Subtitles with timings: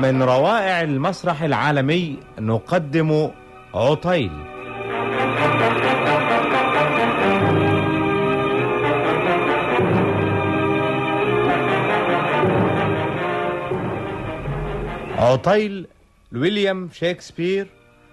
[0.00, 3.30] من روائع المسرح العالمي نقدم
[3.74, 4.30] عطيل.
[15.18, 15.86] عطيل
[16.32, 17.66] لويليام شكسبير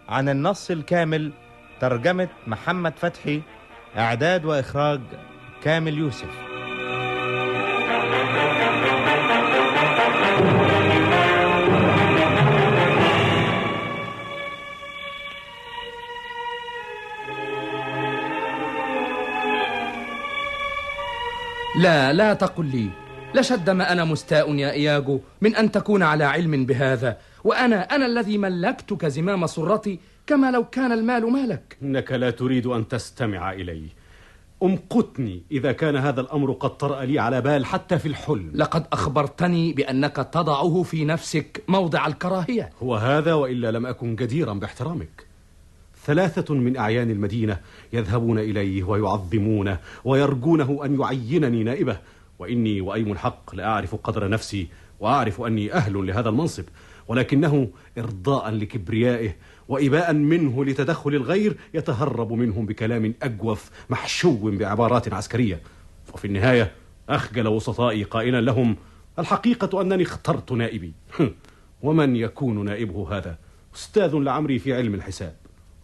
[0.09, 1.31] عن النص الكامل
[1.81, 3.41] ترجمة محمد فتحي
[3.97, 5.01] إعداد وإخراج
[5.63, 6.29] كامل يوسف.
[21.79, 22.89] لا لا تقل لي.
[23.35, 27.17] لشد ما أنا مستاء يا إياجو من أن تكون على علم بهذا.
[27.43, 31.77] وأنا أنا الذي ملكتك زمام سرتي كما لو كان المال مالك.
[31.81, 33.83] إنك لا تريد أن تستمع إلي.
[34.63, 38.51] أمقتني إذا كان هذا الأمر قد طرأ لي على بال حتى في الحلم.
[38.53, 42.69] لقد أخبرتني بأنك تضعه في نفسك موضع الكراهية.
[42.83, 45.25] هو هذا وإلا لم أكن جديرا باحترامك.
[46.05, 47.59] ثلاثة من أعيان المدينة
[47.93, 51.97] يذهبون إليه ويعظمونه ويرجونه أن يعينني نائبه.
[52.39, 54.67] وإني وأيم الحق لأعرف قدر نفسي
[54.99, 56.63] وأعرف أني أهل لهذا المنصب.
[57.07, 59.35] ولكنه إرضاء لكبريائه
[59.67, 65.61] وإباء منه لتدخل الغير يتهرب منهم بكلام أجوف محشو بعبارات عسكرية.
[66.13, 66.71] وفي النهاية
[67.09, 68.75] أخجل وسطائي قائلا لهم
[69.19, 70.93] الحقيقة أنني اخترت نائبي.
[71.81, 73.37] ومن يكون نائبه هذا؟
[73.75, 75.35] أستاذ لعمري في علم الحساب.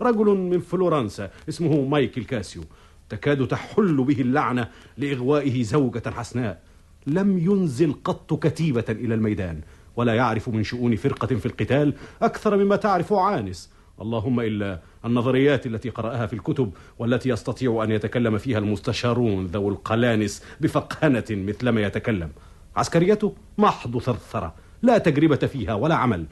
[0.02, 2.64] رجل من فلورنسا اسمه مايكل كاسيو.
[3.09, 6.62] تكاد تحل به اللعنة لإغوائه زوجة حسناء.
[7.08, 9.62] لم ينزل قط كتيبة إلى الميدان.
[9.95, 13.69] ولا يعرف من شؤون فرقة في القتال أكثر مما تعرف عانس.
[14.02, 20.44] اللهم إلا النظريات التي قرأها في الكتب والتي يستطيع أن يتكلم فيها المستشارون ذو القلانس
[20.61, 22.30] بفقهنة مثلما يتكلم.
[22.75, 26.25] عسكريته محض ثرثرة لا تجربة فيها ولا عمل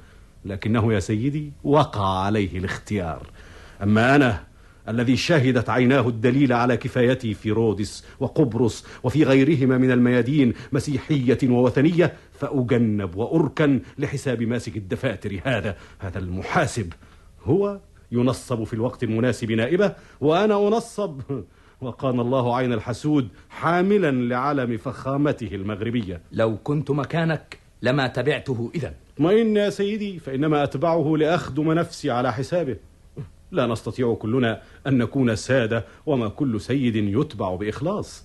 [0.45, 3.27] لكنه يا سيدي وقع عليه الاختيار.
[3.83, 4.43] أما أنا
[4.89, 12.13] الذي شهدت عيناه الدليل على كفايتي في رودس وقبرص وفي غيرهما من الميادين مسيحية ووثنية
[12.33, 15.39] فأجنب وأركن لحساب ماسك الدفاتر.
[15.43, 16.93] هذا هذا المحاسب
[17.43, 17.79] هو
[18.11, 21.21] ينصب في الوقت المناسب نائبة وأنا أنصب.
[21.81, 26.21] وقان الله عين الحسود حاملا لعلم فخامته المغربية.
[26.31, 32.75] لو كنت مكانك لما تبعته إذا اطمئن يا سيدي فإنما أتبعه لأخدم نفسي على حسابه.
[33.51, 38.23] لا نستطيع كلنا أن نكون سادة وما كل سيد يتبع بإخلاص.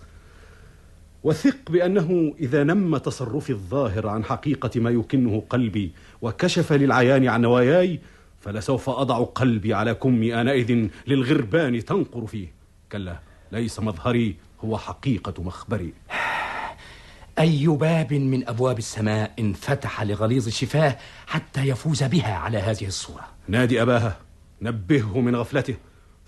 [1.24, 5.92] وثق بأنه إذا نم تصرفي الظاهر عن حقيقة ما يكنه قلبي
[6.22, 8.00] وكشف للعيان عن نواياي
[8.40, 12.52] فلسوف أضع قلبي على كمي آنئذ للغربان تنقر فيه.
[12.92, 13.18] كلا
[13.52, 15.92] ليس مظهري هو حقيقة مخبري.
[17.38, 23.82] أي باب من أبواب السماء انفتح لغليظ شفاه حتى يفوز بها على هذه الصورة؟ نادي
[23.82, 24.25] أباها.
[24.62, 25.76] نبهه من غفلته.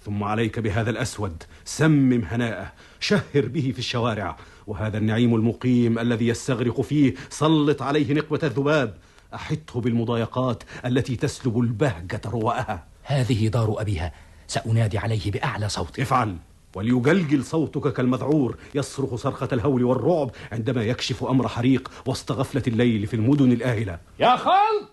[0.04, 1.42] ثم عليك بهذا الأسود.
[1.64, 2.72] سمم هناءه.
[3.00, 4.36] شهر به في الشوارع.
[4.66, 7.14] وهذا النعيم المقيم الذي يستغرق فيه.
[7.30, 8.98] سلط عليه نقبة الذباب.
[9.34, 12.86] أحطه بالمضايقات التي تسلب البهجة رواءها.
[13.02, 14.12] هذه دار أبيها.
[14.46, 16.00] سأنادي عليه بأعلى صوت.
[16.00, 16.36] افعل.
[16.74, 18.56] وليجلجل صوتك كالمذعور.
[18.74, 23.98] يصرخ صرخة الهول والرعب عندما يكشف أمر حريق وسط غفلة الليل في المدن الآهلة.
[24.18, 24.90] يا خلق!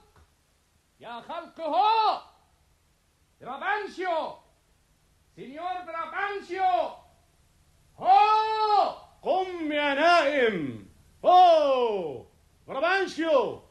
[1.00, 2.22] يا خلق هو
[3.46, 4.34] برافانشيو
[5.36, 6.90] سينيور برافانشيو
[7.98, 10.86] هو قم يا نائم
[11.26, 12.26] هو
[12.68, 13.62] برافانشيو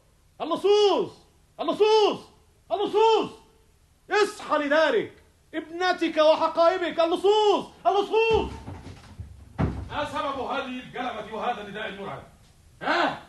[0.41, 1.13] اللصوص
[1.61, 2.21] اللصوص
[2.73, 3.31] اللصوص
[4.11, 5.23] اصحى لدارك
[5.55, 8.51] ابنتك وحقائبك اللصوص اللصوص
[9.91, 12.23] ما سبب هذه الجلبة وهذا النداء المرعب؟
[12.83, 13.23] ها؟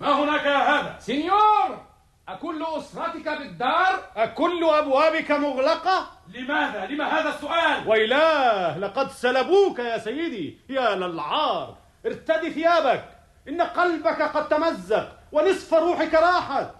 [0.00, 1.91] ما هناك يا هذا؟ سينيور
[2.28, 10.58] أكل أسرتك بالدار؟ أكل أبوابك مغلقة؟ لماذا؟ لما هذا السؤال؟ ويلاه لقد سلبوك يا سيدي
[10.68, 11.76] يا للعار
[12.06, 13.04] ارتدي ثيابك
[13.48, 16.70] إن قلبك قد تمزق ونصف روحك راحت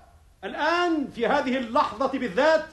[0.44, 2.64] الآن في هذه اللحظة بالذات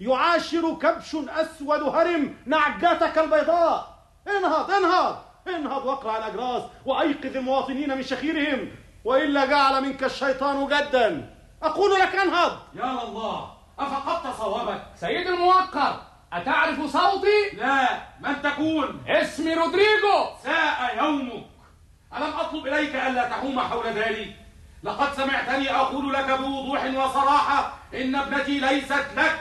[0.00, 3.96] يعاشر كبش أسود هرم نعجتك البيضاء
[4.28, 5.18] انهض انهض
[5.48, 8.70] انهض واقرع الأجراس وأيقظ المواطنين من شخيرهم
[9.04, 12.58] وإلا جعل منك الشيطان جدا أقول لك أنهض.
[12.74, 14.82] يا الله أفقدت صوابك.
[14.94, 16.00] سيد الموقر
[16.32, 20.26] أتعرف صوتي؟ لا من تكون؟ اسمي رودريجو.
[20.42, 21.46] ساء يومك.
[22.16, 24.36] ألم أطلب إليك ألا تحوم حول ذلك؟
[24.82, 29.40] لقد سمعتني أقول لك بوضوح وصراحة إن ابنتي ليست لك.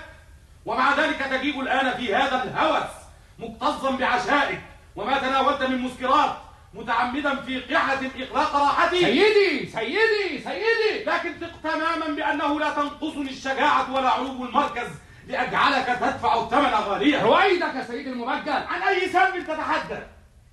[0.66, 2.92] ومع ذلك تجيب الآن في هذا الهوس
[3.40, 4.62] مكتظا بعشائك.
[4.96, 6.36] وما تناولت من مسكرات.
[6.76, 9.00] متعمدا في قحة إغلاق راحتي.
[9.00, 11.04] سيدي سيدي سيدي.
[11.06, 14.88] لكن ثق تماما بأنه لا تنقصني الشجاعة ولا علو المركز
[15.28, 20.04] لأجعلك تدفع الثمن غاليا رويدك يا سيدي المبجل عن أي سبب تتحدث؟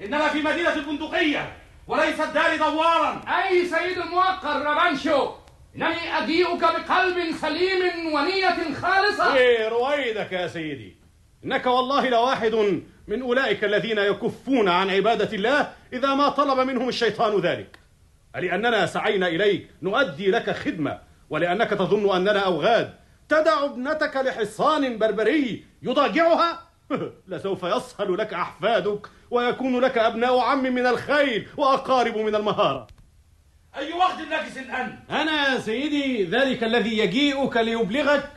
[0.01, 3.25] إننا في مدينة البندقية وليست دار دوارا.
[3.29, 5.31] أي سيد الموقر رابانشو؟
[5.77, 9.35] إنني أجيئك بقلب سليم ونية خالصة.
[9.35, 11.02] إيه رويدك يا سيدي.
[11.45, 17.41] إنك والله لواحد من أولئك الذين يكفون عن عبادة الله إذا ما طلب منهم الشيطان
[17.41, 17.79] ذلك.
[18.35, 20.99] لأننا سعينا إليك نؤدي لك خدمة
[21.31, 22.95] ولأنك تظن أننا أوغاد.
[23.29, 26.63] تدع ابنتك لحصان بربري يضاجعها؟
[27.29, 32.87] لسوف يصهل لك أحفادك ويكون لك أبناء عم من الخيل وأقارب من المهارة.
[33.77, 38.31] أي وقت نجس أنت؟ أنا يا سيدي ذلك الذي يجيئك ليبلغك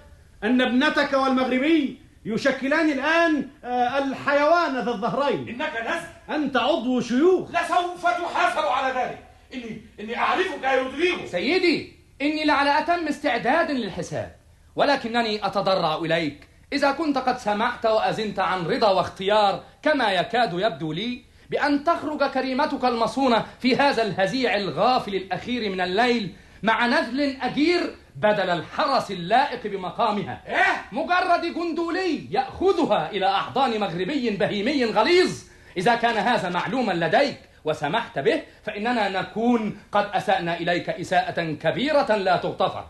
[0.43, 5.49] أن ابنتك والمغربي يشكلان الآن آه، الحيوان ذا الظهرين.
[5.49, 7.49] إنك نزل أنت عضو شيوخ.
[7.49, 9.19] لسوف تحاسب على ذلك.
[9.53, 14.35] إني إني أعرفك يا رودريغو سيدي إني لعلى أتم استعداد للحساب
[14.75, 16.47] ولكنني أتضرع إليك.
[16.73, 22.85] إذا كنت قد سمعت وأزنت عن رضا واختيار كما يكاد يبدو لي بأن تخرج كريمتك
[22.85, 26.33] المصونة في هذا الهزيع الغافل الأخير من الليل
[26.63, 30.41] مع نذل أجير بدل الحرس اللائق بمقامها.
[30.47, 35.43] إيه؟ مجرد جندولي يأخذها إلى أحضان مغربي بهيمي غليظ.
[35.77, 42.37] إذا كان هذا معلوما لديك وسمحت به فإننا نكون قد أسأنا إليك إساءة كبيرة لا
[42.37, 42.85] تغتفر.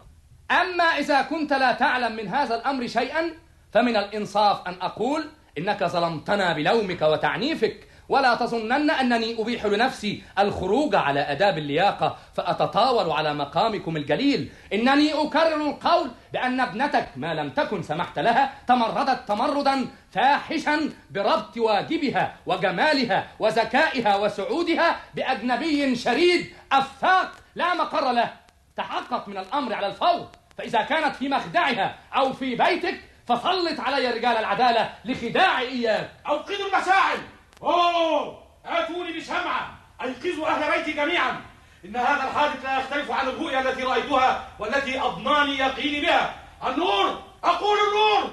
[0.52, 3.32] أما إذا كنت لا تعلم من هذا الأمر شيئا
[3.72, 5.26] فمن الإنصاف أن أقول
[5.58, 13.34] إنك ظلمتنا بلومك وتعنيفك ولا تظنن أنني أبيح لنفسي الخروج على أداب اللياقة فأتطاول على
[13.34, 14.52] مقامكم الجليل.
[14.74, 22.36] إنني أكرر القول بأن ابنتك ما لم تكن سمحت لها تمردت تمردا فاحشا بربط واجبها
[22.46, 28.34] وجمالها وذكائها وسعودها بأجنبي شريد أفاق لا مقر له.
[28.78, 30.28] تحقق من الأمر على الفور.
[30.58, 36.10] فإذا كانت في مخدعها أو في بيتك فسلط علي رجال العدالة لخداع إياك.
[36.28, 37.18] أوقدوا المشاعل
[37.66, 38.38] أوه!
[38.66, 39.78] آتوني بشمعة.
[40.02, 41.42] أيقظوا أهل بيتي جميعا.
[41.86, 46.36] إن هذا الحادث لا يختلف عن الرؤيا التي رأيتها والتي أضناني يقيني بها.
[46.68, 47.20] النور!
[47.44, 48.32] أقول النور!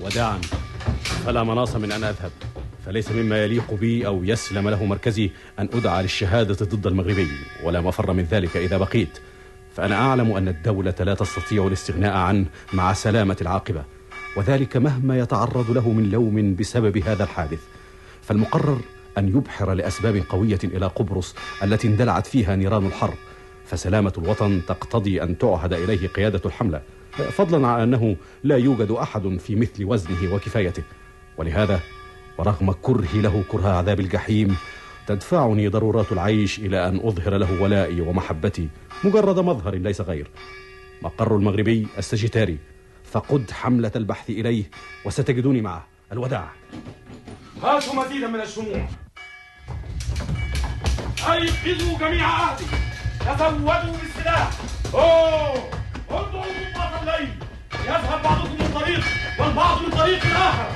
[0.00, 0.40] وداعا
[1.26, 2.32] فلا مناص من أن أذهب.
[2.86, 7.30] فليس مما يليق بي أو يسلم له مركزي أن أدعى للشهادة ضد المغربي
[7.62, 9.18] ولا مفر من ذلك إذا بقيت.
[9.76, 13.84] فأنا أعلم أن الدولة لا تستطيع الاستغناء عنه مع سلامة العاقبة.
[14.36, 17.60] وذلك مهما يتعرض له من لوم بسبب هذا الحادث.
[18.22, 18.80] فالمقرر
[19.18, 23.14] أن يبحر لأسباب قوية إلى قبرص التي اندلعت فيها نيران الحرب
[23.66, 26.82] فسلامة الوطن تقتضي أن تعهد إليه قيادة الحملة.
[27.10, 30.82] فضلا عن أنه لا يوجد أحد في مثل وزنه وكفايته.
[31.38, 31.80] ولهذا
[32.38, 34.56] ورغم كرهي له كره عذاب الجحيم
[35.06, 38.68] تدفعني ضرورات العيش إلى أن أظهر له ولائي ومحبتي
[39.04, 40.30] مجرد مظهر ليس غير.
[41.02, 42.58] مقر المغربي السجيتاري
[43.10, 44.70] فقد حملة البحث إليه
[45.04, 46.48] وستجدوني معه الوداع.
[47.62, 48.88] هاتوا مزيدا من الشموع؟
[51.32, 52.66] أيقظوا جميع أهلي
[53.20, 54.50] تزودوا بالسلاح.
[54.94, 55.70] أوه!
[56.10, 57.34] انظروا ضباط الليل.
[57.84, 59.04] يذهب بعضكم من طريق
[59.38, 60.72] والبعض من طريق آخر.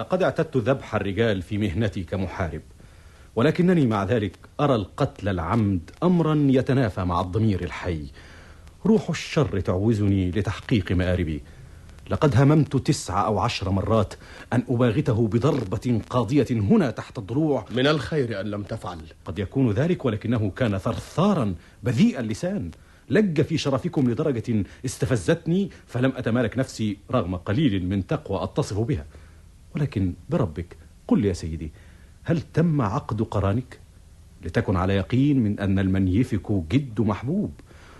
[0.00, 2.62] لقد اعتدت ذبح الرجال في مهنتي كمحارب
[3.36, 8.06] ولكنني مع ذلك أرى القتل العمد أمرا يتنافى مع الضمير الحي.
[8.86, 11.42] روح الشر تعوزني لتحقيق مآربي.
[12.10, 14.14] لقد هممت تسع أو عشر مرات
[14.52, 18.98] أن أباغته بضربة قاضية هنا تحت الضلوع من الخير أن لم تفعل.
[19.24, 22.70] قد يكون ذلك ولكنه كان ثرثارا بذيء اللسان.
[23.10, 29.06] لج في شرفكم لدرجة استفزتني فلم أتمالك نفسي رغم قليل من تقوى أتصف بها.
[29.74, 30.76] ولكن بربك
[31.08, 31.72] قل لي يا سيدي
[32.22, 33.80] هل تم عقد قرانك؟
[34.44, 37.50] لتكن على يقين من أن المنيفك جد محبوب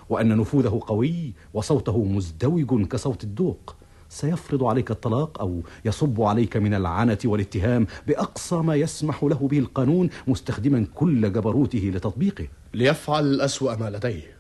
[0.09, 3.77] وأن نفوذه قوي وصوته مزدوج كصوت الدوق.
[4.09, 10.11] سيفرض عليك الطلاق أو يصب عليك من العنة والاتهام بأقصى ما يسمح له به القانون
[10.27, 12.49] مستخدما كل جبروته لتطبيقه.
[12.75, 14.37] ليفعل أسوأ ما لديه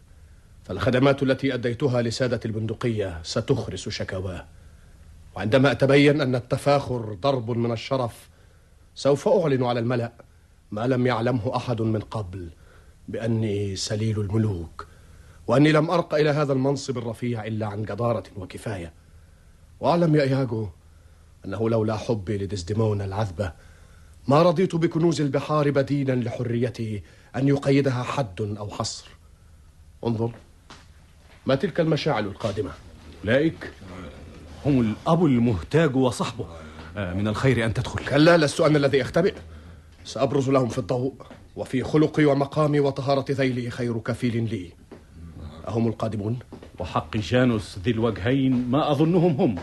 [0.65, 4.45] فالخدمات التي أديتها لسادة البندقية ستخرس شكاواه
[5.37, 8.29] وعندما أتبين أن التفاخر ضرب من الشرف
[8.95, 10.13] سوف أعلن على الملأ
[10.71, 12.51] ما لم يعلمه أحد من قبل
[13.09, 14.87] بأني سليل الملوك
[15.47, 18.93] وأني لم أرق إلى هذا المنصب الرفيع إلا عن جدارة وكفاية.
[19.81, 20.69] وأعلم يا إياجو
[21.45, 23.53] أنه لولا حبي لديزديمونا العذبة
[24.29, 27.03] ما رضيت بكنوز البحار بديلا لحريتي
[27.37, 29.09] أن يقيدها حد أو حصر.
[30.07, 30.33] انظر
[31.47, 32.71] ما تلك المشاعل القادمة؟
[33.25, 33.73] أولئك
[34.67, 36.47] هم الأب المهتاج وصحبه
[36.97, 38.05] آه، من الخير أن تدخل.
[38.05, 39.35] كلا لست أنا الذي أختبئ.
[40.05, 41.15] سأبرز لهم في الضوء
[41.57, 44.73] وفي خلقي ومقامي وطهارة ذيلي خير كفيل لي.
[45.69, 46.39] أهم القادمون؟
[46.79, 49.59] وحق جانوس ذي الوجهين ما أظنهم هم.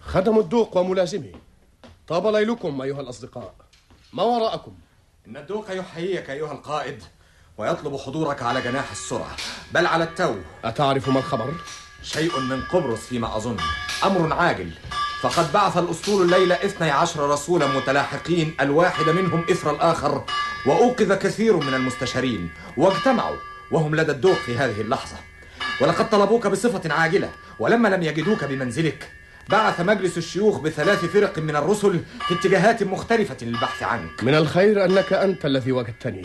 [0.00, 1.32] خدم الدوق وملازمي.
[2.08, 3.54] طاب ليلكم أيها الأصدقاء.
[4.12, 4.72] ما وراءكم؟
[5.28, 7.02] إن الدوق يحييك أيها القائد
[7.58, 9.36] ويطلب حضورك على جناح السرعة.
[9.74, 10.34] بل على التو.
[10.64, 11.54] أتعرف ما الخبر؟
[12.12, 13.56] شيء من قبرص فيما أظن.
[14.04, 14.70] أمر عاجل.
[15.20, 20.24] فقد بعث الأسطول الليلة اثني عشر رسولا متلاحقين الواحد منهم إثر الآخر
[20.66, 23.36] وأوقظ كثير من المستشارين واجتمعوا
[23.70, 25.16] وهم لدى الدوق في هذه اللحظة.
[25.80, 29.12] ولقد طلبوك بصفة عاجلة ولما لم يجدوك بمنزلك
[29.48, 34.24] بعث مجلس الشيوخ بثلاث فرق من الرسل في اتجاهات مختلفة للبحث عنك.
[34.24, 36.22] من الخير أنك أنت الذي وجدتني.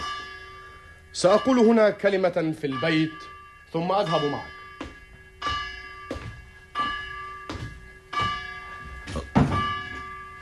[1.13, 3.13] سأقول هنا كلمة في البيت
[3.73, 4.60] ثم أذهب معك.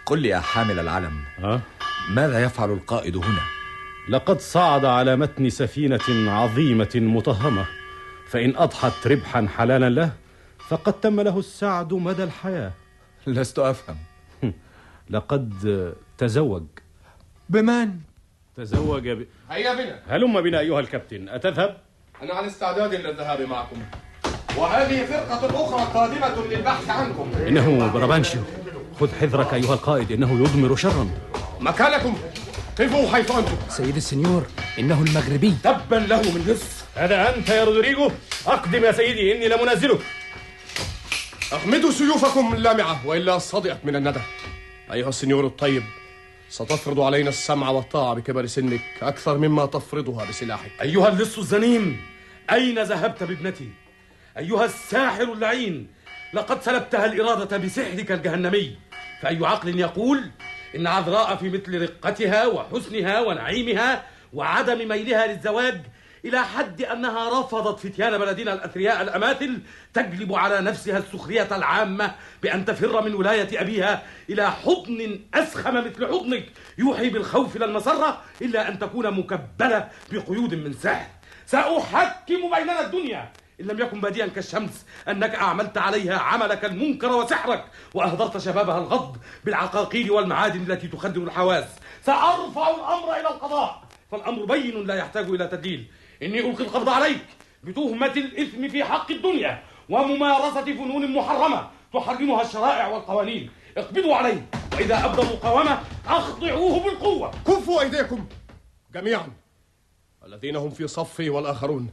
[0.10, 1.62] قل لي يا حامل العلم ها؟
[2.10, 3.42] ماذا يفعل القائد هنا؟
[4.10, 7.66] لقد صعد على متن سفينة عظيمة مطهمة
[8.28, 10.12] فإن أضحت ربحا حلالا له
[10.70, 12.72] فقد تم له السعد مدى الحياة
[13.28, 13.98] لست أفهم
[15.10, 15.54] لقد
[16.18, 16.64] تزوج
[17.50, 17.90] بمن؟
[18.58, 19.28] تزوج ب...
[19.50, 21.78] هيا بنا هلم بنا أيها الكابتن أتذهب؟
[22.22, 23.78] أنا على استعداد للذهاب معكم
[24.58, 28.42] وهذه فرقة أخرى قادمة للبحث عنكم إنه برابانشيو
[29.00, 31.10] خذ حذرك أيها القائد إنه يضمر شرا.
[31.60, 32.18] مكانكم.
[32.80, 33.58] قفوا حيث أنتم.
[33.70, 34.46] سيد السنيور
[34.80, 35.54] إنه المغربي.
[35.64, 38.12] تبا له من لص هذا أنت يا رودريجو
[38.48, 40.00] أقدم يا سيدي إني لمنزلك
[41.54, 44.20] أغمدوا سيوفكم اللامعة وإلا صدئت من الندى.
[44.94, 45.84] أيها السنيور الطيب
[46.50, 50.72] ستفرض علينا السمع والطاعة بكبر سنك أكثر مما تفرضها بسلاحك.
[50.82, 52.02] أيها اللص الزنيم
[52.52, 53.70] أين ذهبت بابنتي؟
[54.38, 55.88] أيها الساحر اللعين
[56.34, 58.89] لقد سلبتها الإرادة بسحرك الجهنمي.
[59.22, 60.32] فأي عقل يقول
[60.76, 65.82] إن عذراء في مثل رقتها وحسنها ونعيمها وعدم ميلها للزواج
[66.26, 69.60] إلى حد أنها رفضت فتيان بلدنا الأثرياء الأماثل
[69.94, 76.46] تجلب على نفسها السخرية العامة بأن تفر من ولاية أبيها إلى حضن أسخم مثل حضنك
[76.78, 81.08] يوحي بالخوف لا المسرة إلا أن تكون مكبلة بقيود من سحر.
[81.46, 88.38] سأحكم بيننا الدنيا إن لم يكن باديا كالشمس أنك أعملت عليها عملك المنكر وسحرك وأهدرت
[88.38, 91.66] شبابها الغض بالعقاقير والمعادن التي تخدر الحواس.
[92.04, 93.82] سأرفع الأمر إلى القضاء.
[94.12, 95.92] فالأمر بين لا يحتاج إلى تدليل.
[96.24, 97.26] إني ألقي القبض عليك
[97.64, 103.52] بتهمة الإثم في حق الدنيا وممارسة فنون محرمة تحرمها الشرائع والقوانين.
[103.78, 107.32] اقبضوا عليه وإذا أبدى مقاومة أخضعوه بالقوة.
[107.48, 108.26] كفوا أيديكم
[108.94, 109.28] جميعا
[110.26, 111.90] الذين هم في صفي والآخرون.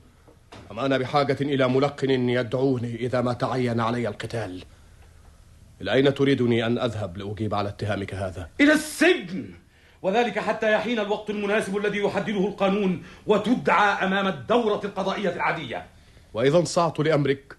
[0.71, 4.65] أما أنا بحاجة إلى ملقن يدعوني إذا ما تعين علي القتال؟
[5.81, 9.51] إلى أين تريدني أن أذهب لأجيب على اتهامك هذا؟ إلى السجن!
[10.03, 15.87] وذلك حتى يحين الوقت المناسب الذي يحدده القانون وتدعى أمام الدورة القضائية العادية.
[16.35, 17.57] وإذا انصعت لأمرك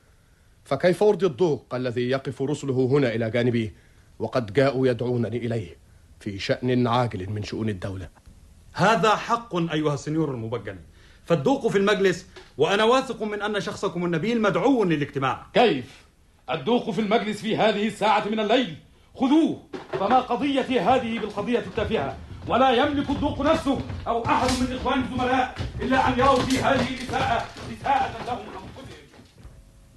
[0.66, 3.74] فكيف أرضي الضوق الذي يقف رسله هنا إلى جانبي
[4.20, 5.78] وقد جاءوا يدعونني إليه
[6.20, 8.10] في شأن عاجل من شؤون الدولة؟
[8.74, 10.78] هذا حق أيها السنيور المبجل.
[11.28, 12.26] فالدوق في المجلس
[12.58, 15.46] وأنا واثق من أن شخصكم النبيل مدعو للاجتماع.
[15.54, 16.06] كيف؟
[16.52, 18.76] الدوق في المجلس في هذه الساعة من الليل.
[19.16, 19.64] خذوه.
[20.00, 22.18] فما قضيتي هذه بالقضية التافهة؟
[22.48, 27.46] ولا يملك الدوق نفسه أو أحد من إخوان الزملاء إلا أن يروا في هذه الإساءة
[27.82, 28.57] إساءة لهم.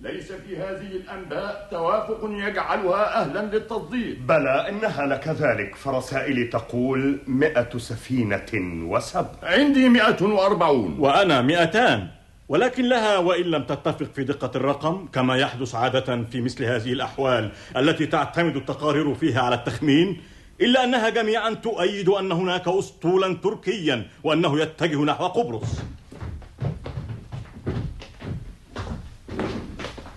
[0.03, 4.19] ليس في هذه الأنباء توافق يجعلها أهلا للتصديق.
[4.19, 8.51] بلى إنها لكذلك فرسائلي تقول مئة سفينة
[8.91, 9.31] وسبع.
[9.43, 10.97] عندي مئة وأربعون.
[10.99, 12.09] وأنا مئتان.
[12.49, 17.51] ولكن لها وإن لم تتفق في دقة الرقم كما يحدث عادة في مثل هذه الأحوال
[17.77, 20.21] التي تعتمد التقارير فيها على التخمين
[20.61, 25.83] إلا أنها جميعا تؤيد أن هناك أسطولا تركيا وأنه يتجه نحو قبرص.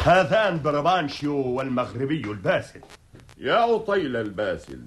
[0.06, 2.82] هذان بربانشيو والمغربي الباسل.
[3.38, 4.80] يا عطيل الباسل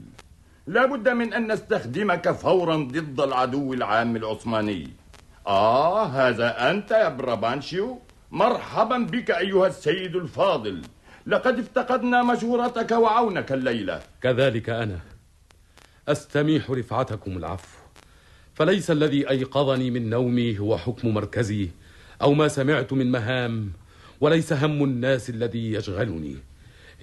[0.66, 4.88] لا بد من أن نستخدمك فورا ضد العدو العام العثماني.
[5.46, 7.98] آه هذا أنت يا برابانشيو
[8.30, 10.82] مرحبا بك أيها السيد الفاضل.
[11.26, 14.00] لقد افتقدنا مشورتك وعونك الليلة.
[14.22, 14.98] كذلك أنا
[16.08, 17.78] أستميح رفعتكم العفو.
[18.54, 21.70] فليس الذي أيقظني من نومي هو حكم مركزي
[22.22, 23.72] أو ما سمعت من مهام
[24.20, 26.36] وليس هم الناس الذي يشغلني.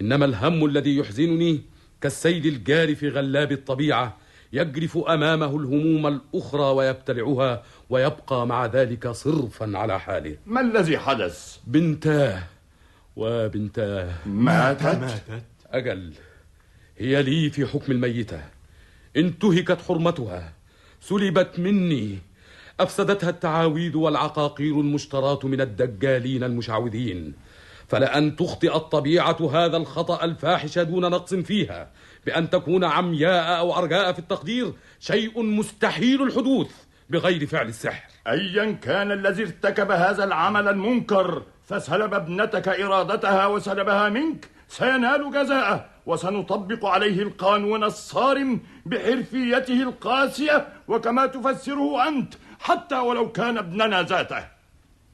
[0.00, 1.60] إنما الهم الذي يحزنني
[2.00, 4.16] كالسيل الجاري في غلاب الطبيعة
[4.52, 10.36] يجرف أمامه الهموم الأخرى ويبتلعها ويبقى مع ذلك صرفا على حاله.
[10.46, 12.42] ما الذي حدث؟ بنتاه.
[13.16, 14.14] وبنتاه.
[14.26, 15.44] ماتت؟ ماتت.
[15.70, 16.12] أجل.
[16.98, 18.42] هي لي في حكم الميتة.
[19.16, 20.52] انتهكت حرمتها
[21.00, 22.18] سلبت مني.
[22.80, 27.34] أفسدتها التعاويذ والعقاقير المشتراة من الدجالين المشعوذين.
[27.88, 31.90] فلأن تخطئ الطبيعة هذا الخطأ الفاحش دون نقص فيها
[32.26, 36.70] بأن تكون عمياء أو أرجاء في التقدير شيء مستحيل الحدوث
[37.10, 38.10] بغير فعل السحر.
[38.28, 46.86] أيا كان الذي ارتكب هذا العمل المنكر فسلب ابنتك إرادتها وسلبها منك سينال جزاءه وسنطبق
[46.86, 54.48] عليه القانون الصارم بحرفيته القاسية وكما تفسره أنت حتى ولو كان ابننا ذاته.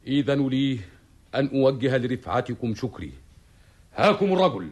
[0.06, 0.80] إذن لي
[1.34, 3.12] أن أوجه لرفعتكم شكري.
[3.94, 4.70] هاكم الرجل.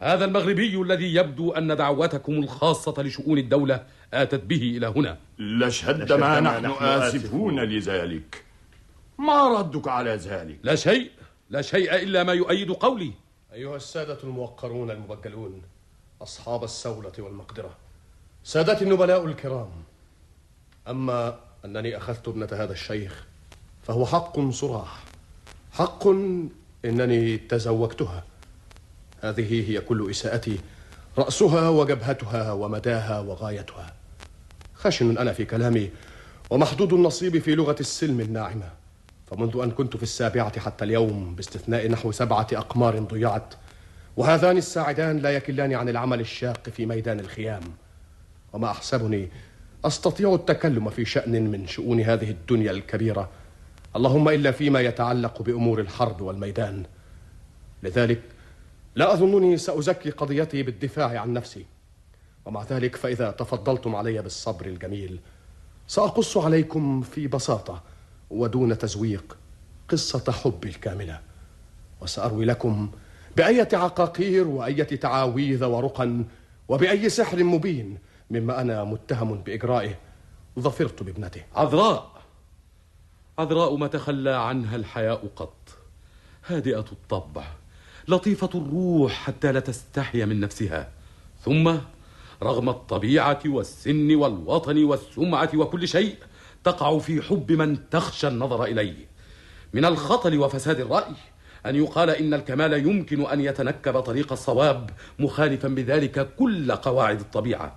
[0.00, 5.18] هذا المغربي الذي يبدو أن دعوتكم الخاصة لشؤون الدولة آتت به إلى هنا.
[5.38, 7.60] لشد ما نحن آسفون.
[7.60, 8.44] لذلك.
[9.18, 11.10] ما ردك على ذلك؟ لا شيء.
[11.50, 13.12] لا شيء إلا ما يؤيد قولي.
[13.52, 15.62] أيها السادة الموقرون المبجلون
[16.22, 17.70] أصحاب السولة والمقدرة.
[18.44, 19.70] سادتي النبلاء الكرام
[20.88, 23.26] أما أنني أخذت ابنة هذا الشيخ
[23.82, 25.04] فهو حق صراح
[25.72, 26.06] حق
[26.84, 28.24] إنني تزوجتها.
[29.20, 30.58] هذه هي كل إساءتي
[31.18, 33.94] رأسها وجبهتها ومداها وغايتها.
[34.74, 35.90] خشن أنا في كلامي
[36.50, 38.70] ومحدود النصيب في لغة السلم الناعمة.
[39.30, 43.54] فمنذ أن كنت في السابعة حتى اليوم باستثناء نحو سبعة أقمار ضيعت
[44.16, 47.62] وهذان الساعدان لا يكلان عن العمل الشاق في ميدان الخيام.
[48.52, 49.28] وما أحسبني
[49.84, 53.28] أستطيع التكلم في شأن من شؤون هذه الدنيا الكبيرة.
[53.96, 56.84] اللهم إلا فيما يتعلق بأمور الحرب والميدان.
[57.82, 58.22] لذلك
[58.94, 61.66] لا أظنني سأزكي قضيتي بالدفاع عن نفسي.
[62.44, 65.20] ومع ذلك فإذا تفضلتم علي بالصبر الجميل
[65.86, 67.82] سأقص عليكم في بساطة
[68.30, 69.36] ودون تزويق
[69.88, 71.20] قصة حبي الكاملة.
[72.00, 72.90] وسأروي لكم
[73.36, 76.24] بأية عقاقير وأية تعاويذ ورقا
[76.68, 77.98] وبأي سحر مبين
[78.30, 79.98] مما أنا متهم بإجرائه.
[80.58, 81.42] ظفرت بابنته.
[81.54, 82.12] عذراء!
[83.38, 85.78] عذراء ما تخلى عنها الحياء قط.
[86.46, 87.44] هادئة الطبع
[88.08, 90.88] لطيفة الروح حتى لا تستحي من نفسها.
[91.44, 91.76] ثم
[92.42, 96.16] رغم الطبيعة والسن والوطن والسمعة وكل شيء
[96.64, 99.06] تقع في حب من تخشى النظر إليه.
[99.72, 101.14] من الخطل وفساد الرأي
[101.66, 107.76] أن يقال إن الكمال يمكن أن يتنكب طريق الصواب مخالفا بذلك كل قواعد الطبيعة.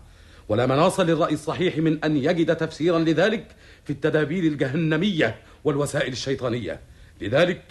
[0.52, 3.46] ولا مناص للرأي الصحيح من أن يجد تفسيرا لذلك
[3.84, 6.80] في التدابير الجهنمية والوسائل الشيطانية.
[7.22, 7.64] لذلك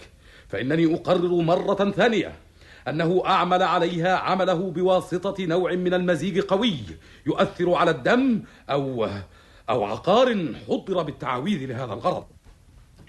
[0.49, 2.31] فإنني أقرر مرة ثانية
[2.87, 6.77] أنه أعمل عليها عمله بواسطة نوع من المزيج قوي
[7.25, 9.07] يؤثر على الدم أو
[9.69, 12.25] أو عقار حضر بالتعاويذ لهذا الغرض.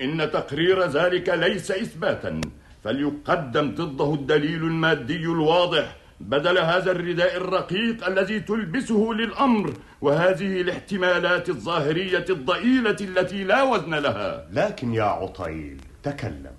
[0.00, 2.40] إن تقرير ذلك ليس إثباتا
[2.84, 12.24] فليقدم ضده الدليل المادي الواضح بدل هذا الرداء الرقيق الذي تلبسه للأمر وهذه الاحتمالات الظاهرية
[12.30, 16.52] الضئيلة التي لا وزن لها لكن يا عطيل تكلم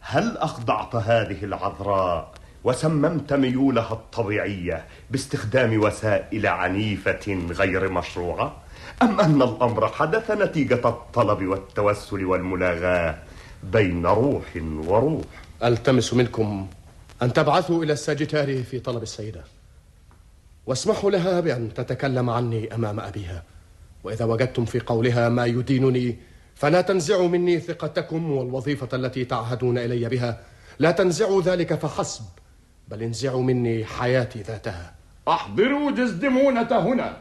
[0.00, 2.32] هل أخضعت هذه العذراء
[2.64, 8.56] وسممت ميولها الطبيعية باستخدام وسائل عنيفة غير مشروعة؟
[9.02, 13.18] أم أن الأمر حدث نتيجة الطلب والتوسل والملاغاة
[13.62, 14.44] بين روح
[14.86, 15.24] وروح؟
[15.64, 16.66] ألتمس منكم
[17.22, 19.44] أن تبعثوا إلى الساجيتاري في طلب السيدة.
[20.66, 23.42] واسمحوا لها بأن تتكلم عني أمام أبيها.
[24.04, 26.18] وإذا وجدتم في قولها ما يدينني
[26.54, 30.40] فلا تنزعوا مني ثقتكم والوظيفة التي تعهدون إلي بها.
[30.78, 32.24] لا تنزعوا ذلك فحسب
[32.88, 34.94] بل انزعوا مني حياتي ذاتها.
[35.28, 37.16] أحضروا دزدمونة هنا.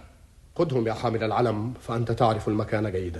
[0.58, 3.20] خذهم يا حامل العلم فأنت تعرف المكان جيدا.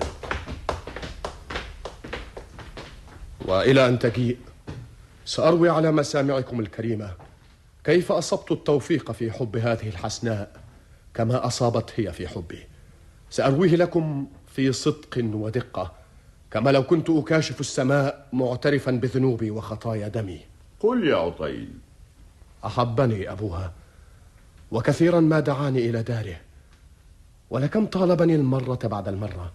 [3.46, 4.38] وإلى أن تجيء.
[5.26, 7.14] سأروي على مسامعكم الكريمة.
[7.84, 10.52] كيف أصبت التوفيق في حب هذه الحسناء؟
[11.14, 12.68] كما أصابت هي في حبي.
[13.30, 15.92] سأرويه لكم في صدق ودقة.
[16.52, 20.40] كما لو كنت أكاشف السماء معترفا بذنوبي وخطايا دمي.
[20.80, 21.70] قل يا عطيل.
[22.66, 23.74] أحبني أبوها
[24.72, 26.36] وكثيرا ما دعاني إلى داره.
[27.50, 29.52] ولكم طالبني المرة بعد المرة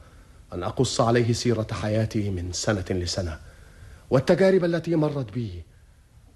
[0.52, 3.38] أن أقص عليه سيرة حياتي من سنة لسنة.
[4.10, 5.62] والتجارب التي مرت بي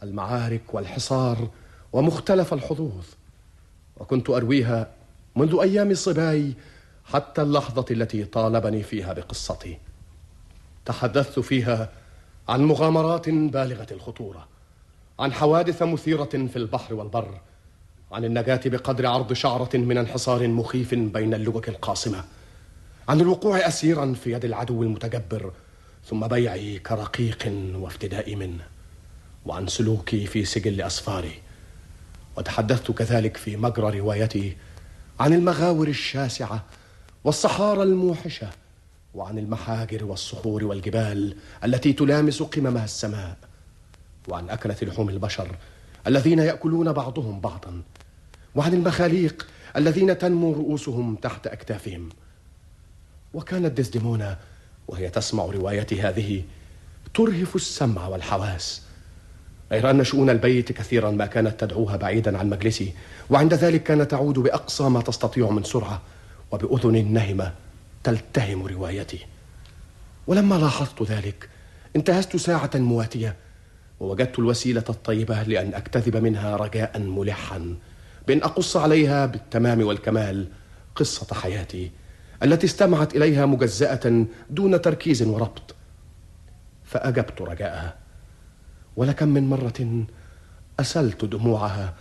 [0.02, 1.48] المعارك والحصار
[1.92, 3.04] ومختلف الحظوظ.
[3.96, 4.90] وكنت أرويها
[5.36, 6.52] منذ أيام صباي
[7.04, 9.78] حتى اللحظة التي طالبني فيها بقصتي.
[10.84, 11.90] تحدثت فيها
[12.48, 14.48] عن مغامرات بالغة الخطورة
[15.18, 17.40] عن حوادث مثيرة في البحر والبر
[18.12, 22.24] عن النجاة بقدر عرض شعرة من انحصار مخيف بين اللوك القاصمة
[23.08, 25.52] عن الوقوع أسيرا في يد العدو المتجبر
[26.06, 28.64] ثم بيعي كرقيق وافتدائي منه
[29.46, 31.42] وعن سلوكي في سجل أسفاري
[32.36, 34.56] وتحدثت كذلك في مجرى روايتي
[35.20, 36.64] عن المغاور الشاسعة
[37.24, 38.50] والصحارى الموحشة
[39.14, 43.36] وعن المحاجر والصخور والجبال التي تلامس قممها السماء
[44.28, 45.56] وعن أكلة لحوم البشر
[46.06, 47.82] الذين يأكلون بعضهم بعضا
[48.54, 52.08] وعن المخاليق الذين تنمو رؤوسهم تحت أكتافهم.
[53.34, 54.38] وكانت ديسديمونا
[54.90, 56.42] وهي تسمع روايتي هذه
[57.14, 58.82] ترهف السمع والحواس.
[59.72, 62.92] غير أن شؤون البيت كثيرا ما كانت تدعوها بعيدا عن مجلسي
[63.30, 66.02] وعند ذلك كانت تعود بأقصى ما تستطيع من سرعة
[66.50, 67.52] وبأذن نهمة
[68.04, 69.26] تلتهم روايتي.
[70.26, 71.48] ولما لاحظت ذلك
[71.96, 73.36] انتهزت ساعة مواتية
[74.00, 77.76] ووجدت الوسيلة الطيبة لأن أكتذب منها رجاء ملحا
[78.28, 80.48] بأن أقص عليها بالتمام والكمال
[80.94, 81.90] قصة حياتي.
[82.42, 85.74] التي استمعت إليها مجزأة دون تركيز وربط.
[86.84, 87.96] فأجبت رجاءها.
[88.96, 90.06] ولكم من مرة
[90.80, 91.94] أسلت دموعها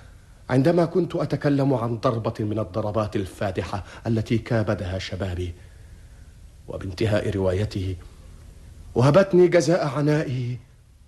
[0.49, 5.53] عندما كنت أتكلم عن ضربة من الضربات الفادحة التي كابدها شبابي.
[6.67, 7.95] وبانتهاء روايته
[8.95, 10.59] وهبتني جزاء عنائي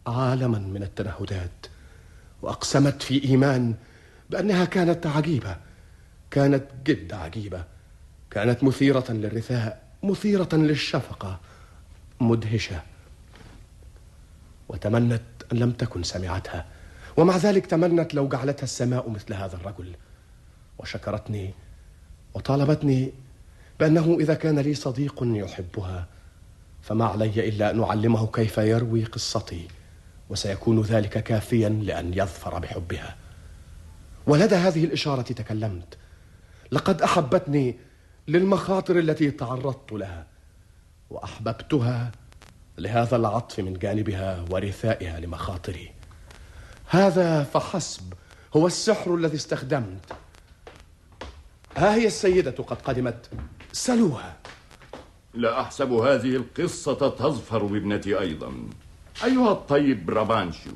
[0.07, 1.65] عالما من التنهدات.
[2.41, 3.75] وأقسمت في إيمان
[4.29, 5.57] بأنها كانت عجيبة
[6.31, 7.70] كانت جد عجيبة.
[8.31, 11.39] كانت مثيرة للرثاء مثيرة للشفقة
[12.19, 12.81] مدهشة.
[14.69, 16.65] وتمنت أن لم تكن سمعتها.
[17.17, 19.95] ومع ذلك تمنت لو جعلتها السماء مثل هذا الرجل.
[20.79, 21.53] وشكرتني
[22.33, 23.11] وطالبتني
[23.79, 26.07] بأنه إذا كان لي صديق يحبها
[26.81, 29.67] فما علي إلا أن أعلمه كيف يروي قصتي.
[30.29, 33.15] وسيكون ذلك كافيا لأن يظفر بحبها.
[34.27, 35.97] ولدى هذه الإشارة تكلمت.
[36.71, 37.75] لقد أحبتني
[38.27, 40.27] للمخاطر التي تعرضت لها
[41.09, 42.11] وأحببتها
[42.77, 45.91] لهذا العطف من جانبها ورثائها لمخاطري.
[46.87, 48.13] هذا فحسب
[48.55, 50.13] هو السحر الذي استخدمت.
[51.77, 53.29] ها هي السيدة قد قدمت.
[53.71, 54.37] سلوها.
[55.33, 58.53] لا أحسب هذه القصة تظفر بابنتي أيضا.
[59.23, 60.71] أيها الطيب رابانشو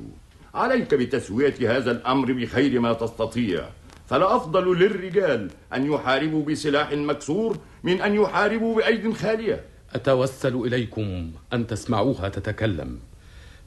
[0.54, 3.68] عليك بتسوية هذا الأمر بخير ما تستطيع.
[4.06, 9.64] فلا أفضل للرجال أن يحاربوا بسلاح مكسور من أن يحاربوا بأيد خالية.
[9.94, 12.98] أتوسل إليكم أن تسمعوها تتكلم.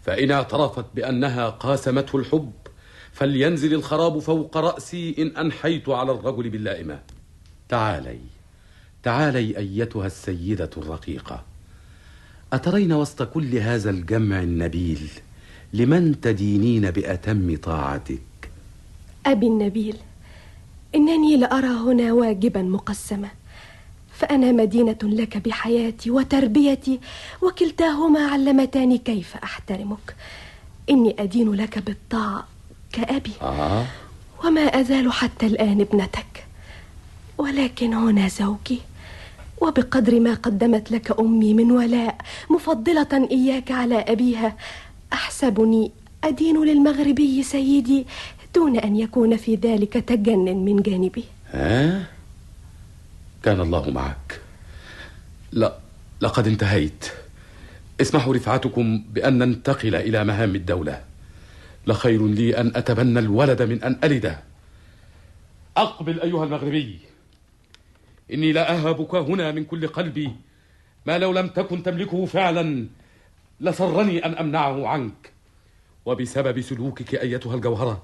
[0.06, 2.52] فإن اعترفت بأنها قاسمته الحب
[3.12, 7.00] فلينزل الخراب فوق رأسي إن أنحيت على الرجل باللائمة.
[7.70, 8.20] تعالي
[9.04, 11.44] تعالي أيتها السيدة الرقيقة.
[12.54, 15.10] أترين وسط كل هذا الجمع النبيل؟
[15.74, 18.52] لمن تدينين بأتم طاعتك؟
[19.26, 19.96] أبي النبيل.
[20.96, 23.30] إنني لأرى هنا واجبا مقسما.
[24.14, 27.00] فأنا مدينة لك بحياتي وتربيتي
[27.42, 30.16] وكلتاهما علمتاني كيف أحترمك.
[30.90, 32.48] إني أدين لك بالطاعة
[32.92, 33.32] كأبي.
[33.42, 33.86] آه
[34.46, 36.46] وما أزال حتى الآن ابنتك.
[37.38, 38.80] ولكن هنا زوجي.
[39.62, 42.18] وبقدر ما قدمت لك أمي من ولاء
[42.50, 44.56] مفضلة إياك على أبيها
[45.14, 45.92] أحسبني
[46.24, 48.06] أدين للمغربي سيدي
[48.56, 51.24] دون أن يكون في ذلك تجنن من جانبي.
[51.52, 52.08] ها؟
[53.44, 54.42] كان الله معك.
[55.52, 55.78] لا
[56.22, 57.06] لقد انتهيت.
[58.02, 61.04] اسمحوا رفعتكم بأن ننتقل إلى مهام الدولة.
[61.88, 64.40] لخير لي أن أتبنى الولد من أن ألده
[65.78, 67.00] أقبل أيها المغربي.
[68.34, 70.32] إني لا أهابك هنا من كل قلبي.
[71.06, 72.88] ما لو لم تكن تملكه فعلا
[73.62, 75.32] لسرني أن أمنعه عنك.
[76.06, 78.04] وبسبب سلوكك أيتها الجوهرة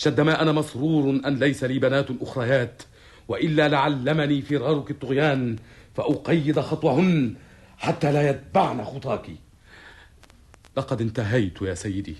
[0.00, 2.82] شد ما أنا مسرور أن ليس لي بنات أخريات
[3.28, 5.56] وإلا لعلمني فرارك الطغيان
[5.96, 7.34] فأقيد خطوهن
[7.78, 9.26] حتى لا يتبعن خطاك.
[10.76, 12.16] لقد انتهيت يا سيدي.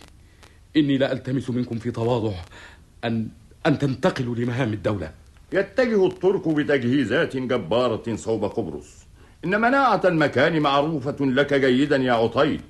[0.77, 2.33] إني لا ألتمس منكم في تواضع
[3.05, 3.29] أن
[3.67, 5.13] أن تنتقلوا لمهام الدولة.
[5.53, 9.07] يتجه الترك بتجهيزات جبارة صوب قبرص.
[9.45, 12.61] إن مناعة المكان معروفة لك جيدا يا عطيل.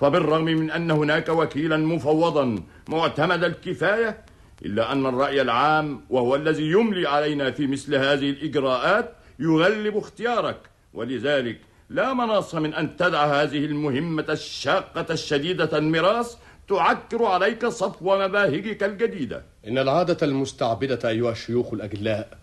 [0.00, 4.25] فبالرغم من أن هناك وكيلا مفوضا معتمد الكفاية
[4.64, 10.58] إلا أن الرأي العام وهو الذي يملي علينا في مثل هذه الإجراءات يغلب اختيارك.
[10.94, 16.36] ولذلك لا مناص من أن تدع هذه المهمة الشاقة الشديدة المراس
[16.68, 19.42] تعكر عليك صفو مباهجك الجديدة.
[19.66, 22.38] إن العادة المستعبدة أيها الشيوخ الأجلاء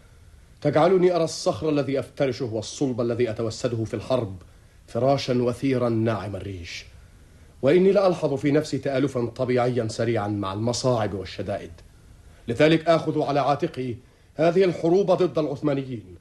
[0.62, 4.42] تجعلني أرى الصخر الذي أفترشه والصلب الذي أتوسده في الحرب
[4.88, 6.86] فراشا وثيرا ناعم الريش.
[7.62, 11.72] وإني لألحظ في نفسي تآلفا طبيعيا سريعا مع المصاعب والشدائد.
[12.48, 13.96] لذلك آخذ على عاتقي
[14.36, 16.16] هذه الحروب ضد العثمانيين.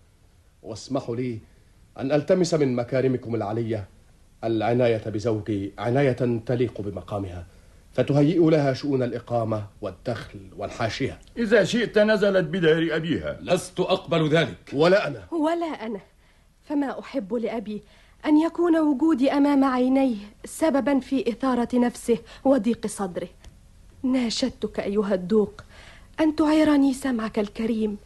[0.63, 1.39] واسمحوا لي
[1.99, 3.89] أن ألتمس من مكارمكم العلية
[4.45, 7.47] العناية بزوجي عناية تليق بمقامها
[7.93, 11.19] فتهيئ لها شؤون الإقامة والدخل والحاشية.
[11.37, 13.39] إذا شئت نزلت بدار أبيها.
[13.41, 14.71] لست أقبل ذلك.
[14.73, 15.27] ولا أنا.
[15.33, 16.01] ولا أنا.
[16.63, 17.83] فما أحب لأبي
[18.27, 23.29] أن يكون وجودي أمام عينيه سببا في إثارة نفسه وضيق صدره.
[24.03, 25.65] ناشدتك أيها الدوق.
[26.23, 27.97] أن تعيرني سمعك الكريم.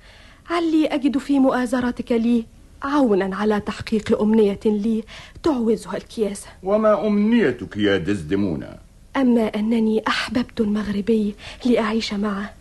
[0.51, 2.45] علي أجد في مؤازرتك لي
[2.83, 5.05] عونا على تحقيق أمنية لي
[5.43, 8.79] تعوزها الكياسة وما أمنيتك يا دزدمونة؟
[9.17, 12.53] أما أنني أحببت المغربي لأعيش معه.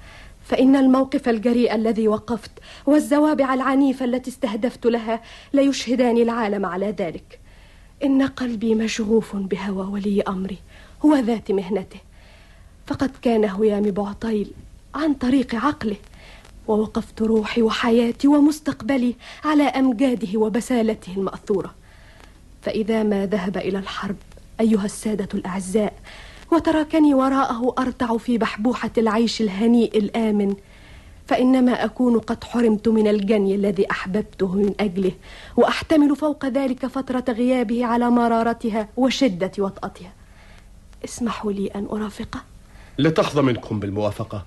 [0.46, 2.52] فإن الموقف الجريء الذي وقفت
[2.86, 5.22] والزوابع العنيفة التي استهدفت لها
[5.54, 7.39] ليشهدان العالم على ذلك.
[8.04, 10.58] إن قلبي مشغوف بهوى ولي أمري
[11.04, 12.00] وذات مهنته.
[12.88, 14.52] فقد كان هيام بعطيل
[14.95, 15.95] عن طريق عقله
[16.67, 21.73] ووقفت روحي وحياتي ومستقبلي على أمجاده وبسالته المأثورة.
[22.62, 24.15] فإذا ما ذهب إلى الحرب
[24.60, 25.93] أيها السادة الأعزاء
[26.51, 30.55] وتركني وراءه أرتع في بحبوحة العيش الهنيء الآمن
[31.27, 35.12] فإنما أكون قد حرمت من الجني الذي أحببته من أجله
[35.58, 40.13] وأحتمل فوق ذلك فترة غيابه على مرارتها وشدة وطأتها.
[41.05, 42.39] اسمحوا لي أن أرافقه.
[42.99, 44.45] لتحظى منكم بالموافقة.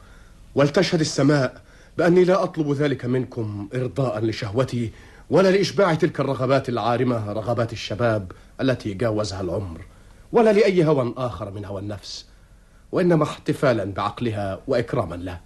[0.55, 1.63] ولتشهد السماء
[1.99, 4.93] بأني لا أطلب ذلك منكم إرضاء لشهوتي
[5.31, 9.81] ولا لإشباع تلك الرغبات العارمة رغبات الشباب التي جاوزها العمر
[10.33, 12.27] ولا لأي هوى آخر من هوى النفس
[12.93, 15.41] وإنما احتفالا بعقلها وإكراما له.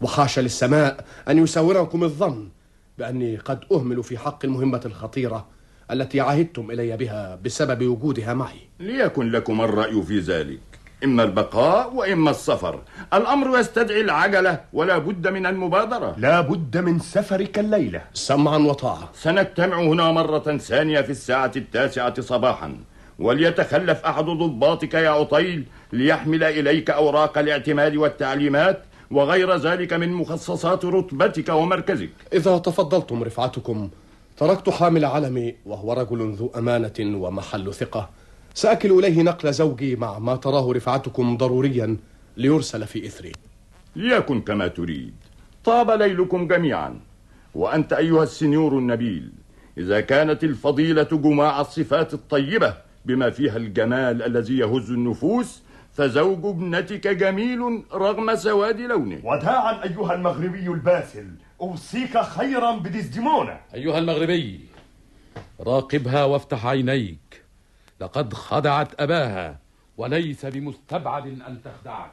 [0.00, 2.48] وحاشا للسماء أن يساوركم الظن
[2.98, 5.46] بأني قد أهمل في حق المهمة الخطيرة
[5.90, 8.68] التي عهدتم إلي بها بسبب وجودها معي.
[8.80, 10.60] ليكن لكم الرأي في ذلك.
[11.04, 12.80] إما البقاء وإما السفر.
[13.14, 16.14] الأمر يستدعي العجلة ولا بد من المبادرة.
[16.18, 18.02] لا بد من سفرك الليلة.
[18.14, 19.10] سمعا وطاعة.
[19.14, 22.76] سنجتمع هنا مرة ثانية في الساعة التاسعة صباحا.
[23.18, 31.48] وليتخلف أحد ضباطك يا عطيل ليحمل إليك أوراق الاعتماد والتعليمات وغير ذلك من مخصصات رتبتك
[31.48, 32.10] ومركزك.
[32.32, 33.90] إذا تفضلتم رفعتكم
[34.36, 38.08] تركت حامل علمي وهو رجل ذو أمانة ومحل ثقة.
[38.54, 41.96] سأكل إليه نقل زوجي مع ما تراه رفعتكم ضروريا
[42.36, 43.32] ليرسل في إثري.
[43.96, 45.14] ليكن كما تريد.
[45.64, 47.00] طاب ليلكم جميعا.
[47.54, 49.32] وأنت أيها السنيور النبيل
[49.78, 55.62] إذا كانت الفضيلة جماع الصفات الطيبة بما فيها الجمال الذي يهز النفوس
[55.92, 59.20] فزوج ابنتك جميل رغم سواد لونه.
[59.24, 61.26] وداعا أيها المغربي الباسل
[61.60, 64.60] أوصيك خيرا بديزديمونا أيها المغربي
[65.60, 67.21] راقبها وافتح عينيك.
[68.02, 69.58] لقد خدعت أباها
[69.96, 72.10] وليس بمستبعد أن تخدعك.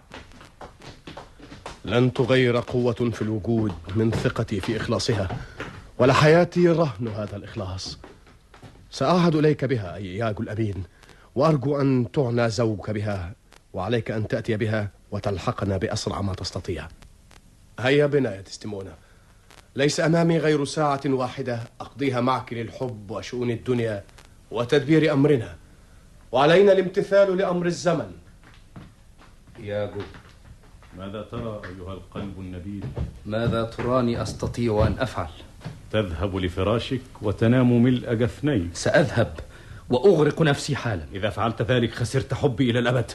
[1.85, 5.27] لن تغير قوة في الوجود من ثقتي في إخلاصها
[5.97, 7.99] ولحياتي رهن هذا الإخلاص.
[8.91, 10.83] سأعهد إليك بها أي إياج الأمين
[11.35, 13.35] وأرجو أن تعنى زوجك بها
[13.73, 16.87] وعليك أن تأتي بها وتلحقنا بأسرع ما تستطيع.
[17.79, 18.93] هيا بنا يا تستمونا.
[19.75, 24.03] ليس أمامي غير ساعة واحدة أقضيها معك للحب وشؤون الدنيا
[24.51, 25.55] وتدبير أمرنا.
[26.31, 28.11] وعلينا الامتثال لأمر الزمن.
[29.59, 30.01] ياجو
[30.97, 32.83] ماذا ترى أيها القلب النبيل؟
[33.25, 35.29] ماذا تراني أستطيع أن أفعل؟
[35.91, 38.69] تذهب لفراشك وتنام ملء جفنيك.
[38.73, 39.39] سأذهب
[39.89, 41.05] وأغرق نفسي حالا.
[41.13, 43.11] إذا فعلت ذلك خسرت حبي إلى الأبد.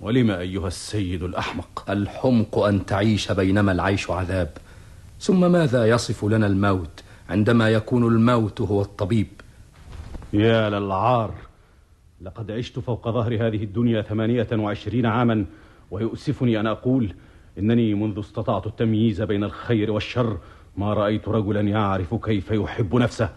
[0.00, 4.50] ولم أيها السيد الأحمق؟ الحمق أن تعيش بينما العيش عذاب.
[5.20, 9.28] ثم ماذا يصف لنا الموت عندما يكون الموت هو الطبيب؟
[10.32, 11.34] يا للعار.
[12.24, 15.44] لقد عشت فوق ظهر هذه الدنيا ثمانية وعشرين عاما
[15.90, 17.14] ويؤسفني أن أقول
[17.58, 20.38] إنني منذ استطعت التمييز بين الخير والشر
[20.76, 23.28] ما رأيت رجلا يعرف كيف يحب نفسه.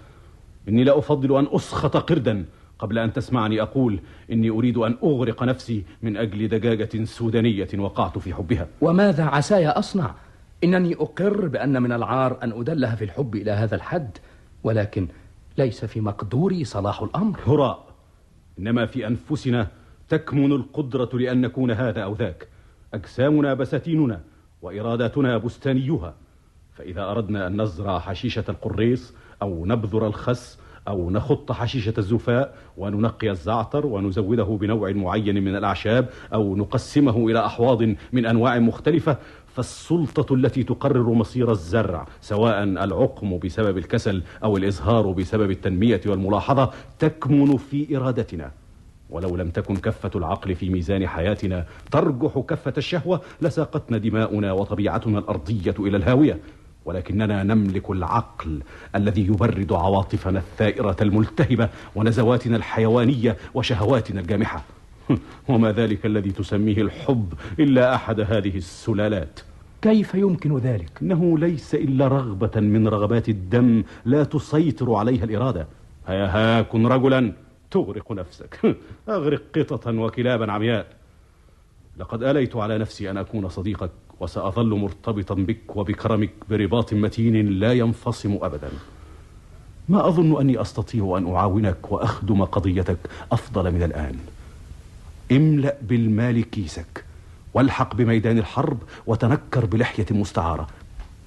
[0.69, 2.45] إني لا أفضل أن أسخط قردا
[2.79, 3.99] قبل أن تسمعني أقول
[4.31, 8.67] إني أريد أن أغرق نفسي من أجل دجاجة سودانية وقعت في حبها.
[8.81, 10.15] وماذا عساي أصنع؟
[10.63, 14.17] إنني أقر بأن من العار أن أدلها في الحب إلى هذا الحد
[14.63, 15.07] ولكن
[15.57, 17.39] ليس في مقدوري صلاح الأمر.
[17.47, 17.94] هراء
[18.59, 19.67] إنما في أنفسنا
[20.09, 22.47] تكمن القدرة لأن نكون هذا أو ذاك.
[22.93, 24.21] أجسامنا بساتيننا
[24.61, 26.13] وإراداتنا بستانيها.
[26.73, 33.85] فإذا أردنا أن نزرع حشيشة القريص أو نبذر الخس أو نخط حشيشة الزفاء وننقي الزعتر
[33.85, 39.17] ونزوده بنوع معين من الأعشاب أو نقسمه إلى أحواض من أنواع مختلفة
[39.55, 47.57] فالسلطة التي تقرر مصير الزرع سواء العقم بسبب الكسل أو الإزهار بسبب التنمية والملاحظة تكمن
[47.57, 48.51] في إرادتنا.
[49.09, 55.75] ولو لم تكن كفة العقل في ميزان حياتنا ترجح كفة الشهوة لساقتنا دماؤنا وطبيعتنا الأرضية
[55.79, 56.39] إلى الهاوية.
[56.85, 58.61] ولكننا نملك العقل
[58.95, 64.63] الذي يبرد عواطفنا الثائرة الملتهبة ونزواتنا الحيوانية وشهواتنا الجامحة.
[65.49, 69.39] وما ذلك الذي تسميه الحب إلا أحد هذه السلالات.
[69.81, 75.67] كيف يمكن ذلك؟ إنه ليس إلا رغبة من رغبات الدم لا تسيطر عليها الإرادة.
[76.07, 77.33] هيا ها كن رجلا
[77.71, 78.59] تغرق نفسك.
[79.09, 80.87] أغرق قططا وكلابا عمياء.
[81.97, 88.37] لقد آليت على نفسي أن أكون صديقك وسأظل مرتبطا بك وبكرمك برباط متين لا ينفصم
[88.41, 88.69] أبدا.
[89.89, 92.97] ما أظن أني أستطيع أن أعاونك وأخدم قضيتك
[93.31, 94.15] أفضل من الآن.
[95.31, 97.05] املأ بالمال كيسك
[97.53, 100.67] والحق بميدان الحرب وتنكر بلحية مستعارة.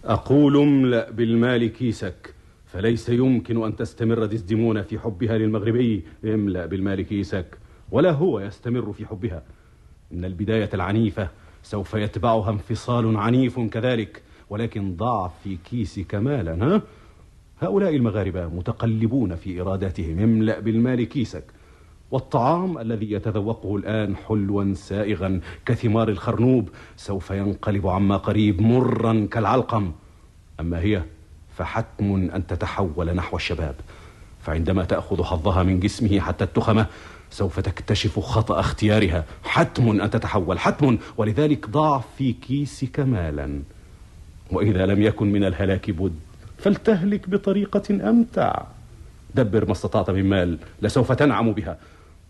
[0.04, 2.34] أقول املأ بالمال كيسك
[2.66, 6.04] فليس يمكن أن تستمر ديزديمونا في حبها للمغربي.
[6.24, 7.58] املأ بالمال كيسك
[7.90, 9.42] ولا هو يستمر في حبها.
[10.12, 11.28] إن البداية العنيفة
[11.62, 16.82] سوف يتبعها انفصال عنيف كذلك ولكن ضع في كيسك مالا ها؟
[17.60, 20.18] هؤلاء المغاربة متقلبون في إراداتهم.
[20.18, 21.44] املأ بالمال كيسك.
[22.10, 29.92] والطعام الذي يتذوقه الآن حلوا سائغا كثمار الخرنوب سوف ينقلب عما قريب مرا كالعلقم.
[30.60, 31.02] أما هي
[31.56, 33.74] فحتم أن تتحول نحو الشباب.
[34.42, 36.86] فعندما تأخذ حظها من جسمه حتى التخمة
[37.30, 39.24] سوف تكتشف خطأ اختيارها.
[39.44, 40.98] حتم أن تتحول حتم!
[41.16, 43.62] ولذلك ضع في كيسك مالا.
[44.50, 46.14] وإذا لم يكن من الهلاك بد
[46.58, 48.62] فلتهلك بطريقة أمتع.
[49.34, 51.78] دبر ما استطعت من مال لسوف تنعم بها.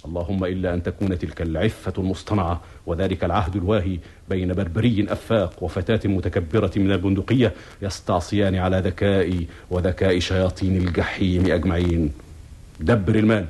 [0.07, 3.99] اللهم إلا أن تكون تلك العفة المصطنعة وذلك العهد الواهي
[4.31, 12.13] بين بربري أفاق وفتاة متكبرة من البندقية يستعصيان على ذكائي وذكاء شياطين الجحيم أجمعين.
[12.81, 13.47] دبر المال.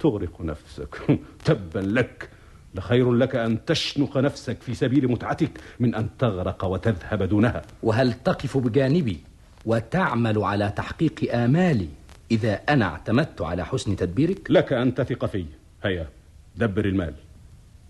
[0.00, 0.96] تغرق نفسك.
[1.44, 2.28] تبا لك.
[2.74, 7.62] لخير لك أن تشنق نفسك في سبيل متعتك من أن تغرق وتذهب دونها.
[7.82, 9.20] وهل تقف بجانبي
[9.66, 11.88] وتعمل على تحقيق آمالي
[12.30, 15.44] إذا أنا اعتمدت على حسن تدبيرك؟ لك أن تثق في.
[15.84, 16.08] هيا
[16.56, 17.14] دبر المال.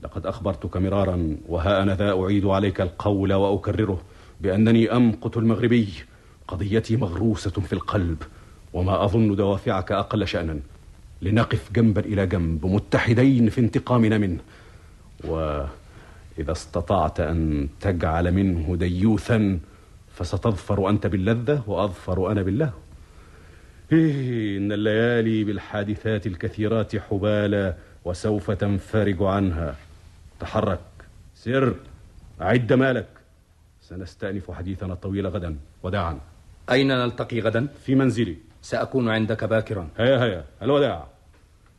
[0.02, 4.00] لقد أخبرتك مرارا وها أنا ذا أعيد عليك القول وأكرره
[4.40, 5.88] بأنني أمقت المغربي.
[6.48, 8.22] قضيتي مغروسة في القلب
[8.72, 10.58] وما أظن دوافعك أقل شأنا.
[11.22, 14.40] لنقف جنبا إلى جنب متحدين في انتقامنا منه.
[15.24, 19.58] وإذا استطعت أن تجعل منه ديوثا
[20.14, 22.89] فستظفر أنت باللذة وأظفر أنا بالله إيه
[23.92, 27.74] إن الليالي بالحادثات الكثيرات حبالى
[28.04, 29.74] وسوف تنفرج عنها.
[30.40, 30.80] تحرك.
[31.34, 31.74] سر.
[32.42, 33.06] أعد مالك.
[33.80, 35.56] سنستأنف حديثنا الطويل غدا.
[35.82, 36.20] وداعا.
[36.70, 38.36] أين نلتقي غدا؟ في منزلي.
[38.62, 39.88] سأكون عندك باكرا.
[39.98, 40.44] هيا هيا.
[40.62, 41.06] الوداع.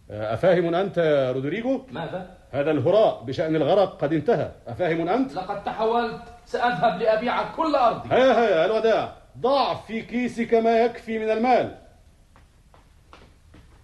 [0.09, 4.51] أفاهم أنت يا رودريجو؟ ماذا؟ هذا الهراء بشأن الغرق قد انتهى.
[4.67, 6.21] أفاهم أنت؟ لقد تحولت.
[6.45, 8.09] سأذهب لأبيع كل أرضي.
[8.15, 8.65] هيا هيا.
[8.65, 9.15] الوداع.
[9.39, 11.80] ضع في كيسك ما يكفي من المال.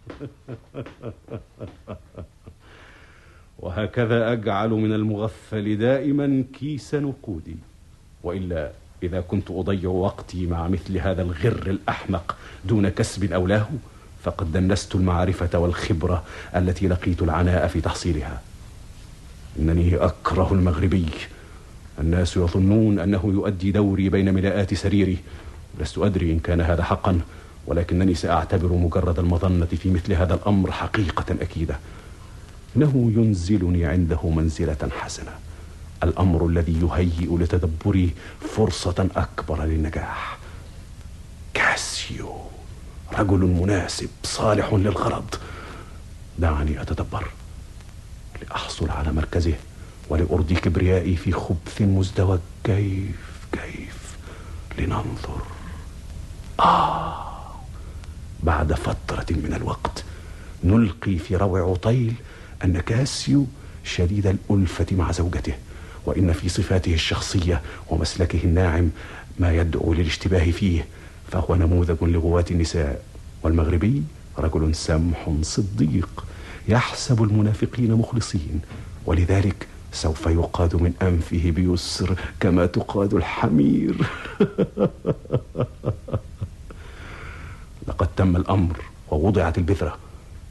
[3.59, 7.55] وهكذا أجعل من المغفل دائما كيس نقودي.
[8.23, 8.71] وإلا
[9.03, 13.69] إذا كنت أضيع وقتي مع مثل هذا الغر الأحمق دون كسب أو لهو
[14.23, 16.23] فقد دنست المعرفة والخبرة
[16.55, 18.41] التي لقيت العناء في تحصيلها.
[19.59, 21.05] إنني أكره المغربي.
[21.99, 25.17] الناس يظنون أنه يؤدي دوري بين ملاءات سريري.
[25.79, 27.21] لست أدري إن كان هذا حقا.
[27.67, 31.79] ولكنني سأعتبر مجرد المظنة في مثل هذا الأمر حقيقة أكيدة.
[32.75, 35.31] إنه ينزلني عنده منزلة حسنة.
[36.03, 40.37] الأمر الذي يهيئ لتدبري فرصة أكبر للنجاح.
[41.53, 42.35] كاسيو
[43.13, 45.35] رجل مناسب صالح للغرض.
[46.39, 47.27] دعني أتدبر
[48.41, 49.53] لأحصل على مركزه
[50.09, 52.39] ولأرضي كبريائي في خبث مزدوج.
[52.63, 54.17] كيف كيف؟
[54.77, 55.41] لننظر.
[56.59, 57.26] آه.
[58.43, 60.03] بعد فترة من الوقت
[60.63, 62.13] نلقي في روع عطيل
[62.63, 63.45] أن كاسيو
[63.83, 65.53] شديد الألفة مع زوجته
[66.05, 68.89] وإن في صفاته الشخصية ومسلكه الناعم
[69.39, 70.85] ما يدعو للاشتباه فيه
[71.31, 73.01] فهو نموذج لغواة النساء.
[73.43, 74.03] والمغربي
[74.37, 76.25] رجل سمح صديق
[76.67, 78.61] يحسب المنافقين مخلصين
[79.05, 83.95] ولذلك سوف يقاد من أنفه بيسر كما تقاد الحمير.
[87.87, 88.75] لقد تم الأمر
[89.11, 89.97] ووضعت البذرة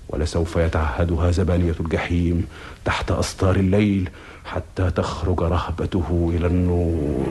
[0.09, 2.47] ولسوف يتعهدها زبانية الجحيم
[2.85, 4.11] تحت أسطار الليل
[4.45, 7.27] حتى تخرج رهبته إلى النور.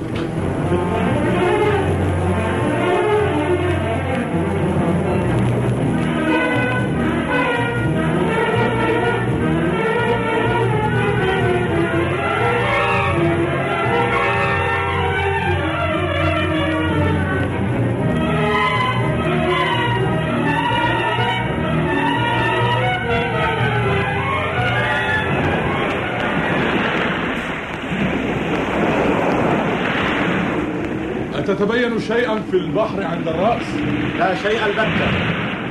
[32.07, 33.75] شيئا في البحر عند الرأس؟
[34.19, 35.09] لا شيء البتة.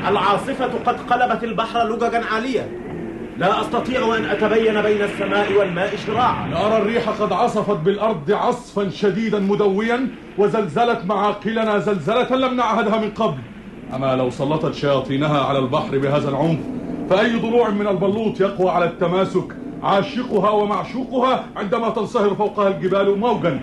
[0.09, 2.69] العاصفة قد قلبت البحر لججا عالية
[3.39, 6.49] لا أستطيع أن أتبين بين السماء والماء شراعا.
[6.49, 10.09] نرى الريح قد عصفت بالأرض عصفا شديدا مدويا
[10.39, 13.39] وزلزلت معاقلنا زلزلة لم نعهدها من قبل.
[13.95, 16.59] أما لو سلطت شياطينها على البحر بهذا العنف
[17.11, 23.61] فأي ضلوع من البلوط يقوى على التماسك؟ عاشقها ومعشوقها عندما تنصهر فوقها الجبال موجا.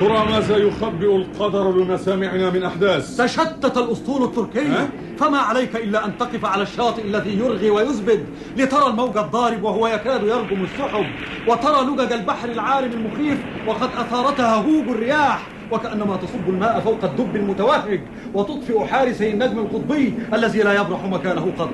[0.00, 3.16] ترى ماذا يخبئ القدر لمسامعنا من أحداث.
[3.16, 4.88] تشتت الأسطول التركي.
[5.18, 8.26] فما عليك إلا أن تقف على الشاطئ الذي يرغي ويزبد
[8.56, 11.06] لترى الموج الضارب وهو يكاد يرجم السحب.
[11.48, 15.46] وترى لجج البحر العارم المخيف وقد أثارتها هوج الرياح.
[15.72, 18.00] وكأنما تصب الماء فوق الدب المتوهج.
[18.34, 21.70] وتطفئ حارسي النجم القطبي الذي لا يبرح مكانه قط.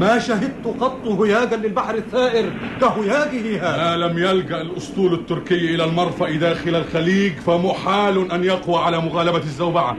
[0.00, 3.96] ما شهدت قط هياجا للبحر الثائر كهياجه هذا.
[3.96, 9.96] ما لم يلجأ الأسطول التركي إلى المرفأ داخل الخليج فمحال أن يقوى على مغالبة الزوبعة.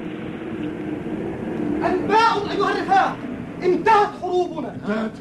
[1.85, 3.15] أنباء أيها الرفاق
[3.63, 4.73] انتهت حروبنا.
[4.73, 5.11] انتهت.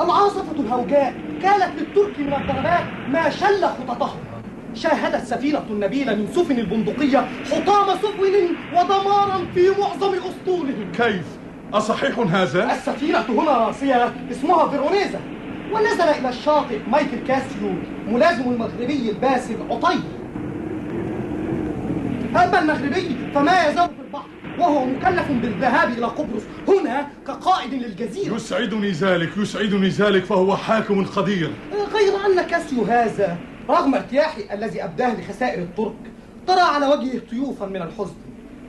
[0.00, 4.20] العاصفة الهوجاء كانت للترك من الضربات ما شل خططهم
[4.74, 8.34] شاهدت سفينة نبيلة من سفن البندقية حطام سفن
[8.72, 10.92] ودمارا في معظم أسطولهم.
[10.92, 11.39] كيف؟
[11.72, 15.20] أصحيح هذا؟ السفينة هنا راسية اسمها فيرونيزا.
[15.72, 17.74] ونزل إلى الشاطئ مايكل كاسيو
[18.08, 19.98] ملازم المغربي الباسل عطيل
[22.30, 28.34] أما المغربي فما يزال في البحر وهو مكلف بالذهاب إلى قبرص هنا كقائد للجزيرة.
[28.34, 31.50] يسعدني ذلك يسعدني ذلك فهو حاكم قدير.
[31.72, 33.36] غير أن كاسيو هذا
[33.70, 35.94] رغم ارتياحه الذي أبداه لخسائر الترك
[36.46, 38.14] ترى على وجهه طيوفا من الحزن.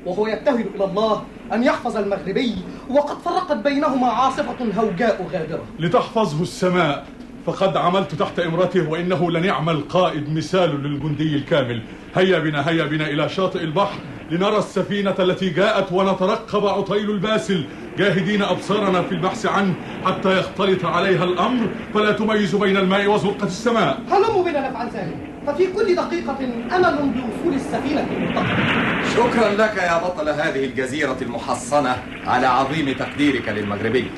[0.05, 1.23] وهو يبتهل إلى الله
[1.53, 2.55] أن يحفظ المغربي
[2.89, 5.63] وقد فرقت بينهما عاصفة هوجاء غادرة.
[5.79, 7.05] لتحفظه السماء
[7.45, 11.81] فقد عملت تحت إمرته وإنه لنعم القائد مثال للجندي الكامل.
[12.15, 13.99] هيا بنا هيا بنا إلى شاطئ البحر
[14.31, 17.65] لنرى السفينة التي جاءت ونترقب عطيل الباسل.
[17.97, 19.73] جاهدين أبصارنا في البحث عنه
[20.05, 23.99] حتى يختلط عليها الأمر فلا تميز بين الماء وزرقة السماء.
[24.11, 26.37] هلموا بنا نفعل ذلك ففي كل دقيقة
[26.75, 34.11] أمل بوصول السفينة المنتقمة شكرا لك يا بطل هذه الجزيرة المحصنة على عظيم تقديرك للمغربي.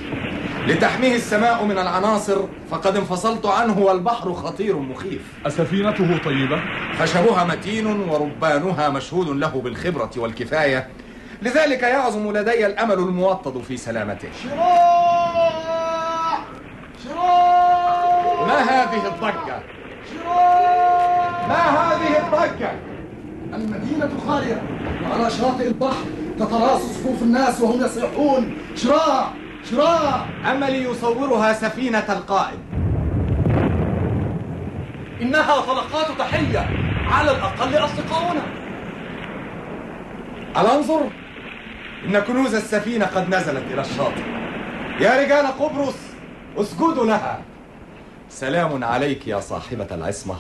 [0.68, 2.38] لتحميه السماء من العناصر
[2.72, 5.22] فقد انفصلت عنه والبحر خطير مخيف.
[5.46, 6.62] أسفينته طيبة؟
[7.00, 10.88] خشبها متين وربانها مشهود له بالخبرة والكفاية.
[11.42, 14.30] لذلك يعظم لدي الأمل الموطد في سلامته.
[14.44, 16.40] شراع
[17.04, 19.64] شراع ما هذه الضجة؟
[20.14, 21.03] شراع
[21.48, 22.72] ما هذه الضجة؟
[23.54, 24.62] المدينة خالية.
[25.04, 26.06] وعلى شاطئ البحر
[26.40, 28.58] تتراص صفوف الناس وهم يصيحون.
[28.76, 29.28] شراع
[29.72, 30.26] شراع.
[30.52, 32.60] أملي يصورها سفينة القائد.
[35.22, 36.70] إنها طلقات تحية
[37.08, 38.42] على الأقل أصدقاؤنا.
[40.58, 41.10] ألانظر؟
[42.06, 44.24] إن كنوز السفينة قد نزلت إلى الشاطئ.
[45.00, 45.96] يا رجال قبرص
[46.58, 47.42] اسجدوا لها.
[48.30, 50.36] سلام عليك يا صاحبة العصمة.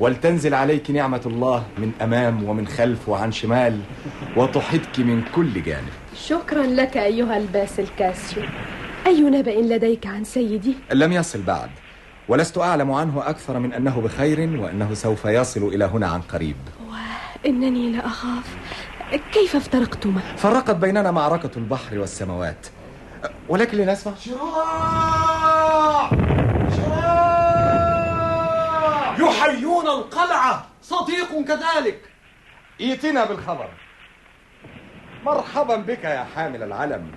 [0.00, 3.80] ولتنزل عليك نعمة الله من أمام ومن خلف وعن شمال
[4.36, 5.88] وتحيطك من كل جانب.
[6.16, 8.42] شكرا لك أيها الباسل كاسيو
[9.06, 11.70] أي نبأ لديك عن سيدي؟ لم يصل بعد
[12.28, 16.56] ولست أعلم عنه أكثر من أنه بخير وأنه سوف يصل إلى هنا عن قريب.
[17.46, 18.56] إنني لأخاف.
[19.32, 22.66] كيف افترقتما؟ فرقت بيننا معركة البحر والسماوات.
[23.48, 24.12] ولكن لنسمع.
[24.14, 25.23] شراع
[29.44, 30.66] يحيون القلعة.
[30.82, 32.00] صديق كذلك.
[32.80, 33.68] ائتنا بالخبر.
[35.24, 37.10] مرحبا بك يا حامل العلم.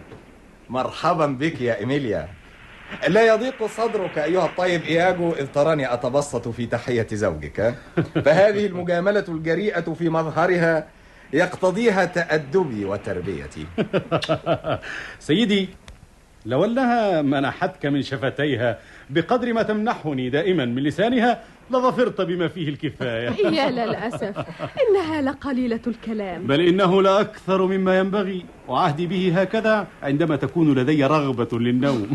[0.70, 2.28] مرحبا بك يا إيميليا.
[3.08, 7.76] لا يضيق صدرك أيها الطيب إياجو إذ تراني أتبسط في تحية زوجك.
[8.26, 10.88] فهذه المجاملة الجريئة في مظهرها
[11.34, 13.66] يقتضيها تأدبي وتربيتي.
[15.20, 15.70] سيدي
[16.46, 23.30] لو أنها منحتك من شفتيها بقدر ما تمنحني دائما من لسانها لظفرت بما فيه الكفاية.
[23.60, 24.46] يا للأسف
[24.90, 26.48] إنها لقليلة الكلام.
[26.48, 28.46] بل إنه لأكثر مما ينبغي.
[28.68, 32.08] وعهدي به هكذا عندما تكون لدي رغبة للنوم.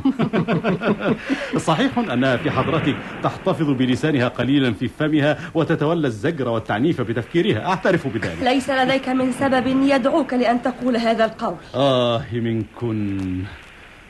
[1.68, 7.66] صحيح أنها في حضرتك تحتفظ بلسانها قليلا في فمها وتتولى الزجر والتعنيف بتفكيرها.
[7.66, 8.42] أعترف بذلك.
[8.42, 11.56] ليس لديك من سبب يدعوك لأن تقول هذا القول.
[11.74, 13.18] آه منكن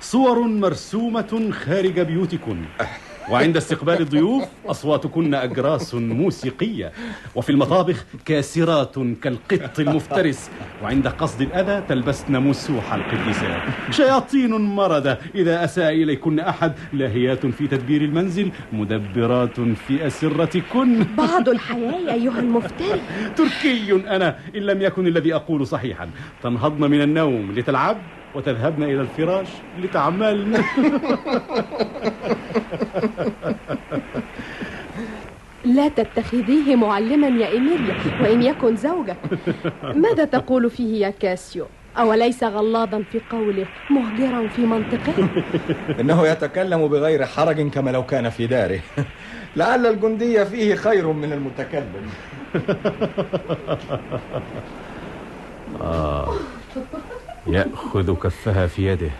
[0.01, 2.57] صور مرسومة خارج بيوتكن.
[3.31, 6.93] وعند استقبال الضيوف أصواتكن أجراس موسيقية
[7.35, 10.51] وفي المطابخ كاسرات كالقط المفترس
[10.83, 18.03] وعند قصد الأذى تلبسن مسوح القديسات شياطين مردة إذا أساء إليكن أحد لاهيات في تدبير
[18.03, 21.05] المنزل مدبرات في أسرتكن.
[21.19, 23.01] بعض الحياة أيها المفتري
[23.37, 26.11] تركي أنا إن لم يكن الذي أقول صحيحا.
[26.43, 27.97] تنهضن من النوم لتلعب.
[28.35, 30.65] وتذهبن إلى الفراش لتعملن
[35.65, 39.17] لا تتخذيه معلما يا إيميليا وإن يكن زوجك.
[39.83, 41.67] ماذا تقول فيه يا كاسيو؟
[41.99, 45.15] أوليس غلاظا في قوله مهجرا في منطقه؟
[46.01, 48.81] إنه يتكلم بغير حرج كما لو كان في داره.
[49.57, 52.15] لعل الجندي فيه خير من المتكلم.
[55.81, 56.35] آه.
[57.47, 59.11] يأخذ كفها في يده.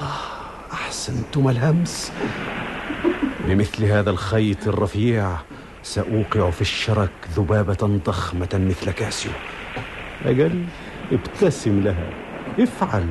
[0.00, 2.12] آه أحسنتم الهمس
[3.48, 5.36] بمثل هذا الخيط الرفيع
[5.82, 9.32] سأوقع في الشرك ذبابة ضخمة مثل كاسيو.
[10.24, 10.64] أجل
[11.12, 12.10] ابتسم لها.
[12.60, 13.06] افعل.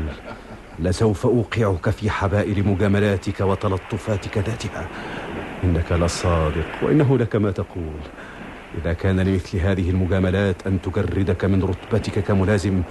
[0.79, 4.87] لسوف أوقعك في حبائل مجاملاتك وتلطفاتك ذاتها.
[5.63, 7.99] إنك لصادق وإنه لك ما تقول.
[8.81, 12.81] إذا كان لمثل هذه المجاملات أن تجردك من رتبتك كملازم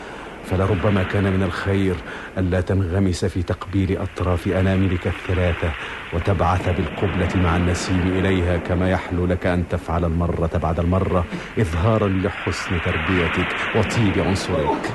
[0.44, 1.94] فلربما كان من الخير
[2.38, 5.70] ألا تنغمس في تقبيل أطراف أناملك الثلاثة
[6.12, 11.24] وتبعث بالقبلة مع النسيم إليها كما يحلو لك أن تفعل المرة بعد المرة
[11.58, 14.92] إظهارا لحسن تربيتك وطيب عنصرك.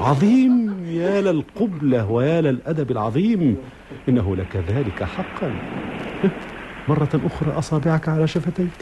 [0.00, 3.56] عظيم يا للقبلة ويا للأدب العظيم
[4.08, 5.54] إنه لك ذلك حقا.
[6.88, 8.78] مرة أخرى أصابعك على شفتيك.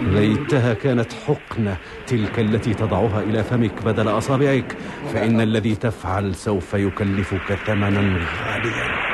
[0.00, 1.76] ليتها كانت حقنة
[2.06, 4.76] تلك التي تضعها إلى فمك بدل أصابعك.
[5.12, 9.12] فإن الذي تفعل سوف يكلفك ثمنا غاليا.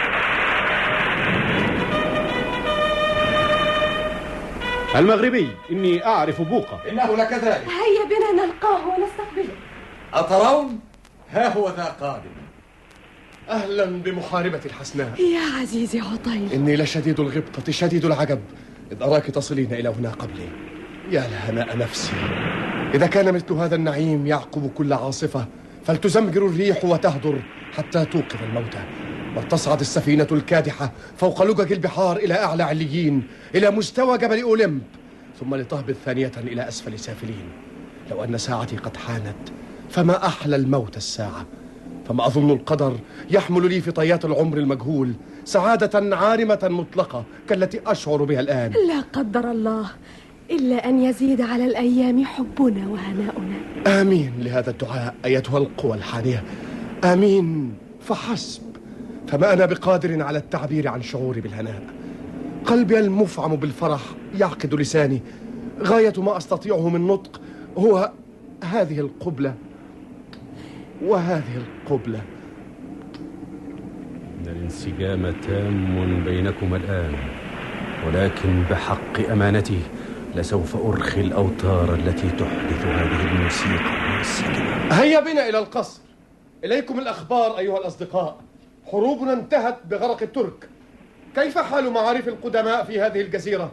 [4.96, 9.54] المغربي إني أعرف بوقة إنه لكذلك هيا بنا نلقاه ونستقبله.
[10.14, 10.80] أترون؟
[11.30, 12.30] ها هو ذا قادم.
[13.48, 15.20] أهلا بمحاربة الحسناء.
[15.20, 16.52] يا عزيزي عطيل.
[16.52, 18.40] إني لشديد الغبطة شديد العجب.
[18.93, 20.49] إذ أراك تصلين إلى هنا قبلي.
[21.11, 22.12] يا لهناء نفسي.
[22.95, 25.47] إذا كان مثل هذا النعيم يعقب كل عاصفة
[25.84, 28.78] فلتزمجر الريح وتهدر حتى توقظ الموتى
[29.36, 33.22] وتصعد السفينة الكادحة فوق لجج البحار إلى أعلى عليين
[33.55, 34.82] إلى مستوى جبل أولمب
[35.41, 37.49] ثم لتهبط ثانية إلى أسفل سافلين.
[38.11, 39.49] لو أن ساعتي قد حانت
[39.91, 41.47] فما أحلى الموت الساعة؟
[42.09, 42.99] فما أظن القدر
[43.30, 45.14] يحمل لي في طيات العمر المجهول
[45.49, 48.72] سعادة عارمة مطلقة كالتي أشعر بها الآن.
[48.88, 49.90] لا قدر الله
[50.51, 53.57] إلا أن يزيد على الأيام حبنا وهناؤنا.
[53.86, 56.44] آمين لهذا الدعاء أيتها القوى الحانية.
[57.05, 57.74] آمين.
[58.01, 58.62] فحسب.
[59.28, 61.82] فما أنا بقادر على التعبير عن شعوري بالهناء.
[62.64, 64.01] قلبي المفعم بالفرح
[64.38, 65.22] يعقد لساني.
[65.82, 67.40] غاية ما أستطيعه من نطق
[67.78, 68.12] هو
[68.64, 69.55] هذه القبلة.
[71.05, 72.18] وهذه القبلة.
[72.18, 72.38] إن
[74.53, 77.14] الانسجام تام بينكما الآن
[78.07, 79.80] ولكن بحق أمانتي
[80.36, 84.09] لسوف أرخي الأوتار التي تحدث هذه الموسيقى.
[84.09, 86.01] المنسجمة هيا بنا إلى القصر.
[86.64, 88.40] إليكم الأخبار أيها الأصدقاء.
[88.92, 90.68] حروبنا انتهت بغرق الترك.
[91.34, 93.72] كيف حال معارف القدماء في هذه الجزيرة؟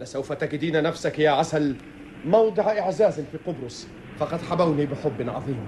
[0.00, 1.76] لسوف تجدين نفسك يا عسل
[2.24, 3.88] موضع إعزاز في قبرص.
[4.18, 5.60] فقد حبوني بحب عظيم.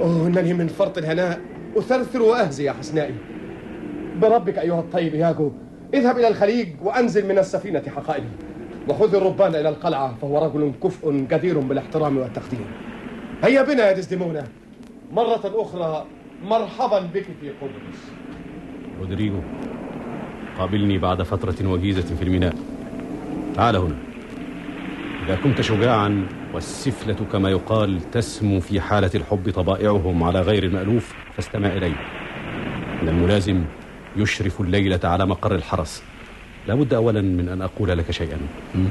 [0.00, 1.40] أوه إنني من فرط الهناء.
[1.76, 3.14] أثرثر وأهزي يا حسنائي.
[4.20, 5.52] بربك أيها الطيب ياجو
[5.94, 8.28] اذهب إلى الخليج وأنزل من السفينة حقائبي.
[8.88, 12.66] وخذ الربان إلى القلعة فهو رجل كفء جدير بالاحترام والتقدير.
[13.44, 14.44] هيا بنا يا ديزديمونا.
[15.12, 16.06] مرة أخرى
[16.44, 17.98] مرحبا بك في قبرص
[19.00, 19.40] رودريغو
[20.58, 22.54] قابلني بعد فترة وجيزة في الميناء.
[23.54, 23.96] تعال هنا.
[25.26, 31.68] إذا كنت شجاعا والسفلة كما يقال تسمو في حالة الحب طبائعهم على غير المألوف فاستمع
[31.68, 31.92] إلي.
[33.02, 33.64] إن الملازم
[34.16, 36.02] يشرف الليلة على مقر الحرس.
[36.68, 38.38] لابد أولا من أن أقول لك شيئا.
[38.74, 38.86] م?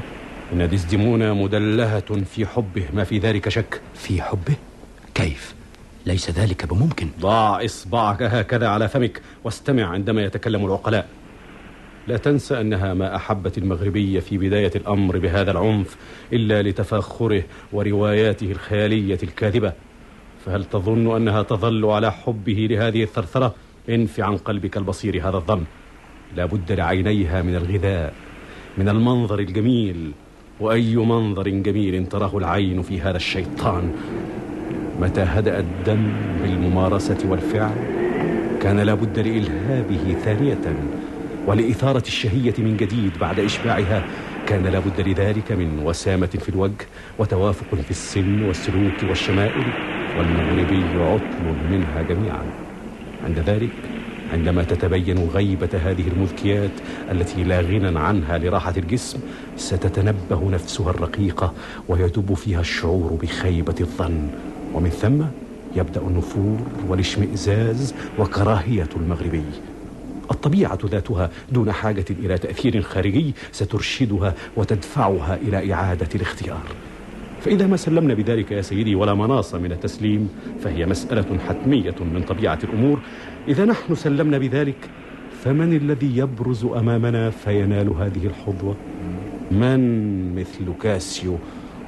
[0.52, 2.84] إن ديزديمونا مدلهة في حبه.
[2.94, 4.54] ما في ذلك شك؟ في حبه؟
[5.14, 5.54] كيف؟
[6.06, 7.08] ليس ذلك بممكن.
[7.20, 11.08] ضع إصبعك هكذا على فمك واستمع عندما يتكلم العقلاء.
[12.08, 15.96] لا تنسى أنها ما أحبت المغربية في بداية الأمر بهذا العنف
[16.32, 17.42] إلا لتفاخره
[17.72, 19.72] ورواياته الخيالية الكاذبة.
[20.46, 23.54] فهل تظن أنها تظل على حبه لهذه الثرثرة؟
[23.88, 25.64] انف عن قلبك البصير هذا الظن.
[26.36, 28.12] لا بد لعينيها من الغذاء
[28.78, 30.12] من المنظر الجميل.
[30.60, 33.92] وأي منظر جميل تراه العين في هذا الشيطان؟
[35.00, 36.12] متى هدأ الدم
[36.42, 37.74] بالممارسة والفعل؟
[38.62, 40.76] كان لابد لإلهابه ثانية.
[41.46, 44.04] ولإثارة الشهية من جديد بعد إشباعها
[44.46, 46.86] كان لابد لذلك من وسامة في الوجه
[47.18, 49.64] وتوافق في السن والسلوك والشمائل.
[50.18, 52.67] والمغربي عطل منها جميعا.
[53.24, 53.70] عند ذلك
[54.32, 56.70] عندما تتبين غيبة هذه المذكيات
[57.10, 59.18] التي لا غنى عنها لراحة الجسم
[59.56, 61.54] ستتنبه نفسها الرقيقة
[61.88, 64.28] ويدب فيها الشعور بخيبة الظن.
[64.74, 65.22] ومن ثم
[65.76, 66.58] يبدأ النفور
[66.88, 69.44] والاشمئزاز وكراهية المغربي.
[70.30, 76.62] الطبيعة ذاتها دون حاجة إلى تأثير خارجي سترشدها وتدفعها إلى إعادة الاختيار.
[77.48, 80.28] فإذا ما سلمنا بذلك يا سيدي ولا مناص من التسليم
[80.60, 83.00] فهي مسألة حتمية من طبيعة الأمور.
[83.48, 84.76] إذا نحن سلمنا بذلك
[85.44, 88.76] فمن الذي يبرز أمامنا فينال هذه الحظوة؟
[89.50, 89.80] من
[90.36, 91.38] مثل كاسيو؟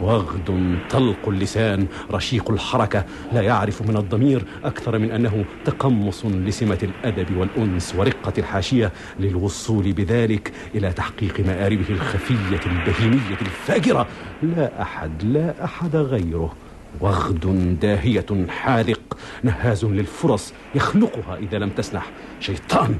[0.00, 1.86] وغد طلق اللسان.
[2.12, 8.92] رشيق الحركة لا يعرف من الضمير أكثر من أنه تقمص لسمة الأدب والأنس ورقة الحاشية
[9.20, 14.06] للوصول بذلك إلى تحقيق مآربه الخفية البهيمية الفاجرة.
[14.42, 16.54] لا أحد لا أحد غيره.
[17.00, 22.10] وغد داهية حاذق نهاز للفرص يخلقها إذا لم تسنح.
[22.40, 22.96] شيطان!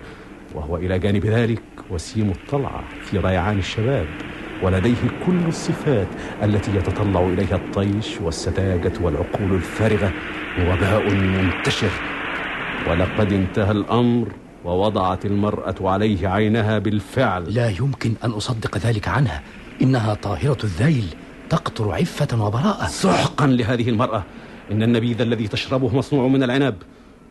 [0.55, 4.07] وهو إلى جانب ذلك وسيم الطلعة في ريعان الشباب.
[4.63, 4.97] ولديه
[5.27, 6.09] كل الصفات
[6.43, 10.13] التي يتطلع إليها الطيش والسذاجة والعقول الفارغة
[10.61, 11.91] وباء منتشر.
[12.91, 14.29] ولقد انتهى الأمر
[14.65, 17.55] ووضعت المرأة عليه عينها بالفعل.
[17.55, 19.43] لا يمكن أن أصدق ذلك عنها.
[19.83, 21.05] إنها طاهرة الذيل
[21.51, 22.87] تقطر عفة وبراءة.
[22.87, 24.25] سحقا لهذه المرأة.
[24.73, 26.75] إن النبيذ الذي تشربه مصنوع من العنب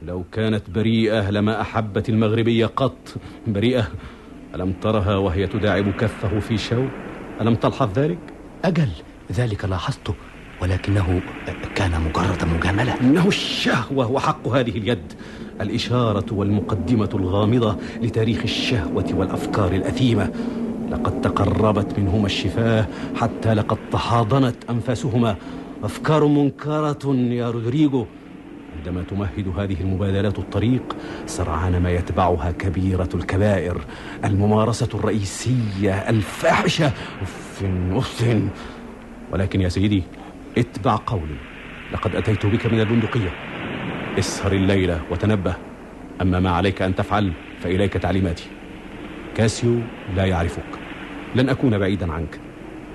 [0.02, 3.16] لو كانت بريئة لما أحبت المغربية قط.
[3.48, 3.88] بريئة.
[4.56, 6.90] ألم ترها وهي تداعب كفه في شوق
[7.42, 8.18] ألم تلحظ ذلك؟
[8.66, 8.90] أجل
[9.32, 10.14] ذلك لاحظته
[10.62, 11.22] ولكنه
[11.76, 13.02] كان مجرد مجاملة.
[13.02, 15.14] إنه الشهوة وحق هذه اليد
[15.62, 20.32] الإشارة والمقدمة الغامضة لتاريخ الشهوة والأفكار الأثيمة.
[20.92, 25.36] لقد تقربت منهما الشفاه حتى لقد تحاضنت أنفاسهما.
[25.84, 28.06] أفكار منكرة يا رودريجو.
[28.80, 33.82] عندما تمهد هذه المبادلات الطريق سرعان ما يتبعها كبيرة الكبائر.
[34.26, 36.88] الممارسة الرئيسية الفاحشة
[37.22, 38.26] أف أف
[39.32, 40.04] ولكن يا سيدي
[40.58, 41.38] اتبع قولي.
[41.94, 43.32] لقد أتيت بك من البندقية.
[44.20, 45.56] اسهر الليلة وتنبه.
[46.22, 48.48] أما ما عليك أن تفعل فإليك تعليماتي.
[49.36, 49.80] كاسيو
[50.16, 50.80] لا يعرفك.
[51.36, 52.40] لن أكون بعيدا عنك.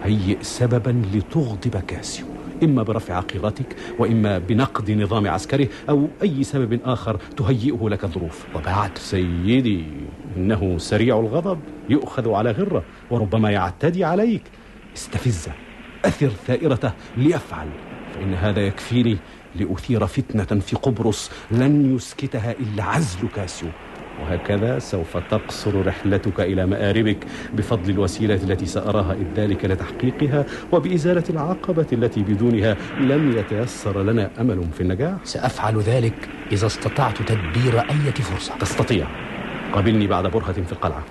[0.05, 2.34] هيئ سببا لتغضب كاسيو.
[2.63, 8.99] إما برفع عقيرتك وإما بنقد نظام عسكره أو أي سبب آخر تهيئه لك الظروف وبعد.
[8.99, 9.85] سيدي
[10.37, 14.43] إنه سريع الغضب يؤخذ على غرة وربما يعتدي عليك.
[14.97, 15.53] استفزه
[16.05, 17.69] أثر ثائرته ليفعل
[18.15, 19.17] فإن هذا يكفيني
[19.55, 23.69] لأثير فتنة في قبرص لن يسكتها إلا عزل كاسيو
[24.23, 31.87] وهكذا سوف تقصر رحلتك إلى مآربك بفضل الوسيلة التي سأراها إذ ذلك لتحقيقها وبإزالة العقبة
[31.93, 35.15] التي بدونها لن يتيسر لنا أمل في النجاح.
[35.25, 38.59] سأفعل ذلك إذا استطعت تدبير أي فرصة.
[38.59, 39.07] تستطيع.
[39.73, 41.03] قابلني بعد برهة في القلعة.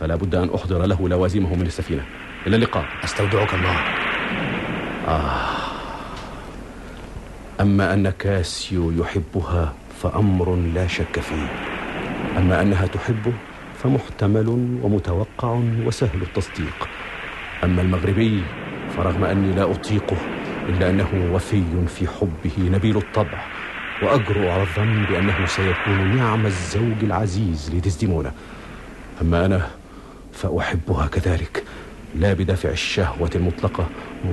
[0.00, 2.02] فلا بد أن أحضر له لوازمه من السفينة
[2.46, 2.84] إلى اللقاء.
[3.04, 3.76] أستودعك الله.
[5.08, 5.46] آه.
[7.60, 11.79] أما أن كاسيو يحبها فأمر لا شك فيه.
[12.38, 13.32] أما أنها تحبه
[13.82, 14.48] فمحتمل
[14.82, 16.88] ومتوقع وسهل التصديق.
[17.64, 18.42] أما المغربي
[18.96, 20.16] فرغم أني لا أطيقه
[20.68, 23.44] إلا أنه وفي في حبه نبيل الطبع
[24.02, 28.32] وأجرؤ على الظن بأنه سيكون نعم الزوج العزيز لديزديمونا.
[29.22, 29.66] أما أنا
[30.32, 31.64] فأحبها كذلك
[32.14, 33.86] لا بدافع الشهوة المطلقة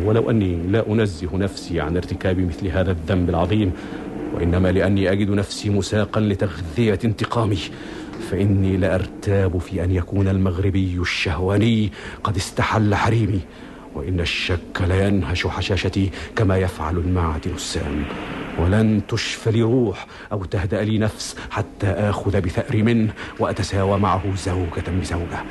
[0.04, 3.72] ولو أني لا أنزه نفسي عن ارتكاب مثل هذا الذنب العظيم
[4.34, 7.60] وإنما لأني أجد نفسي مساقا لتغذية انتقامي
[8.32, 11.92] فإني لأرتاب في أن يكون المغربي الشهواني
[12.24, 13.40] قد استحل حريمي
[13.96, 18.04] وإن الشك لا ينهش حشاشتي كما يفعل المعدن السام
[18.60, 25.00] ولن تشفى لي روح أو تهدأ لي نفس حتى آخذ بثأر منه وأتساوى معه زوجة
[25.02, 25.44] بزوجة.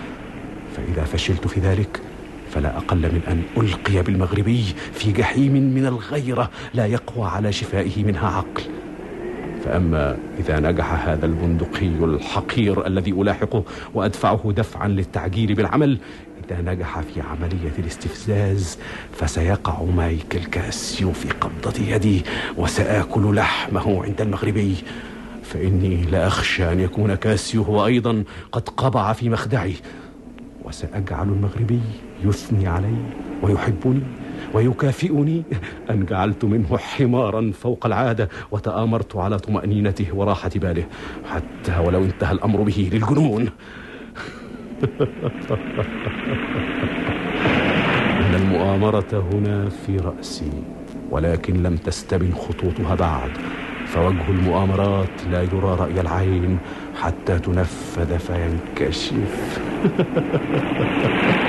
[0.76, 2.00] فإذا فشلت في ذلك
[2.56, 8.28] فلا أقل من أن ألقي بالمغربي في جحيم من الغيرة لا يقوى على شفائه منها
[8.28, 8.62] عقل.
[9.64, 15.98] فأما إذا نجح هذا البندقي الحقير الذي ألاحقه وأدفعه دفعا للتعجيل بالعمل
[16.44, 18.78] إذا نجح في عملية الاستفزاز
[19.12, 22.24] فسيقع مايكل كاسيو في قبضة يدي
[22.56, 24.74] وسآكل لحمه عند المغربي.
[25.42, 29.74] فإني لا أخشى أن يكون كاسيو هو أيضا قد قبع في مخدعي.
[30.66, 31.80] وسأجعل المغربي
[32.24, 32.96] يثني علي
[33.42, 34.02] ويحبني
[34.54, 35.42] ويكافئني.
[35.90, 40.84] أن جعلت منه حمارا فوق العادة وتآمرت على طمأنينته وراحة باله
[41.30, 43.48] حتى ولو انتهى الأمر به للجنون.
[48.26, 50.50] إن المؤامرة هنا في رأسي
[51.10, 53.30] ولكن لم تستبن خطوطها بعد.
[53.86, 56.58] فوجه المؤامرات لا يرى رأي العين
[57.02, 59.60] حتى تنفذ فينكشف.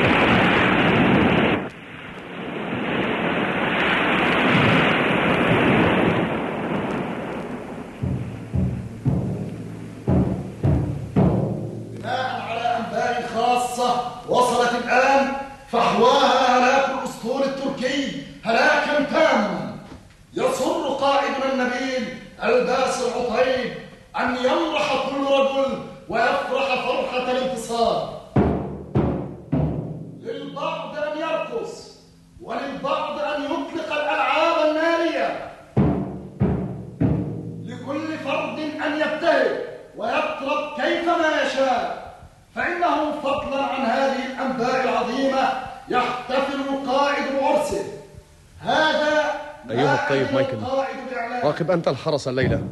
[51.90, 52.68] الحرس الليلة.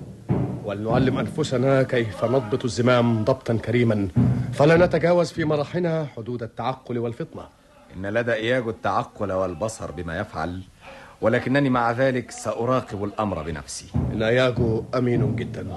[0.65, 4.07] ولنعلم أنفسنا كيف نضبط الزمام ضبطا كريما.
[4.53, 7.43] فلا نتجاوز في مرحنا حدود التعقل والفطنة.
[7.95, 10.61] إن لدى إياجو التعقل والبصر بما يفعل
[11.21, 13.85] ولكنني مع ذلك سأراقب الأمر بنفسي.
[14.13, 15.67] إن إياجو أمين جدا.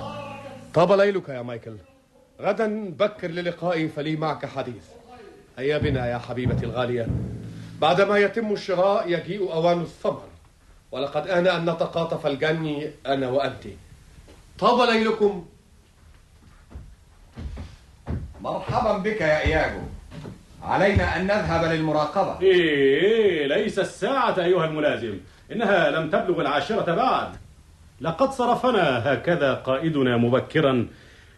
[0.74, 1.76] طاب ليلك يا مايكل.
[2.40, 4.84] غدا بكر للقائي فلي معك حديث.
[5.58, 7.06] هيا بنا يا حبيبتي الغالية.
[7.80, 10.27] بعدما يتم الشراء يجيء أوان الثمر.
[10.92, 13.64] ولقد آن أن نتقاطف الجني أنا وأنت.
[14.58, 15.46] طاب ليلكم.
[18.40, 19.80] مرحبا بك يا إياجو
[20.62, 22.40] علينا أن نذهب للمراقبة.
[22.40, 25.18] إيه ليس الساعة أيها الملازم.
[25.52, 27.36] إنها لم تبلغ العاشرة بعد.
[28.00, 30.88] لقد صرفنا هكذا قائدنا مبكرا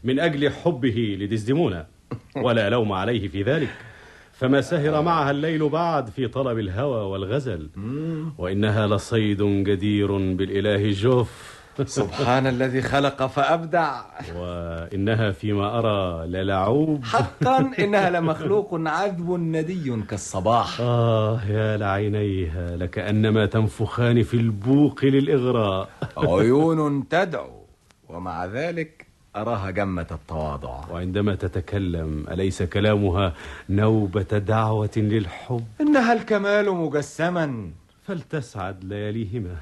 [0.04, 1.86] من أجل حبه لدزدمونة
[2.36, 3.70] ولا لوم عليه في ذلك.
[4.40, 7.70] فما سهر معها الليل بعد في طلب الهوى والغزل.
[8.38, 14.00] وإنها لصيد جدير بالإله جوف سبحان الذي خلق فأبدع.
[14.36, 20.80] وإنها فيما أرى للعوب حقا إنها لمخلوق عذب ندي كالصباح.
[20.80, 25.88] آه يا لعينيها لكأنما تنفخان في البوق للإغراء.
[26.16, 27.64] عيون تدعو
[28.08, 30.80] ومع ذلك أراها جمة التواضع.
[30.92, 33.34] وعندما تتكلم أليس كلامها
[33.68, 37.70] نوبة دعوة للحب؟ إنها الكمال مجسما.
[38.06, 39.56] فلتسعد لياليهما.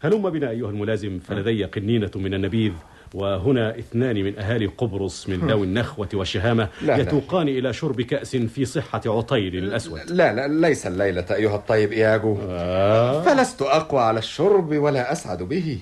[0.00, 2.72] هلم بنا أيها الملازم فلدي قنينة من النبيذ
[3.14, 6.96] وهنا اثنان من أهالي قبرص من ذوي النخوة والشهامة لا لا.
[6.96, 12.38] يتوقان إلى شرب كأس في صحة عطيل الأسود لا لا ليس الليلة أيها الطيب إياجو
[12.42, 13.22] آه.
[13.22, 15.78] فلست أقوى على الشرب ولا أسعد به.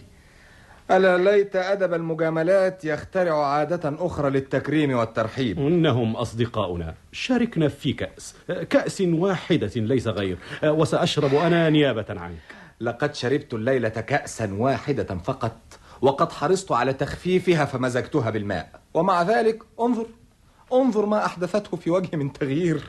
[0.91, 8.35] ألا ليت أدب المجاملات يخترع عادة أخرى للتكريم والترحيب؟ إنهم أصدقاؤنا شاركنا في كأس
[8.71, 12.39] كأس واحدة ليس غير وسأشرب أنا نيابة عنك.
[12.81, 15.57] لقد شربت الليلة كأسا واحدة فقط
[16.03, 18.81] وقد حرصت على تخفيفها فمزجتها بالماء.
[18.95, 20.07] ومع ذلك انظر
[20.73, 22.83] انظر ما أحدثته في وجهي من تغيير.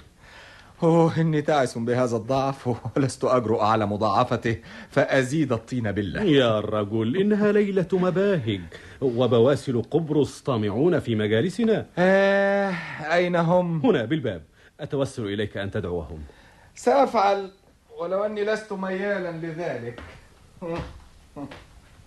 [0.84, 4.58] أوه إني تعس بهذا الضعف ولست أجرؤ على مضاعفته
[4.90, 6.22] فأزيد الطين بالله.
[6.22, 8.62] يا رجل إنها ليلة مباهج
[9.02, 11.86] وبواسل قبرص طامعون في مجالسنا.
[11.98, 12.72] آه
[13.14, 14.44] أين هم؟ هنا بالباب.
[14.80, 16.24] أتوسل إليك أن تدعوهم.
[16.76, 17.52] سأفعل
[18.00, 20.02] ولو أني لست ميالا لذلك.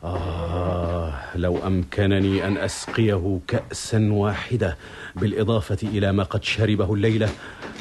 [0.04, 4.76] آه لو أمكنني أن أسقيه كأسا واحدة
[5.16, 7.28] بالإضافة إلى ما قد شربه الليلة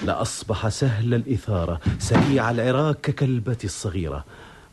[0.05, 4.26] لأصبح سهل الإثارة سريع العراك ككلبة الصغيرة.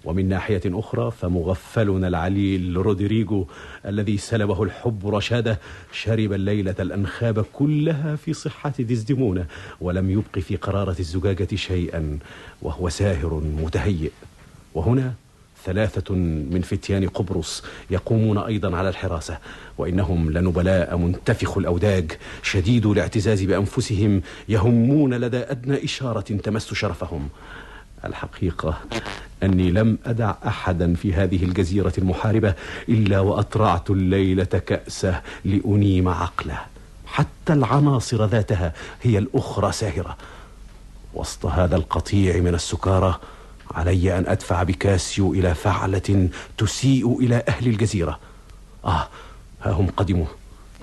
[0.04, 3.46] ومن ناحية أخرى فمغفلنا العليل رودريجو
[3.86, 5.60] الذي سلبه الحب رشاده
[5.92, 9.46] شرب الليلة الأنخاب كلها في صحة دزدمونة
[9.80, 12.18] ولم يبق في قرارة الزجاجة شيئا
[12.62, 14.10] وهو ساهر متهيئ.
[14.74, 15.14] وهنا
[15.64, 19.38] ثلاثة من فتيان قبرص يقومون أيضا على الحراسة
[19.78, 22.12] وإنهم لنبلاء منتفخ الأوداج
[22.42, 27.28] شديد الاعتزاز بأنفسهم يهمون لدى أدنى إشارة تمس شرفهم.
[28.04, 28.78] الحقيقة
[29.42, 32.54] أني لم أدع أحدا في هذه الجزيرة المحاربة
[32.88, 36.58] إلا وأطرعت الليلة كأسه لأنيم عقله.
[37.06, 40.16] حتى العناصر ذاتها هي الأخرى ساهرة.
[41.14, 43.20] وسط هذا القطيع من السكارى
[43.70, 48.18] علي أن أدفع بكاسيو إلى فعلة تسيء إلى أهل الجزيرة.
[48.84, 49.08] آه
[49.62, 50.26] ها هم قدموا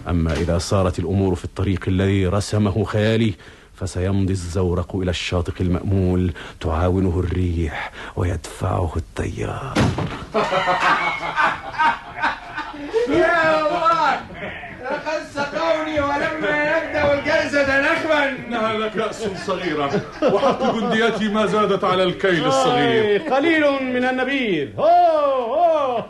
[0.08, 3.34] أما إذا صارت الأمور في الطريق الذي رسمه خيالي
[3.76, 9.74] فسيمضي الزورق إلى الشاطئ المأمول تعاونه الريح ويدفعه التيار.
[13.10, 13.91] يا
[15.82, 20.02] سقوني ولما نبدأ الجلسة نخبا إنها لكأس صغيرة.
[20.34, 23.22] وحق جنديتي ما زادت على الكيل الصغير.
[23.22, 24.68] قليل من النبيذ.
[24.78, 25.98] أوه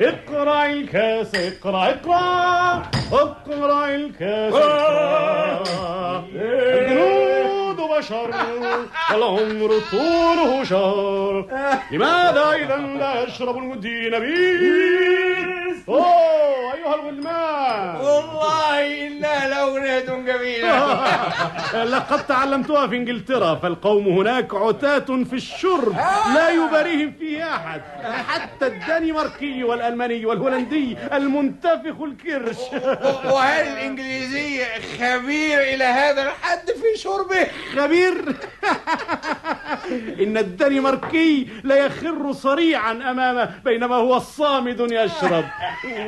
[0.00, 2.82] اقرأ الكاس اقرأ اقرأ.
[3.12, 6.24] اقرأ الكاس اقرأ.
[6.34, 8.30] الجنود بشر
[9.10, 11.46] والعمر طوله شهر.
[11.92, 15.29] لماذا إذا لا يشرب المدي نبيذ؟
[15.88, 17.96] أوه أيها الغلمان.
[17.96, 21.00] والله إنها لأغنية جميلة
[21.94, 25.96] لقد تعلمتها في إنجلترا فالقوم هناك عتاة في الشرب.
[26.34, 27.80] لا يباريهم فيه أحد.
[28.28, 32.58] حتى الدنماركي والألماني والهولندي المنتفخ الكرش.
[33.24, 34.64] وهل الإنجليزي
[34.98, 38.34] خبير إلى هذا الحد في شربه؟ خبير.
[40.20, 45.44] إن الدنماركي لا يخر صريعا أمامه بينما هو صامد يشرب.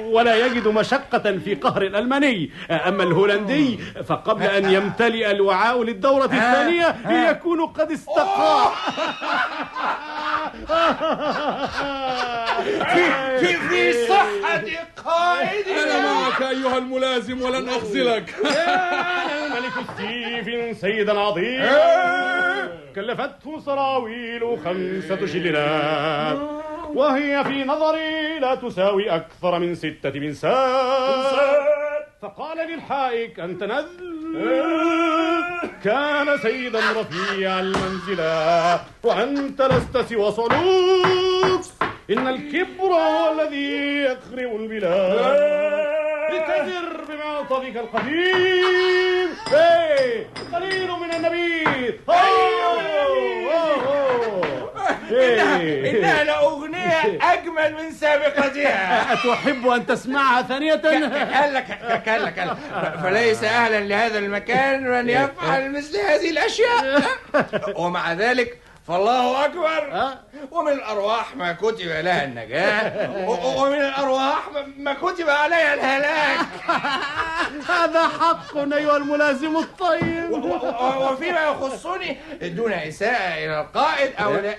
[0.04, 2.50] ولا يجد مشقة في قهر الألماني.
[2.70, 6.96] أما الهولندي فقبل أن يمتلئ الوعاء للدورة الثانية
[7.30, 8.72] يكون قد استقى.
[12.92, 14.62] في في في صحة
[15.04, 15.82] قائدنا.
[15.82, 18.34] أنا معك أيها الملازم ولن أخذلك.
[19.46, 21.62] الملك ستيفن سيدا عظيم
[22.94, 26.38] كلفته سراويل خمسة شلنات
[26.94, 31.62] وهي في نظري لا تساوي أكثر من ستة بنسات
[32.22, 34.22] فقال للحائك أنت نذل
[35.84, 41.60] كان سيدا رفيع المنزلة وأنت لست سوى صعلوك
[42.12, 45.62] إن الكبر هو الذي يخرب البلاد.
[46.32, 49.28] لتزر بمعطفك القديم.
[49.54, 51.92] إيه قليل من النبيذ.
[55.12, 55.60] إنها,
[55.90, 61.60] إنها لأغنية أجمل من سابقتها أتحب أن تسمعها ثانية؟ كلا
[61.98, 62.56] كلا كلا
[63.02, 67.02] فليس أهلا لهذا المكان من يفعل مثل هذه الأشياء.
[67.76, 68.58] ومع ذلك
[68.88, 70.12] فالله أكبر.
[70.50, 73.10] ومن الأرواح ما كتب لها النجاة.
[73.60, 74.38] ومن الأرواح
[74.78, 76.46] ما كتب عليها الهلاك.
[77.70, 80.30] هذا حق أيها الملازم الطيب.
[81.00, 84.56] وفيما يخصني دون إساءة إلى القائد أو لأي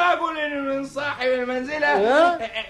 [0.00, 1.86] رجل من صاحب المنزلة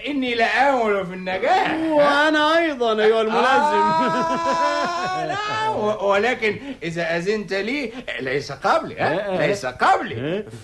[0.06, 1.92] إني لآمل في النجاة.
[1.92, 3.82] وأنا أيضا أيها الملازم.
[5.78, 10.07] و- ولكن إذا أذنت لي ليس قبلي ها؟ ليس قبلي.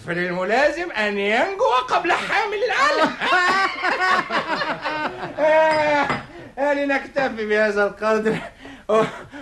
[0.07, 3.11] فللملازم أن ينجو قبل حامل العلم
[5.39, 6.07] آه،
[6.59, 8.37] آه، لنكتفي بهذا القدر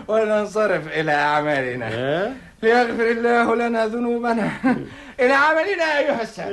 [0.08, 2.34] وننصرف إلى أعمالنا.
[2.62, 4.50] ليغفر الله لنا ذنوبنا.
[5.20, 6.50] إلى عملنا أيها السادة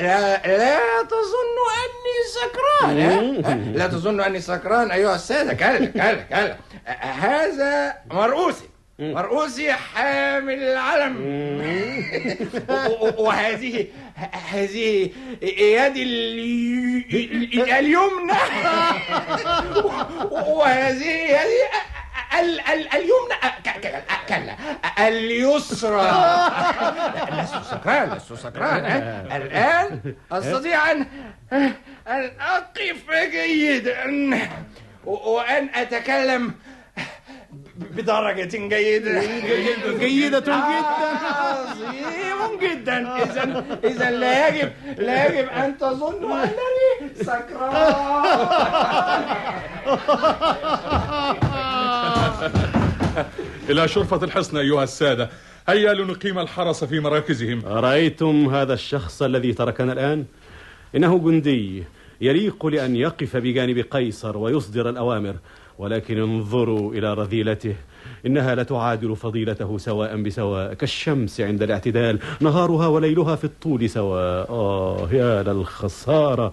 [0.00, 0.78] لا, لا
[1.10, 4.90] تظن أني سكران؟ لا تظن أني سكران.
[4.90, 6.56] أيها السادة كلا كلا كلا.
[7.02, 8.69] هذا مرؤوسي.
[9.00, 11.16] مرؤوسي حامل العلم.
[13.18, 13.86] وهذه
[14.52, 15.10] هذه
[15.42, 18.38] يدي الي- اليمنى.
[20.30, 21.62] وهذه يدي
[22.40, 23.36] ال- ال- اليمنى.
[24.28, 24.54] كلا.
[25.08, 26.02] اليسرى.
[27.32, 28.84] لست سكران لست سكران؟
[29.36, 31.06] الآن أستطيع أن
[31.52, 34.04] أن أقف جيدا.
[35.04, 36.54] وأن أتكلم
[37.80, 39.22] بدرجة جيدة.
[39.98, 40.54] جيدة جدا.
[41.40, 42.96] عظيم جدا.
[43.22, 47.94] إذا إذا لا يجب لا يجب أن تظنوا أنني سكران.
[53.70, 55.30] إلى شرفة الحصن أيها السادة.
[55.68, 57.66] هيا لنقيم الحرس في مراكزهم.
[57.66, 60.24] أرأيتم هذا الشخص الذي تركنا الآن؟
[60.96, 61.84] إنه جندي
[62.20, 65.34] يليق لأن يقف بجانب قيصر ويصدر الأوامر.
[65.80, 67.74] ولكن انظروا إلى رذيلته.
[68.26, 72.18] إنها لتعادل فضيلته سواء بسواء كالشمس عند الاعتدال.
[72.40, 74.50] نهارها وليلها في الطول سواء.
[74.50, 76.52] آه يا للخسارة.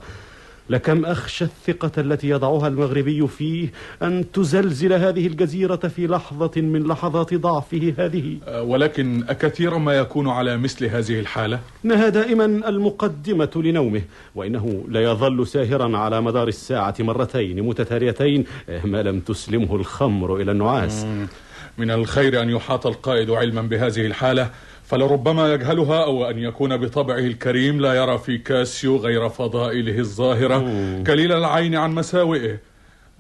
[0.70, 7.34] لكم أخشى الثقة التي يضعها المغربي فيه أن تزلزل هذه الجزيرة في لحظة من لحظات
[7.34, 8.38] ضعفه هذه.
[8.48, 14.02] أه، ولكن أكثيرا ما يكون على مثل هذه الحالة؟ إنها دائما المقدمة لنومه
[14.36, 18.46] وإنه لا يظل ساهرا على مدار الساعة مرتين متتاليتين
[18.84, 21.06] ما لم تسلمه الخمر إلى النعاس.
[21.78, 24.50] من الخير أن يحاط القائد علما بهذه الحالة
[24.88, 30.58] فلربما يجهلها أو أن يكون بطبعه الكريم لا يرى في كاسيو غير فضائله الظاهرة.
[31.04, 32.60] كليل العين عن مساوئه.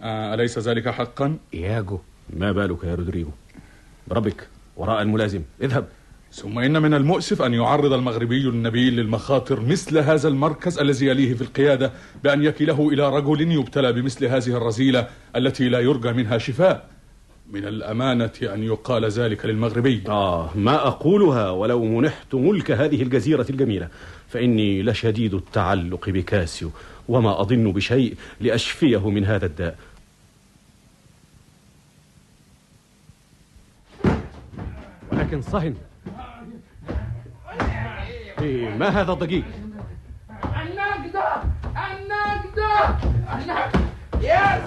[0.01, 1.99] آه، أليس ذلك حقا؟ إياجو
[2.29, 3.29] ما بالك يا رودريجو
[4.07, 4.47] بربك
[4.77, 5.85] وراء الملازم اذهب.
[6.31, 11.41] ثم إن من المؤسف أن يعرض المغربي النبيل للمخاطر مثل هذا المركز الذي يليه في
[11.41, 11.91] القيادة
[12.23, 16.96] بأن يكله إلى رجل يبتلى بمثل هذه الرذيلة التي لا يرجى منها شفاء.
[17.51, 20.03] من الأمانة أن يقال ذلك للمغربي.
[20.07, 23.87] آه ما أقولها ولو منحت ملك هذه الجزيرة الجميلة
[24.29, 26.71] فإني لشديد التعلق بكاسيو
[27.07, 29.77] وما أظن بشيء لأشفيه من هذا الداء.
[35.11, 35.75] ولكن صهن.
[38.41, 39.43] إيه ما هذا الضجيج؟
[40.61, 41.43] النجدة
[41.75, 42.97] النجدة
[43.33, 43.71] النجدة
[44.21, 44.57] يا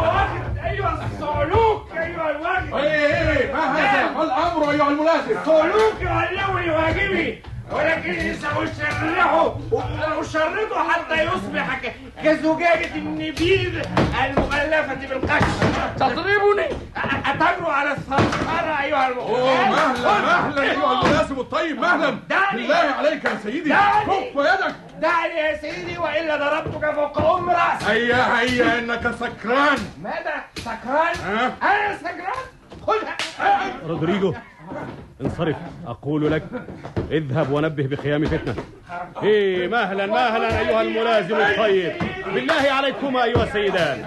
[0.00, 6.70] واخد أيوه الصعلوك أيوه الواجب إيه إيه ما هذا ما الامر ايها الملازم صعلوك يعلمني
[6.70, 7.42] واجبي
[7.74, 11.80] ولكني سأشرحه وأشرطه حتى يصبح
[12.24, 13.82] كزجاجة النبيذ
[14.24, 15.42] المغلفة بالقش.
[15.96, 16.66] تضربني؟
[17.26, 22.10] أتجرؤ على الثرثرة أيها أوه مهلا مهلا أيها الملازم الطيب مهلا.
[22.28, 22.62] دعني.
[22.62, 23.68] بالله عليك يا سيدي.
[23.68, 24.04] دعني.
[24.06, 27.88] كف يدك دعني يا سيدي وإلا ضربتك فوق أم رأسك.
[27.88, 29.78] هيا هيا إنك سكران.
[30.02, 31.14] ماذا؟ سكران؟
[31.62, 32.44] أنا سكران؟
[32.86, 33.16] خذها.
[33.86, 34.34] رودريجو.
[35.20, 35.56] انصرف.
[35.86, 36.42] أقول لك
[37.10, 38.54] اذهب ونبه بقيام فتنة.
[39.22, 41.92] إيه مهلا مهلا أيها الملازم الطيب
[42.34, 44.04] بالله عليكما أيها السيدان.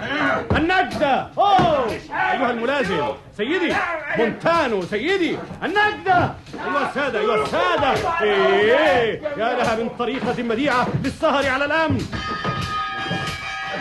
[0.56, 1.90] النجدة أوه!
[2.10, 3.04] أيها الملازم
[3.36, 3.74] سيدي.
[4.18, 5.38] مونتانو سيدي.
[5.62, 8.20] النجدة أيها السادة أيها السادة.
[8.22, 12.02] إيه يا لها من طريقة بديعة للسهر على الأمن.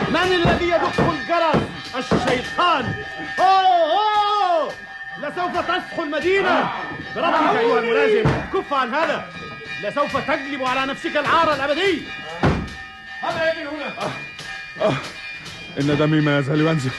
[0.09, 1.63] من الذي يدق الجرس؟
[1.97, 2.86] الشيطان.
[3.39, 3.47] أوه
[3.91, 4.16] أوه!
[5.22, 6.70] لسوف تصحو المدينة.
[7.15, 9.30] بربك أيها الملازم كف عن هذا.
[9.84, 12.01] لسوف تجلب على نفسك العار الأبدي.
[13.22, 14.11] هذا يجي هنا.
[14.82, 14.93] آه
[15.80, 16.97] إن دمي ما يزال ينزف.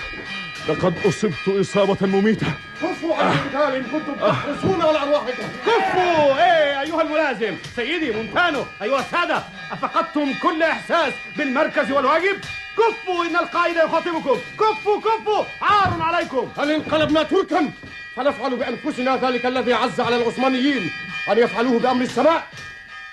[0.69, 2.47] لقد أصبت إصابة مميتة.
[2.83, 5.49] كفوا عن القتال إن كنتم تحرسون على أرواحكم.
[5.66, 6.35] كفوا.
[6.35, 7.57] إيه أيها الملازم.
[7.77, 9.43] سيدي مونتانو أيها السادة
[9.73, 12.41] أفقدتم كل إحساس بالمركز والواجب.
[12.79, 14.39] كفوا إن القائد يخاطبكم.
[14.59, 15.45] كفوا كفوا.
[15.62, 16.53] عار عليكم.
[16.59, 17.71] هل انقلبنا تركا؟
[18.19, 20.91] فنفعل بأنفسنا ذلك الذي عز على العثمانيين
[21.29, 22.47] أن يفعلوه بأمر السماء.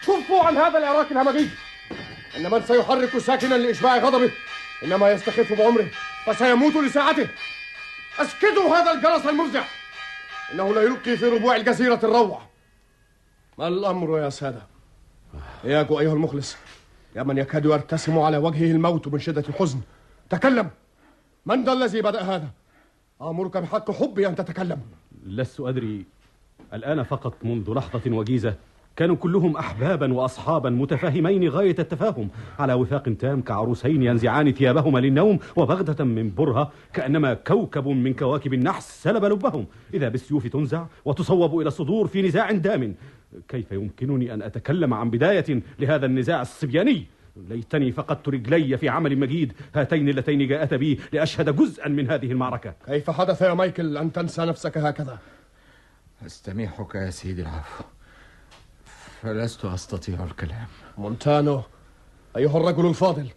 [0.01, 1.49] كفوا عن هذا العراك الهمجي.
[2.37, 4.31] إن من سيحرك ساكنا لإشباع غضبه
[4.83, 5.87] إنما يستخف بعمره
[6.25, 7.27] فسيموت لساعته.
[8.19, 9.63] أسكتوا هذا الجرس المفزع.
[10.53, 12.41] إنه لا يلقي في ربوع الجزيرة الروع.
[13.57, 14.61] ما الأمر يا سادة؟
[15.65, 16.57] إياكو أيها المخلص
[17.15, 19.81] يا من يكاد يرتسم على وجهه الموت من شدة الحزن.
[20.29, 20.69] تكلم.
[21.45, 22.47] من ذا الذي بدأ هذا؟
[23.21, 24.79] آمرك بحق حبي أن تتكلم.
[25.25, 26.05] لست أدري.
[26.73, 28.55] الآن فقط منذ لحظة وجيزة
[28.95, 32.29] كانوا كلهم احبابا واصحابا متفاهمين غاية التفاهم.
[32.59, 39.03] على وثاق تام كعروسين ينزعان ثيابهما للنوم وبغده من برهة كأنما كوكب من كواكب النحس
[39.03, 39.65] سلب لبهم.
[39.93, 42.95] إذا بالسيوف تنزع وتصوب إلى الصدور في نزاع دام.
[43.47, 47.05] كيف يمكنني أن أتكلم عن بداية لهذا النزاع الصبياني؟
[47.35, 49.53] ليتني فقدت رجلي في عمل مجيد.
[49.75, 52.73] هاتين اللتين جاءت بي لأشهد جزءا من هذه المعركة.
[52.85, 55.17] كيف حدث يا مايكل أن تنسى نفسك هكذا؟
[56.25, 57.83] أستميحك يا سيدي العفو.
[59.21, 60.67] فلست أستطيع الكلام.
[60.97, 61.61] مونتانو
[62.37, 63.27] أيها الرجل الفاضل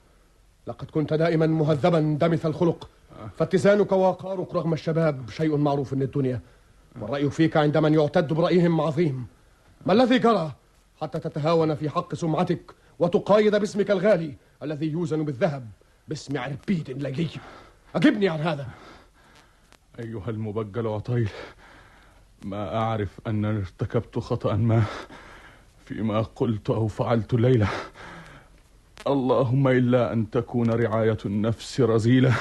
[0.67, 2.89] لقد كنت دائما مهذبا دمث الخلق.
[3.37, 6.41] فاتزانك ووقارك رغم الشباب شيء معروف للدنيا.
[7.01, 9.27] والرأي فيك عند من يعتد برأيهم عظيم.
[9.87, 10.53] ما الذي جرى
[11.01, 15.69] حتى تتهاون في حق سمعتك وتقايد باسمك الغالي الذي يوزن بالذهب
[16.09, 17.29] باسم عربيد ليلي
[17.95, 18.67] أجبني عن هذا.
[19.99, 21.31] أيها المبجل عطيل
[22.45, 24.83] ما أعرف أن ارتكبت خطأ ما
[25.87, 27.69] فيما قلت أو فعلت الليلة
[29.07, 32.35] اللهم إلا أن تكون رعاية النفس رزيلة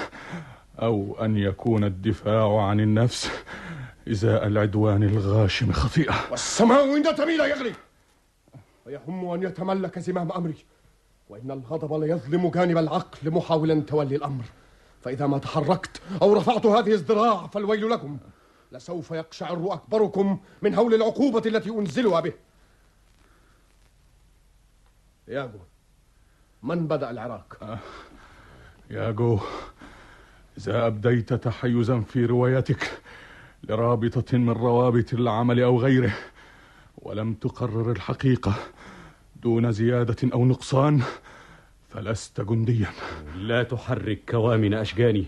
[0.81, 3.31] أو أن يكون الدفاع عن النفس
[4.11, 6.15] إزاء العدوان الغاشم خطيئة.
[6.31, 7.73] والسماء عند تميل يغلي.
[8.87, 10.55] ويهم أن يتملك زمام أمري.
[11.29, 14.43] وإن الغضب ليظلم جانب العقل محاولا تولي الأمر.
[15.01, 18.17] فإذا ما تحركت أو رفعت هذه الذراع فالويل لكم.
[18.71, 22.33] لسوف يقشعر أكبركم من هول العقوبة التي أنزلها به.
[25.27, 25.59] ياجو
[26.63, 27.57] من بدأ العراك؟
[28.91, 29.39] ياجو
[30.57, 33.01] إذا أبديت تحيزا في روايتك
[33.63, 36.15] لرابطة من روابط العمل أو غيره
[36.97, 38.53] ولم تقرر الحقيقة.
[39.47, 41.01] دون زيادة أو نقصان
[41.89, 42.87] فلست جنديا.
[43.37, 45.25] لا تحرك كوامن أشجاني.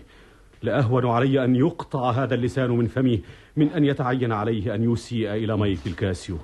[0.62, 3.22] لأهون علي أن يقطع هذا اللسان من فمي
[3.56, 6.36] من أن يتعين عليه أن يسيء إلى مايكل كاسيو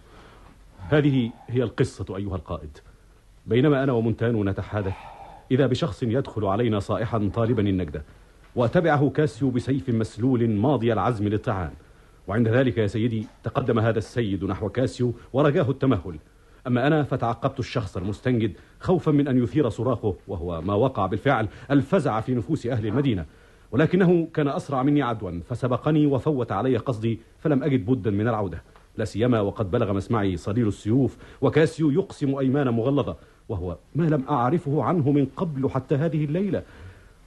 [0.79, 2.79] هذه هي القصة أيها القائد.
[3.47, 4.97] بينما أنا ومونتانو نتحادث.
[5.51, 8.03] إذا بشخص يدخل علينا صائحا طالبا النجدة
[8.55, 11.73] وتبعه كاسيو بسيف مسلول ماضي العزم للطعان
[12.27, 16.19] وعند ذلك يا سيدي تقدم هذا السيد نحو كاسيو ورجاه التمهل.
[16.67, 22.21] أما أنا فتعقبت الشخص المستنجد خوفا من أن يثير صراخه وهو ما وقع بالفعل الفزع
[22.21, 23.25] في نفوس أهل المدينة.
[23.73, 28.63] ولكنه كان أسرع مني عدوا فسبقني وفوت علي قصدي فلم أجد بدا من العودة.
[28.97, 33.17] لا سيما وقد بلغ مسمعي صليل السيوف وكاسيو يقسم أيمان مغلظة
[33.49, 36.63] وهو ما لم أعرفه عنه من قبل حتى هذه الليلة.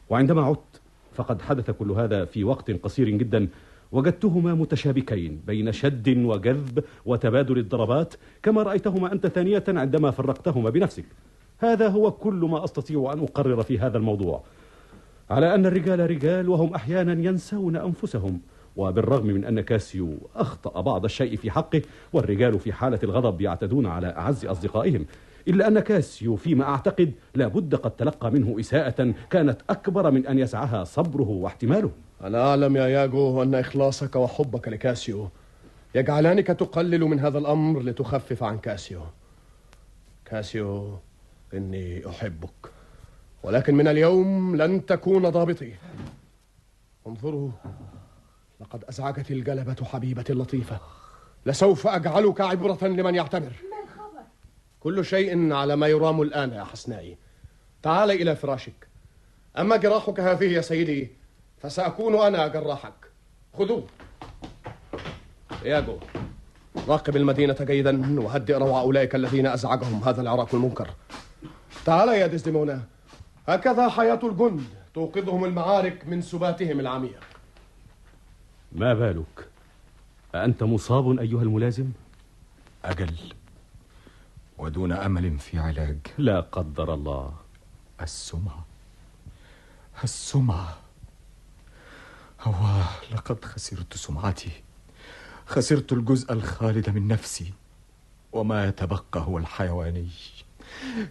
[0.10, 0.82] وعندما عدت
[1.14, 3.48] فقد حدث كل هذا في وقت قصير جدا.
[3.92, 8.14] وجدتهما متشابكين بين شد وجذب وتبادل الضربات
[8.44, 11.06] كما رأيتهما أنت ثانية عندما فرقتهما بنفسك.
[11.58, 14.44] هذا هو كل ما أستطيع أن أقرر في هذا الموضوع.
[15.30, 18.42] على أن الرجال رجال وهم أحيانا ينسون أنفسهم
[18.78, 21.82] وبالرغم من أن كاسيو أخطأ بعض الشيء في حقه
[22.14, 25.06] والرجال في حالة الغضب يعتدون على أعز أصدقائهم.
[25.48, 30.84] إلا أن كاسيو فيما أعتقد لابد قد تلقى منه إساءة كانت أكبر من أن يسعها
[30.84, 31.92] صبره واحتماله.
[32.24, 35.30] أنا أعلم يا ياجو أن إخلاصك وحبك لكاسيو.
[35.96, 39.02] يجعلانك تقلل من هذا الأمر لتخفف عن كاسيو.
[40.26, 41.00] كاسيو
[41.54, 42.72] إني أحبك.
[43.44, 45.74] ولكن من اليوم لن تكون ضابطي.
[47.08, 47.52] انظروا
[48.62, 50.80] لقد أزعجت الجلبة حبيبتي اللطيفة.
[51.46, 53.52] لسوف أجعلك عبرة لمن يعتبر.
[54.80, 57.18] كل شيء على ما يرام الآن يا حسنائي.
[57.84, 58.88] تعال إلى فراشك.
[59.58, 61.19] أما جراحك هذه يا سيدي
[61.62, 62.94] فسأكون أنا جراحك.
[63.58, 63.84] خذوه
[65.66, 65.98] ياجو
[66.88, 70.90] راقب المدينة جيدا وهدئ روع أولئك الذين أزعجهم هذا العراق المنكر.
[71.86, 72.84] تعال يا ديزديمونا
[73.48, 77.20] هكذا حياة الجند توقظهم المعارك من سباتهم العميق
[78.72, 79.48] ما بالك؟
[80.36, 81.92] أأنت مصاب أيها الملازم؟
[82.86, 83.16] أجل.
[84.58, 85.98] ودون أمل في علاج.
[86.18, 87.34] لا قدر الله.
[88.02, 88.66] السمعة.
[90.04, 90.78] السمعة.
[92.44, 92.54] هو
[93.16, 94.52] لقد خسرت سمعتي.
[95.46, 97.54] خسرت الجزء الخالد من نفسي.
[98.32, 100.08] وما يتبقى هو الحيواني.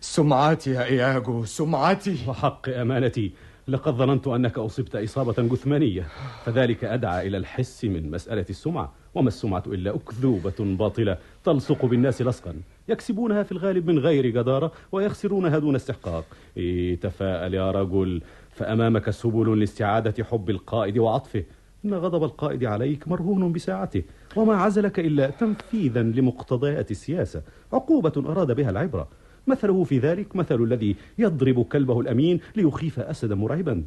[0.00, 2.18] سمعتي يا إياجو سمعتي.
[2.26, 3.32] وحق أمانتي
[3.68, 6.08] لقد ظننت أنك أصبت إصابة جثمانية
[6.44, 8.92] فذلك أدعى إلى الحس من مسألة السمعة.
[9.14, 12.54] وما السمعة إلا أكذوبة باطلة تلصق بالناس لصقا.
[12.88, 16.24] يكسبونها في الغالب من غير جدارة ويخسرونها دون استحقاق.
[16.56, 18.22] إيه تفاءل يا رجل.
[18.58, 21.44] فأمامك سبل لاستعادة حب القائد وعطفه.
[21.84, 24.02] إن غضب القائد عليك مرهون بساعته
[24.36, 27.42] وما عزلك إلا تنفيذا لمقتضيات السياسة.
[27.72, 29.08] عقوبة أراد بها العبرة.
[29.46, 33.84] مثله في ذلك مثل الذي يضرب كلبه الأمين ليخيف أسدا مرعبا.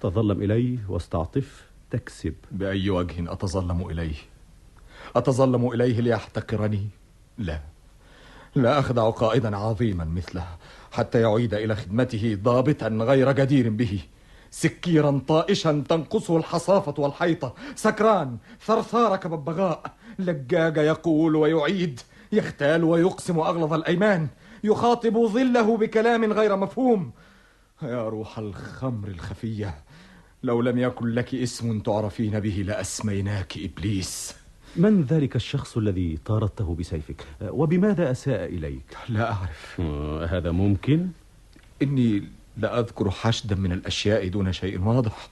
[0.00, 2.34] تظلم إليه واستعطف تكسب.
[2.52, 4.16] بأي وجه أتظلم إليه؟
[5.16, 6.88] أتظلم إليه ليحتقرني؟
[7.38, 7.60] لا.
[8.54, 10.46] لا أخدع قائدا عظيما مثله.
[10.92, 14.00] حتى يعيد إلى خدمته ضابطا غير جدير به.
[14.50, 17.54] سكيرا طائشا تنقصه الحصافة والحيطة.
[17.74, 19.82] سكران ثرثار كببغاء
[20.18, 22.00] لجاج يقول ويعيد.
[22.32, 24.28] يختال ويقسم أغلظ الأيمان.
[24.64, 27.12] يخاطب ظله بكلام غير مفهوم.
[27.82, 29.74] يا روح الخمر الخفية
[30.42, 34.39] لو لم يكن لك اسم تعرفين به لأسميناك إبليس.
[34.76, 39.80] من ذلك الشخص الذي طاردته بسيفك؟ وبماذا أساء إليك؟ لا أعرف.
[40.30, 41.08] هذا ممكن؟
[41.82, 42.24] إني
[42.56, 45.28] لا أذكر حشدا من الأشياء دون شيء واضح.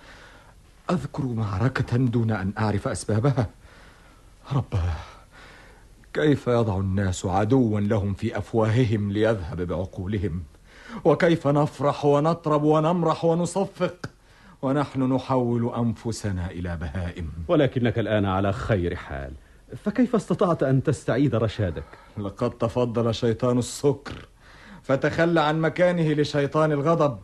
[0.91, 3.47] أذكر معركة دون أن أعرف أسبابها.
[4.53, 4.97] رباه
[6.15, 10.43] كيف يضع الناس عدوا لهم في أفواههم ليذهب بعقولهم؟
[11.05, 14.11] وكيف نفرح ونطرب ونمرح ونصفق؟
[14.63, 17.31] ونحن نحول أنفسنا إلى بهائم.
[17.49, 19.33] ولكنك الآن على خير حال.
[19.85, 21.85] فكيف استطعت أن تستعيد رشادك؟
[22.19, 24.29] لقد تفضل شيطان السكر
[24.83, 27.19] فتخلى عن مكانه لشيطان الغضب.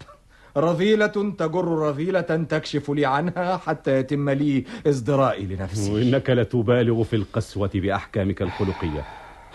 [0.56, 5.92] رذيلة تجر رذيلة تكشف لي عنها حتى يتم لي ازدرائي لنفسي.
[5.92, 9.04] وإنك لتبالغ في القسوة بأحكامك الخلقية.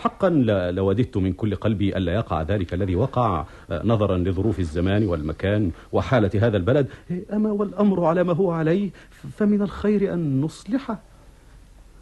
[0.00, 0.28] حقا
[0.70, 6.56] لوددت من كل قلبي ألا يقع ذلك الذي وقع نظرا لظروف الزمان والمكان وحالة هذا
[6.56, 6.86] البلد.
[7.32, 8.90] أما والأمر على ما هو عليه
[9.36, 11.00] فمن الخير أن نصلحه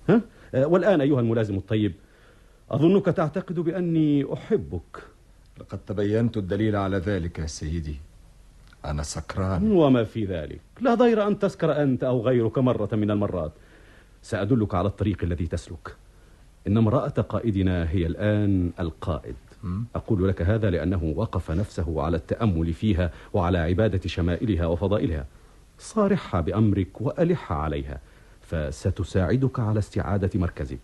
[0.08, 0.20] ها؟
[0.54, 1.92] والآن أيها الملازم الطيب
[2.70, 5.02] أظنك تعتقد بأني أحبك.
[5.60, 7.96] لقد تبينت الدليل على ذلك يا سيدي.
[8.84, 9.72] أنا سكران.
[9.72, 10.60] وما في ذلك.
[10.80, 13.52] لا ضير أن تسكر أنت أو غيرك مرة من المرات.
[14.22, 15.96] سأدلك على الطريق الذي تسلك.
[16.68, 19.34] إن امرأة قائدنا هي الآن القائد.
[19.94, 25.26] أقول لك هذا لأنه وقف نفسه على التأمل فيها وعلى عبادة شمائلها وفضائلها.
[25.78, 28.00] صارحها بأمرك وألح عليها
[28.40, 30.78] فستساعدك على استعادة مركزك.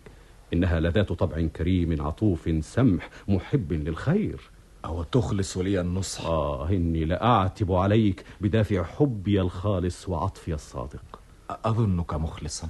[0.53, 4.41] إنها لذات طبع كريم عطوف سمح محب للخير.
[4.85, 6.25] أو تخلص لي النصح.
[6.25, 11.19] آه إني لأعتب عليك بدافع حبي الخالص وعطفي الصادق.
[11.49, 12.67] أظنك مخلصا.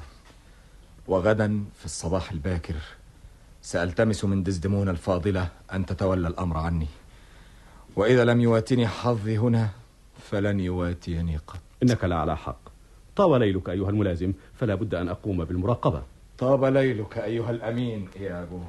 [1.08, 2.76] وغدا في الصباح الباكر.
[3.66, 6.88] سألتمس من دزدمون الفاضلة أن تتولى الأمر عني.
[7.96, 9.70] وإذا لم يواتني حظي هنا
[10.30, 11.60] فلن يواتيني قط.
[11.84, 12.60] إنك لعلى حق.
[13.16, 16.02] طاب ليلك أيها الملازم فلا بد أن أقوم بالمراقبة.
[16.38, 18.60] طاب ليلك أيها الأمين يا أبو.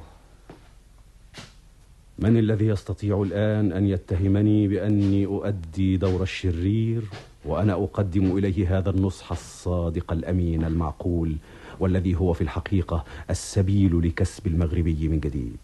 [2.19, 7.01] من الذي يستطيع الآن أن يتهمني بأني أؤدي دور الشرير
[7.45, 11.35] وأنا أقدم إليه هذا النصح الصادق الأمين المعقول
[11.79, 15.57] والذي هو في الحقيقة السبيل لكسب المغربي من جديد.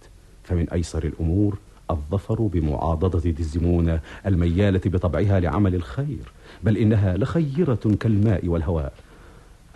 [0.43, 1.57] فمن أيسر الأمور
[1.91, 6.31] الظفر بمعاضدة دزمونة الميالة بطبعها لعمل الخير
[6.63, 8.93] بل إنها لخيرة كالماء والهواء.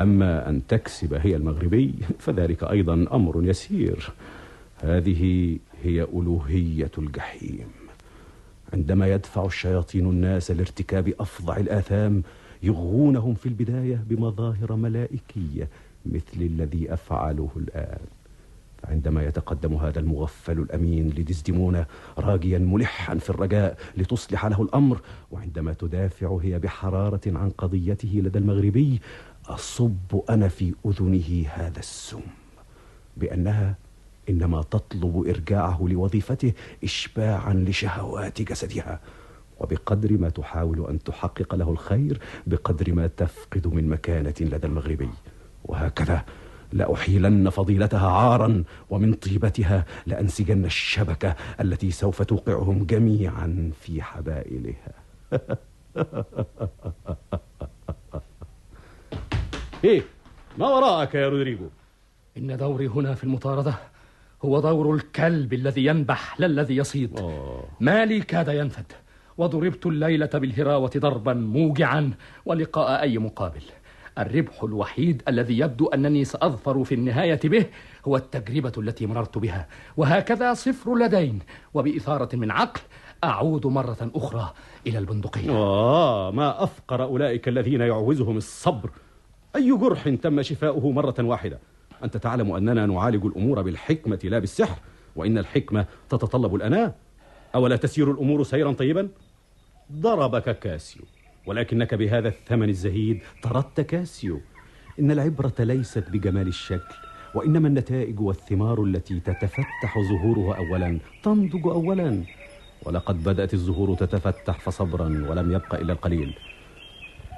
[0.02, 4.10] أما أن تكسب هي المغربي فذلك أيضا أمر يسير.
[4.82, 7.68] هذه هي ألوهية الجحيم.
[8.74, 12.24] عندما يدفع الشياطين الناس لارتكاب أفظع الآثام
[12.64, 15.68] يغوونهم في البداية بمظاهر ملائكية
[16.14, 18.00] مثل الذي أفعله الآن.
[18.84, 21.86] فعندما يتقدم هذا المغفل الأمين لدزدمونة
[22.18, 25.02] راجيا ملحا في الرجاء لتصلح له الأمر
[25.32, 29.02] وعندما تدافع هي بحرارة عن قضيته لدى المغربي
[29.46, 32.22] أصب أنا في أذنه هذا السم
[33.18, 33.76] بأنها
[34.30, 36.54] إنما تطلب إرجاعه لوظيفته
[36.84, 39.00] إشباعا لشهوات جسدها.
[39.60, 45.10] وبقدر ما تحاول أن تحقق له الخير بقدر ما تفقد من مكانة لدى المغربي.
[45.68, 46.26] وهكذا
[46.74, 54.94] لأحيلن فضيلتها عارا ومن طيبتها لأنسجن الشبكة التي سوف توقعهم جميعا في حبائلها.
[59.84, 60.02] إيه
[60.58, 61.68] ما وراءك يا رودريجو؟
[62.38, 63.74] إن دوري هنا في المطاردة
[64.46, 67.22] هو دور الكلب الذي ينبح لا الذي يصيد
[67.80, 68.92] مالي كاد ينفد
[69.38, 72.12] وضربت الليلة بالهراوة ضربا موجعا
[72.46, 73.62] ولقاء أي مقابل.
[74.20, 77.66] الربح الوحيد الذي يبدو أنني سأظفر في النهاية به
[78.08, 79.68] هو التجربة التي مررت بها
[79.98, 81.40] وهكذا صفر لدين
[81.74, 82.82] وبإثارة من عقل
[83.24, 84.54] أعود مرة أخرى
[84.88, 85.52] إلى البندقية.
[85.52, 88.90] آه ما أفقر أولئك الذين يعوزهم الصبر.
[89.56, 91.60] أي جرح تم شفاؤه مرة واحدة؟
[92.04, 94.80] أنت تعلم أننا نعالج الأمور بالحكمة لا بالسحر
[95.16, 96.94] وإن الحكمة تتطلب الأناة
[97.56, 99.10] أولا تسير الأمور سيرا طيبا؟
[99.92, 101.04] ضربك كاسيو.
[101.48, 104.42] ولكنك بهذا الثمن الزهيد طردت كاسيو.
[105.00, 106.96] إن العبرة ليست بجمال الشكل
[107.36, 112.24] وإنما النتائج والثمار التي تتفتح ظهورها أولا تنضج أولا.
[112.84, 116.34] ولقد بدأت الزهور تتفتح فصبرا ولم يبق إلا القليل.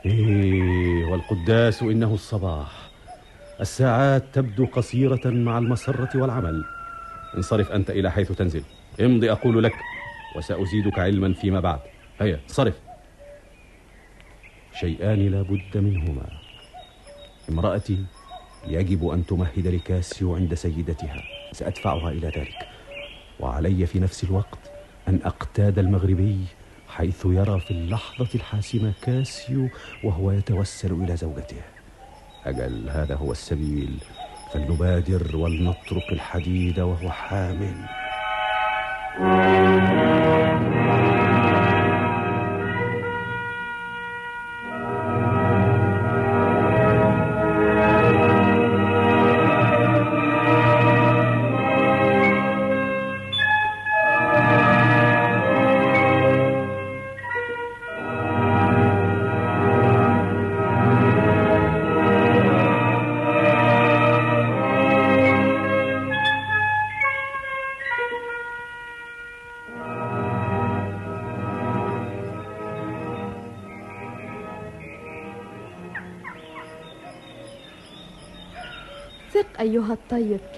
[0.06, 2.90] إيه والقداس إنه الصباح.
[3.62, 6.64] الساعات تبدو قصيرة مع المسرة والعمل.
[7.38, 8.64] انصرف أنت إلى حيث تنزل.
[9.02, 9.74] امضي أقول لك
[10.36, 11.80] وسأزيدك علما فيما بعد.
[12.20, 12.89] هيا صرف
[14.80, 16.26] شيئان لا بد منهما.
[17.50, 18.06] امرأتي
[18.68, 21.24] يجب أن تمهد لكاسيو عند سيدتها.
[21.52, 22.68] سأدفعها إلى ذلك.
[23.40, 24.72] وعلي في نفس الوقت
[25.08, 26.46] أن أقتاد المغربي
[26.88, 29.70] حيث يرى في اللحظة الحاسمة كاسيو
[30.04, 31.62] وهو يتوسل إلى زوجته.
[32.46, 33.98] أجل هذا هو السبيل.
[34.54, 37.76] فلنبادر ولنطرق الحديد وهو حامل.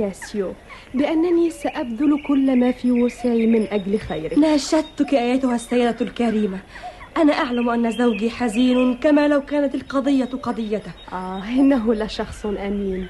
[0.01, 0.53] كاسيو
[0.93, 4.37] بأنني سأبذل كل ما في وسعي من أجل خيرك.
[4.37, 6.59] ناشدتك أيتها السيدة الكريمة.
[7.17, 10.91] أنا أعلم أن زوجي حزين كما لو كانت القضية قضيته.
[11.13, 13.07] آه إنه لشخص أمين.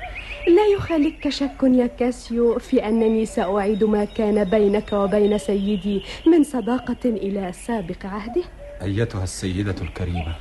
[0.48, 7.06] لا يخالك شك يا كاسيو في أنني سأعيد ما كان بينك وبين سيدي من صداقة
[7.06, 8.44] إلى سابق عهده.
[8.82, 10.36] أيتها السيدة الكريمة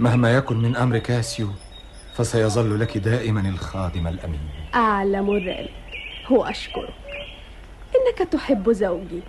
[0.00, 1.48] مهما يكن من أمر كاسيو
[2.14, 4.57] فسيظل لك دائما الخادم الأمين.
[4.74, 5.70] أعلم ذلك.
[6.30, 6.94] وأشكرك
[7.96, 9.20] إنك تحب زوجي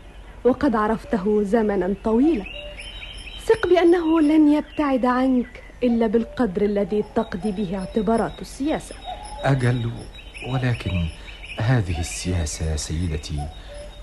[0.44, 2.46] وقد عرفته زمنا طويلا.
[3.46, 8.96] ثق بأنه لن يبتعد عنك إلا بالقدر الذي تقضي به اعتبارات السياسة.
[9.44, 9.92] أجل
[10.54, 11.08] ولكن
[11.60, 13.40] هذه السياسة يا سيدتي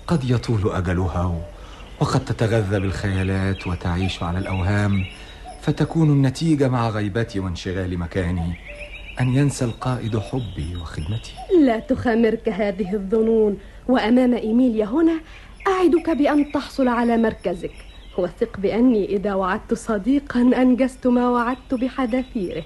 [0.07, 1.41] قد يطول أجلها
[1.99, 5.05] وقد تتغذى بالخيالات وتعيش على الأوهام
[5.61, 8.53] فتكون النتيجة مع غيبتي وانشغال مكاني
[9.21, 11.33] أن ينسى القائد حبي وخدمتي.
[11.59, 13.57] لا تخامرك هذه الظنون.
[13.87, 15.19] وأمام إيميليا هنا
[15.67, 17.71] أعدك بأن تحصل على مركزك.
[18.17, 22.63] وثق بأني إذا وعدت صديقا أنجزت ما وعدت بحذافيره.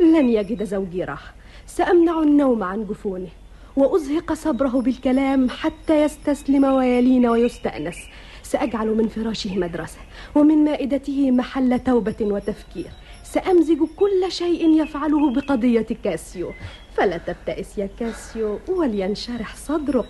[0.00, 1.34] لن يجد زوجي راحة
[1.66, 3.28] سأمنع النوم عن جفونه.
[3.76, 7.96] وأزهق صبره بالكلام حتى يستسلم ويلين ويستأنس.
[8.42, 9.98] سأجعل من فراشه مدرسة
[10.34, 12.90] ومن مائدته محل توبة وتفكير.
[13.32, 16.52] سأمزج كل شيء يفعله بقضية كاسيو.
[16.96, 20.08] فلا تبتئس يا كاسيو ولينشرح صدرك.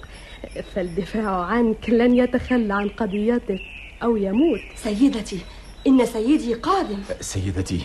[0.74, 3.60] فالدفاع عنك لن يتخلى عن قضيتك
[4.02, 4.60] أو يموت.
[4.76, 5.40] سيدتي
[5.86, 6.98] إن سيدي قادم.
[7.20, 7.80] سيدتي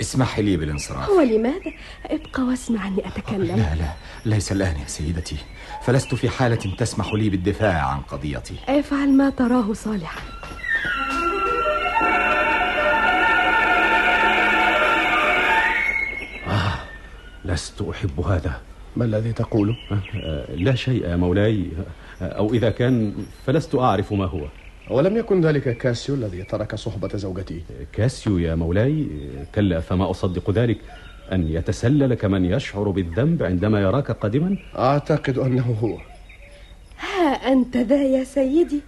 [0.00, 1.08] اسمحي لي بالانصراف.
[1.08, 1.72] ولماذا؟
[2.06, 3.56] ابقى واسمعني أتكلم.
[3.56, 3.92] لا لا
[4.24, 5.36] ليس الآن يا سيدتي.
[5.82, 8.54] فلست في حالة تسمح لي بالدفاع عن قضيتي.
[8.68, 10.20] افعل ما تراه صالحا.
[17.44, 18.60] لست أحب هذا.
[18.96, 21.66] ما الذي تقوله؟ آه لا شيء يا مولاي.
[22.22, 23.14] أو إذا كان
[23.46, 24.46] فلست أعرف ما هو.
[24.90, 27.62] ولم يكن ذلك كاسيو الذي ترك صحبة زوجتي.
[27.92, 29.06] كاسيو يا مولاي.
[29.54, 30.78] كلا فما أصدق ذلك؟
[31.32, 35.98] أن يتسلل كمن يشعر بالذنب عندما يراك قادما؟ أعتقد أنه هو.
[36.98, 38.80] ها أنت ذا يا سيدي.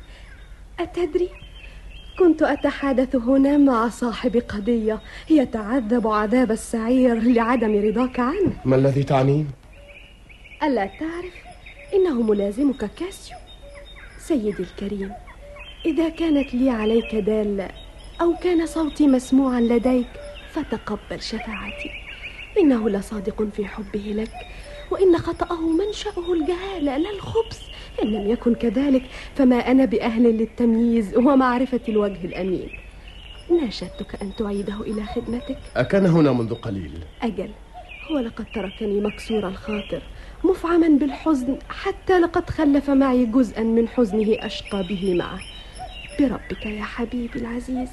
[0.80, 1.28] أتدري؟
[2.18, 8.52] كنت أتحادث هنا مع صاحب قضية يتعذب عذاب السعير لعدم رضاك عنه.
[8.64, 9.44] ما الذي تعنيه؟
[10.62, 11.34] ألا تعرف
[11.94, 13.36] إنه ملازمك كاسيو.
[14.18, 15.12] سيدي الكريم
[15.86, 17.68] إذا كانت لي عليك دالة
[18.20, 20.08] أو كان صوتي مسموعا لديك
[20.52, 21.90] فتقبل شفاعتي.
[22.58, 24.32] إنه لصادق في حبه لك
[24.90, 27.60] وإن خطأه منشأه الجهالة لا الخبث.
[28.02, 29.02] إن لم يكن كذلك
[29.34, 32.68] فما أنا بأهل للتمييز ومعرفة الوجه الأمين.
[33.60, 35.58] ناشدتك أن تعيده إلى خدمتك.
[35.76, 36.92] أكان هنا منذ قليل.
[37.22, 37.50] أجل
[38.10, 40.02] هو لقد تركني مكسور الخاطر
[40.44, 45.40] مفعما بالحزن حتى لقد خلف معي جزءا من حزنه أشقى به معه.
[46.20, 47.88] بربك يا حبيبي العزيز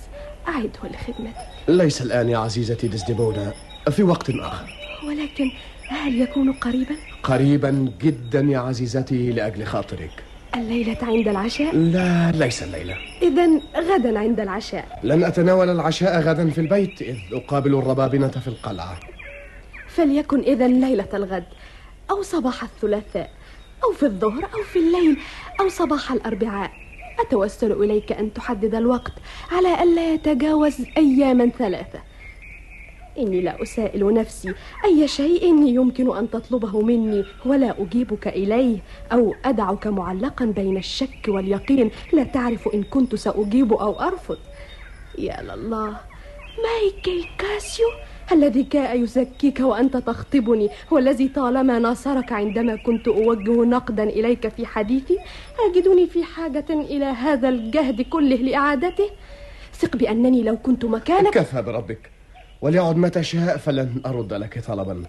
[0.47, 1.35] أعده لخدمتك.
[1.67, 3.53] ليس الآن يا عزيزتي ديزديمونا
[3.91, 4.69] في وقت آخر.
[5.07, 5.51] ولكن
[5.87, 10.23] هل يكون قريبا؟ قريبا جدا يا عزيزتي لأجل خاطرك.
[10.55, 12.97] الليلة عند العشاء؟ لا ليس الليلة.
[13.21, 14.99] إذا غدا عند العشاء.
[15.03, 18.99] لن أتناول العشاء غدا في البيت إذ أقابل الربابنة في القلعة.
[19.87, 21.43] فليكن إذا ليلة الغد
[22.11, 23.29] أو صباح الثلاثاء
[23.83, 25.17] أو في الظهر أو في الليل
[25.59, 26.71] أو صباح الأربعاء.
[27.27, 29.13] أتوسل إليك أن تحدد الوقت
[29.51, 31.99] على ألا يتجاوز أياما ثلاثة.
[33.17, 34.53] إني لا أسائل نفسي.
[34.85, 38.77] أي شيء يمكن أن تطلبه مني ولا أجيبك إليه
[39.11, 41.91] أو أدعك معلقا بين الشك واليقين.
[42.13, 44.37] لا تعرف إن كنت سأجيب أو أرفض.
[45.17, 45.97] يا لله.
[46.63, 47.85] مايكل كاسيو
[48.31, 55.17] الذي جاء يزكيك وأنت تخطبني والذي طالما ناصرك عندما كنت أوجه نقدا إليك في حديثي
[55.69, 59.09] أجدني في حاجة إلى هذا الجهد كله لإعادته؟
[59.73, 61.33] ثق بأنني لو كنت مكانك.
[61.33, 62.12] كفى بربك.
[62.63, 65.03] وليعد متى شاء فلن أرد لك طلبا.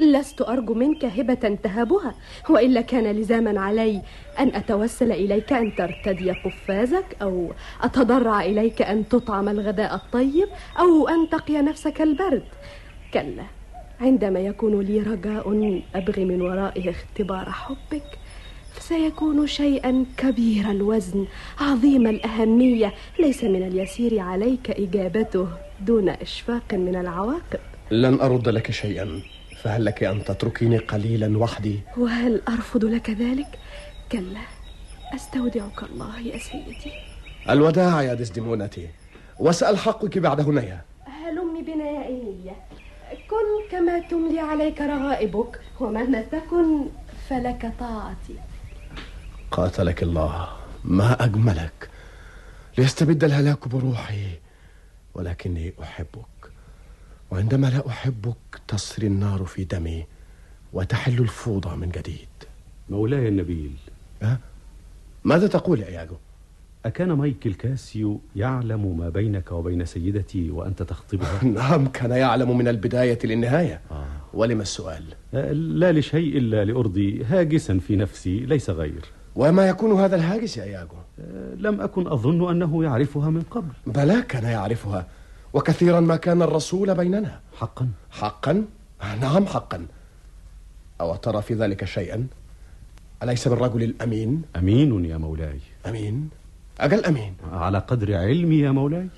[0.00, 2.14] لست أرجو منك هبة تهبها
[2.50, 4.02] وإلا كان لزاما علي
[4.38, 7.52] أن أتوسل إليك أن ترتدي قفازك أو
[7.82, 10.48] أتضرع إليك أن تطعم الغداء الطيب
[10.78, 12.44] أو أن تقي نفسك البرد.
[13.14, 13.44] كلا
[14.00, 18.18] عندما يكون لي رجاء أبغي من ورائه اختبار حبك
[18.72, 21.26] فسيكون شيئا كبير الوزن
[21.60, 25.67] عظيم الأهمية ليس من اليسير عليك إجابته.
[25.80, 27.60] دون إشفاق من العواقب.
[27.90, 29.22] لن أرد لك شيئا
[29.62, 33.58] فهل لك أن تتركيني قليلا وحدي؟ وهل أرفض لك ذلك؟
[34.12, 34.40] كلا
[35.14, 36.92] أستودعك الله يا سيدي.
[37.50, 38.88] الوداع يا ديزديمونتي
[39.38, 42.56] وسألحقك بعد هنيا هلم بنا يا إيميليا
[43.30, 46.86] كن كما تملي عليك رغائبك ومهما تكن
[47.28, 48.36] فلك طاعتي.
[49.50, 50.48] قاتلك الله
[50.84, 51.90] ما أجملك.
[52.78, 54.47] ليستبد الهلاك بروحي.
[55.18, 56.50] ولكني أحبك
[57.30, 58.36] وعندما لا أحبك
[58.68, 60.06] تصري النار في دمي
[60.72, 62.28] وتحل الفوضى من جديد
[62.90, 63.72] مولاي النبيل
[64.22, 64.38] أه؟
[65.24, 66.14] ماذا تقول يا إياجو؟
[66.84, 73.18] أكان مايكل كاسيو يعلم ما بينك وبين سيدتي وأنت تخطبها؟ نعم كان يعلم من البداية
[73.24, 74.06] للنهاية آه.
[74.34, 75.04] ولم السؤال؟
[75.52, 79.04] لا لشيء إلا لأرضي هاجسا في نفسي ليس غير
[79.36, 80.96] وما يكون هذا الهاجس يا إياجو؟
[81.56, 83.72] لم أكن أظن أنه يعرفها من قبل.
[83.86, 85.06] بلى كان يعرفها
[85.52, 87.40] وكثيرا ما كان الرسول بيننا.
[87.56, 87.88] حقا.
[88.10, 88.64] حقا؟
[89.20, 89.86] نعم حقا.
[91.00, 92.26] أو ترى في ذلك شيئا؟
[93.22, 95.60] أليس بالرجل الأمين؟ أمين يا مولاي.
[95.86, 96.30] أمين.
[96.80, 97.34] أجل أمين.
[97.52, 99.08] على قدر علمي يا مولاي.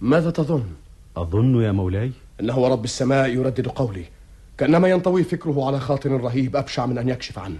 [0.00, 0.64] ماذا تظن؟
[1.16, 2.12] أظن يا مولاي.
[2.40, 4.04] إنه رب السماء يردد قولي.
[4.58, 7.58] كأنما ينطوي فكره على خاطر رهيب أبشع من أن يكشف عنه.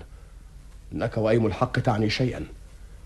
[0.93, 2.45] إنك وأيم الحق تعني شيئا.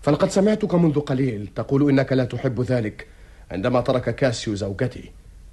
[0.03, 3.07] فلقد سمعتك منذ قليل تقول إنك لا تحب ذلك
[3.51, 5.11] عندما ترك كاسيو زوجتي.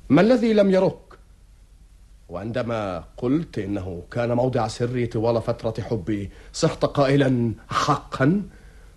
[0.09, 0.98] ما الذي لم يرك
[2.28, 8.43] وعندما قلت إنه كان موضع سري طوال فترة حبي صحت قائلا حقا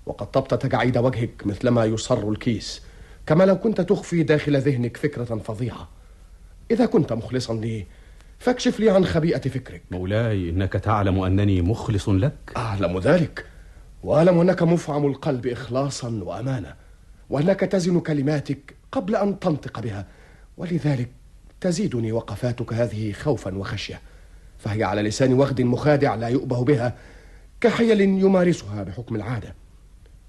[0.06, 2.82] وقد طبت تجاعيد وجهك مثلما يصر الكيس.
[3.26, 5.90] كما لو كنت تخفي داخل ذهنك فكرة فظيعة.
[6.72, 7.86] إذا كنت مخلصا لي
[8.40, 9.82] فاكشف لي عن خبيئة فكرك.
[9.92, 12.34] مولاي إنك تعلم أنني مخلص لك.
[12.58, 13.53] أعلم ذلك.
[14.04, 16.74] وأعلم أنك مفعم القلب إخلاصا وأمانة
[17.30, 20.06] وأنك تزن كلماتك قبل أن تنطق بها
[20.58, 21.10] ولذلك
[21.62, 24.02] تزيدني وقفاتك هذه خوفا وخشية
[24.58, 26.96] فهي على لسان وغد مخادع لا يؤبه بها
[27.62, 29.56] كحيل يمارسها بحكم العادة.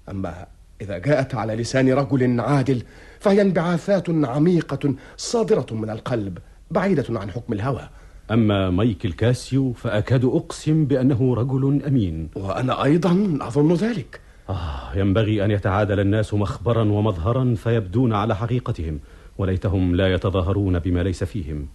[0.09, 0.47] أما
[0.81, 2.83] إذا جاءت على لسان رجل عادل
[3.19, 6.37] فهي انبعاثات عميقة صادرة من القلب
[6.71, 7.89] بعيدة عن حكم الهوى.
[8.31, 12.29] أما مايكل كاسيو فأكاد أقسم بأنه رجل أمين.
[12.35, 14.21] وأنا أيضا أظن ذلك.
[14.49, 18.99] آه ينبغي أن يتعادل الناس مخبرا ومظهرا فيبدون على حقيقتهم
[19.37, 21.67] وليتهم لا يتظاهرون بما ليس فيهم.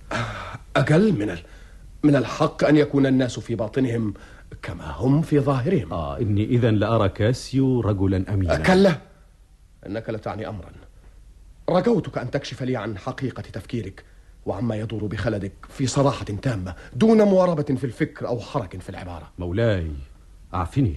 [0.77, 1.39] أجل من ال...
[2.03, 4.15] من الحق أن يكون الناس في باطنهم
[4.63, 5.93] كما هم في ظاهرهم.
[5.93, 8.57] آه إني إذا لأرى كاسيو رجلا أمينا.
[8.57, 8.99] كلا
[9.87, 10.71] إنك لتعني أمرا.
[11.71, 14.05] رجوتك أن تكشف لي عن حقيقة تفكيرك.
[14.47, 19.31] وعما يدور بخلدك في صراحة تامة دون مواربة في الفكر أو حرك في العبارة.
[19.39, 19.91] مولاي
[20.55, 20.97] أعفني.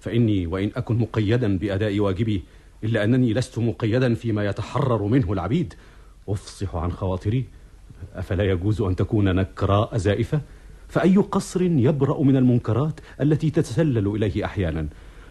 [0.00, 2.42] فإني وإن أكن مقيدا بأداء واجبي
[2.84, 5.74] إلا أنني لست مقيدا فيما يتحرر منه العبيد.
[6.28, 7.44] أفصح عن خواطري.
[8.14, 10.40] أفلا يجوز أن تكون نكراء زائفة؟
[10.88, 14.86] فأي قصر يبرأ من المنكرات التي تتسلل إليه أحيانا؟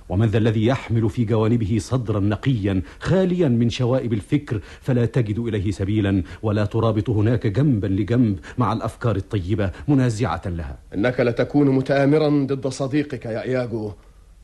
[0.10, 5.72] ومن ذا الذي يحمل في جوانبه صدرا نقيا خاليا من شوائب الفكر فلا تجد إليه
[5.72, 10.78] سبيلا ولا ترابط هناك جنبا لجنب مع الأفكار الطيبة منازعة لها.
[10.96, 13.92] إنك لتكون متآمرا ضد صديقك يا إياجو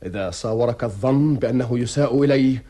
[0.06, 2.62] إذا صاورك الظن بأنه يساء إليه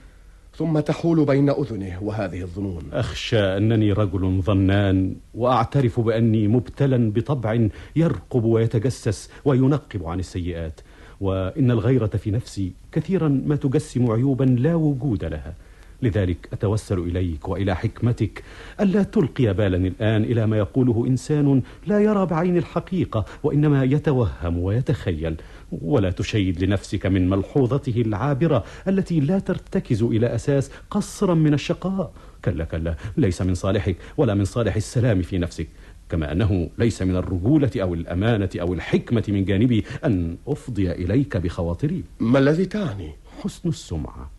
[0.56, 2.82] ثم تحول بين أذنه وهذه الظنون.
[2.92, 10.80] أخشى أنني رجل ظنان وأعترف بأني مبتلا بطبع يرقب ويتجسس وينقب عن السيئات.
[11.20, 15.54] وإن الغيرة في نفسي كثيرا ما تجسم عيوبا لا وجود لها.
[16.02, 18.42] لذلك أتوسل إليك وإلى حكمتك
[18.80, 25.36] ألا تلقي بالا الآن إلى ما يقوله إنسان لا يرى بعين الحقيقة وإنما يتوهم ويتخيل.
[25.82, 32.12] ولا تشيد لنفسك من ملحوظته العابرة التي لا ترتكز إلى أساس قصرا من الشقاء.
[32.44, 35.68] كلا كلا ليس من صالحك ولا من صالح السلام في نفسك.
[36.08, 42.02] كما أنه ليس من الرجولة أو الأمانة أو الحكمة من جانبي أن أفضي إليك بخواطري.
[42.20, 43.10] ما الذي تعني؟
[43.42, 44.30] حسن السمعة.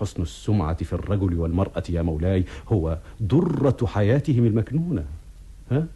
[0.00, 5.04] حسن السمعة في الرجل والمرأة يا مولاي هو درة حياتهم المكنونة.
[5.70, 5.86] ها؟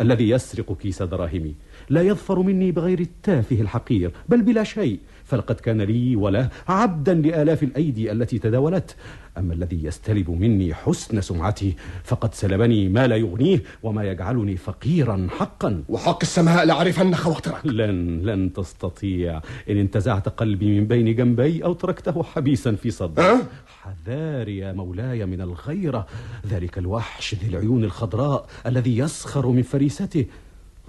[0.00, 1.54] الذي يسرق كيس دراهمي.
[1.90, 4.98] لا يظفر مني بغير التافه الحقير بل بلا شيء.
[5.24, 8.96] فلقد كان لي وله عبدا لآلاف الأيدي التي تداولت.
[9.38, 15.84] أما الذي يستلب مني حسن سمعتي فقد سلبني ما لا يغنيه وما يجعلني فقيرا حقا.
[15.88, 19.40] وحق السماء لأعرفن خواطرك لن لن تستطيع.
[19.70, 23.26] إن انتزعت قلبي من بين جنبي أو تركته حبيسا في صدري.
[23.26, 23.40] أه؟
[23.82, 26.06] حذار يا مولاي من الغيرة.
[26.46, 30.26] ذلك الوحش ذي العيون الخضراء الذي يسخر من فريسته.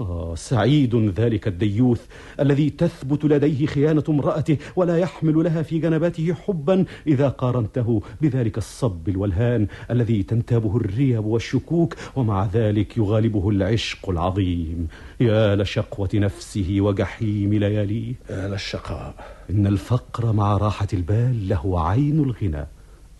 [0.03, 2.01] آه سعيد ذلك الديوث
[2.39, 9.09] الذي تثبت لديه خيانة امرأته ولا يحمل لها في جنباته حبا إذا قارنته بذلك الصب
[9.09, 14.87] الولهان الذي تنتابه الريب والشكوك ومع ذلك يغالبه العشق العظيم.
[15.19, 18.13] يا لشقوة نفسه وجحيم لياليه.
[18.29, 19.13] يا للشقاء.
[19.49, 22.67] إن الفقر مع راحة البال له عين الغنى.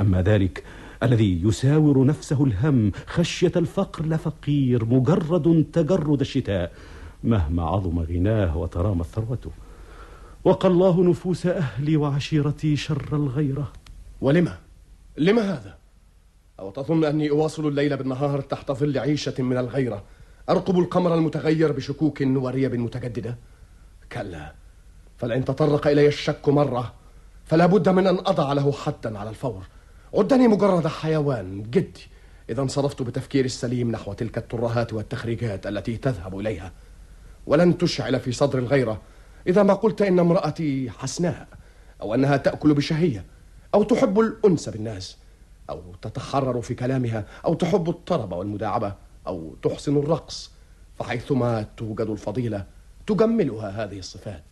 [0.02, 0.64] أما ذلك
[1.04, 6.72] الذي يساور نفسه الهم خشية الفقر لفقير مجرد تجرد الشتاء
[7.24, 9.52] مهما عظم غناه وترامت ثروته
[10.44, 13.74] وقى الله نفوس أهلي وعشيرتي شر الغيرة
[14.22, 14.58] ولما؟
[15.18, 15.78] لما هذا؟
[16.60, 20.04] أو تظن أني أواصل الليل بالنهار تحت ظل عيشة من الغيرة
[20.50, 23.38] أرقب القمر المتغير بشكوك وريب متجددة؟
[24.12, 24.54] كلا
[25.18, 26.94] فلئن تطرق إلي الشك مرة
[27.46, 29.64] فلا بد من أن أضع له حدا على الفور
[30.14, 32.08] عدني مجرد حيوان جدي.
[32.50, 36.72] إذا انصرفت بتفكير السليم نحو تلك الترهات والتخريجات التي تذهب إليها.
[37.46, 39.02] ولن تشعل في صدر الغيرة.
[39.48, 41.48] إذا ما قلت إن امرأتي حسناء
[42.02, 43.26] أو أنها تأكل بشهية
[43.74, 45.18] أو تحب الأنس بالناس
[45.70, 48.94] أو تتحرر في كلامها أو تحب الطرب والمداعبة
[49.28, 50.52] أو تحسن الرقص
[51.00, 52.66] فحيثما توجد الفضيلة
[53.08, 54.44] تجملها هذه الصفات.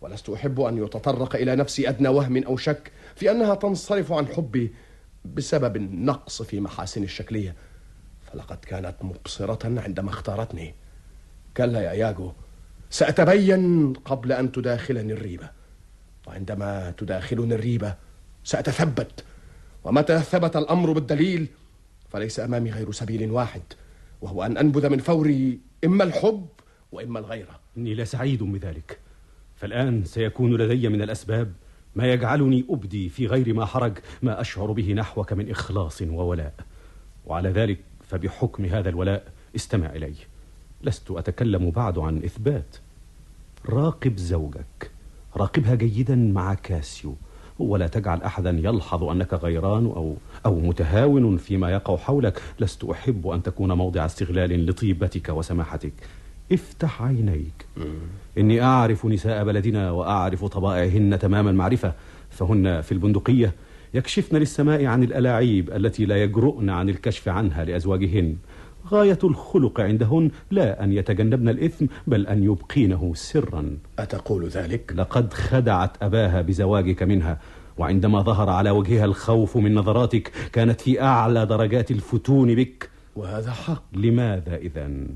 [0.00, 4.72] ولست أحب أن يتطرق إلى نفسي أدنى وهم أو شك في أنها تنصرف عن حبي
[5.24, 7.54] بسبب النقص في محاسن الشكلية.
[8.32, 10.74] فلقد كانت مبصرة عندما اختارتني.
[11.56, 12.32] كلا يا ياجو
[12.90, 15.50] سأتبين قبل أن تداخلني الريبة.
[16.26, 17.94] وعندما تداخلني الريبة
[18.44, 19.24] سأتثبت.
[19.84, 21.48] ومتى ثبت الأمر بالدليل؟
[22.10, 23.62] فليس أمامي غير سبيل واحد
[24.20, 26.46] وهو أن أنبذ من فوري إما الحب
[26.92, 27.60] وإما الغيرة.
[27.76, 28.98] إني لسعيد بذلك.
[29.56, 31.52] فالآن سيكون لدي من الأسباب
[31.96, 36.54] ما يجعلني أبدي في غير ما حرج ما أشعر به نحوك من إخلاص وولاء.
[37.26, 37.78] وعلى ذلك
[38.08, 39.24] فبحكم هذا الولاء
[39.56, 40.14] استمع إلي.
[40.82, 42.76] لست أتكلم بعد عن إثبات.
[43.68, 44.90] راقب زوجك.
[45.36, 47.14] راقبها جيدا مع كاسيو.
[47.58, 50.16] ولا تجعل أحدا يلحظ أنك غيران أو,
[50.46, 52.42] أو متهاون فيما يقع حولك.
[52.60, 55.92] لست أحب أن تكون موضع استغلال لطيبتك وسماحتك.
[56.52, 57.66] افتح عينيك.
[58.38, 61.94] إني أعرف نساء بلدنا وأعرف طبائعهن تمام المعرفة.
[62.30, 63.54] فهن في البندقية
[63.94, 68.36] يكشفن للسماء عن الألاعيب التي لا يجرؤن عن الكشف عنها لأزواجهن.
[68.86, 73.76] غاية الخلق عندهن لا أن يتجنبن الإثم بل أن يبقينه سرا.
[73.98, 77.38] أتقول ذلك؟ لقد خدعت أباها بزواجك منها
[77.78, 82.90] وعندما ظهر على وجهها الخوف من نظراتك كانت في أعلى درجات الفتون بك.
[83.16, 83.82] وهذا حق.
[83.92, 85.08] لماذا إذن؟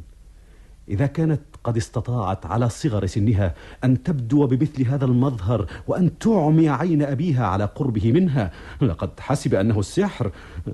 [0.89, 3.55] إذا كانت قد استطاعت على صغر سنها
[3.85, 8.53] أن تبدو بمثل هذا المظهر وأن تعمي عين أبيها على قربه منها
[8.83, 10.31] لقد حسب أنه السحر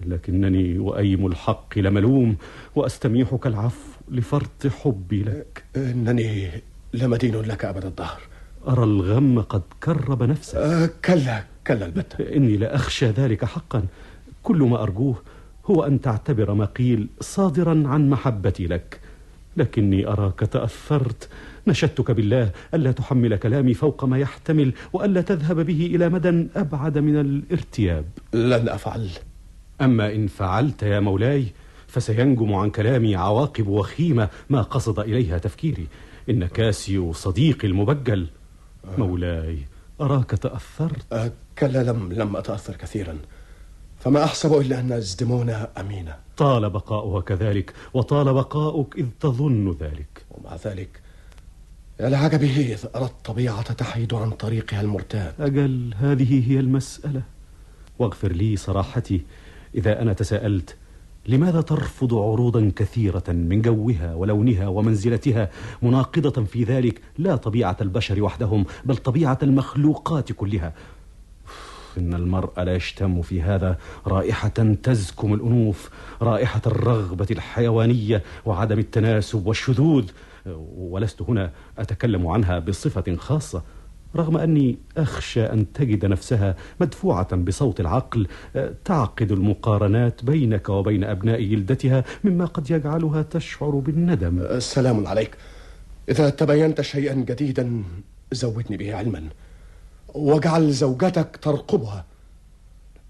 [0.07, 2.37] لكنني وأيم الحق لملوم
[2.75, 5.65] وأستميحك العفو لفرط حبي لك.
[5.77, 6.51] إنني
[6.95, 8.21] لمدين لك أبد الدهر.
[8.69, 10.57] أرى الغم قد كرب نفسك.
[10.57, 12.37] أه كلا كلا البتة.
[12.37, 13.83] إني لأخشى ذلك حقا.
[14.43, 15.23] كل ما أرجوه
[15.67, 19.01] هو أن تعتبر ما قيل صادرا عن محبتي لك.
[19.57, 21.29] لكني أراك تأثرت.
[21.67, 27.21] نشدتك بالله ألا تحمل كلامي فوق ما يحتمل وألا تذهب به إلى مدى أبعد من
[27.21, 28.05] الارتياب.
[28.35, 29.09] لن أفعل.
[29.81, 31.47] أما إن فعلت يا مولاي
[31.87, 35.87] فسينجم عن كلامي عواقب وخيمة ما قصد إليها تفكيري.
[36.31, 38.27] إن كاسيو صديقي المبجل.
[38.99, 39.59] مولاي
[40.01, 43.19] أراك تأثرت؟ أه كلا لم لم أتأثر كثيرا.
[44.01, 50.25] فما أحسب إلا أن أزدمونا أمينة طال بقاؤها كذلك وطال بقاؤك إذ تظن ذلك.
[50.31, 51.01] ومع ذلك
[52.01, 57.23] يا لعجبه إذ أرى الطبيعة تحيد عن طريقها المرتاد أجل هذه هي المسألة.
[57.99, 59.23] واغفر لي صراحتي
[59.75, 60.77] إذا أنا تساءلت
[61.27, 65.51] لماذا ترفض عروضا كثيرة من جوها ولونها ومنزلتها
[65.83, 70.73] مناقضة في ذلك لا طبيعة البشر وحدهم بل طبيعة المخلوقات كلها؟
[71.99, 75.91] إن المرء لا يشتم في هذا رائحة تزكم الأنوف
[76.23, 80.05] رائحة الرغبة الحيوانية وعدم التناسب والشذوذ.
[80.77, 83.63] ولست هنا أتكلم عنها بصفة خاصة.
[84.17, 88.27] رغم أني أخشى أن تجد نفسها مدفوعة بصوت العقل
[88.85, 94.39] تعقد المقارنات بينك وبين أبناء جلدتها مما قد يجعلها تشعر بالندم.
[94.39, 95.37] السلام عليك.
[96.09, 97.83] إذا تبينت شيئا جديدا
[98.33, 99.23] زودني به علما.
[100.15, 102.05] واجعل زوجتك ترقبها.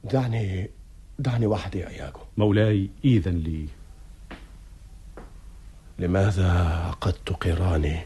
[0.05, 0.71] دعني
[1.19, 3.67] دعني وحدي يا إياجو مولاي إذن لي.
[5.99, 7.99] لماذا قد تقراني؟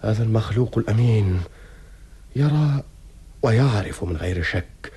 [0.00, 1.40] هذا المخلوق الأمين
[2.36, 2.82] يرى
[3.42, 4.92] ويعرف من غير شك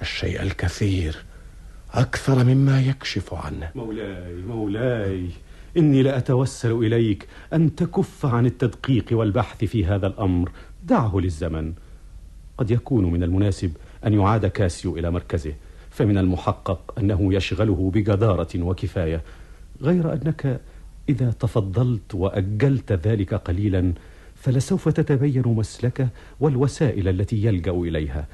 [0.00, 1.24] الشيء الكثير
[1.94, 3.70] أكثر مما يكشف عنه.
[3.74, 5.30] مولاي مولاي
[5.76, 10.52] إني لأتوسل إليك أن تكف عن التدقيق والبحث في هذا الأمر.
[10.82, 11.72] دعه للزمن.
[12.58, 13.72] قد يكون من المناسب
[14.06, 15.52] أن يعاد كاسيو إلى مركزه
[15.90, 19.22] فمن المحقق أنه يشغله بجدارة وكفاية
[19.82, 20.60] غير أنك
[21.08, 23.92] إذا تفضلت وأجلت ذلك قليلا
[24.34, 26.08] فلسوف تتبين مسلكه
[26.40, 28.26] والوسائل التي يلجأ إليها.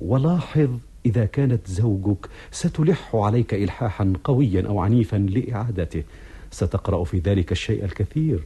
[0.00, 0.70] ولاحظ
[1.06, 6.02] إذا كانت زوجك ستلح عليك إلحاحا قويا أو عنيفا لإعادته.
[6.50, 8.42] ستقرأ في ذلك الشيء الكثير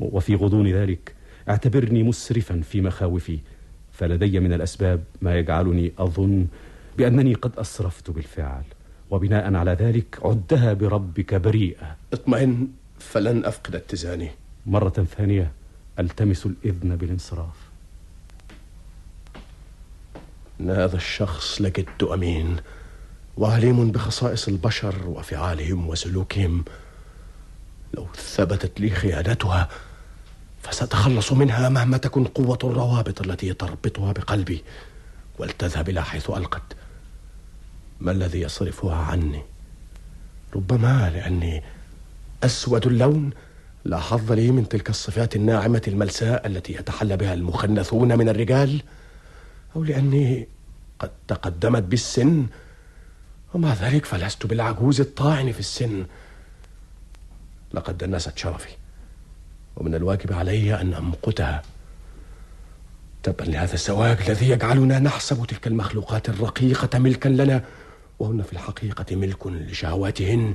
[0.00, 1.14] وفي غضون ذلك
[1.48, 3.38] اعتبرني مسرفا في مخاوفي
[3.92, 6.46] فلدي من الأسباب ما يجعلني أظن
[6.98, 8.62] بأنني قد أسرفت بالفعل
[9.10, 11.96] وبناء على ذلك عدها بربك بريئة.
[12.12, 14.30] اطمئن فلن أفقد اتزاني.
[14.66, 15.52] مرة ثانية
[15.98, 17.56] ألتمس الإذن بالانصراف.
[20.60, 22.56] إن هذا الشخص لجد أمين
[23.36, 26.64] وعليم بخصائص البشر وفعالهم وسلوكهم.
[27.94, 29.68] لو ثبتت لي خيانتها
[30.62, 34.64] فسأتخلص منها مهما تكن قوة الروابط التي تربطها بقلبي
[35.38, 36.62] ولتذهب إلى حيث ألقت.
[38.00, 39.42] ما الذي يصرفها عني؟
[40.54, 41.62] ربما لأني
[42.44, 43.30] أسود اللون
[43.84, 48.82] لا حظ لي من تلك الصفات الناعمة الملساء التي يتحلى بها المخنثون من الرجال
[49.76, 50.48] أو لأني
[50.98, 52.46] قد تقدمت بالسن
[53.54, 56.06] ومع ذلك فلست بالعجوز الطاعن في السن.
[57.74, 58.70] لقد دنست شرفي.
[59.76, 61.62] ومن الواجب علي أن أمقتها.
[63.22, 67.64] تبا لهذا الزواج الذي يجعلنا نحسب تلك المخلوقات الرقيقة ملكا لنا
[68.18, 70.54] وهن في الحقيقة ملك لشهواتهن.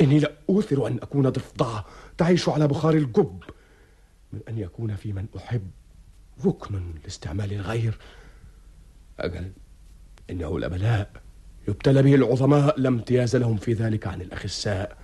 [0.00, 1.84] إني لا أوثر أن أكون ضفدعة
[2.18, 3.42] تعيش على بخار الجب
[4.32, 5.70] من أن يكون في من أحب
[6.46, 7.98] ركن لاستعمال الغير.
[9.18, 9.52] أجل
[10.30, 11.10] إنه لبلاء
[11.68, 14.96] يبتلى به العظماء لا امتياز لهم في ذلك عن الأخساء.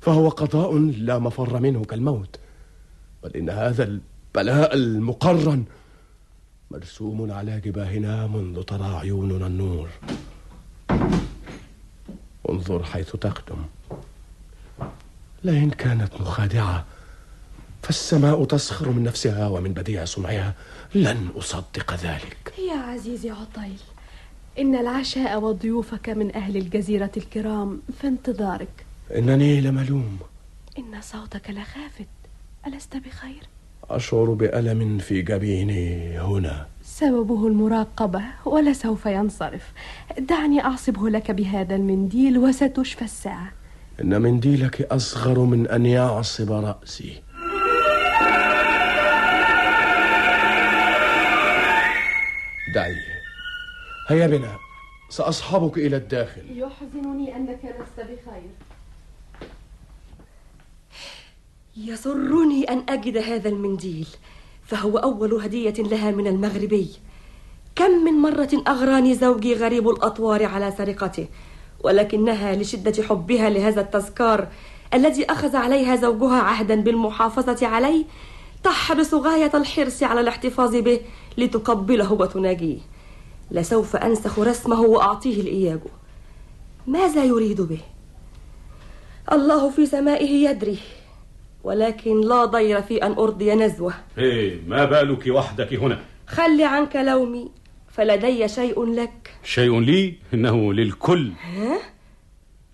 [0.00, 2.38] فهو قضاء لا مفر منه كالموت.
[3.22, 5.64] بل إن هذا البلاء المقرن
[6.70, 9.88] مرسوم على جباهنا منذ ترى عيوننا النور.
[12.50, 13.64] انظر حيث تقدم.
[15.44, 16.84] لئن كانت مخادعة
[17.82, 20.54] فالسماء تسخر من نفسها ومن بديع صنعها.
[20.94, 22.54] لن أصدق ذلك.
[22.68, 23.80] يا عزيزي عطيل
[24.58, 28.86] إن العشاء وضيوفك من أهل الجزيرة الكرام في انتظارك
[29.16, 30.18] إنني لملوم.
[30.78, 32.08] إن صوتك لخافت.
[32.66, 33.42] ألست بخير؟
[33.90, 36.66] أشعر بألم في جبيني هنا.
[36.82, 39.72] سببه المراقبة ولسوف ينصرف.
[40.18, 43.52] دعني أعصبه لك بهذا المنديل وستشفى الساعة.
[44.00, 47.22] إن منديلك أصغر من أن يعصب رأسي.
[52.74, 52.96] دعي.
[54.08, 54.56] هيا بنا.
[55.08, 56.42] سأصحبك إلى الداخل.
[56.58, 58.67] يحزنني أنك لست بخير.
[61.86, 64.06] يسرني أن أجد هذا المنديل
[64.64, 66.88] فهو أول هدية لها من المغربي.
[67.76, 71.28] كم من مرة أغراني زوجي غريب الأطوار على سرقته
[71.84, 74.48] ولكنها لشدة حبها لهذا التذكار
[74.94, 78.04] الذي أخذ عليها زوجها عهدا بالمحافظة عليه
[78.64, 81.00] تحرص غاية الحرص على الاحتفاظ به
[81.38, 82.78] لتقبله وتناجيه.
[83.50, 85.88] لسوف أنسخ رسمه وأعطيه لإياجو
[86.86, 87.80] ماذا يريد به؟
[89.32, 90.78] الله في سمائه يدري.
[91.64, 93.94] ولكن لا ضير في أن أرضي نزوة.
[94.18, 97.50] إيه ما بالك وحدك هنا؟ خل عنك لومي
[97.88, 99.34] فلدي شيء لك.
[99.44, 101.32] شيء لي؟ إنه للكل.
[101.40, 101.78] ها؟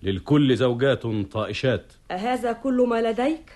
[0.02, 1.02] للكل زوجات
[1.32, 1.92] طائشات.
[2.10, 3.52] أهذا كل ما لديك؟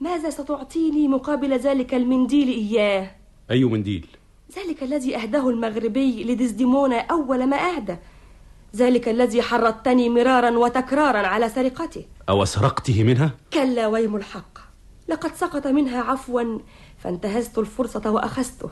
[0.00, 3.10] ماذا ستعطيني مقابل ذلك المنديل إياه؟
[3.50, 4.06] أي منديل؟
[4.56, 7.96] ذلك الذي أهداه المغربي لديزديمونا أول ما أهدى.
[8.76, 12.04] ذلك الذي حرضتني مرارا وتكرارا على سرقته.
[12.28, 14.58] أو سرقته منها؟ كلا ويم الحق.
[15.08, 16.58] لقد سقط منها عفوا
[16.98, 18.70] فانتهزت الفرصة وأخذته.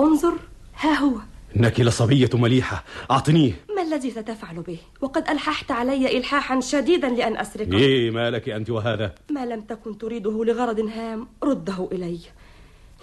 [0.00, 0.34] انظر
[0.80, 1.14] ها هو.
[1.56, 2.84] إنك لصبية مليحة.
[3.10, 3.52] أعطنيه.
[3.76, 7.76] ما الذي ستفعل به؟ وقد ألححت علي إلحاحا شديدا لأن أسرقه.
[7.76, 12.18] إيه ما لك أنت وهذا؟ ما لم تكن تريده لغرض هام رده إلي.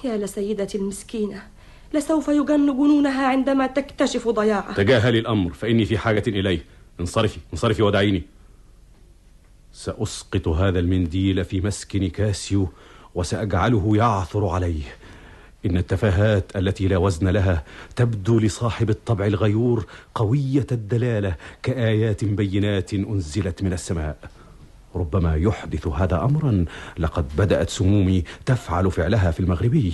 [0.04, 1.44] يا لسيدتي المسكينة.
[1.94, 6.66] لسوف يجن جنونها عندما تكتشف ضياعه تجاهلي الأمر فإني في حاجة إليه.
[7.00, 8.24] انصرفي انصرفي ودعيني
[9.74, 12.70] سأسقط هذا المنديل في مسكن كاسيو
[13.16, 14.84] وسأجعله يعثر عليه.
[15.66, 17.64] إن التفاهات التي لا وزن لها
[17.96, 19.86] تبدو لصاحب الطبع الغيور
[20.16, 24.18] قوية الدلالة كآيات بينات أنزلت من السماء.
[24.96, 26.66] ربما يحدث هذا أمرا
[26.98, 29.94] لقد بدأت سمومي تفعل فعلها في المغربي.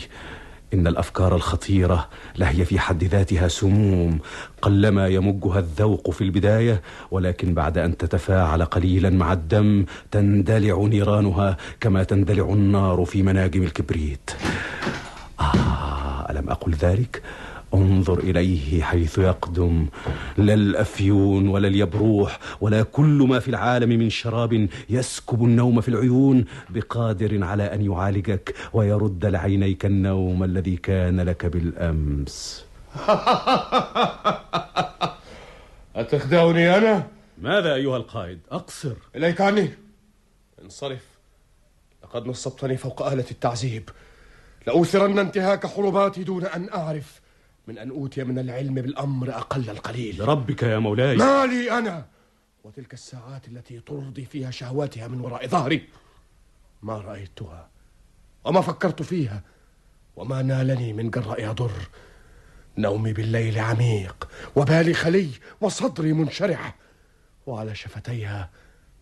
[0.73, 4.19] إن الأفكار الخطيرة لهي في حد ذاتها سموم
[4.61, 6.81] قلما يمجها الذوق في البداية
[7.11, 14.31] ولكن بعد أن تتفاعل قليلا مع الدم تندلع نيرانها كما تندلع النار في مناجم الكبريت
[15.39, 17.22] آه ألم أقل ذلك؟
[17.73, 19.88] انظر إليه حيث يقدم
[20.38, 26.45] لا الأفيون ولا اليبروح ولا كل ما في العالم من شراب يسكب النوم في العيون
[26.69, 32.65] بقادر على أن يعالجك ويرد لعينيك النوم الذي كان لك بالأمس.
[35.95, 37.07] أتخدعني أنا؟
[37.38, 38.93] ماذا أيها القائد؟ أقصر.
[39.15, 39.69] إليك عني
[40.64, 41.06] انصرف.
[42.03, 43.89] لقد نصبتني فوق آلة التعذيب.
[44.68, 47.20] لأوثرن انتهاك حرماتي دون أن أعرف.
[47.72, 50.18] من أن أوتي من العلم بالأمر أقل القليل.
[50.18, 51.18] بربك يا مولاي.
[51.18, 52.06] ما لي أنا؟
[52.64, 55.88] وتلك الساعات التي ترضي فيها شهواتها من وراء ظهري.
[56.81, 57.69] ما رأيتها
[58.45, 59.43] وما فكرت فيها
[60.15, 61.72] وما نالني من جراء يضر.
[62.77, 65.30] نومي بالليل عميق وبالي خلي
[65.61, 66.76] وصدري منشرح.
[67.45, 68.49] وعلى شفتيها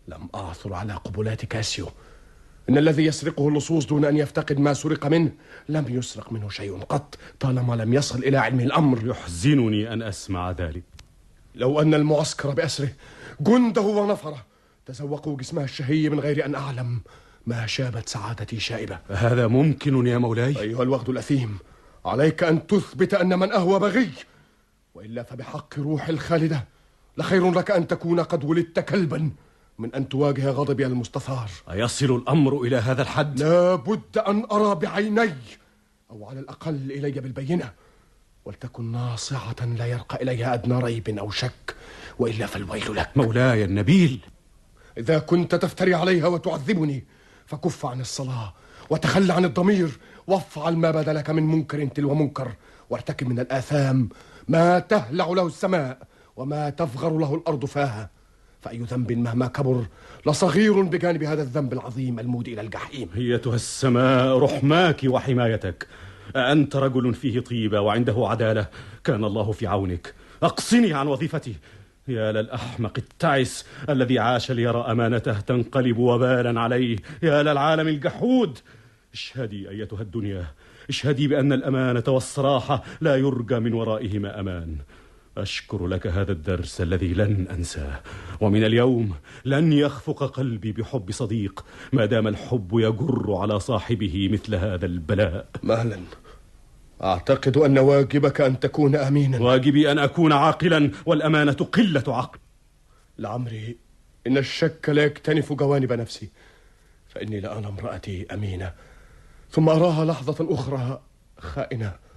[0.08, 1.88] لم أعثر على قبلات كاسيو.
[2.70, 5.32] إن الذي يسرقه اللصوص دون أن يفتقد ما سرق منه
[5.68, 9.06] لم يسرق منه شيء قط طالما لم يصل إلى علمه الأمر.
[9.06, 10.82] يحزنني أن أسمع ذلك.
[11.54, 12.92] لو أن المعسكر بأسره
[13.40, 14.44] جنده ونفره
[14.86, 17.00] تزوقوا جسمها الشهي من غير أن أعلم
[17.46, 18.98] ما شابت سعادتي شائبة.
[19.08, 21.58] هذا ممكن يا مولاي؟ أيها الوغد الأثيم
[22.04, 24.10] عليك أن تثبت أن من أهوى بغي
[24.94, 26.64] وإلا فبحق روح الخالدة
[27.18, 29.30] لخير لك أن تكون قد ولدت كلبا.
[29.80, 31.50] من أن تواجه غضبي المستثار.
[31.70, 35.34] أيصل الأمر إلى هذا الحد؟ لا بد أن أرى بعيني
[36.10, 37.72] أو على الأقل إلي بالبينة
[38.44, 41.76] ولتكن ناصعة لا يرقى إليها أدنى ريب أو شك
[42.18, 43.10] وإلا فالويل لك.
[43.16, 44.20] مولاي النبيل.
[44.98, 47.04] إذا كنت تفتري عليها وتعذبني
[47.46, 48.52] فكف عن الصلاة
[48.90, 52.52] وتخلى عن الضمير وافعل ما بدا لك من منكر تلو منكر
[52.90, 54.08] وارتكب من الآثام
[54.48, 55.98] ما تهلع له السماء
[56.36, 58.10] وما تفغر له الأرض فاها.
[58.60, 59.84] فأي ذنب مهما كبر
[60.26, 63.08] لصغير بجانب هذا الذنب العظيم المودي إلى الجحيم.
[63.16, 65.86] أيتها السماء رحماك وحمايتك.
[66.36, 68.66] أنت رجل فيه طيبة وعنده عدالة.
[69.04, 70.14] كان الله في عونك.
[70.42, 71.54] أقصني عن وظيفتي.
[72.08, 76.96] يا للأحمق التعس الذي عاش ليرى أمانته تنقلب وبالا عليه.
[77.22, 78.58] يا للعالم الجحود.
[79.12, 80.44] اشهدي أيتها الدنيا.
[80.88, 84.76] اشهدي بأن الأمانة والصراحة لا يرجى من ورائهما أمان.
[85.36, 88.00] أشكر لك هذا الدرس الذي لن أنساه.
[88.40, 94.86] ومن اليوم لن يخفق قلبي بحب صديق ما دام الحب يجر على صاحبه مثل هذا
[94.86, 95.48] البلاء.
[95.62, 96.00] مهلا
[97.02, 99.38] أعتقد أن واجبك أن تكون أمينا.
[99.38, 102.38] واجبي أن أكون عاقلا والأمانة قلة عقل.
[103.18, 103.76] لعمري
[104.26, 106.30] إن الشك لا يكتنف جوانب نفسي
[107.08, 108.72] فإني لأنا امرأتي أمينة
[109.50, 111.00] ثم أراها لحظة أخرى
[111.38, 112.09] خائنة.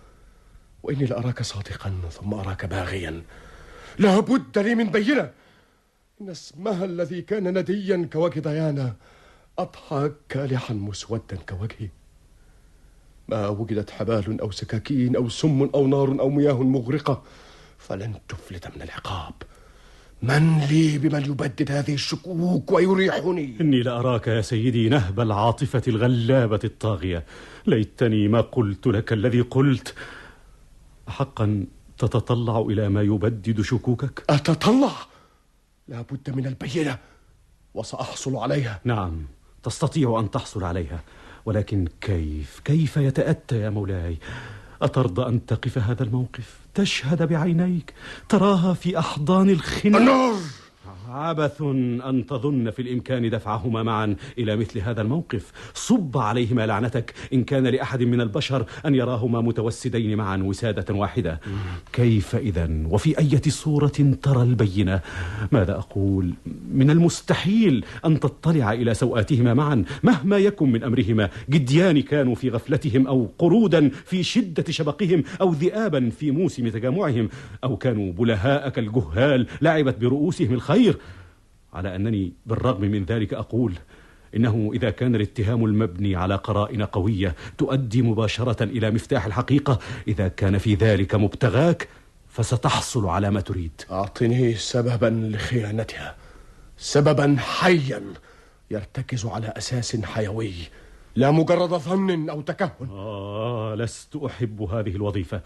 [0.84, 3.22] وإني لأراك صادقا ثم أراك باغيا.
[4.00, 5.32] لا بد لي من بينة.
[6.22, 8.96] إن اسمها الذي كان نديا كوجه ديانا
[9.60, 11.90] أضحى كالحا مسودا كوجهي
[13.28, 17.24] ما وجدت حبال أو سكاكين أو سم أو نار أو مياه مغرقة
[17.78, 19.34] فلن تفلت من العقاب.
[20.22, 27.26] من لي بمن يبدد هذه الشكوك ويريحني؟ إني لأراك يا سيدي نهب العاطفة الغلابة الطاغية.
[27.66, 29.94] ليتني ما قلت لك الذي قلت.
[31.08, 31.66] حقا
[31.98, 34.92] تتطلع إلى ما يبدد شكوكك؟ أتطلع؟
[35.88, 36.98] لا بد من البينة
[37.74, 38.82] وسأحصل عليها.
[38.84, 39.26] نعم
[39.64, 41.04] تستطيع أن تحصل عليها.
[41.46, 44.18] ولكن كيف كيف يتأتى يا مولاي؟
[44.82, 47.94] أترضى أن تقف هذا الموقف؟ تشهد بعينيك
[48.30, 50.34] تراها في أحضان الخنق النار
[51.14, 54.16] عبث أن تظن في الإمكان دفعهما معا.
[54.38, 57.14] إلى مثل هذا الموقف صب عليهما لعنتك.
[57.34, 61.40] إن كان لأحد من البشر أن يراهما متوسدين معا وسادة واحدة.
[61.94, 65.00] كيف إذا؟ وفي أية صورة ترى البينة؟
[65.52, 66.34] ماذا أقول؟
[66.74, 69.84] من المستحيل أن تطلع إلى سوآتهما معا.
[70.04, 76.10] مهما يكن من أمرهما جديان كانوا في غفلتهم أو قرودا في شدة شبقهم أو ذئابا
[76.10, 77.30] في موسم تجامعهم
[77.64, 80.98] أو كانوا بلهاء كالجهال لعبت برؤوسهم الخير.
[81.74, 83.74] على أنني بالرغم من ذلك أقول
[84.36, 90.58] إنه إذا كان الاتهام المبني على قرائن قوية تؤدي مباشرة إلى مفتاح الحقيقة إذا كان
[90.58, 91.88] في ذلك مبتغاك
[92.30, 93.72] فستحصل على ما تريد.
[93.92, 96.16] أعطني سببا لخيانتها.
[96.78, 98.04] سببا حيا
[98.72, 100.54] يرتكز على أساس حيوي.
[101.16, 102.90] لا مجرد ظن أو تكهن.
[102.90, 105.42] آه لست أحب هذه الوظيفة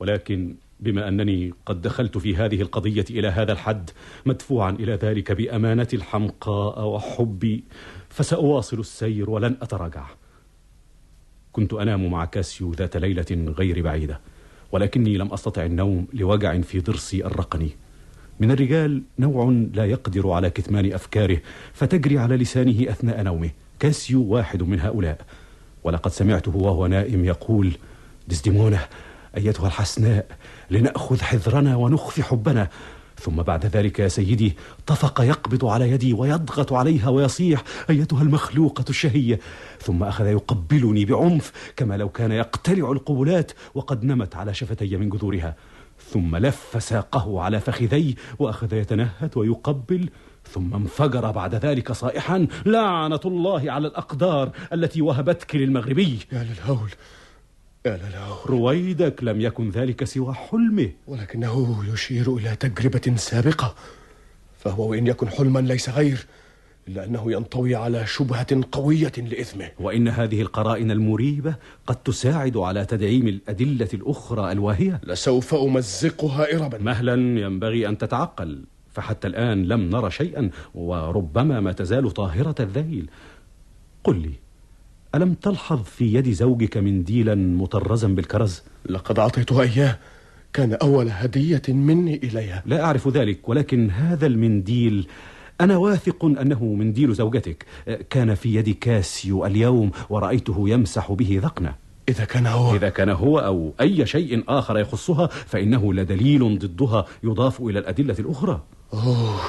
[0.00, 3.90] ولكن بما أنني قد دخلت في هذه القضية إلى هذا الحد
[4.26, 7.64] مدفوعا إلى ذلك بأمانة الحمقاء وحبي
[8.08, 10.06] فسأواصل السير ولن أتراجع.
[11.52, 14.20] كنت أنام مع كاسيو ذات ليلة غير بعيدة
[14.72, 17.70] ولكني لم أستطع النوم لوجع في ضرسي الرقني.
[18.40, 21.38] من الرجال نوع لا يقدر على كتمان أفكاره
[21.72, 23.50] فتجري على لسانه أثناء نومه.
[23.78, 25.20] كاسيو واحد من هؤلاء.
[25.84, 27.72] ولقد سمعته وهو نائم يقول
[28.28, 28.80] ديسديمونة
[29.36, 30.26] أيتها الحسناء
[30.70, 32.68] لنأخذ حذرنا ونخفي حبنا.
[33.20, 39.40] ثم بعد ذلك يا سيدي طفق يقبض على يدي ويضغط عليها ويصيح أيتها المخلوقة الشهية.
[39.80, 45.56] ثم أخذ يقبلني بعنف كما لو كان يقتلع القبلات وقد نمت على شفتي من جذورها.
[46.10, 50.08] ثم لف ساقه على فخذي وأخذ يتنهد ويقبل.
[50.52, 56.18] ثم انفجر بعد ذلك صائحا لعنة الله على الأقدار التي وهبتك للمغربي.
[56.32, 56.90] يا للهول
[57.88, 60.90] يا للهول رويدك لم يكن ذلك سوى حلمه.
[61.06, 63.74] ولكنه يشير إلى تجربة سابقة.
[64.58, 66.26] فهو وإن يكن حلما ليس غير
[66.88, 69.70] إلا أنه ينطوي على شبهة قوية لإثمه.
[69.80, 71.54] وإن هذه القرائن المريبة
[71.86, 75.00] قد تساعد على تدعيم الأدلة الأخرى الواهية.
[75.04, 76.78] لسوف أمزقها إربا.
[76.78, 83.10] مهلا ينبغي أن تتعقل فحتى الآن لم نرى شيئا وربما ما تزال طاهرة الذيل.
[84.04, 84.47] قل لي
[85.14, 89.98] ألم تلحظ في يد زوجك منديلا مطرزا بالكرز؟ لقد أعطيتها إياه.
[90.52, 92.62] كان أول هدية مني إليها.
[92.66, 95.06] لا أعرف ذلك ولكن هذا المنديل
[95.60, 97.66] أنا واثق أنه منديل زوجتك.
[98.10, 101.74] كان في يد كاسيو اليوم ورأيته يمسح به ذقنه.
[102.08, 102.74] إذا كان هو.
[102.74, 108.62] إذا كان هو أو أي شيء آخر يخصها فإنه لدليل ضدها يضاف إلى الأدلة الأخرى.
[108.94, 109.40] أوه.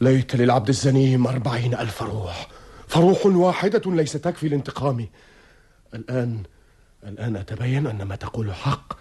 [0.00, 2.48] ليت للعبد الزنيم أربعين ألف روح.
[2.88, 5.10] فروح واحدة ليس تكفي لانتقامي
[5.94, 6.42] الآن
[7.04, 8.92] الآن أتبين أن ما تقول حق.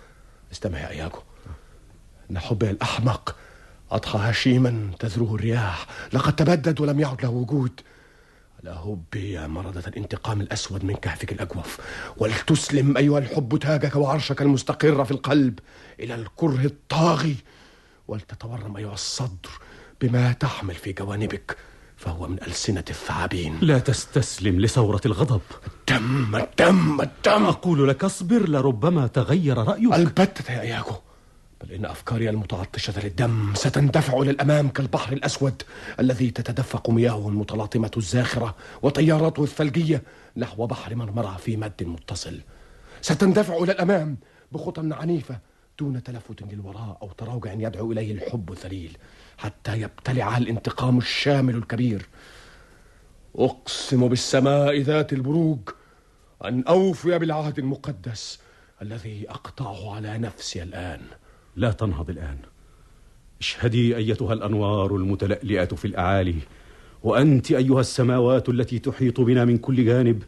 [0.52, 1.22] استمع يا إياكو.
[2.32, 3.36] أن حبي الأحمق
[3.92, 5.88] أضحى هشيما تذروه الرياح.
[6.14, 7.82] لقد تبدد ولم يعد له وجود.
[8.64, 11.80] لا هبي يا مرضة الانتقام الأسود من كهفك الأجوف.
[12.18, 15.60] ولتسلم أيها الحب تاجك وعرشك المستقر في القلب
[16.00, 17.36] إلى الكره الطاغي.
[18.08, 19.50] ولتتورم أيها الصدر
[20.02, 21.58] بما تحمل في جوانبك.
[21.98, 23.60] فهو من ألسنة الثعابين.
[23.62, 25.42] لا تستسلم لثورة الغضب.
[25.68, 29.94] الدم الدم الدم أقول لك اصبر لربما تغير رأيك.
[29.94, 30.96] البتة يا إياكو.
[31.62, 35.64] بل إن أفكاري المتعطشة للدم ستندفع إلى الأمام كالبحر الأسود
[36.00, 40.04] الذي تتدفق مياهه المتلاطمة الزاخرة وتياراته الثلجية
[40.38, 42.42] نحو بحر مرمرة في مد متصل.
[43.02, 44.18] ستندفع إلى الأمام
[44.52, 45.40] بخطى عنيفة
[45.80, 48.98] دون تلفت للوراء أو تراجع يدعو إليه الحب الذليل.
[49.38, 52.06] حتى يبتلعها الانتقام الشامل الكبير.
[53.36, 55.60] أقسم بالسماء ذات البروج
[56.46, 58.40] أن أوفي بالعهد المقدس
[58.82, 61.02] الذي أقطعه على نفسي الآن.
[61.56, 62.38] لا تنهض الآن.
[63.40, 66.36] اشهدي أيتها الأنوار المتلألئة في الأعالي.
[67.04, 70.24] وأنت أيها السماوات التي تحيط بنا من كل جانب.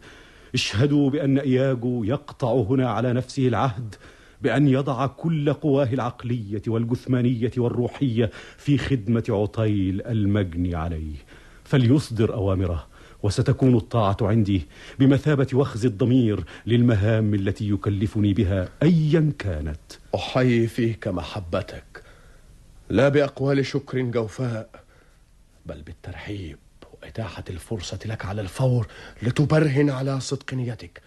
[0.53, 3.95] اشهدوا بأن إياجو يقطع هنا على نفسه العهد
[4.41, 11.15] بأن يضع كل قواه العقلية والجثمانية والروحية في خدمة عطيل المجني عليه.
[11.63, 12.87] فليصدر أوامره
[13.23, 14.61] وستكون الطاعة عندي
[14.99, 19.79] بمثابة وخز الضمير للمهام التي يكلفني بها أيا كانت.
[20.15, 22.03] أحيي فيك محبتك
[22.89, 24.69] لا بأقوال شكر جوفاء
[25.65, 26.57] بل بالترحيب
[27.03, 28.87] وإتاحة الفرصة لك على الفور
[29.23, 31.01] لتبرهن على صدق نيتك.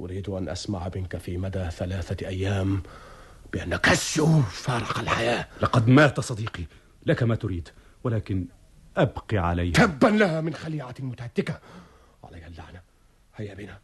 [0.00, 2.82] أريد أن أسمع منك في مدى ثلاثة أيام
[3.52, 5.46] بأن كاسيو فارق الحياة.
[5.60, 6.64] لقد مات صديقي
[7.06, 7.68] لك ما تريد
[8.04, 8.46] ولكن
[8.96, 11.60] أبقي عليه تبا لها من خليعة متهتكة
[12.24, 12.80] عليها اللعنة.
[13.36, 13.78] هيا بنا.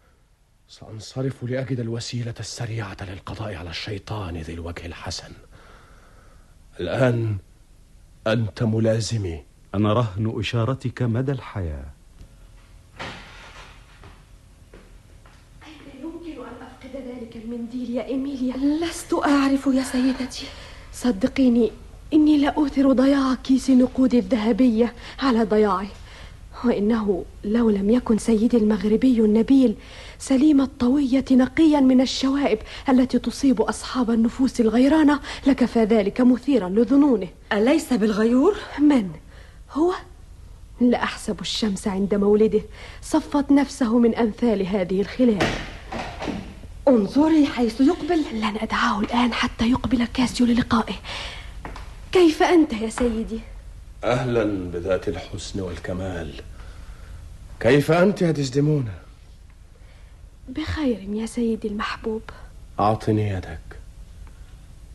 [0.68, 5.32] سأنصرف لأجد الوسيلة السريعة للقضاء على الشيطان ذي الوجه الحسن.
[6.80, 7.38] الآن
[8.26, 9.44] أنت ملازمي.
[9.74, 11.90] أنا رهن إشارتك مدى الحياة
[16.02, 20.46] يمكن أن أفقد ذلك المنديل يا إيميليا لست أعرف يا سيدتي
[20.92, 21.70] صدقيني
[22.12, 25.88] إني لأوثر ضياع كيس نقود الذهبية على ضياعي
[26.64, 29.74] وإنه لو لم يكن سيدي المغربي النبيل
[30.18, 32.58] سليم الطوية نقيا من الشوائب
[32.88, 39.10] التي تصيب أصحاب النفوس الغيرانة لكفى ذلك مثيرا لظنونه أليس بالغيور؟ من؟
[39.72, 39.92] هو؟
[40.80, 42.62] لا أحسب الشمس عند مولده
[43.02, 45.46] صفت نفسه من أمثال هذه الخلال
[46.88, 48.24] انظري حيث يقبل.
[48.32, 50.94] لن أدعاه الآن حتى يقبل كاسيو للقائه.
[52.12, 53.40] كيف أنت يا سيدي؟
[54.04, 56.34] أهلا بذات الحسن والكمال.
[57.60, 58.94] كيف أنت يا ديزديمونا؟
[60.48, 62.22] بخير يا سيدي المحبوب.
[62.80, 63.60] أعطني يدك.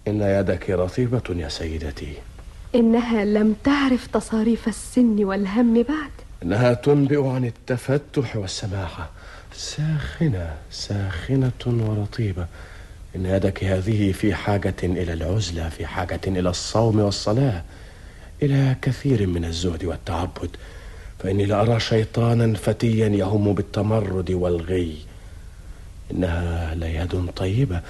[0.08, 2.14] إن يدك رطيبة يا سيدتي.
[2.76, 6.12] إنها لم تعرف تصاريف السن والهم بعد.
[6.44, 9.10] إنها تنبئ عن التفتح والسماحة.
[9.62, 12.48] ساخنة ساخنة ورطيبة.
[13.16, 17.64] إن يدك هذه في حاجة إلى العزلة في حاجة إلى الصوم والصلاة
[18.44, 20.50] إلى كثير من الزهد والتعبد.
[21.20, 24.98] فإني لأرى شيطانا فتيا يهم بالتمرد والغي.
[26.12, 27.82] إنها ليد طيبة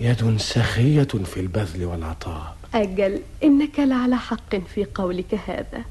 [0.00, 2.56] يد سخية في البذل والعطاء.
[2.74, 5.84] أجل إنك لعلى حق في قولك هذا.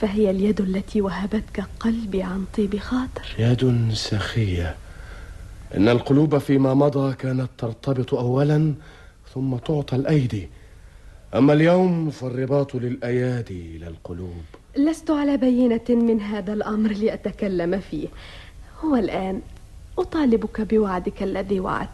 [0.00, 3.34] فهي اليد التي وهبتك قلبي عن طيب خاطر.
[3.38, 4.76] يد سخية.
[5.76, 8.74] إن القلوب فيما مضى كانت ترتبط أولا
[9.34, 10.48] ثم تعطى الأيدي.
[11.34, 14.42] أما اليوم فالرباط للأيادي لا القلوب.
[14.76, 18.08] لست على بينة من هذا الأمر لأتكلم فيه.
[18.84, 19.40] هو الآن
[19.98, 21.88] أطالبك بوعدك الذي وعدت.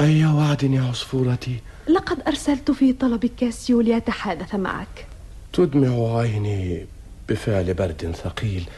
[0.00, 5.06] أي وعد يا عصفورتي؟ لقد أرسلت في طلب كاسيو ليتحادث معك.
[5.52, 6.86] تدمع عيني
[7.28, 8.68] بفعل برد ثقيل.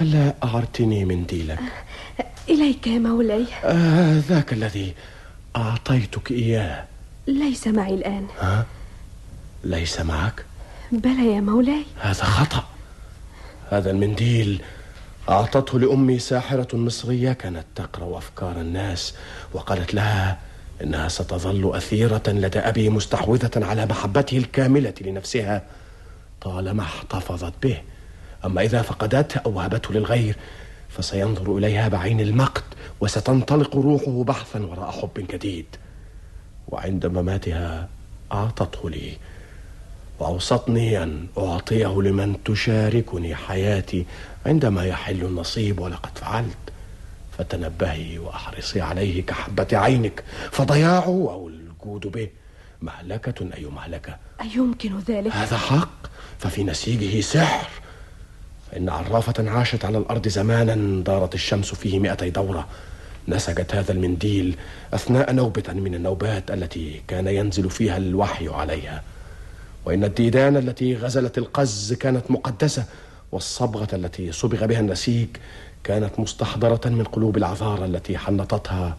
[0.00, 1.58] هلا أعرتني منديلك
[2.48, 4.94] إليك يا مولاي آه ذاك الذي
[5.56, 6.84] أعطيتك إياه.
[7.26, 8.26] ليس معي الآن.
[8.40, 8.66] ها؟
[9.64, 10.44] ليس معك؟
[10.92, 12.64] بلى يا مولاي هذا خطأ.
[13.70, 14.62] هذا المنديل
[15.28, 19.14] أعطته لأمي ساحرة مصرية كانت تقرأ أفكار الناس
[19.52, 20.38] وقالت لها
[20.82, 25.62] إنها ستظل أثيرة لدى أبي مستحوذة على محبته الكاملة لنفسها.
[26.40, 27.82] طالما احتفظت به.
[28.44, 30.36] أما إذا فقدته أو وهبته للغير
[30.88, 32.64] فسينظر إليها بعين المقت
[33.00, 35.66] وستنطلق روحه بحثا وراء حب جديد.
[36.68, 37.88] وعند مماتها
[38.32, 39.16] أعطته لي.
[40.18, 44.06] وأوصتني أن أعطيه لمن تشاركني حياتي
[44.46, 46.56] عندما يحل النصيب ولقد فعلت.
[47.38, 52.28] فتنبهي وأحرصي عليه كحبة عينك فضياعه أو الجود به.
[52.82, 56.06] مهلكة أي مهلكة؟ أيمكن ذلك؟ هذا حق
[56.38, 57.68] ففي نسيجه سحر.
[58.70, 62.68] فإن عرافة عاشت على الأرض زمانا دارت الشمس فيه مئتي دورة.
[63.28, 64.56] نسجت هذا المنديل
[64.94, 69.02] أثناء نوبة من النوبات التي كان ينزل فيها الوحي عليها.
[69.84, 72.84] وإن الديدان التي غزلت القز كانت مقدسة
[73.32, 75.28] والصبغة التي صبغ بها النسيج
[75.84, 78.96] كانت مستحضرة من قلوب العذارى التي حنطتها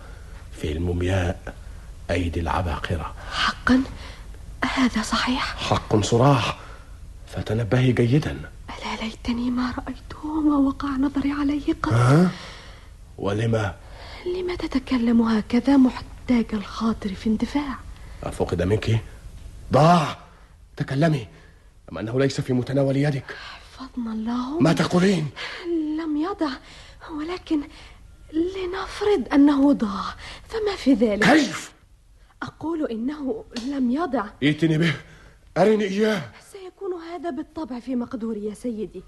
[0.51, 1.53] في المومياء.
[2.11, 3.13] أيدي العباقرة.
[3.31, 3.83] حقا؟
[4.65, 6.57] هذا صحيح؟ حق صراح.
[7.27, 8.31] فتنبهي جيدا.
[8.69, 11.93] ألا ليتني ما رأيته وما وقع نظري عليه قط.
[11.93, 12.31] ها؟
[13.17, 13.75] ولما؟
[14.25, 17.75] لما تتكلم هكذا محتاج الخاطر في اندفاع.
[18.23, 18.99] أفقد منك؟
[19.73, 20.17] ضاع.
[20.77, 21.27] تكلمي.
[21.91, 23.35] أم أنه ليس في متناول يدك؟
[23.77, 25.29] فضلا الله ما تقولين؟
[25.99, 26.51] لم يضع.
[27.17, 27.61] ولكن
[28.33, 30.15] لنفرض أنه ضاع.
[30.49, 31.71] فما في ذلك؟ كيف؟
[32.43, 34.25] أقول إنه لم يضع.
[34.43, 34.93] ائتني به.
[35.57, 36.21] أرني إياه.
[36.51, 39.03] سيكون هذا بالطبع في مقدوري يا سيدي.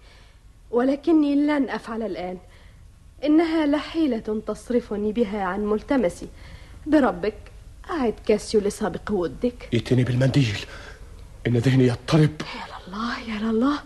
[0.71, 2.37] ولكني لن أفعل الآن.
[3.23, 6.27] إنها لحيلة تصرفني بها عن ملتمسي.
[6.87, 7.37] بربك
[7.89, 9.69] أعد كاسيو لسابق ودك.
[9.73, 10.57] ائتني بالمنديل.
[11.47, 12.41] إن ذهني يضطرب.
[12.41, 13.79] يا لله يا لله.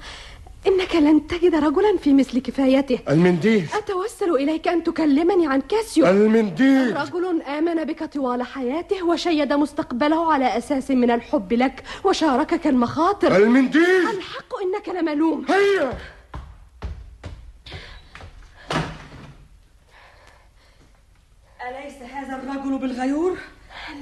[0.68, 3.00] إنك لن تجد رجلا في مثل كفايته.
[3.10, 3.68] المنديل.
[3.74, 6.08] أتوسل إليك أن تكلمني عن كاسيو.
[6.08, 6.98] المنديل.
[6.98, 13.36] رجل آمن بك طوال حياته وشيد مستقبله على أساس من الحب لك وشاركك المخاطر.
[13.36, 14.08] المنديل.
[14.18, 15.46] الحق إنك لملوم.
[15.50, 15.94] هيا.
[21.70, 23.38] أليس هذا الرجل بالغيور؟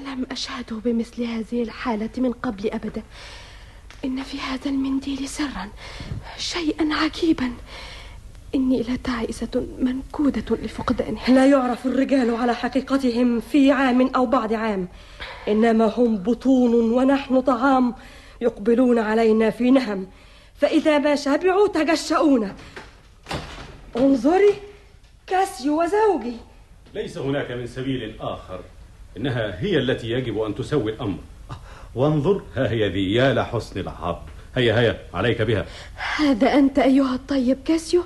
[0.06, 3.04] لم أشهده بمثل هذه الحالة من قبل أبدا.
[4.06, 5.70] إن في هذا المنديل سرا
[6.38, 7.52] شيئا عجيبا.
[8.56, 14.88] إني لتعيسة منكودة لفقدانه لا يعرف الرجال على حقيقتهم في عام أو بعد عام.
[15.48, 17.96] إنما هم بطون ونحن طعام
[18.42, 20.08] يقبلون علينا في نهم.
[20.56, 22.54] فإذا ما شبعوا تجشؤون.
[23.98, 24.54] انظري
[25.28, 26.38] كاسيو وزوجي.
[26.94, 28.62] ليس هناك من سبيل آخر.
[29.18, 31.20] إنها هي التي يجب أن تسوي الأمر.
[31.96, 32.42] وانظر.
[32.56, 34.18] ها هي ذي يا لحسن العرض
[34.56, 35.66] هيا هيا عليك بها.
[36.20, 38.04] هذا أنت أيها الطيب كاسيو.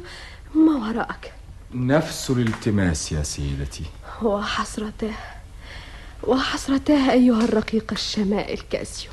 [0.56, 1.34] ما وراءك؟
[1.74, 3.84] نفس الالتماس يا سيدتي.
[4.22, 5.12] وا حسرتاه.
[6.24, 9.12] وا حسرتاه أيها الرقيق الشمائل كاسيو.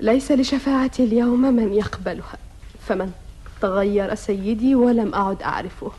[0.00, 2.38] ليس لشفاعتي اليوم من يقبلها.
[2.86, 3.10] فمن
[3.60, 5.92] تغير سيدي ولم أعد أعرفه.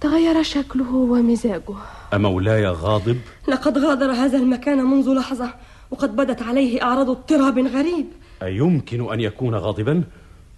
[0.00, 1.76] تغير شكله ومزاجه.
[2.14, 5.54] أمولاي غاضب؟ لقد غادر هذا المكان منذ لحظة.
[5.94, 8.06] وقد بدت عليه أعراض اضطراب غريب.
[8.42, 10.04] أيمكن أن يكون غاضبا؟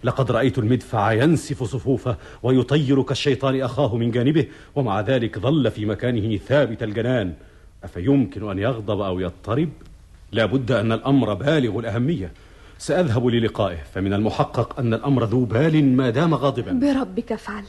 [0.04, 6.36] لقد رأيت المدفع ينسف صفوفه ويطير كالشيطان أخاه من جانبه ومع ذلك ظل في مكانه
[6.36, 7.32] ثابت الجنان.
[7.84, 9.68] أفيمكن أن يغضب أو يضطرب؟
[10.32, 12.32] لا بد أن الأمر بالغ الأهمية.
[12.78, 16.72] سأذهب للقائه فمن المحقق أن الأمر ذو بال ما دام غاضبا.
[16.72, 17.64] بربك افعل.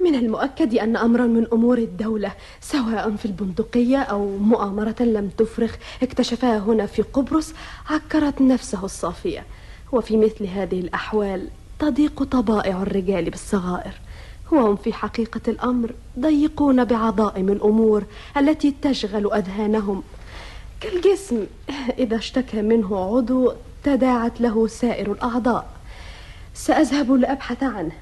[0.00, 6.58] من المؤكد أن أمرا من أمور الدولة سواء في البندقية أو مؤامرة لم تفرخ اكتشفها
[6.58, 7.52] هنا في قبرص
[7.90, 9.44] عكرت نفسه الصافية.
[9.92, 11.48] وفي مثل هذه الأحوال
[11.78, 13.92] تضيق طبائع الرجال بالصغائر.
[14.52, 18.04] وهم في حقيقة الأمر ضيقون بعظائم الأمور
[18.36, 20.02] التي تشغل أذهانهم.
[20.80, 21.46] كالجسم
[21.98, 23.52] إذا اشتكى منه عضو
[23.84, 25.70] تداعت له سائر الأعضاء.
[26.54, 27.92] سأذهب لأبحث عنه.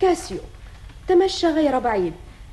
[0.00, 0.38] كاسيو.
[1.08, 2.12] تمشى غير بعيد.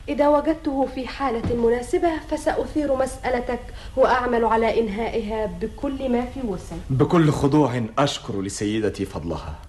[0.10, 3.60] إذا وجدته في حالة مناسبة فسأثير مسألتك
[3.98, 9.60] وأعمل على إنهائها بكل ما في وسعي بكل خضوع أشكر لسيدتي فضلها.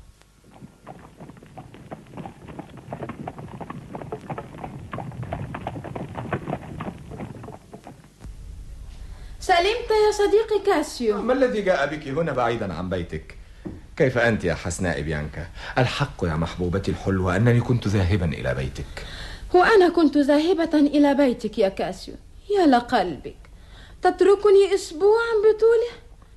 [9.41, 11.23] سلمت يا صديقي كاسيو.
[11.23, 13.40] ما الذي جاء بك هنا بعيدا عن بيتك؟
[14.01, 15.47] كيف أنت يا حسناء بيانكا
[15.79, 19.07] الحق يا محبوبتي الحلوة أنني كنت ذاهبا إلى بيتك.
[19.55, 22.15] وأنا كنت ذاهبة إلى بيتك يا كاسيو.
[22.59, 23.37] يا لقلبك.
[24.03, 25.93] تتركني أسبوعا بطوله؟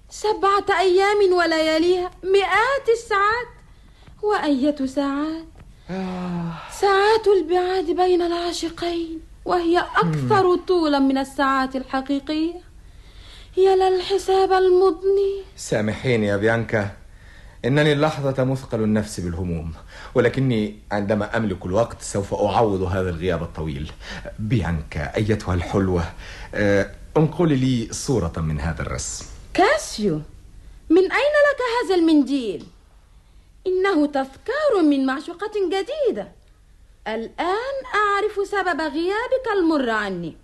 [0.10, 3.48] سبعة أيام ولياليها؟ مئات الساعات؟
[4.23, 5.45] وأية ساعات؟
[6.81, 12.61] ساعات البعاد بين العاشقين وهي أكثر طولا من الساعات الحقيقية.
[13.57, 15.41] يا للحساب المضني.
[15.56, 17.02] سامحيني يا بيانكا.
[17.65, 19.73] إنني اللحظة مثقل النفس بالهموم
[20.15, 23.91] ولكني عندما أملك الوقت سوف أعوض هذا الغياب الطويل.
[24.40, 26.03] بيانكا أيتها الحلوة
[26.56, 30.22] آه، انقلي لي صورة من هذا الرسم كاسيو
[30.90, 32.65] من أين لك هذا المنديل؟
[33.68, 36.31] إنه تذكار من معشوقة جديدة.
[37.07, 40.43] الآن أعرف سبب غيابك المر عني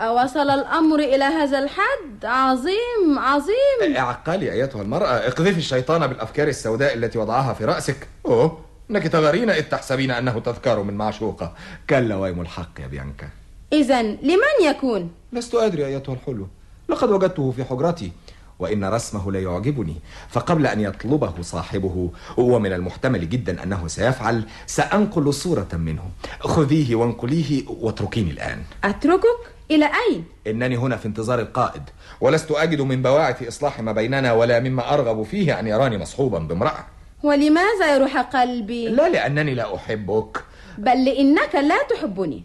[0.00, 2.24] أوصل الأمر إلى هذا الحد.
[2.24, 3.96] عظيم عظيم.
[3.96, 5.28] اعقلي أيتها المرأة.
[5.28, 8.08] اقذفي الشيطان بالأفكار السوداء التي وضعها في رأسك.
[8.26, 8.58] أوه
[8.90, 11.52] إنك تغارين إذ تحسبين أنه تذكار من معشوقة.
[11.90, 13.28] كلا ويم الحق يا بيانكا.
[13.72, 16.48] إذا لمن يكون؟ لست أدري أيتها الحلوة
[16.88, 18.12] لقد وجدته في حجرتي
[18.58, 19.96] وإن رسمه لا يعجبني
[20.28, 26.10] فقبل أن يطلبه صاحبه ومن المحتمل جدا أنه سيفعل سأنقل صورة منه.
[26.40, 28.62] خذيه وانقليه واتركيني الآن.
[28.84, 31.82] أتركك؟ إلى أين؟ إنني هنا في انتظار القائد
[32.20, 36.86] ولست أجد من بواعث إصلاح ما بيننا ولا مما أرغب فيه أن يراني مصحوبا بامرأة.
[37.22, 40.44] ولماذا يا روح قلبي؟ لا لأنني لا أحبك.
[40.78, 42.44] بل لإنك لا تحبني.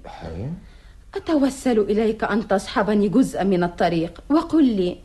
[1.15, 4.97] أتوسل إليك أن تصحبني جزءا من الطريق وقل لي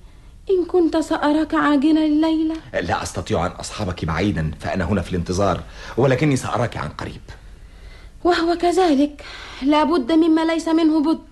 [0.50, 2.54] إن كنت سأراك عاجلا الليلة.
[2.80, 5.60] لا أستطيع أن أصحبك بعيدا فأنا هنا في الانتظار
[5.96, 7.20] ولكني سأراك عن قريب.
[8.24, 9.24] وهو كذلك.
[9.62, 11.29] لا بد مما ليس منه بد.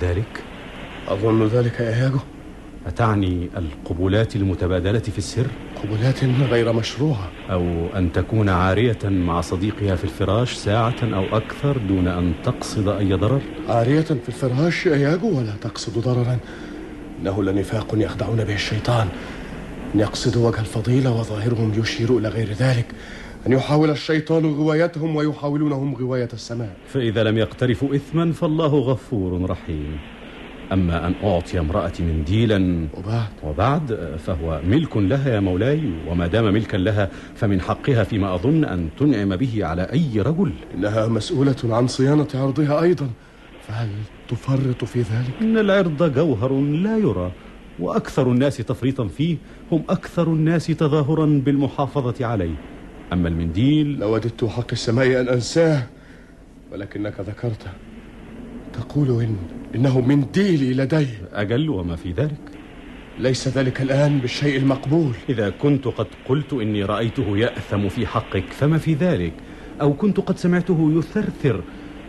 [0.00, 0.42] ذلك؟
[1.08, 2.18] أظن ذلك يا ياجو
[2.86, 5.46] أتعني القبلات المتبادلة في السر؟
[5.82, 12.08] قبلات غير مشروعة أو أن تكون عارية مع صديقها في الفراش ساعة أو أكثر دون
[12.08, 16.38] أن تقصد أي ضرر؟ عارية في الفراش يا ياجو ولا تقصد ضررا
[17.20, 19.08] إنه لنفاق يخدعون به الشيطان
[19.94, 22.86] أن يقصدوا وجه الفضيلة وظاهرهم يشير إلى غير ذلك
[23.46, 26.76] أن يحاول الشيطان غوايتهم ويحاولونهم غواية السماء.
[26.86, 29.98] فإذا لم يقترفوا إثما فالله غفور رحيم.
[30.72, 33.28] أما أن أعطي امرأتي منديلا وبعد.
[33.44, 38.88] وبعد فهو ملك لها يا مولاي وما دام ملكا لها فمن حقها فيما أظن أن
[38.98, 40.52] تنعم به على أي رجل.
[40.74, 43.10] إنها مسؤولة عن صيانة عرضها أيضا.
[43.68, 43.88] فهل
[44.28, 47.32] تفرط في ذلك؟ إن العرض جوهر لا يرى
[47.78, 49.36] وأكثر الناس تفريطا فيه
[49.72, 52.54] هم أكثر الناس تظاهرا بالمحافظة عليه.
[53.12, 55.82] أما المنديل لوددت حق السماء أن أنساه
[56.72, 57.70] ولكنك ذكرته
[58.72, 59.36] تقول إن
[59.74, 61.06] إنه منديلي لدي.
[61.32, 62.40] أجل وما في ذلك؟
[63.18, 65.12] ليس ذلك الآن بالشيء المقبول.
[65.28, 69.32] إذا كنت قد قلت إني رأيته يأثم في حقك فما في ذلك؟
[69.80, 71.62] أو كنت قد سمعته يثرثر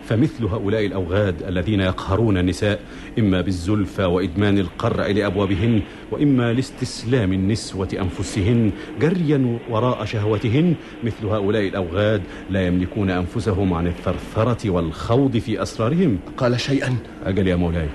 [0.07, 2.79] فمثل هؤلاء الأوغاد الذين يقهرون النساء
[3.19, 5.81] إما بالزلفى وإدمان القرع لأبوابهن
[6.11, 8.71] وإما لاستسلام النسوة أنفسهن
[9.01, 10.75] جريا وراء شهوتهن.
[11.03, 16.19] مثل هؤلاء الأوغاد لا يملكون أنفسهم عن الثرثرة والخوض في أسرارهم.
[16.37, 16.95] قال شيئا.
[17.25, 17.89] أجل يا مولاي.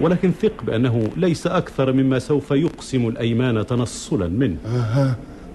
[0.00, 4.56] ولكن ثق بأنه ليس أكثر مما سوف يقسم الأيمان تنصلا منه.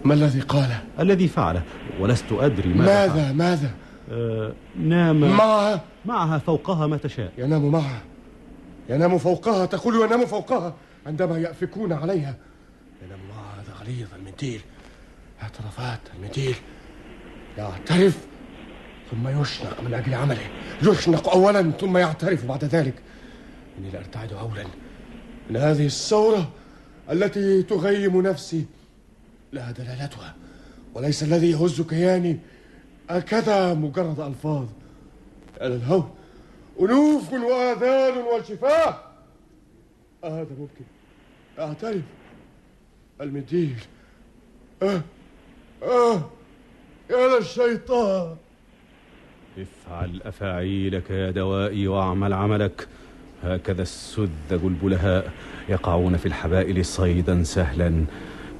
[0.05, 1.61] ما الذي قاله؟ الذي فعله.
[1.99, 3.33] ولست أدري ماذا ماذا؟ فعل.
[3.35, 3.71] ماذا؟
[4.11, 5.19] آه نام.
[5.19, 5.81] معها.
[6.05, 7.31] معها فوقها ما تشاء.
[7.37, 8.01] ينام معها.
[8.89, 10.75] ينام فوقها تقول ينام فوقها.
[11.05, 12.35] عندما يأفكون عليها
[13.05, 14.61] ينام معها هذا غليظ المنديل
[15.43, 16.55] اعترافات المنديل
[17.57, 18.17] يعترف
[19.11, 20.47] ثم يشنق من أجل عمله.
[20.83, 22.93] يشنق أولا ثم يعترف بعد ذلك.
[23.79, 24.65] إني لأرتعد أولا
[25.49, 26.49] من هذه الثورة
[27.11, 28.65] التي تغيم نفسي
[29.53, 30.35] لها دلالتها
[30.93, 32.39] وليس الذي يهز كياني
[33.17, 34.65] هكذا مجرد ألفاظ.
[35.61, 36.07] على الهوى
[36.79, 38.95] أنوف وآذان وشفاه
[40.23, 40.85] هذا ممكن؟
[41.59, 42.01] أعترف.
[43.21, 43.75] المنديل
[44.83, 45.01] آه
[45.83, 46.21] آه
[47.09, 48.35] يا للشيطان
[49.57, 52.87] افعل أفاعيلك يا دوائي واعمل عملك.
[53.43, 55.31] هكذا السذج البلهاء
[55.69, 58.05] يقعون في الحبائل صيدا سهلا.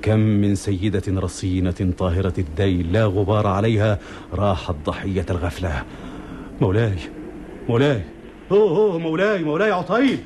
[0.01, 3.99] كم من سيدة رصينة طاهرة الذيل لا غبار عليها
[4.33, 5.83] راحت ضحية الغفلة.
[6.61, 6.95] مولاي
[7.69, 8.01] مولاي.
[8.51, 10.19] أوه, أوه مولاي مولاي عطيل.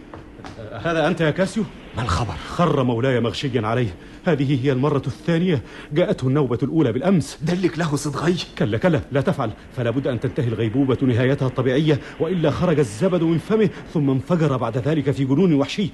[0.71, 1.63] هذا أنت يا كاسيو؟
[1.97, 3.95] ما الخبر؟ خر مولاي مغشيا عليه.
[4.25, 5.61] هذه هي المرة الثانية
[5.93, 7.39] جاءته النوبة الأولى بالأمس.
[7.41, 8.35] دلك له صدغي.
[8.57, 9.51] كلا كلا لا تفعل.
[9.77, 14.77] فلا بد أن تنتهي الغيبوبة نهايتها الطبيعية وإلا خرج الزبد من فمه ثم انفجر بعد
[14.77, 15.89] ذلك في جنون وحشي.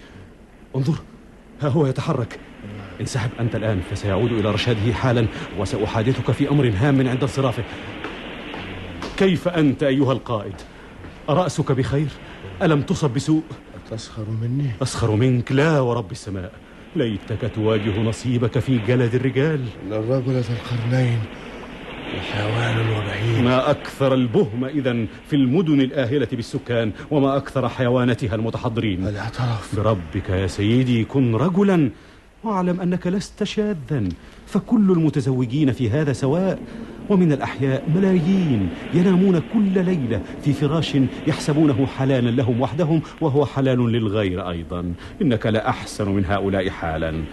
[0.76, 0.96] انظر
[1.62, 2.40] ها هو يتحرك.
[3.02, 5.26] انسحب أنت الآن فسيعود إلى رشاده حالا
[5.60, 7.64] وسأحادثك في أمر هام عند انصرافه.
[9.18, 10.54] كيف أنت أيها القائد؟
[11.30, 12.08] أرأسك بخير؟
[12.62, 13.44] ألم تصب بسوء؟
[13.92, 16.52] تسخر مني؟ أسخر منك لا ورب السماء.
[16.96, 19.66] ليتك تواجه نصيبك في جلد الرجال.
[19.88, 21.20] إن الرجل ذا القرنين
[22.32, 29.08] حيوان وبهيم ما أكثر البهم إذا في المدن الآهلة بالسكان وما أكثر حيوانتها المتحضرين.
[29.08, 29.76] الاعتراف.
[29.76, 31.92] بربك يا سيدي كن رجلا.
[32.44, 34.10] واعلم أنك لست شاذا.
[34.48, 36.60] فكل المتزوجين في هذا سواء
[37.10, 40.98] ومن الأحياء ملايين ينامون كل ليلة في فراش
[41.28, 44.94] يحسبونه حلالا لهم وحدهم وهو حلال للغير أيضا.
[45.22, 47.24] إنك لأحسن من هؤلاء حالا.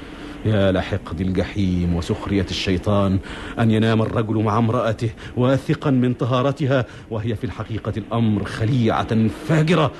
[0.46, 3.18] يا لحقد الجحيم وسخرية الشيطان
[3.58, 9.92] أن ينام الرجل مع امرأته واثقا من طهارتها وهي في الحقيقة الأمر خليعة فاجرة.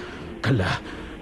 [0.45, 0.67] كلا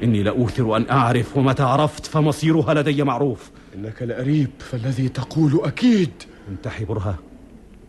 [0.02, 3.50] إني لأوثر أن أعرف ومتى عرفت فمصيرها لدي معروف.
[3.76, 6.10] إنك لأريب فالذي تقول أكيد.
[6.50, 7.18] انتحي برهة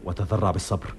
[0.05, 0.93] وتذرع بالصبر.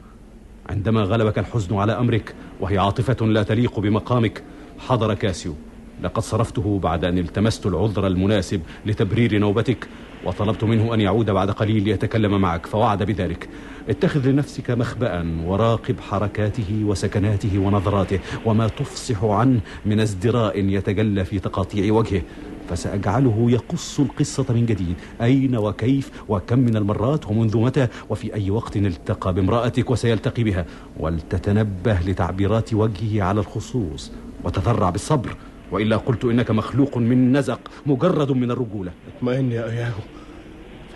[0.69, 4.43] عندما غلبك الحزن على أمرك وهي عاطفة لا تليق بمقامك
[4.79, 5.55] حضر كاسيو.
[6.03, 9.89] لقد صرفته بعد أن التمست العذر المناسب لتبرير نوبتك
[10.25, 13.49] وطلبت منه أن يعود بعد قليل ليتكلم معك فوعد بذلك.
[13.89, 21.93] اتخذ لنفسك مخبأ وراقب حركاته وسكناته ونظراته وما تفصح عنه من ازدراء يتجلى في تقاطيع
[21.93, 22.23] وجهه.
[22.69, 24.97] فسأجعله يقص القصة من جديد.
[25.23, 30.67] أين وكيف وكم من المرات ومنذ متى وفي أي وقت التقى بامرأتك وسيلتقي بها؟
[30.97, 34.13] ولتتنبه لتعبيرات وجهه على الخصوص
[34.45, 35.37] وتذرع بالصبر.
[35.73, 38.93] وإلا قلت إنك مخلوق من نزق مجرد من الرجولة.
[39.17, 39.95] اطمئن يا إياه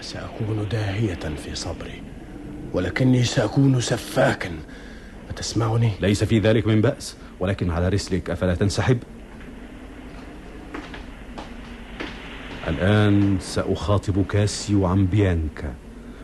[0.01, 2.03] فسأكون داهية في صبري
[2.73, 4.51] ولكني سأكون سفاكا.
[5.31, 8.99] أتسمعني؟ ليس في ذلك من بأس ولكن على رسلك أفلا تنسحب؟
[12.69, 15.75] الآن سأخاطب كاسيو عن بيانكا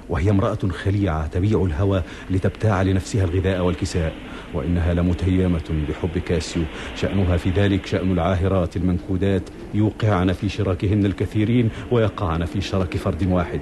[0.09, 4.12] وهي امرأة خليعة تبيع الهوى لتبتاع لنفسها الغذاء والكساء
[4.55, 6.62] وإنها لمتيمة بحب كاسيو.
[6.97, 9.43] شأنها في ذلك شأن العاهرات المنكودات
[9.74, 13.60] يوقعن في شراكهن الكثيرين ويقعن في شرك فرد واحد.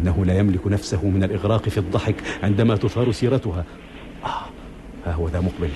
[0.00, 3.64] إنه لا يملك نفسه من الإغراق في الضحك عندما تثار سيرتها.
[4.24, 4.28] آه
[5.06, 5.70] ها هو ذا مقبل.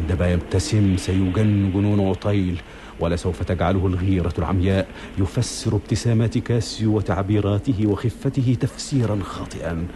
[0.00, 2.60] عندما يبتسم سيجن جنون عطيل.
[3.00, 4.86] ولسوف تجعله الغيرة العمياء
[5.18, 9.86] يفسر ابتسامات كاسيو وتعبيراته وخفته تفسيرا خاطئا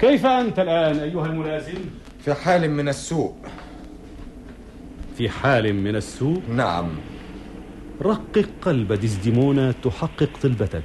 [0.00, 1.78] كيف أنت الآن أيها الملازم؟
[2.24, 3.34] في حال من السوء
[5.16, 6.88] في حال من السوء؟ نعم
[8.02, 10.84] رقق قلب ديزديمونا تحقق طلبتك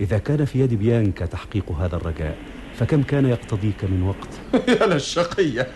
[0.00, 2.36] إذا كان في يد بيانكا تحقيق هذا الرجاء
[2.74, 5.68] فكم كان يقتضيك من وقت؟ يا للشقية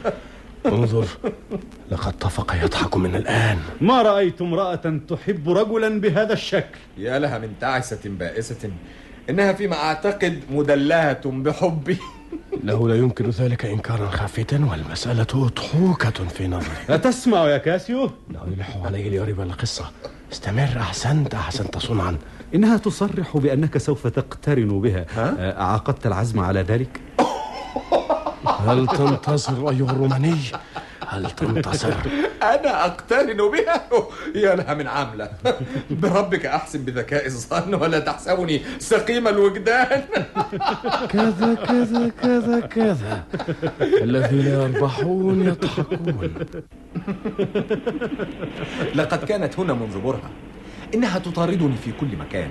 [0.66, 1.06] انظر
[1.90, 3.58] لقد طفق يضحك من الآن.
[3.80, 6.78] ما رأيت امرأة تحب رجلا بهذا الشكل.
[6.98, 8.70] يا لها من تعسة بائسة
[9.30, 11.98] إنها فيما أعتقد مدلهة بحبي.
[12.64, 16.76] له لا يمكن ذلك إنكارا خافتا والمسألة أضحوكة في نظري.
[16.88, 19.90] أتسمع يا كاسيو؟ لا يلح عليه ليرب القصة.
[20.32, 22.16] استمر أحسنت أحسنت صنعا.
[22.54, 25.06] إنها تصرح بأنك سوف تقترن بها.
[25.14, 27.00] ها؟ أعقدت العزم على ذلك؟
[28.66, 30.36] هل تنتصر أيها الروماني؟
[31.08, 31.94] هل تنتصر؟
[32.42, 33.88] أنا أقترن بها.
[34.34, 35.30] يا لها من عاملة.
[35.90, 40.02] بربك أحسن بذكاء الظن ولا تحسبني سقيم الوجدان.
[41.08, 43.24] كذا كذا كذا كذا.
[43.80, 46.34] الذين يربحون يضحكون.
[48.94, 50.30] لقد كانت هنا منذ برهة.
[50.94, 52.50] إنها تطاردني في كل مكان.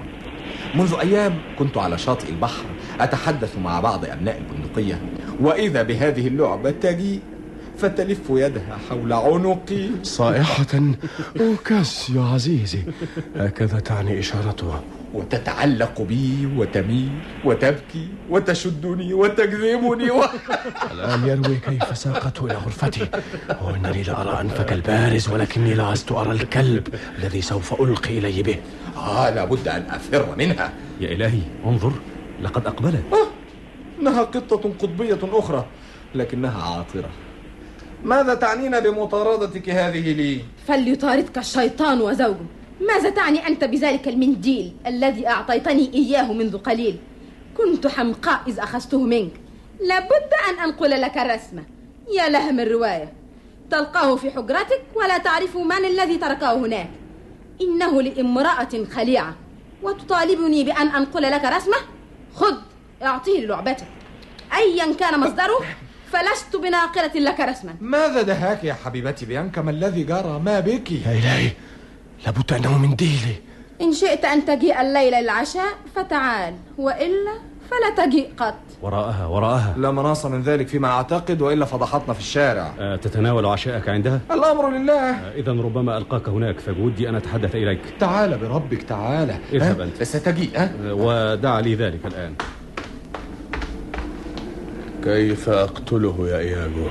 [0.76, 2.66] منذ أيام كنت على شاطئ البحر
[3.00, 5.02] أتحدث مع بعض أبناء البندقية
[5.41, 7.20] وإذا بهذه اللعبة تجيء
[7.78, 9.90] فتلف يدها حول عنقي.
[10.04, 10.82] صائحة
[11.41, 12.84] أوكاسيو عزيزي
[13.36, 14.84] هكذا تعني إشارتها.
[15.14, 17.10] وتتعلق بي وتميل
[17.45, 20.23] وتبكي وتشدني وتجذبني و...
[20.91, 23.07] الآن يروي كيف ساقته إلى غرفتي.
[23.61, 26.88] وإنني لأرى أنفك البارز ولكني لست أرى الكلب
[27.18, 28.57] الذي سوف ألقي إلي به.
[28.98, 30.73] آه لابد أن أفر منها.
[31.02, 31.94] يا إلهي انظر
[32.41, 33.03] لقد أقبلت.
[33.14, 33.27] آه
[34.02, 35.65] إنها قطة قطبية أخرى
[36.15, 37.10] لكنها عاطرة.
[38.03, 42.45] ماذا تعنين بمطاردتك هذه لي؟ فليطاردك الشيطان وزوجه
[42.88, 46.98] ماذا تعني أنت بذلك المنديل الذي أعطيتني إياه منذ قليل؟
[47.58, 49.32] كنت حمقاء إذ أخذته منك.
[49.88, 51.64] لابد أن أنقل لك الرسمة
[52.18, 53.14] يا لها من رواية
[53.72, 56.90] تلقاه في حجرتك ولا تعرف من الذي تركه هناك.
[57.62, 59.36] إنه لامرأة خليعة.
[59.84, 61.78] وتطالبني بأن أنقل لك رسمة؟
[62.36, 62.56] خذ
[63.04, 63.88] أعطيه لعبتك
[64.58, 65.60] أيا كان مصدره
[66.12, 67.76] فلست بناقلة لك رسما.
[67.82, 71.52] ماذا دهاك يا حبيبتي بيانكا ما الذي جرى ما بك؟ يا إلهي
[72.26, 73.36] لابد أنه منديلي
[73.82, 76.54] إن شئت أن تجيء الليلة للعشاء فتعال.
[76.78, 77.34] وإلا
[77.70, 78.56] فلا تجيء قط.
[78.82, 79.76] وراءها وراءها.
[79.78, 82.74] لا مناص من ذلك فيما أعتقد وإلا فضحتنا في الشارع.
[82.80, 85.10] آه، تتناول عشاءك عندها؟ الأمر لله.
[85.36, 87.80] إذا ربما ألقاك هناك فبودي أن أتحدث إليك.
[88.00, 89.36] تعال بربك تعال.
[89.54, 90.04] اذهب؟ أنت.
[90.04, 92.34] ستجيء ها؟ آه، ودع لي ذلك الآن.
[95.04, 96.88] كيف أقتله يا إياغو؟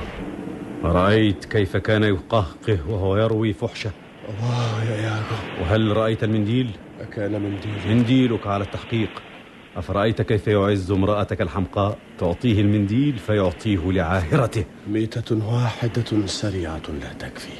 [0.83, 3.91] رأيت كيف كان يقهقه وهو يروي فحشة.
[4.29, 7.79] الله يا إياغو وهل رأيت المنديل؟ أكان منديل.
[7.87, 9.09] منديلك على التحقيق.
[9.77, 14.65] أفرأيت كيف يعز امرأتك الحمقاء؟ تعطيه المنديل فيعطيه لعاهرته.
[14.87, 17.53] ميتة واحدة سريعة لا تكفي.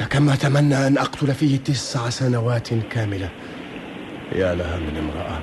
[0.00, 3.30] لكم أتمنى أن أقتل فيه تسع سنوات كاملة.
[4.32, 5.40] يا لها من امرأة.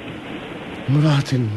[0.90, 1.48] امرأة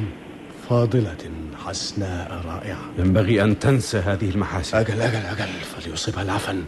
[0.68, 1.30] فاضلة
[1.66, 2.90] حسناء رائعة.
[2.98, 4.78] ينبغي أن تنسى هذه المحاسن.
[4.78, 6.62] أجل أجل أجل فليصبها العفن.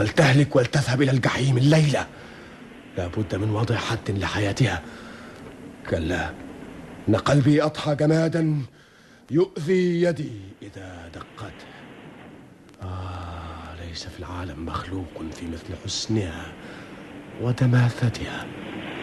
[0.00, 2.06] ولتهلك ولتذهب إلى الجحيم الليلة.
[2.98, 4.82] لا بد من وضع حد لحياتها.
[5.90, 6.30] كلا
[7.08, 8.62] إن قلبي أضحى جمادا
[9.30, 10.30] يؤذي يدي
[10.62, 11.52] إذا دقت.
[12.82, 16.52] آه ليس في العالم مخلوق في مثل حسنها
[17.42, 18.46] ودماثتها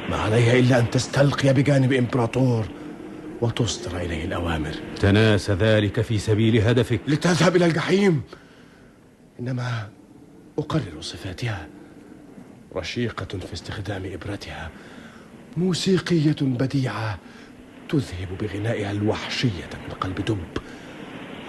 [0.09, 2.65] ما عليها إلا أن تستلقي بجانب إمبراطور
[3.41, 4.75] وتصدر إليه الأوامر.
[4.99, 7.01] تناس ذلك في سبيل هدفك.
[7.07, 8.21] لتذهب إلى الجحيم.
[9.39, 9.89] إنما
[10.57, 11.67] أقرر صفاتها.
[12.75, 14.71] رشيقة في استخدام إبرتها.
[15.57, 17.19] موسيقية بديعة
[17.89, 20.57] تذهب بغنائها الوحشية من قلب دب.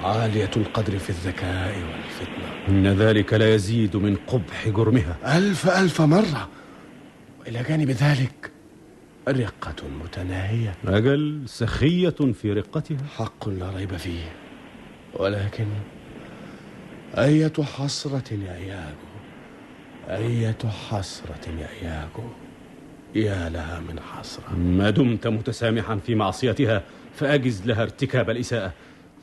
[0.03, 2.69] عالية القدر في الذكاء والفتنة.
[2.69, 5.39] إن ذلك لا يزيد من قبح جرمها.
[5.39, 6.49] ألف ألف مرة.
[7.41, 8.51] وإلى جانب ذلك
[9.29, 10.75] رقة متناهية.
[10.87, 13.07] أجل سخية في رقتها.
[13.17, 14.33] حق لا ريب فيه.
[15.15, 15.67] ولكن
[17.15, 19.09] أية حسرة يا إياغو؟
[20.09, 20.59] أية
[20.89, 22.31] حسرة يا إياغو؟
[23.15, 24.53] يا لها من حسرة.
[24.57, 26.83] ما دمت متسامحا في معصيتها
[27.15, 28.73] فأجز لها ارتكاب الإساءة.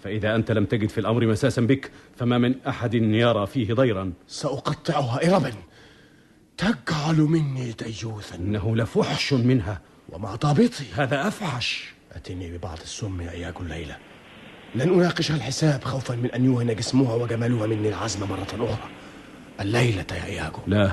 [0.04, 4.14] فإذا أنت لم تجد في الأمر مساسا بك فما من أحد يرى فيه ضيرا.
[4.28, 5.54] سأقطعها إربا.
[6.58, 8.36] تجعل مني ديوثا.
[8.36, 9.82] إنه لفحش منها.
[10.10, 10.86] ومع ضابطي.
[10.96, 11.94] هذا أفحش.
[12.12, 13.98] أتني ببعض السم يا إياغو الليلة.
[14.76, 18.90] لن أناقشها الحساب خوفا من أن يوهن جسمها وجمالها مني العزم مرة أخرى.
[19.62, 20.60] الليلة يا إياغو.
[20.68, 20.92] لا.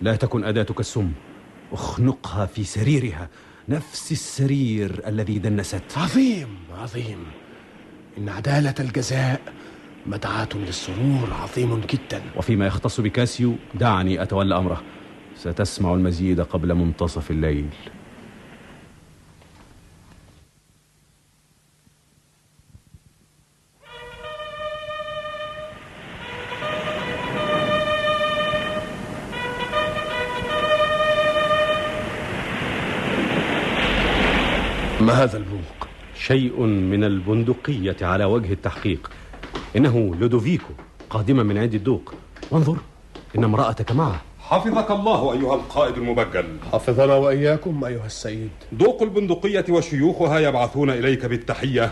[0.00, 1.12] لا تكن أداتك السم.
[1.72, 3.28] اخنقها في سريرها.
[3.68, 5.82] نفس السرير الذي دنست.
[5.96, 6.48] عظيم
[6.78, 7.18] عظيم.
[8.18, 9.40] إن عدالة الجزاء
[10.06, 12.22] مدعاة للسرور عظيم جدا.
[12.36, 14.82] وفيما يختص بكاسيو دعني أتولى أمره.
[15.36, 17.68] ستسمع المزيد قبل منتصف الليل.
[35.00, 39.10] ما هذا البوق؟ شيء من البندقية على وجه التحقيق.
[39.76, 40.72] إنه لودوفيكو
[41.10, 42.14] قادما من عند الدوق.
[42.50, 42.76] وانظر
[43.38, 44.20] إن امرأتك معه.
[44.38, 46.46] حفظك الله أيها القائد المبجل.
[46.72, 48.50] حفظنا وإياكم أيها السيد.
[48.72, 51.90] دوق البندقية وشيوخها يبعثون إليك بالتحية.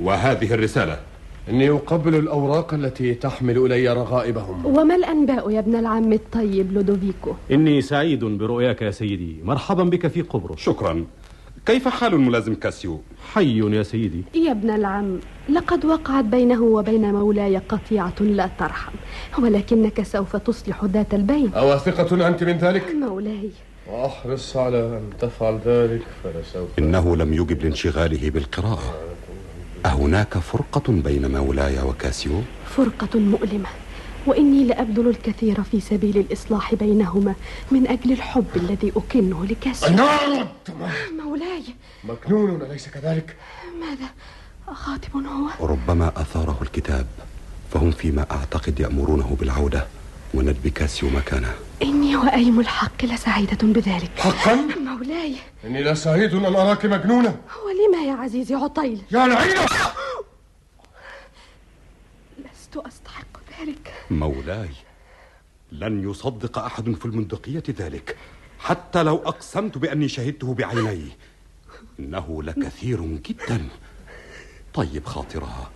[0.00, 1.00] وهذه الرسالة.
[1.48, 4.66] إني أقبل الأوراق التي تحمل إلي رغائبهم.
[4.66, 9.36] وما الأنباء يا ابن العم الطيب لودوفيكو؟ إني سعيد برؤياك يا سيدي.
[9.44, 10.60] مرحبا بك في قبرص.
[10.60, 11.04] شكرا.
[11.66, 13.00] كيف حال الملازم كاسيو؟
[13.34, 18.92] حي يا سيدي يا ابن العم لقد وقعت بينه وبين مولاي قطيعة لا ترحم
[19.38, 23.50] ولكنك سوف تصلح ذات البين أواثقة أنت من ذلك؟ مولاي
[23.88, 28.94] أحرص على أن تفعل ذلك فلسوف إنه لم يجب لانشغاله بالقراءة
[29.86, 32.32] أهناك فرقة بين مولاي وكاسيو؟
[32.66, 33.68] فرقة مؤلمة
[34.26, 37.34] وإني لأبذل الكثير في سبيل الإصلاح بينهما
[37.70, 40.48] من أجل الحب الذي أكنه لكاسيو النار!
[41.24, 41.62] مولاي!
[42.04, 43.36] مجنون أليس كذلك؟
[43.80, 44.10] ماذا؟
[44.74, 47.06] خاطب هو؟ ربما أثاره الكتاب
[47.72, 49.86] فهم فيما أعتقد يأمرونه بالعودة
[50.34, 51.52] وندب كاسيو مكانه
[51.82, 54.10] إني وأيم الحق لسعيدة بذلك.
[54.18, 55.36] حقا؟ مولاي!
[55.64, 57.36] إني لسعيد أن أراك مجنونة
[57.66, 59.66] ولما يا عزيزي عطيل؟ يا لعينة
[62.38, 64.70] لست أستحق ذلك؟ مولاي
[65.72, 68.16] لن يصدق أحد في المندقية ذلك.
[68.58, 71.08] حتى لو أقسمت بأني شهدته بعيني
[72.00, 73.68] إنه لكثير جدا.
[74.74, 75.70] طيب خاطرها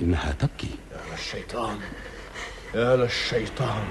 [0.00, 0.70] إنها تبكي.
[0.92, 1.78] يا للشيطان
[2.74, 3.84] يا للشيطان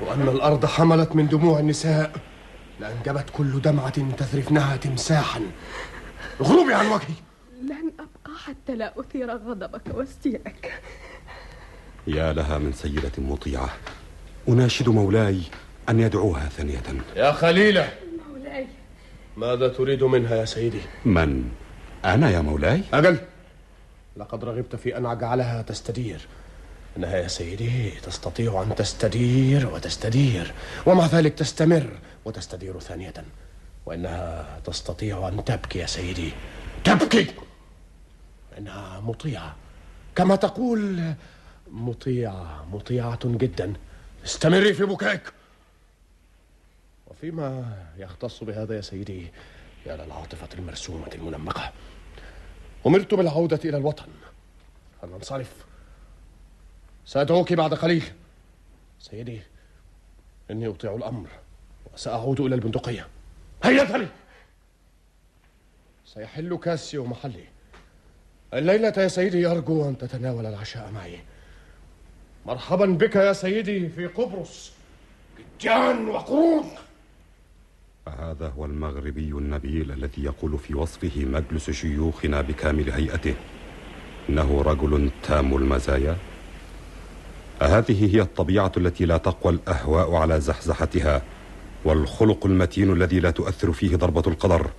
[0.00, 2.12] لو أن الأرض حملت من دموع النساء
[2.80, 5.40] لأنجبت كل دمعة تذرفنها تمساحا.
[6.42, 7.14] غروبي عن وجهي.
[7.62, 10.82] لن أبقى حتى لا أثير غضبك واستياءك
[12.06, 13.70] يا لها من سيدة مطيعة.
[14.48, 15.40] أناشد مولاي
[15.88, 16.82] أن يدعوها ثانية.
[17.16, 17.92] يا خليلة.
[18.30, 18.66] مولاي.
[19.36, 21.48] ماذا تريد منها يا سيدي؟ من؟
[22.04, 22.82] أنا يا مولاي.
[22.92, 23.18] أجل.
[24.16, 26.26] لقد رغبت في أن أجعلها تستدير.
[26.96, 30.54] إنها يا سيدي تستطيع أن تستدير وتستدير
[30.86, 31.90] ومع ذلك تستمر
[32.24, 33.14] وتستدير ثانية.
[33.86, 36.32] وإنها تستطيع أن تبكي يا سيدي.
[36.84, 37.26] تبكي!
[38.58, 39.56] إنها مطيعة.
[40.16, 41.14] كما تقول
[41.70, 43.72] مطيعة مطيعة جدا.
[44.24, 45.32] استمري في بكائك
[47.06, 49.26] وفيما يختص بهذا يا سيدي
[49.86, 51.72] يا للعاطفة المرسومة المنمقة.
[52.86, 54.06] أمرت بالعودة إلى الوطن.
[55.02, 55.64] فلننصرف
[57.04, 58.04] سأدعوك بعد قليل.
[59.00, 59.40] سيدي
[60.50, 61.28] إني أطيع الأمر
[61.94, 63.06] وسأعود إلى البندقية.
[63.64, 64.08] هيا اذهبي
[66.06, 67.44] سيحل كاسيو محلي.
[68.54, 71.20] الليلة يا سيدي أرجو أن تتناول العشاء معي.
[72.46, 74.72] مرحبا بك يا سيدي في قبرص.
[75.60, 76.64] جان وقرون.
[78.06, 83.34] فهذا هو المغربي النبيل الذي يقول في وصفه مجلس شيوخنا بكامل هيئته.
[84.28, 86.16] إنه رجل تام المزايا.
[87.62, 91.22] أهذه هي الطبيعة التي لا تقوى الأهواء على زحزحتها
[91.84, 94.70] والخلق المتين الذي لا تؤثر فيه ضربة القدر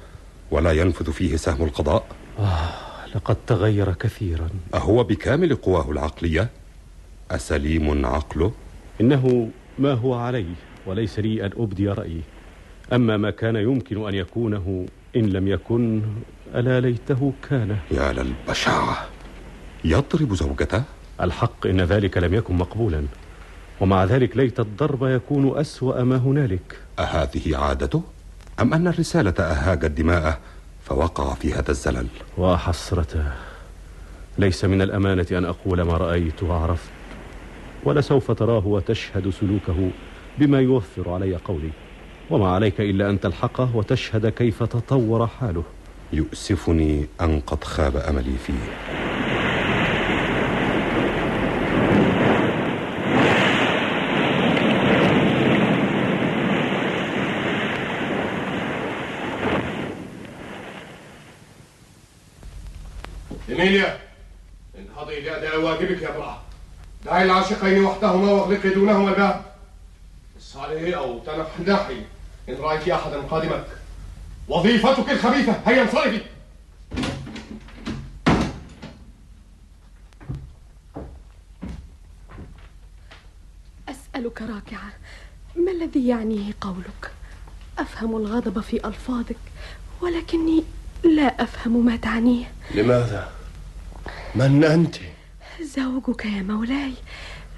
[0.52, 2.06] ولا ينفذ فيه سهم القضاء.
[2.40, 2.70] آه
[3.16, 4.50] لقد تغير كثيرا.
[4.74, 6.50] أهو بكامل قواه العقلية
[7.32, 8.52] أسليم عقله؟
[9.02, 9.50] إنه
[9.80, 10.54] ما هو عليه
[10.86, 12.22] وليس لي أن أبدي رأيي
[12.94, 14.86] أما ما كان يمكن أن يكونه
[15.16, 16.02] إن لم يكن
[16.56, 17.78] ألا ليته كان.
[17.92, 19.08] يا للبشاعة.
[19.84, 20.84] يضرب زوجته؟
[21.22, 23.04] الحق إن ذلك لم يكن مقبولا.
[23.82, 26.80] ومع ذلك ليت الضرب يكون أسوأ ما هنالك.
[27.00, 28.04] أهذه عادته؟
[28.60, 30.38] أم أن الرسالة أهاجت دماءه
[30.86, 33.32] فوقع في هذا الزلل؟ وحسرته.
[34.38, 36.97] ليس من الأمانة أن أقول ما رأيت وعرفت.
[37.84, 39.90] ولسوف تراه وتشهد سلوكه
[40.38, 41.70] بما يوفر علي قولي.
[42.30, 45.64] وما عليك إلا أن تلحقه وتشهد كيف تطور حاله.
[46.14, 48.54] يؤسفني أن قد خاب أملي فيه.
[63.50, 63.98] إيميليا
[64.80, 66.27] انهضي لأداء واجبك يا امرأة
[67.08, 69.46] دعي العاشقين وحدهما واغلقي دونهما الباب.
[70.40, 72.02] اصعدي أو تنحنحي
[72.50, 73.66] إن رأيت أحدا قادمك.
[74.48, 76.22] وظيفتك الخبيثة هيا انصرفي.
[83.90, 84.92] أسألك راكعة
[85.56, 87.12] ما الذي يعنيه قولك؟
[87.80, 89.36] أفهم الغضب في ألفاظك
[90.02, 90.64] ولكني
[91.04, 92.52] لا أفهم ما تعنيه.
[92.76, 93.32] لماذا؟
[94.36, 94.96] من أنت؟
[95.76, 96.94] زوجك يا مولاي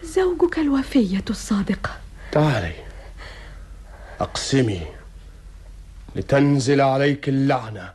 [0.04, 1.90] زوجك الوفية الصادقة
[2.32, 2.74] تعالي.
[4.20, 4.82] أقسمي
[6.16, 7.94] لتنزل عليك اللعنة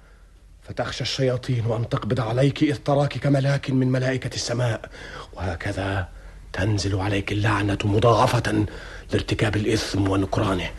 [0.62, 4.90] فتخشى الشياطين أن تقبض عليك إذ تراك كملاك من ملائكة السماء.
[5.32, 6.08] وهكذا
[6.52, 8.66] تنزل عليك اللعنة مضاعفة
[9.12, 10.70] لارتكاب الإثم ونكرانه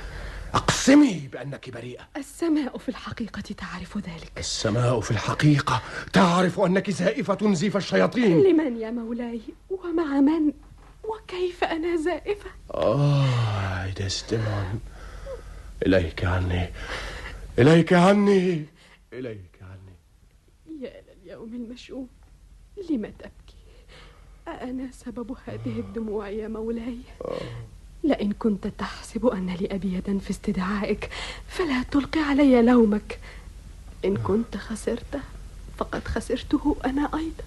[0.56, 2.07] أقسمي بأنك بريئة.
[2.18, 4.32] السماء في الحقيقة تعرف ذلك.
[4.38, 5.82] السماء في الحقيقة
[6.14, 8.44] تعرف أنك زائفة زيف الشياطين.
[8.44, 10.53] لمن يا مولاي؟ ومع من؟
[11.03, 14.80] وكيف أنا زائفة؟ آه ديستيمون
[15.86, 16.69] إليك عني.
[17.60, 18.65] إليك عني.
[19.14, 19.95] إليك عني.
[20.82, 22.07] يا لليوم المشؤوم.
[22.90, 23.56] لم تبكي؟
[24.48, 26.98] أأنا سبب هذه الدموع يا مولاي؟
[28.07, 31.10] لئن كنت تحسب أن لي أبي يدا في استدعائك
[31.48, 33.19] فلا تلقي علي لومك.
[34.06, 35.19] إن كنت خسرته
[35.77, 37.44] فقد خسرته أنا أيضا.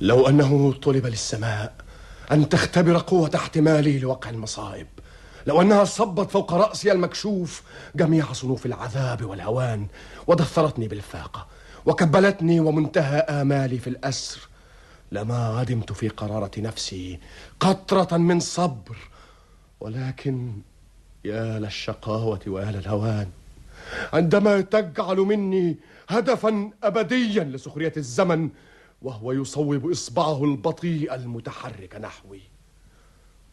[0.00, 1.74] لو أنه طلب للسماء
[2.32, 4.86] أن تختبر قوة احتمالي لوقع المصائب
[5.46, 7.62] لو أنها صبت فوق رأسي المكشوف
[7.96, 9.86] جميع صنوف العذاب والهوان
[10.26, 11.46] ودثرتني بالفاقة
[11.86, 14.48] وكبلتني ومنتهى آمالي في الأسر
[15.12, 17.20] لما عدمت في قرارة نفسي
[17.60, 18.96] قطرة من صبر
[19.80, 20.52] ولكن
[21.24, 23.30] يا للشقاوة ويا للهوان
[24.12, 25.76] عندما تجعل مني
[26.08, 28.50] هدفا أبديا لسخرية الزمن
[29.02, 32.40] وهو يصوب إصبعه البطيء المتحرك نحوي.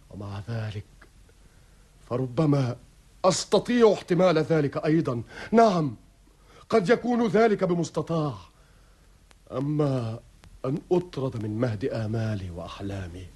[0.09, 0.83] ومع ذلك
[2.09, 2.75] فربما
[3.25, 5.23] أستطيع احتمال ذلك أيضا.
[5.51, 5.95] نعم
[6.69, 8.33] قد يكون ذلك بمستطاع.
[9.51, 10.19] أما
[10.65, 13.27] أن أطرد من مهد آمالي وأحلامي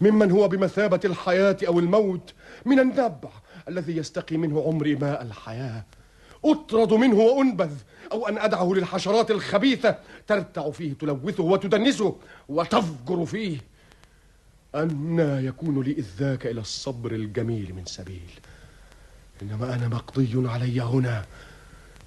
[0.00, 2.32] ممن هو بمثابة الحياة أو الموت
[2.64, 3.30] من النبع
[3.68, 5.84] الذي يستقي منه عمري ماء الحياة.
[6.44, 7.72] أطرد منه وأنبذ
[8.12, 12.16] أو أن أدعه للحشرات الخبيثة ترتع فيه تلوثه وتدنسه
[12.48, 13.58] وتفجر فيه.
[14.74, 18.30] أنا يكون لي إذ ذاك إلى الصبر الجميل من سبيل.
[19.42, 21.24] إنما أنا مقضي علي هنا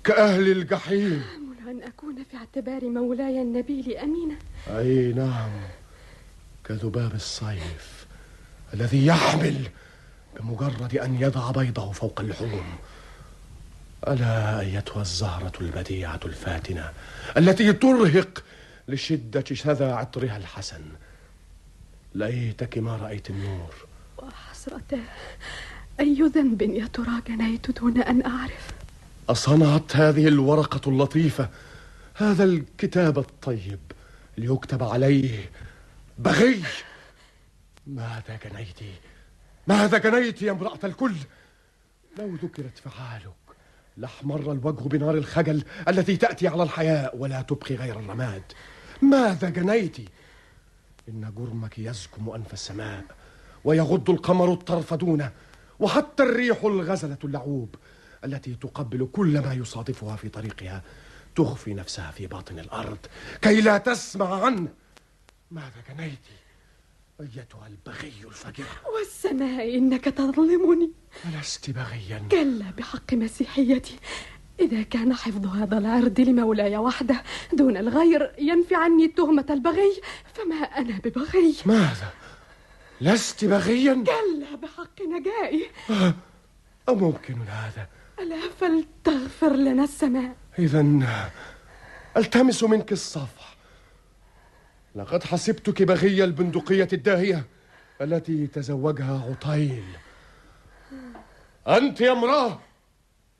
[0.03, 1.23] كأهل الجحيم.
[1.69, 4.35] أن أكون في اعتبار مولاي النبيل أمينة
[4.67, 5.49] أي نعم.
[6.65, 8.05] كذباب الصيف
[8.73, 9.69] الذي يحمل
[10.39, 12.77] بمجرد أن يضع بيضه فوق اللحوم
[14.07, 16.91] ألا أيتها الزهرة البديعة الفاتنة
[17.37, 18.43] التي ترهق
[18.87, 20.81] لشدة شذا عطرها الحسن.
[22.15, 23.73] ليتك ما رأيت النور.
[24.17, 24.99] وحسرته
[25.99, 28.71] أي ذنب يا ترى جنيت دون أن أعرف؟
[29.29, 31.49] أصنعت هذه الورقة اللطيفة
[32.13, 33.79] هذا الكتاب الطيب
[34.37, 35.49] ليكتب عليه
[36.17, 36.63] بغي!
[37.87, 38.79] ماذا جنيت
[39.67, 41.15] ماذا جنيت يا امرأة الكل؟
[42.19, 43.33] لو ذكرت فعالك
[43.97, 48.43] لأحمر الوجه بنار الخجل التي تأتي على الحياء ولا تبقي غير الرماد.
[49.01, 49.97] ماذا جنيت
[51.09, 53.03] إن جرمك يزكم أنف السماء
[53.63, 55.31] ويغض القمر الطرف دونه
[55.79, 57.75] وحتى الريح الغزلة اللعوب
[58.25, 60.81] التي تقبل كل ما يصادفها في طريقها
[61.35, 62.97] تخفي نفسها في باطن الأرض
[63.41, 64.67] كي لا تسمع عنه.
[65.51, 66.19] ماذا جنيت
[67.21, 70.91] أيتها البغي الفجرة والسماء إنك تظلمني.
[71.25, 72.27] ألست بغيا.
[72.31, 73.99] كلا بحق مسيحيتي.
[74.59, 77.23] إذا كان حفظ هذا العرض لمولاي وحده
[77.53, 80.01] دون الغير ينفي عني تهمة البغي
[80.33, 82.13] فما أنا ببغي؟ ماذا؟
[83.01, 85.69] لست بغيا؟ كلا بحق نجائي.
[86.89, 87.87] أممكن هذا؟
[88.19, 90.85] ألا فلتغفر لنا السماء؟ إذا
[92.17, 93.54] ألتمس منك الصفح
[94.95, 97.45] لقد حسبتك بغي البندقية الداهية
[98.01, 99.83] التي تزوجها عطيل
[101.67, 102.59] أنت يا امرأة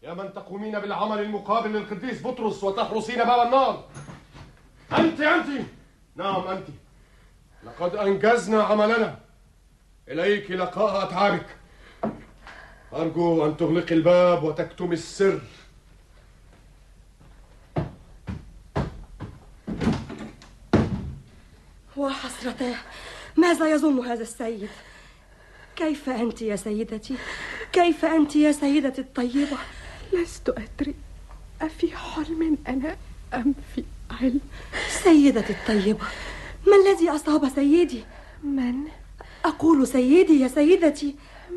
[0.04, 3.86] يا من تقومين بالعمل المقابل للقديس بطرس وتحرسين باب النار.
[4.98, 5.66] أنت أنت.
[6.16, 6.68] نعم أنت.
[7.64, 9.20] لقد أنجزنا عملنا.
[10.08, 11.46] إليك لقاء أتعابك.
[12.94, 15.42] أرجو أن تغلقي الباب وتكتمي السر.
[22.06, 22.76] وحسرته
[23.38, 24.70] ماذا يظن هذا السيد؟
[25.76, 27.16] كيف أنت يا سيدتي؟
[27.74, 29.58] كيف أنت يا سيدتي الطيبة؟
[30.14, 30.96] لست أدري.
[31.62, 32.96] أفي حلم أنا
[33.34, 33.84] أم في
[34.22, 34.40] علم؟
[35.04, 36.06] سيدتي الطيبة
[36.68, 38.04] ما الذي أصاب سيدي؟
[38.44, 38.76] من؟
[39.46, 41.16] أقول سيدي يا سيدتي.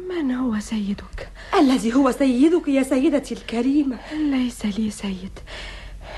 [0.09, 3.99] من هو سيدك؟ الذي هو سيدك يا سيدتي الكريمة.
[4.13, 5.39] ليس لي سيد.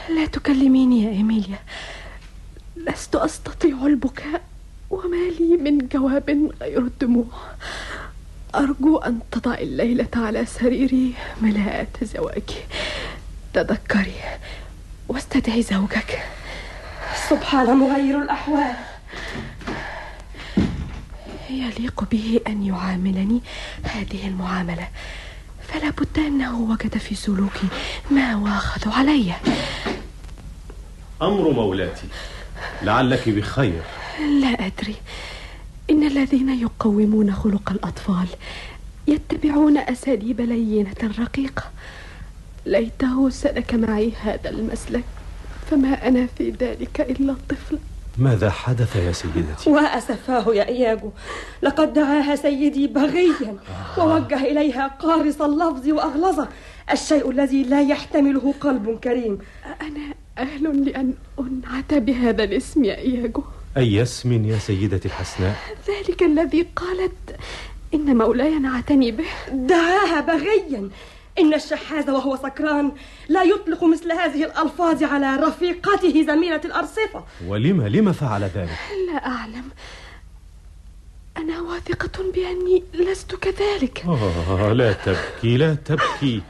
[0.08, 1.58] لا تكلميني يا إيميليا.
[2.76, 4.42] لست أستطيع البكاء
[4.90, 7.26] وما لي من جواب غير الدموع.
[8.54, 12.60] أرجو أن تضعي الليلة على سريري ملاءة زواجي.
[13.54, 14.14] تذكري
[15.08, 16.22] واستدعي زوجك.
[17.28, 18.74] سبحان مغير الأحوال.
[21.50, 23.40] يليق به أن يعاملني
[23.82, 24.88] هذه المعاملة.
[25.68, 27.68] فلا بد أنه وجد في سلوكي
[28.10, 29.34] ما واخذ علي.
[31.22, 32.06] أمر مولاتي.
[32.82, 33.82] لعلك بخير.
[34.40, 34.96] لا أدري.
[35.90, 38.28] إن الذين يقومون خلق الأطفال
[39.08, 41.62] يتبعون أساليب لينة رقيقة.
[42.66, 45.04] ليته سلك معي هذا المسلك
[45.70, 47.78] فما أنا في ذلك إلا طفل
[48.18, 51.10] ماذا حدث يا سيدتي؟ وأسفاه يا إياجو
[51.62, 53.56] لقد دعاها سيدي بغيا
[53.98, 56.48] ووجه إليها قارص اللفظ وأغلظه.
[56.92, 59.38] الشيء الذي لا يحتمله قلب كريم.
[59.82, 63.42] أنا أهل لأن أنعت بهذا الاسم يا إياجو
[63.76, 65.56] أي اسم يا سيدتي الحسناء؟
[65.88, 67.36] ذلك الذي قالت
[67.94, 69.24] إن مولاي نعتني به.
[69.52, 70.90] دعاها بغيا.
[71.38, 72.92] إن الشحاذ وهو سكران
[73.28, 77.24] لا يطلق مثل هذه الألفاظ على رفيقته زميلة الأرصفة.
[77.46, 78.78] ولم لم فعل ذلك؟
[79.12, 79.64] لا أعلم.
[81.36, 84.04] أنا واثقة بأني لست كذلك.
[84.06, 86.42] آه لا تبكي لا تبكي.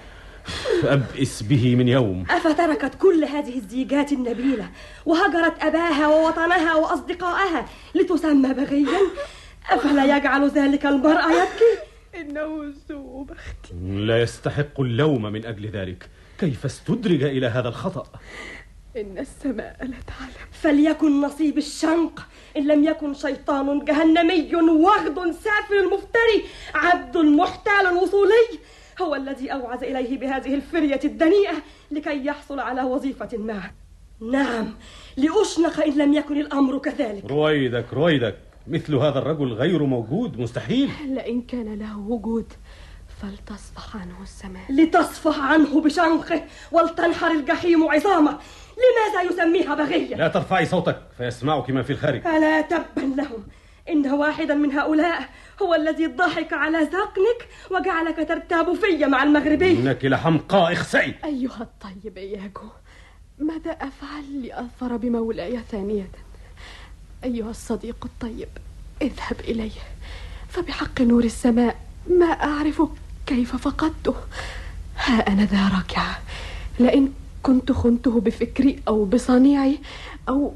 [0.84, 2.24] أبئس به من يوم.
[2.30, 4.70] أفتركت كل هذه الزيجات النبيلة
[5.06, 9.00] وهجرت أباها ووطنها وأصدقائها لتسمى بغيا؟
[9.70, 11.72] أفلا يجعل ذلك المرأة يبكي؟
[12.14, 16.08] إنه سوء بختي لا يستحق اللوم من أجل ذلك.
[16.38, 18.06] كيف استدرج إلى هذا الخطأ؟
[18.96, 22.26] إن السماء لا تعلم فليكن نصيب الشنق.
[22.56, 26.44] إن لم يكن شيطان جهنمي وغد سافل مفتري.
[26.74, 28.58] عبد محتال وصولي.
[29.00, 31.54] هو الذي أوعز إليه بهذه الفرية الدنيئة
[31.90, 33.62] لكي يحصل على وظيفة ما.
[34.32, 34.74] نعم
[35.16, 37.24] لأشنق إن لم يكن الأمر كذلك.
[37.24, 38.36] رويدك رويدك.
[38.66, 40.90] مثل هذا الرجل غير موجود مستحيل.
[41.06, 42.52] لئن كان له وجود
[43.22, 44.72] فلتصفح عنه السماء.
[44.72, 48.38] لتصفح عنه بشنقه ولتنحر الجحيم عظامه.
[48.80, 52.26] لماذا يسميها بغية؟ لا ترفعي صوتك فيسمعك من في الخارج.
[52.26, 53.44] ألا تبا لهم.
[53.90, 55.28] إن واحدا من هؤلاء
[55.62, 59.70] هو الذي ضحك على ذقنك وجعلك ترتاب في مع المغربي.
[59.70, 62.68] إنك لحمقاء اخسئي أيها الطيب إياجو
[63.38, 66.08] ماذا أفعل لأظفر بمولاي ثانية؟
[67.24, 68.48] أيها الصديق الطيب
[69.02, 69.80] اذهب إليه
[70.48, 71.76] فبحق نور السماء
[72.10, 72.82] ما أعرف
[73.26, 74.14] كيف فقدته.
[74.96, 76.20] ها أنا ذا راكعة
[76.80, 77.12] لئن
[77.42, 79.78] كنت خنته بفكري أو بصنيعي
[80.28, 80.54] أو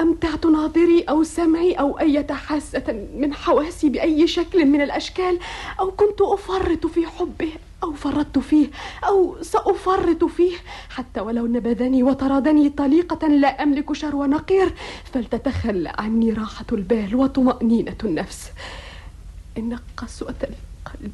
[0.00, 5.38] أمتعت ناظري أو سمعي أو أي حاسة من حواسي بأي شكل من الأشكال؟
[5.80, 7.52] أو كنت أفرط في حبه
[7.82, 8.70] أو فرطت فيه
[9.04, 10.56] أو سأفرط فيه؟
[10.90, 14.74] حتى ولو نبذني وطردني طليقة لا أملك شر نقير
[15.12, 18.50] فلتتخلى عني راحة البال وطمأنينة النفس.
[19.58, 21.12] إن قسوة القلب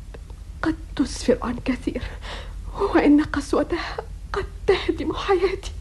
[0.63, 2.03] قد تسفر عن كثير
[2.95, 3.97] وإن قسوتها
[4.33, 5.73] قد تهدم حياتي.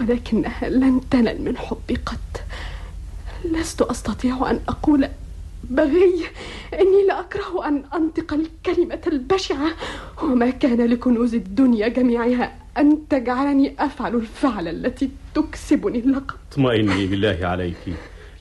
[0.00, 2.42] ولكنها لن تنل من حبي قط.
[3.44, 5.08] لست أستطيع أن أقول
[5.70, 6.24] بغي.
[6.74, 9.70] إني لأكره أن أنطق الكلمة البشعة.
[10.22, 16.36] وما كان لكنوز الدنيا جميعها أن تجعلني أفعل الفعل التي تكسبني اللقب.
[16.52, 17.94] اطمئني بالله عليك.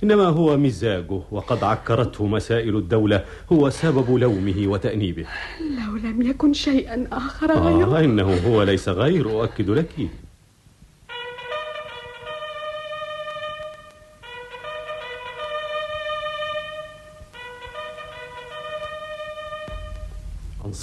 [0.04, 3.26] إنما هو مزاجه وقد عكرته مسائل الدولة.
[3.52, 5.26] هو سبب لومه وتأنيبه.
[5.62, 7.98] لو لم يكن شيئا آخر غيره.
[7.98, 10.10] آه إنه هو ليس غير أؤكد لك.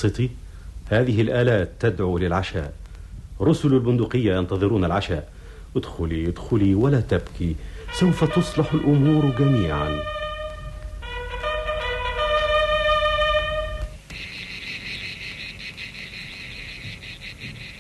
[0.05, 0.31] أنصتي
[0.91, 2.73] هذه الآلات تدعو للعشاء.
[3.41, 5.29] رسل البندقية ينتظرون العشاء.
[5.77, 7.57] ادخلي ادخلي ولا تبكي.
[7.93, 9.99] سوف تصلح الأمور جميعا.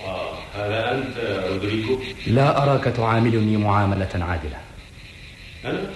[0.00, 1.16] آه هذا أنت
[1.52, 4.60] رودريجو؟ لا أراك تعاملني معاملة عادلة.
[5.64, 5.90] أنا؟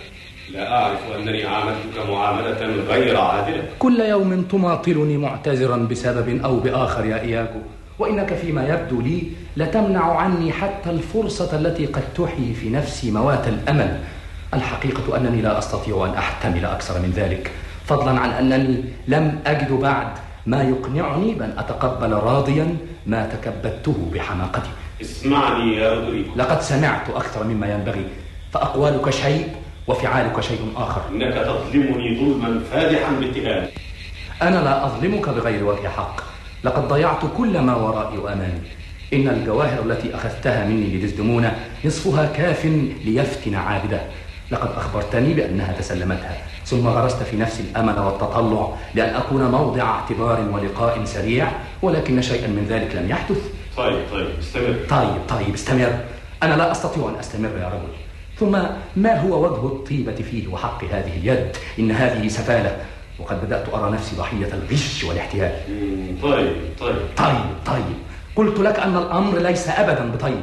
[0.53, 3.63] لا أعرف أنني عاملتك معاملة غير عادلة.
[3.79, 7.61] كل يوم تماطلني معتذرا بسبب أو بآخر يا إياغو
[7.99, 9.23] وإنك فيما يبدو لي
[9.57, 13.99] لتمنع عني حتى الفرصة التي قد تحيي في نفسي موات الأمل.
[14.55, 17.51] الحقيقة أنني لا أستطيع أن أحتمل أكثر من ذلك
[17.85, 20.07] فضلا عن أنني لم أجد بعد
[20.47, 22.77] ما يقنعني بأن أتقبل راضيا
[23.07, 24.71] ما تكبدته بحماقتي.
[25.01, 28.05] اسمعني يا رودريجو لقد سمعت أكثر مما ينبغي
[28.53, 29.49] فأقوالك شيء؟
[29.89, 31.03] وفعالك شيء آخر.
[31.13, 33.69] إنك تظلمني ظلما فادحا باتهامي
[34.43, 36.21] أنا لا أظلمك بغير وجه حق.
[36.65, 38.61] لقد ضيعت كل ما ورائي وأمامي
[39.13, 42.65] إن الجواهر التي أخذتها مني لدزدمونة نصفها كاف
[43.05, 44.01] ليفتن عابده.
[44.51, 51.05] لقد أخبرتني بأنها تسلمتها ثم غرست في نفسي الأمل والتطلع لأن أكون موضع اعتبار ولقاء
[51.05, 53.39] سريع ولكن شيئا من ذلك لم يحدث.
[53.77, 54.77] طيب طيب استمر.
[54.91, 55.99] طيب طيب استمر.
[56.43, 58.08] أنا لا أستطيع أن أستمر يا رجل.
[58.41, 58.59] ثم
[58.97, 62.77] ما هو وجه الطيبة فيه وحق هذه اليد؟ إن هذه سفالة.
[63.19, 65.53] وقد بدأت أرى نفسي ضحية الغش والاحتيال.
[66.23, 66.97] طيب طيب.
[67.17, 67.37] طيب
[67.67, 67.85] طيب.
[68.37, 70.41] قلت لك أن الأمر ليس أبدا بطيب.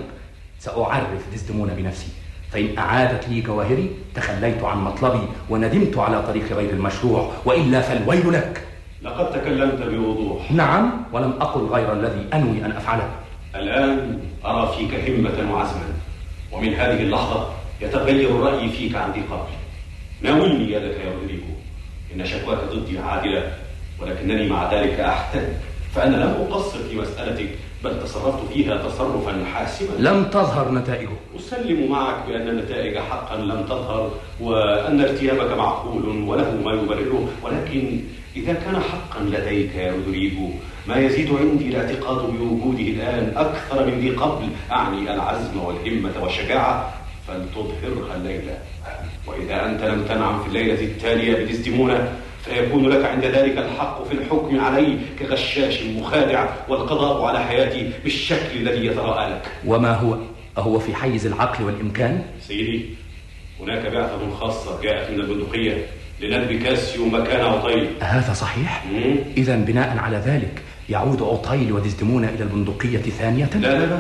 [0.60, 2.08] سأعرف دزدمون بنفسي.
[2.52, 8.62] فإن أعادت لي جواهري تخليت عن مطلبي وندمت على طريق غير المشروع وإلا فالويل لك.
[9.02, 10.52] لقد تكلمت بوضوح.
[10.52, 13.10] نعم ولم أقل غير الذي أنوي أن أفعله.
[13.56, 15.86] الآن أرى فيك همة وعزما.
[16.52, 17.50] ومن هذه اللحظة
[17.82, 19.52] يتغير الرأي فيك عندي قبل.
[20.22, 21.54] ناولني يدك يا رودريجو
[22.16, 23.52] إن شكواك ضدي عادلة
[24.02, 25.54] ولكنني مع ذلك أحتج
[25.96, 27.50] فأنا لم أقصر في مسألتك
[27.84, 29.96] بل تصرفت فيها تصرفا حاسما.
[30.00, 31.10] لم تظهر نتائجه.
[31.40, 37.30] أسلم معك بأن النتائج حقا لم تظهر وأن ارتيابك معقول وله ما يبرره.
[37.44, 38.00] ولكن
[38.36, 40.50] إذا كان حقا لديك يا رودريجو
[40.88, 44.48] ما يزيد عندي الاعتقاد بوجوده الآن أكثر من ذي قبل.
[44.72, 46.94] أعني العزم والهمة والشجاعة
[47.28, 48.58] فلتظهرها الليلة
[49.28, 52.12] وإذا أنت لم تنعم في الليلة التالية بدزدمونة
[52.46, 58.86] فيكون لك عند ذلك الحق في الحكم علي كغشاش مخادع والقضاء على حياتي بالشكل الذي
[58.86, 60.18] يتراءى لك وما هو؟
[60.58, 62.86] أهو في حيز العقل والإمكان؟ سيدي
[63.60, 65.86] هناك بعثة خاصة جاءت من البندقية
[66.22, 68.86] لندب كاسيو مكان عطيل هذا صحيح؟
[69.38, 74.00] إذا بناء على ذلك يعود عطيل ودزدمون إلى البندقية ثانية؟ لا لا لا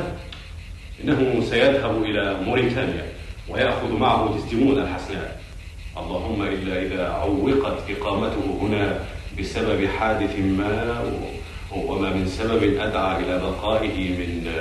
[1.04, 3.06] إنه سيذهب إلى موريتانيا
[3.50, 5.42] ويأخذ معه دزدمون الحسناء
[5.98, 9.00] اللهم إلا إذا عوقت إقامته هنا
[9.40, 11.04] بسبب حادث ما
[11.76, 14.52] وما من سبب أدعى إلى بقائه من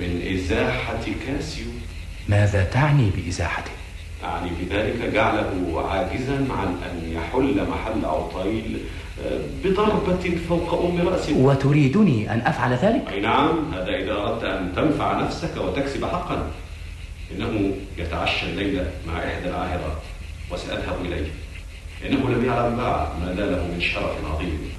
[0.00, 1.66] من إزاحة كاسيو
[2.28, 3.70] ماذا تعني بإزاحته؟
[4.24, 8.78] أعني بذلك جعله عاجزا عن أن يحل محل عطيل
[9.64, 15.20] بضربة فوق أم رأسه وتريدني أن أفعل ذلك؟ أي نعم هذا إذا أردت أن تنفع
[15.20, 16.50] نفسك وتكسب حقا
[17.36, 20.02] إنه يتعشى الليلة مع إحدى العاهرات
[20.50, 21.26] وسأذهب إليه.
[22.06, 24.72] إنه لم يعلم بعد ما ناله من شرف عظيم.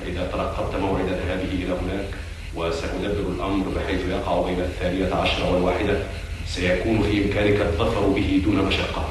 [0.00, 2.08] فإذا ترقبت موعدا هذه إلى هناك
[2.54, 6.02] وسأدبر الأمر بحيث يقع بين الثانية عشرة والواحدة
[6.46, 9.08] سيكون في إمكانك الظفر به دون مشقة.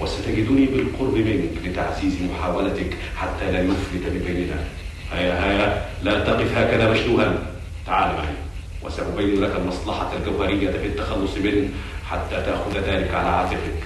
[0.00, 4.64] وستجدني بالقرب منك لتعزيز محاولتك حتى لا يفلت من بيننا.
[5.12, 7.38] هيا هيا لا تقف هكذا مشلوها.
[7.86, 8.34] تعال معي
[8.82, 11.68] وسأبين لك المصلحة الجوهرية في التخلص منه.
[12.10, 13.82] حتى تأخذ ذلك على عاتقك.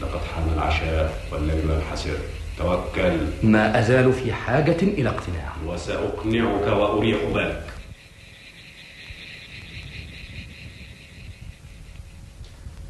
[0.00, 2.18] لقد حان العشاء والليل ينحسر
[2.58, 3.26] توكل.
[3.42, 5.52] ما أزال في حاجة إلى اقتناع.
[5.66, 7.66] وسأقنعك وأريح بالك.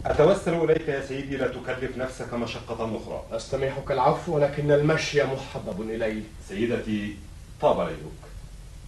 [0.07, 3.23] أتوسل إليك يا سيدي لا تكلف نفسك مشقة أخرى.
[3.33, 6.23] أستميحك العفو ولكن المشي محبب إلي.
[6.49, 7.17] سيدتي
[7.61, 8.23] طاب ليلك.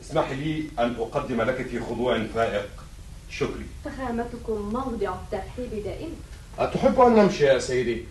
[0.01, 2.84] اسمحي لي أن أقدم لك في خضوع فائق.
[3.39, 6.15] شكري فخامتكم موضع الترحيب دائما.
[6.59, 8.05] أتحب أن نمشي يا سيدي؟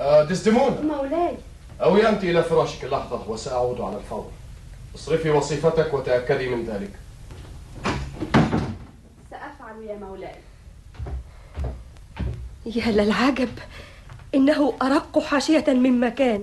[0.00, 1.36] آه ديسديمونا مولاي.
[1.82, 2.84] أوي أنت إلى فراشك.
[2.84, 4.30] لحظة وسأعود على الفور.
[4.94, 6.90] اصرفي وصيفتك وتأكدي من ذلك.
[9.30, 10.34] سأفعل يا مولاي.
[12.66, 13.48] يا للعجب
[14.34, 16.42] إنه أرق حاشية من مكان.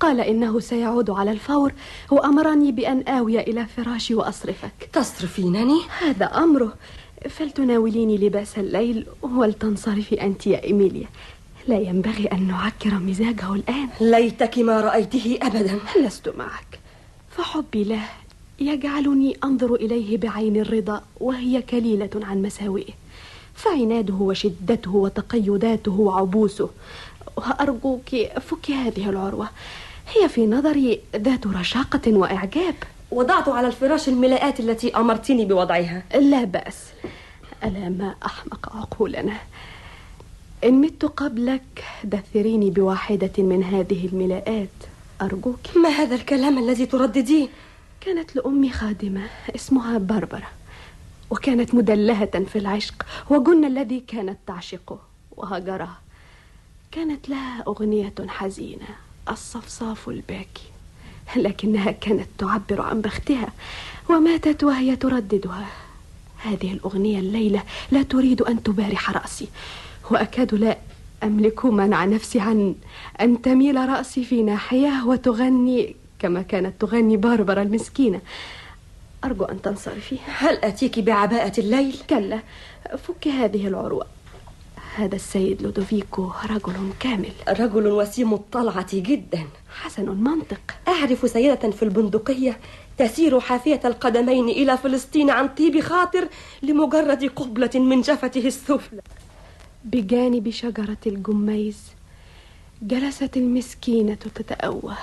[0.00, 1.72] قال إنه سيعود على الفور
[2.10, 4.88] وأمرني بأن آوي إلى فراشي وأصرفك.
[4.92, 6.74] تصرفينني؟ هذا أمره.
[7.28, 11.06] فلتناوليني لباس الليل ولتنصرفي أنت يا إيميليا.
[11.68, 13.88] لا ينبغي أن نعكر مزاجه الآن.
[14.00, 15.78] ليتك ما رأيته أبدا.
[16.00, 16.78] لست معك.
[17.30, 18.02] فحبي له
[18.60, 22.92] يجعلني أنظر إليه بعين الرضا وهي كليلة عن مساوئه.
[23.54, 26.70] فعناده وشدته وتقيداته وعبوسه.
[27.36, 28.08] وأرجوك
[28.40, 29.48] فكي هذه العروة.
[30.16, 32.74] هي في نظري ذات رشاقة وإعجاب.
[33.14, 36.02] وضعت على الفراش الملاءات التي أمرتني بوضعها.
[36.14, 36.86] لا بأس.
[37.64, 39.36] ألا ما أحمق عقولنا.
[40.64, 44.68] إن مت قبلك دثريني بواحدة من هذه الملاءات.
[45.22, 45.76] أرجوك.
[45.76, 47.48] ما هذا الكلام الذي تردديه؟
[48.00, 50.50] كانت لأمي خادمة اسمها بربرة.
[51.30, 54.98] وكانت مدلهة في العشق وجن الذي كانت تعشقه.
[55.36, 56.00] وهجرها.
[56.92, 58.88] كانت لها أغنية حزينة
[59.28, 60.73] الصفصاف الباكي.
[61.36, 63.48] لكنها كانت تعبر عن بختها
[64.10, 65.66] وماتت وهي ترددها.
[66.44, 69.48] هذه الأغنية الليلة لا تريد أن تبارح رأسي
[70.10, 70.78] وأكاد لا
[71.22, 72.74] أملك منع نفسي عن
[73.20, 78.20] أن تميل رأسي في ناحية وتغني كما كانت تغني باربرا المسكينة.
[79.24, 80.18] أرجو أن تنصرفي.
[80.26, 82.40] هل أتيك بعباءة الليل؟ كلا
[82.98, 84.06] فك هذه العروة.
[84.96, 87.32] هذا السيد لودوفيكو رجل كامل.
[87.48, 89.46] رجل وسيم الطلعة جدا.
[89.80, 92.58] حسن المنطق أعرف سيدة في البندقية
[92.98, 96.28] تسير حافية القدمين إلى فلسطين عن طيب خاطر
[96.62, 99.00] لمجرد قبلة من جفته السفلى.
[99.84, 101.78] بجانب شجرة الجميز
[102.82, 104.96] جلست المسكينة تتأوه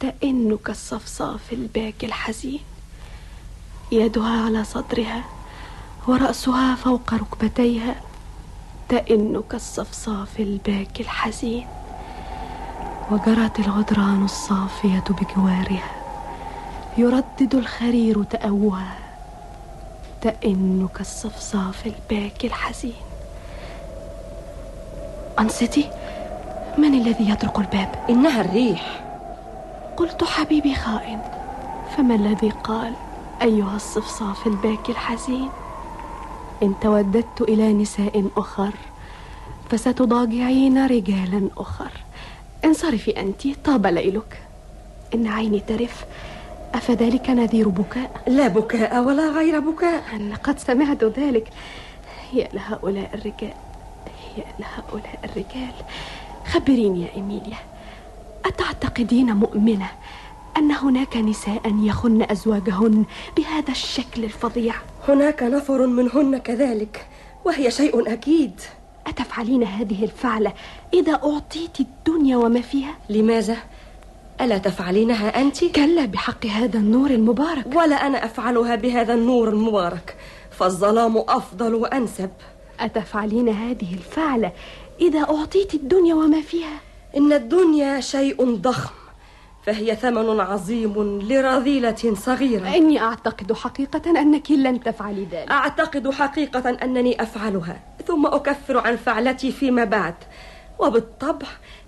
[0.00, 2.60] تئن كالصفصاف الباكي الحزين.
[3.92, 5.24] يدها على صدرها
[6.08, 8.02] ورأسها فوق ركبتيها
[8.88, 11.66] تئن كالصفصاف الباكي الحزين.
[13.10, 15.90] وجرت الغدران الصافية بجوارها.
[16.98, 18.98] يردد الخرير تأوها.
[20.20, 22.92] تئن كالصفصاف الباكي الحزين.
[25.38, 25.90] أنصتي
[26.78, 29.04] من الذي يطرق الباب؟ إنها الريح.
[29.96, 31.20] قلت حبيبي خائن.
[31.96, 32.92] فما الذي قال
[33.42, 35.48] أيها الصفصاف الباكي الحزين؟
[36.62, 38.70] إن توددت إلى نساء أخر
[39.70, 41.90] فستضاجعين رجالا أخر.
[42.64, 44.42] انصرفي أنت طاب ليلك.
[45.14, 46.04] إن عيني ترف
[46.74, 50.16] أفذلك نذير بكاء؟ لا بكاء ولا غير بكاء.
[50.32, 51.48] لقد سمعت ذلك.
[52.32, 53.54] يا لهؤلاء الرجال.
[54.36, 55.74] يا لهؤلاء الرجال.
[56.46, 57.58] خبريني يا إيميليا.
[58.44, 59.90] أتعتقدين مؤمنة؟
[60.58, 63.04] أن هناك نساء يخن أزواجهن
[63.36, 64.74] بهذا الشكل الفظيع
[65.08, 67.06] هناك نفر منهن كذلك
[67.44, 68.60] وهي شيء أكيد
[69.06, 70.52] أتفعلين هذه الفعلة
[70.94, 73.56] إذا أعطيت الدنيا وما فيها؟ لماذا؟
[74.40, 80.16] ألا تفعلينها أنت؟ كلا بحق هذا النور المبارك ولا أنا أفعلها بهذا النور المبارك
[80.50, 82.30] فالظلام أفضل وأنسب
[82.80, 84.52] أتفعلين هذه الفعلة
[85.00, 86.80] إذا أعطيت الدنيا وما فيها؟
[87.16, 88.94] إن الدنيا شيء ضخم
[89.68, 92.76] فهي ثمن عظيم لرذيلة صغيرة.
[92.76, 95.50] إني أعتقد حقيقة أنك لن تفعلي ذلك.
[95.50, 100.14] أعتقد حقيقة أنني أفعلها ثم أكفر عن فعلتي فيما بعد.
[100.78, 101.46] وبالطبع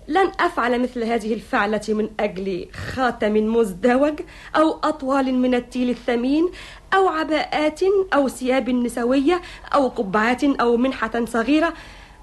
[0.09, 4.21] لن أفعل مثل هذه الفعلة من أجل خاتم مزدوج
[4.57, 6.51] أو أطوال من التيل الثمين
[6.95, 7.81] أو عباءات
[8.15, 9.41] أو ثياب نسوية
[9.75, 11.73] أو قبعات أو منحة صغيرة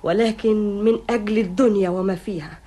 [0.03, 2.60] ولكن من أجل الدنيا وما فيها.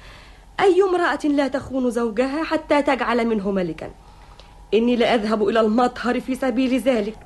[0.61, 3.91] أي امرأة لا تخون زوجها حتى تجعل منه ملكا.
[4.75, 7.17] إني لأذهب إلى المطهر في سبيل ذلك.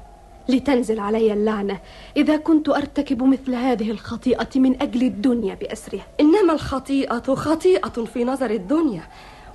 [0.48, 1.78] لتنزل علي اللعنة
[2.16, 6.06] إذا كنت أرتكب مثل هذه الخطيئة من أجل الدنيا بأسرها.
[6.20, 9.02] إنما الخطيئة خطيئة في نظر الدنيا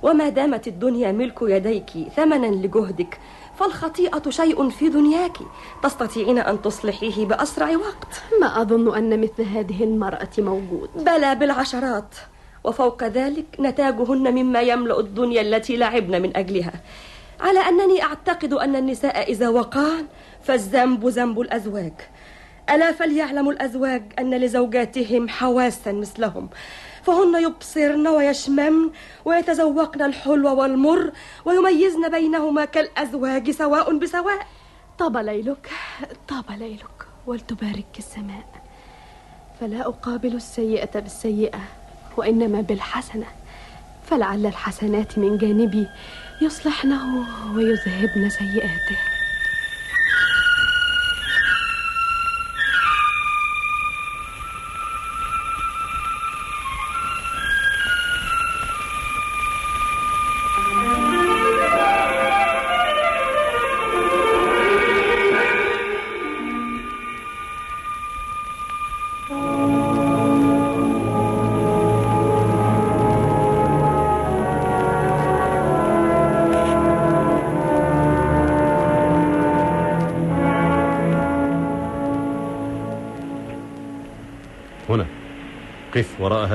[0.02, 3.18] وما دامت الدنيا ملك يديك ثمنا لجهدك
[3.58, 5.38] فالخطيئة شيء في دنياك
[5.82, 8.22] تستطيعين أن تصلحيه بأسرع وقت.
[8.40, 10.90] ما أظن أن مثل هذه المرأة موجود.
[10.96, 12.14] بلى بالعشرات.
[12.64, 16.72] وفوق ذلك نتاجهن مما يملأ الدنيا التي لعبن من أجلها.
[17.40, 20.06] على أنني أعتقد أن النساء إذا وقعن
[20.42, 21.92] فالذنب ذنب الأزواج.
[22.70, 26.48] ألا فليعلم الأزواج أن لزوجاتهم حواسا مثلهم.
[27.02, 28.90] فهن يبصرن ويشممن
[29.24, 31.12] ويتذوقن الحلو والمر
[31.44, 34.46] ويميزن بينهما كالأزواج سواء بسواء.
[34.98, 35.70] طاب ليلك
[36.28, 38.48] طاب ليلك ولتبارك السماء.
[39.60, 41.60] فلا أقابل السيئة بالسيئة.
[42.16, 43.26] وإنما بالحسنة.
[44.06, 45.86] فلعل الحسنات من جانبي
[46.42, 47.24] يصلحنه
[47.54, 49.19] ويذهبن سيئاته.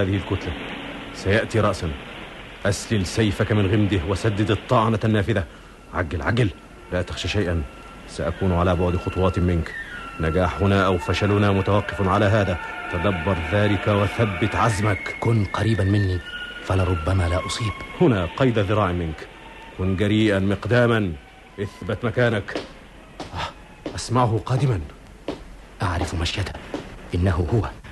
[0.05, 0.53] هذه الكتلة.
[1.13, 1.91] سيأتي رأسا.
[2.65, 5.43] أسلل سيفك من غمده وسدد الطعنة النافذة.
[5.93, 6.49] عجل عجل.
[6.91, 7.63] لا تخشى شيئا.
[8.09, 9.75] سأكون على بعد خطوات منك.
[10.19, 12.57] نجاحنا أو فشلنا متوقف على هذا.
[12.93, 15.15] تدبر ذلك وثبت عزمك.
[15.19, 16.19] كن قريبا مني
[16.63, 17.73] فلربما لا أصيب.
[18.01, 19.27] هنا قيد ذراع منك.
[19.77, 21.13] كن جريئا مقداما.
[21.59, 22.57] اثبت مكانك.
[23.33, 24.81] آه، أسمعه قادما.
[25.81, 26.53] أعرف مشيته.
[27.15, 27.84] إنه هو.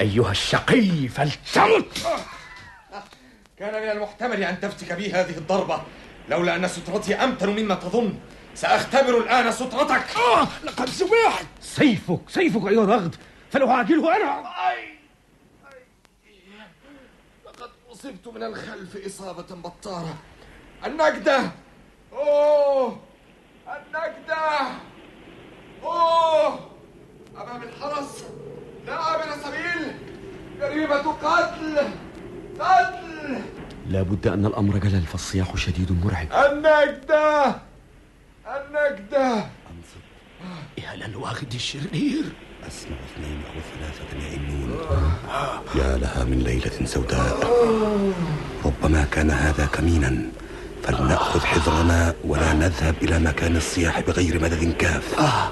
[0.00, 2.06] أيها الشقي فلتمت.
[3.58, 5.82] كان من المحتمل أن تفتك بي هذه الضربة.
[6.28, 8.14] لولا أن سترتي أمتن مما تظن
[8.54, 10.16] سأختبر الآن سترتك.
[10.16, 11.46] آه لقد سمعت.
[11.60, 13.16] سيفك سيفك أيها الرغد
[13.50, 14.42] فلأعاجله أنا.
[17.46, 20.14] لقد أصبت من الخلف إصابة بطارة.
[20.86, 21.50] النجدة.
[22.12, 23.00] أوه
[23.68, 24.60] النجدة.
[25.82, 26.70] أوه
[27.36, 28.24] أمام الحرس.
[28.88, 29.92] لا عابر سبيل
[30.60, 31.78] جريمة قتل
[32.60, 33.38] قتل.
[33.88, 36.26] لابد أن الأمر جلل فالصياح شديد مرعب.
[36.32, 37.56] النجدة
[38.46, 39.46] النجدة.
[40.78, 42.24] يا للواغد الشرير.
[42.68, 44.70] أسمع اثنين أو ثلاثة يئنون.
[45.74, 47.38] يا لها من ليلة سوداء.
[48.64, 50.22] ربما كان هذا كمينا
[50.82, 55.18] فلنأخذ حذرنا ولا نذهب إلى مكان الصياح بغير مدد كاف.
[55.18, 55.48] آه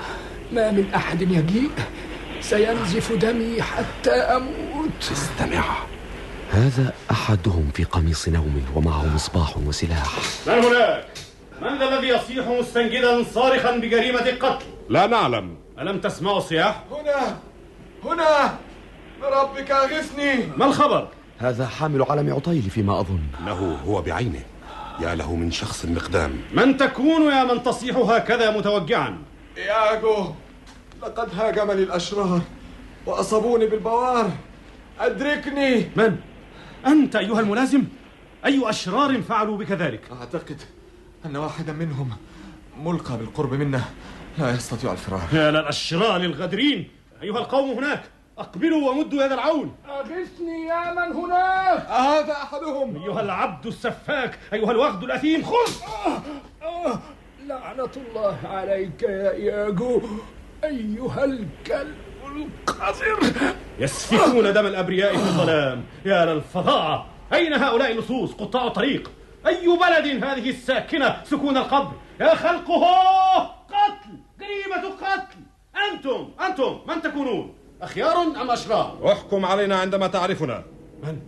[0.53, 1.71] ما من أحد يجيء.
[2.51, 5.65] سينزف دمي حتى أموت استمع
[6.51, 11.07] هذا أحدهم في قميص نوم ومعه مصباح وسلاح من هناك؟
[11.63, 17.39] من ذا الذي يصيح مستنجدا صارخا بجريمة القتل؟ لا نعلم ألم تسمعوا الصياح؟ هنا
[18.05, 18.59] هنا
[19.23, 21.09] بربك أغثني ما الخبر؟
[21.39, 24.43] هذا حامل علم عطيل فيما أظن إنه هو بعينه
[25.01, 29.19] يا له من شخص مقدام من تكون يا من تصيح هكذا متوجعا؟
[29.59, 30.35] إياغو
[31.03, 32.41] لقد هاجمني الأشرار
[33.07, 34.31] وأصابوني بالبوار.
[35.01, 35.91] أدركني.
[35.97, 36.17] من؟
[36.87, 37.85] أنت أيها الملازم؟
[38.45, 40.61] أي أشرار فعلوا بك ذلك؟ أعتقد
[41.27, 42.11] أن واحدا منهم
[42.79, 43.83] ملقى بالقرب منا.
[44.39, 45.23] لا يستطيع الفرار.
[45.33, 46.89] يا للأشرار الغادرين.
[47.23, 48.03] أيها القوم هناك
[48.39, 49.75] أقبلوا ومدوا يد العون.
[49.89, 51.87] أغثني يا من هناك.
[51.89, 53.03] هذا أحدهم.
[53.03, 55.73] أيها العبد السفاك أيها الوغد الأثيم خذ!
[56.07, 56.23] آه
[56.63, 56.99] آه
[57.47, 60.03] لعنة الله عليك يا إياجو
[60.65, 61.97] أيها الكلب
[62.37, 63.33] القذر.
[63.79, 65.85] يسفكون دم الأبرياء في الظلام.
[66.05, 69.11] يا للفظاعة أين هؤلاء اللصوص قطاع الطريق؟
[69.47, 74.11] أي بلد هذه الساكنة سكون القبر؟ يا خلق هو قتل
[74.41, 75.39] جريمة قتل.
[75.93, 80.65] أنتم أنتم من تكونون؟ أخيار أم أشرار؟ احكم علينا عندما تعرفنا.
[81.03, 81.19] من؟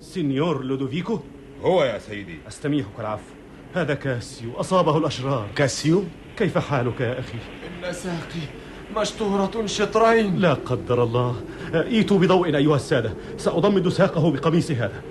[0.00, 1.20] سينيور لودوفيكو؟
[1.62, 2.38] هو يا سيدي.
[2.48, 3.34] أستميحك العفو.
[3.74, 5.48] هذا كاسيو أصابه الأشرار.
[5.56, 6.04] كاسيو؟
[6.38, 7.38] كيف حالك يا أخي؟
[7.88, 8.46] إن ساقي
[8.96, 11.36] مشطورة شطرين لا قدر الله
[11.74, 15.02] ايتوا بضوء أيها السادة سأضمد ساقه بقميص هذا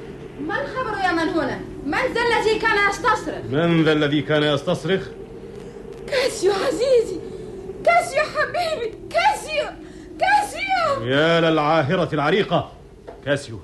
[0.42, 5.02] ما الخبر يا من هنا؟ من ذا الذي كان يستصرخ؟ من ذا الذي كان يستصرخ؟
[6.08, 7.20] كاسيو عزيزي
[7.86, 9.66] كاسيو حبيبي كاسيو
[10.20, 12.72] كاسيو يا للعاهرة العريقة
[13.26, 13.60] كاسيو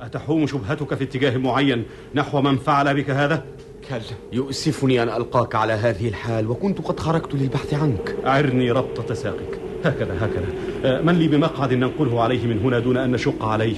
[0.00, 3.44] أتحوم شبهتك في اتجاه معين نحو من فعل بك هذا؟
[3.88, 4.00] كلا.
[4.32, 8.16] يؤسفني أن ألقاك على هذه الحال وكنت قد خرجت للبحث عنك.
[8.26, 9.60] أعرني ربطة ساقك.
[9.84, 10.46] هكذا هكذا.
[10.84, 13.76] آه، من لي بمقعد ننقله عليه من هنا دون أن نشق عليه؟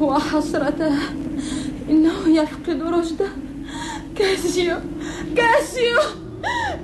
[0.00, 0.94] وحسرته.
[1.90, 3.28] إنه يفقد رشده.
[4.16, 4.76] كاسيو
[5.36, 6.00] كاسيو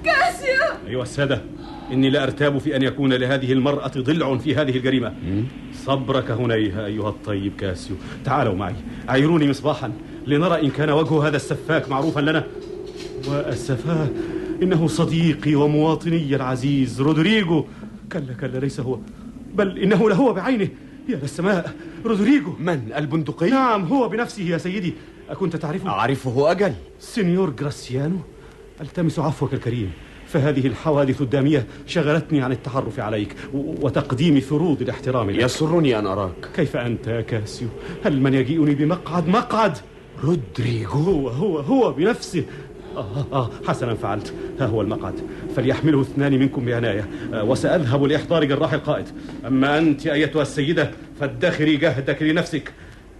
[0.04, 0.88] كاسيو.
[0.88, 1.42] أيها السادة
[1.92, 5.14] إني لا أرتاب في أن يكون لهذه المرأة ضلع في هذه الجريمة.
[5.86, 7.96] صبرك هنيهة أيها الطيب كاسيو.
[8.24, 8.74] تعالوا معي.
[9.08, 9.92] أعيروني مصباحا.
[10.26, 12.44] لنرى إن كان وجه هذا السفاك معروفا لنا.
[13.28, 14.08] وأسفاه
[14.62, 17.64] إنه صديقي ومواطني العزيز رودريجو
[18.12, 18.98] كلا كلا ليس هو.
[19.54, 20.68] بل إنه لهو بعينه.
[21.08, 21.74] يا للسماء
[22.06, 24.94] رودريجو من؟ البندقي؟ نعم هو بنفسه يا سيدي.
[25.30, 26.72] أكنت تعرفه؟ أعرفه أجل.
[27.00, 28.16] سينيور جراسيانو
[28.80, 29.90] ألتمس عفوك الكريم.
[30.26, 35.42] فهذه الحوادث الدامية شغلتني عن التعرف عليك وتقديم فروض الاحترام لك.
[35.42, 36.48] يسرني أن أراك.
[36.56, 37.68] كيف أنت يا كاسيو؟
[38.04, 39.78] هل من يجيئني بمقعد؟ مقعد؟
[40.24, 40.98] رودريغو.
[40.98, 42.44] هو هو هو بنفسه.
[42.96, 44.34] آه آه حسنا فعلت.
[44.60, 45.14] ها هو المقعد.
[45.56, 47.08] فليحمله اثنان منكم بعناية.
[47.34, 49.06] آه وسأذهب لإحضار جراح القائد
[49.46, 52.72] أما أنت أيتها السيدة فادخري جهدك لنفسك.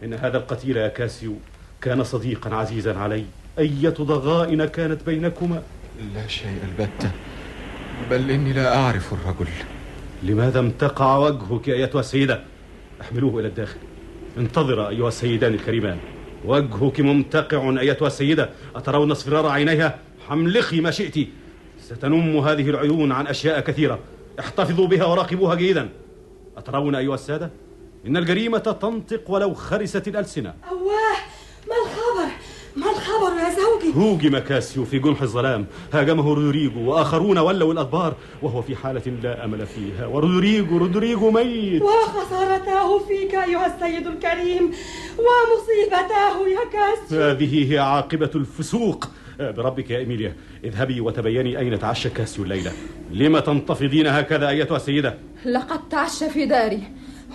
[0.05, 1.35] إن هذا القتيل يا كاسيو
[1.81, 3.25] كان صديقا عزيزا علي.
[3.59, 5.63] أية ضغائن كانت بينكما؟
[6.15, 7.11] لا شيء البتة.
[8.11, 9.51] بل إني لا أعرف الرجل.
[10.23, 12.41] لماذا امتقع وجهك أيتها السيدة؟
[13.01, 13.79] أحملوه إلى الداخل.
[14.39, 15.99] انتظر أيها السيدان الكريمان.
[16.45, 18.51] وجهك ممتقع أيتها السيدة.
[18.77, 19.99] أترون اصفرار عينيها؟
[20.29, 21.29] حملقي ما شئت.
[21.81, 23.99] ستنم هذه العيون عن أشياء كثيرة.
[24.41, 25.89] احتفظوا بها وراقبوها جيدا.
[26.57, 27.51] أترون أيها السادة؟
[28.07, 30.55] إن الجريمة تنطق ولو خرست الألسنة.
[30.71, 31.17] أواه!
[31.69, 32.33] ما الخبر؟
[32.77, 33.44] ما الخبر؟
[33.97, 35.67] هوجم كاسيو في جنح الظلام.
[35.93, 40.07] هاجمه رودريجو وآخرون ولوا الأدبار وهو في حالة لا أمل فيها.
[40.07, 41.83] ورودريجو رودريجو ميت.
[41.83, 44.71] وخسارته فيك أيها السيد الكريم
[45.19, 47.23] ومصيبته يا كاسيو.
[47.23, 49.09] هذه هي عاقبة الفسوق.
[49.41, 52.73] آه، بربك يا إيميليا اذهبي وتبيني أين تعشى كاسيو الليلة.
[53.11, 56.83] لما تنتفضين هكذا أيتها السيدة؟ لقد تعشى في داري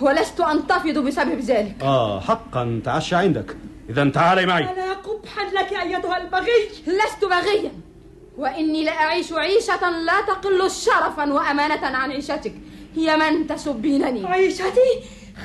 [0.00, 1.76] ولست أنتفض بسبب ذلك.
[1.82, 3.56] آه حقا تعشى عندك.
[3.90, 4.64] إذا تعالي معي.
[4.64, 6.60] ألا قبحا لك أيتها البغي.
[6.86, 7.72] لست بغيا.
[8.38, 12.54] وإني لأعيش عيشة لا تقل شرفا وأمانة عن عيشتك.
[12.96, 14.26] يا من تسبينني.
[14.26, 14.90] عيشتي؟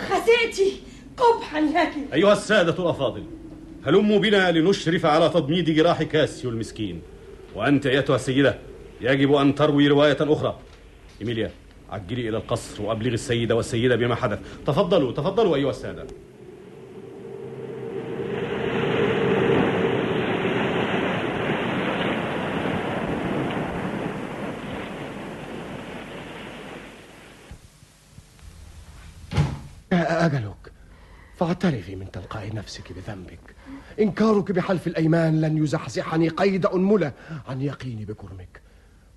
[0.09, 0.81] خسئتي
[1.17, 1.93] قبحا لك.
[2.13, 3.23] أيها السادة الأفاضل
[3.85, 7.01] هلموا بنا لنشرف على تضميد جراح كاسيو المسكين.
[7.55, 8.59] وأنت أيتها السيدة
[9.01, 10.59] يجب أن تروي رواية أخرى.
[11.21, 11.51] إيميليا
[11.89, 14.39] عجلي إلى القصر وأبلغي السيدة والسيدة بما حدث.
[14.67, 16.07] تفضلوا تفضلوا أيها السادة.
[31.37, 33.55] فاعترفي من تلقاء نفسك بذنبك.
[33.99, 37.11] إنكارك بحلف الأيمان لن يزحزحني قيد أنملة
[37.47, 38.61] عن يقيني بكرمك.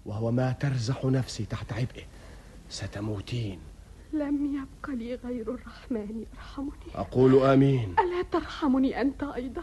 [0.07, 2.03] وهو ما ترزح نفسي تحت عبئه.
[2.71, 3.59] ستموتين.
[4.13, 6.95] لم يبق لي غير الرحمن يرحمني.
[6.95, 7.95] أقول آمين.
[7.99, 9.63] ألا ترحمني أنت أيضا؟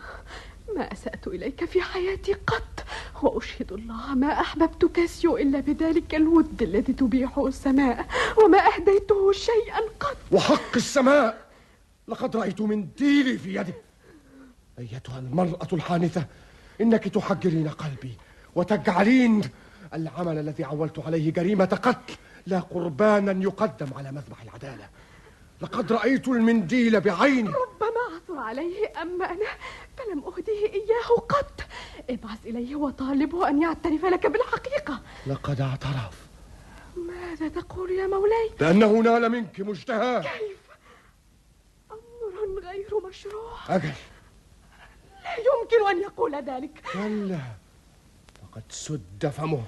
[0.76, 2.86] ما أسأت إليك في حياتي قط.
[3.24, 8.08] وأشهد الله ما أحببت كاسيو إلا بذلك الود الذي تبيحه السماء.
[8.44, 10.18] وما أهديته شيئا قط.
[10.32, 11.45] وحق السماء.
[12.08, 13.74] لقد رأيت منديلي في يده
[14.80, 16.26] أيتها المرأة الحانثة
[16.82, 18.18] إنك تحجرين قلبي
[18.56, 19.42] وتجعلين
[19.94, 22.14] العمل الذي عولت عليه جريمة قتل
[22.48, 24.90] لا قربانا يقدم على مذبح العدالة.
[25.62, 27.50] لقد رأيت المنديل بعيني.
[27.50, 29.46] ربما عثر عليه أما أنا
[29.98, 31.62] فلم أهديه إياه قط.
[32.10, 35.02] ابعث إليه وطالبه أن يعترف لك بالحقيقة.
[35.28, 36.28] لقد اعترف.
[36.98, 40.65] ماذا تقول يا مولاي؟ بأنه نال منك مشتهاه كيف؟
[43.16, 43.58] مشروع.
[43.70, 43.94] أجل.
[45.24, 46.84] لا يمكن أن يقول ذلك.
[46.94, 47.40] كلا
[48.44, 49.64] لقد سد فمه.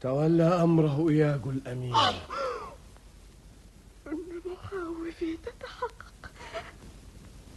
[0.00, 1.94] تولى أمره إياج الأمين.
[4.46, 6.30] مخاوفي تتحقق.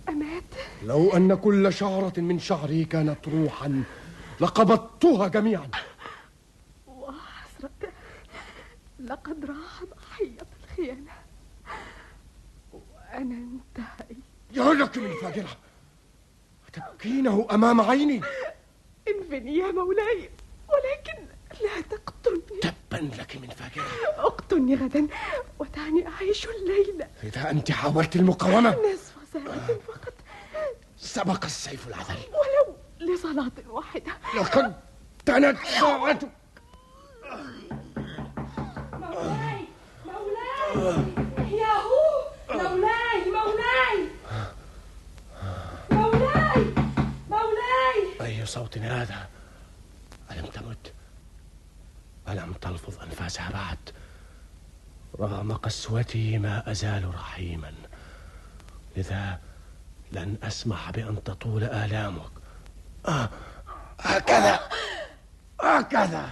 [0.10, 0.44] أمات.
[0.84, 3.84] لو أن كل شعرة من شعري كانت روحا
[4.42, 5.70] لقبضتها جميعا.
[6.88, 7.92] وحسرة
[9.00, 11.12] لقد راح ضحية الخيانة.
[12.74, 13.36] وأنا
[14.60, 15.58] لك من فاجرة.
[16.74, 18.22] تبكينه أمام عيني.
[19.08, 20.30] انفني يا مولاي
[20.70, 21.26] ولكن
[21.62, 22.60] لا تقتلني.
[22.62, 23.86] تبا لك من فاجرة.
[24.18, 25.08] أقتلني غدا
[25.60, 28.70] ودعني أعيش الليلة إذا أنت حاولت المقاومة.
[28.70, 30.14] نصف ساعة فقط.
[30.98, 32.18] سبق السيف العذل.
[32.32, 32.76] ولو
[33.14, 34.12] لصلاة واحدة.
[34.36, 34.74] لقد
[35.26, 36.30] تنت ساعتك.
[38.94, 39.66] مولاي
[40.06, 41.04] مولاي
[41.52, 44.10] يا هو مولاي مولاي
[48.50, 49.28] صوت هذا؟
[52.30, 53.78] ألم تلفظ أنفاسها بعد
[55.20, 57.74] رغم قسوتي ما أزال رحيما.
[58.98, 59.40] لذا
[60.12, 62.32] لن أسمح بأن تطول آلامك.
[63.08, 63.30] آه
[64.00, 64.60] هكذا.
[65.62, 66.30] هكذا.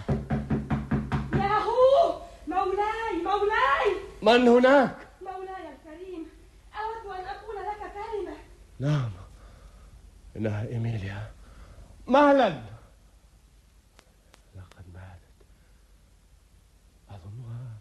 [1.33, 3.89] ياهو مولاي مولاي.
[4.21, 6.25] من هناك؟ مولاي الكريم
[6.75, 8.37] أود أن أقول لك كلمة.
[8.79, 9.11] نعم.
[10.35, 11.36] إنها إيميليا.
[12.07, 12.63] مهلا.
[14.55, 15.21] لقد ماتت
[17.09, 17.77] أظنها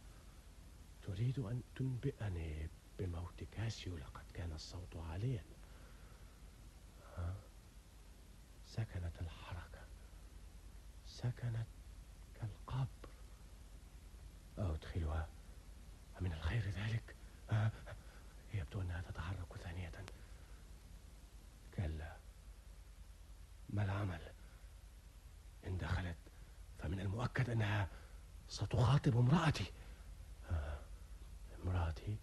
[1.07, 5.43] تريد أن تنبئني بموت كاسيو لقد كان الصوت عاليا؟
[8.67, 9.81] سكنت الحركة.
[11.07, 11.67] سكنت
[12.35, 13.09] كالقبر
[14.59, 15.29] أدخلها
[16.21, 17.15] من الخير ذلك
[17.51, 17.71] ها؟
[18.55, 19.93] يبدو أنها تتحرك ثانية
[21.77, 22.17] كلا
[23.77, 24.21] ما العمل؟
[25.67, 26.17] إن دخلت
[26.79, 27.89] فمن المؤكد أنها
[28.49, 29.73] ستخاطب امرأتي.
[30.51, 30.79] آه،
[31.65, 32.17] امرأتي؟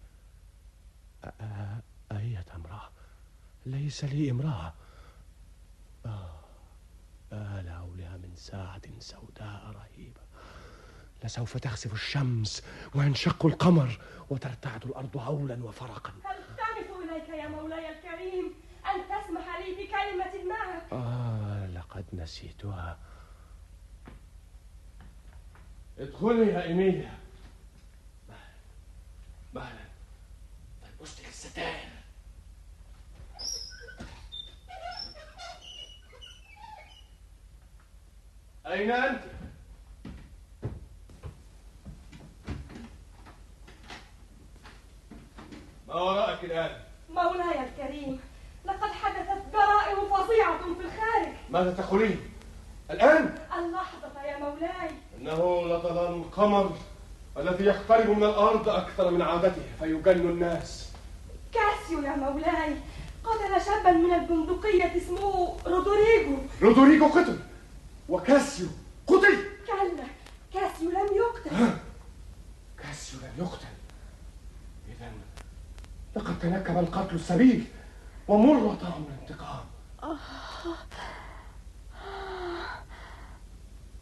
[2.12, 2.90] أية امرأة؟
[3.66, 4.74] ليس لي امرأة.
[6.06, 6.40] آه
[7.32, 10.20] آل هولها من ساعة سوداء رهيبة.
[11.24, 12.62] لسوف تخسف الشمس
[12.94, 14.00] وينشق القمر
[14.30, 16.10] وترتعد الأرض هولا وفرقا.
[16.10, 18.54] ألتمس إليك يا مولاي الكريم
[18.86, 21.43] أن تسمح لي بكلمة معك آه
[21.94, 22.98] لقد نسيتها.
[25.98, 27.18] ادخلي يا إيميليا.
[29.54, 29.84] مهلا.
[30.82, 31.88] فلبستك الستائر
[38.66, 39.22] أين أنت؟
[45.88, 48.33] ما وراءك الآن؟ مولاي الكريم؟
[48.64, 51.32] لقد حدثت جرائم فظيعة في الخارج.
[51.50, 52.20] ماذا تقولين؟
[52.90, 54.90] الآن؟ اللحظة يا مولاي.
[55.20, 56.76] إنه لضلال القمر
[57.36, 60.92] الذي يقترب من الأرض أكثر من عادته فيجن الناس.
[61.52, 62.76] كاسيو يا مولاي
[63.24, 67.38] قتل شابا من البندقية اسمه رودريجو رودريجو قتل
[68.08, 68.68] وكاسيو
[69.06, 69.38] قتل.
[69.66, 70.04] كلا
[70.54, 71.76] كاسيو لم يقتل.
[72.78, 73.66] كاسيو لم يقتل.
[74.88, 75.12] إذا
[76.16, 77.64] لقد تنكب القتل السبيل.
[78.28, 79.64] ومر طعم الانتقام.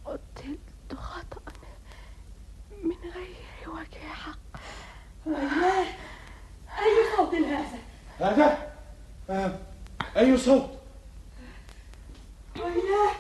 [0.05, 1.53] قتلت خطأ
[2.83, 3.37] من غير
[3.67, 4.39] وجه حق.
[5.27, 5.87] وياه
[6.79, 7.79] أي صوت هذا؟
[8.19, 8.73] هذا؟
[9.31, 9.59] آه.
[10.17, 10.71] أي صوت؟
[12.57, 13.13] وياه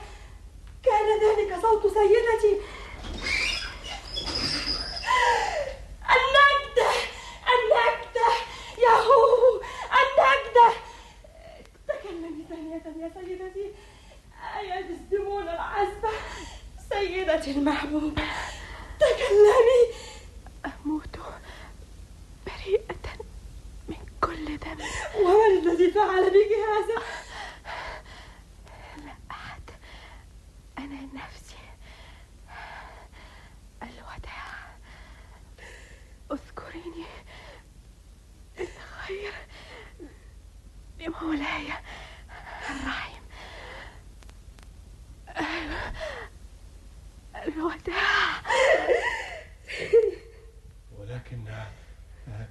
[0.83, 2.61] كان ذلك صوت سيدتي.
[6.15, 6.91] النجدة
[7.53, 8.29] النجدة
[8.79, 9.42] ياهو النجدة
[12.79, 13.71] ثانية يا سيدتي
[14.57, 16.09] أيا تسدمون العزبة
[16.89, 18.23] سيدتي المحبوبة
[19.01, 19.83] تكلمي
[20.67, 21.19] أموت
[22.47, 23.25] بريئة
[23.89, 24.81] من كل ذنب
[25.21, 27.03] ومن الذي فعل بك هذا؟
[29.05, 29.63] لا أحد
[30.79, 31.57] أنا نفسي
[33.83, 34.77] الوداع
[36.33, 37.05] أذكريني
[38.59, 39.33] بالخير
[41.01, 41.73] لمولاي
[47.47, 48.43] الوداع
[50.99, 52.47] ولكن آه،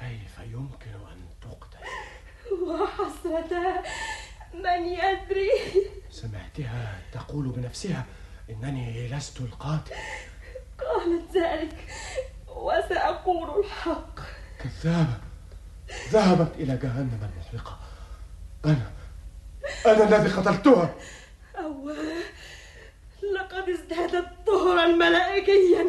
[0.00, 1.86] كيف يمكن أن تقتل؟
[2.62, 3.82] وحسرة
[4.54, 5.50] من يدري؟
[6.10, 8.04] سمعتها تقول بنفسها
[8.50, 9.94] إنني لست القاتل.
[10.78, 11.76] قالت ذلك
[12.48, 14.20] وسأقول الحق.
[14.58, 15.18] كذابة.
[16.10, 17.78] ذهبت إلى جهنم المحرقة.
[18.64, 18.90] أنا
[19.86, 20.94] أنا الذي قتلتها.
[21.58, 22.22] أواه
[23.34, 25.86] لقد ازدادت طهرا ملائكيا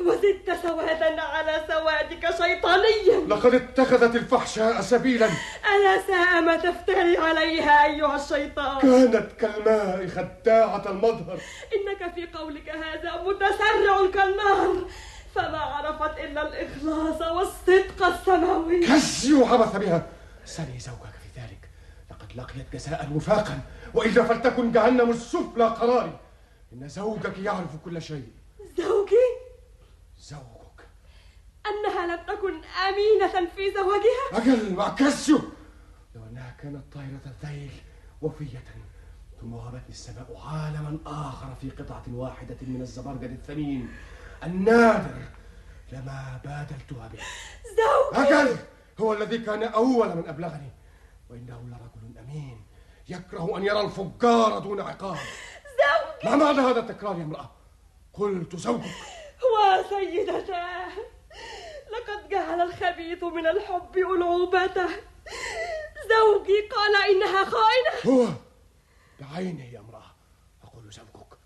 [0.00, 3.26] وزدت سوادا على سوادك شيطانيا.
[3.28, 5.26] لقد اتخذت الفحشاء سبيلا.
[5.74, 8.80] ألا ساء ما تفتري عليها أيها الشيطان.
[8.80, 11.40] كانت كالماء خداعة المظهر.
[11.76, 14.84] إنك في قولك هذا متسرع كالنار
[15.34, 18.86] فما عرفت إلا الإخلاص والصدق السماوي.
[18.86, 20.06] كسي عبث بها.
[20.44, 21.68] سلي زوجك في ذلك.
[22.10, 23.58] لقد لقيت جزاء وفاقا.
[23.94, 26.18] وإلا فلتكن جهنم السفلى قراري.
[26.72, 28.32] إن زوجك يعرف كل شيء.
[28.78, 29.26] زوجي؟
[30.18, 30.88] زوجك.
[31.66, 32.54] أنها لم تكن
[32.88, 35.38] أمينة في زواجها؟ أجل كاسيو
[36.14, 37.70] لو أنها كانت طائرة الذيل
[38.22, 38.64] وفية
[39.40, 43.88] ثم وهبتني السماء عالما آخر في قطعة واحدة من الزبرجد الثمين.
[44.44, 45.22] النادر
[45.92, 47.18] لما بادلتها به.
[47.78, 48.28] زوجي!
[48.28, 48.56] أجل
[49.00, 50.70] هو الذي كان أول من أبلغني
[51.30, 52.60] وإنه لرجل أمين.
[53.08, 55.16] يكره أن يرى الفجار دون عقاب.
[55.16, 56.28] زوجي!
[56.30, 57.50] ما معنى هذا التكرار يا امرأة؟
[58.12, 58.84] قلت زوجك.
[59.52, 60.88] وسيدتاه
[61.92, 64.88] لقد جعل الخبيث من الحب ألعوبته
[66.08, 68.16] زوجي قال إنها خائنة.
[68.16, 68.28] هو!
[69.20, 70.14] بعينه يا امرأة.
[70.64, 71.38] أقول زوجك.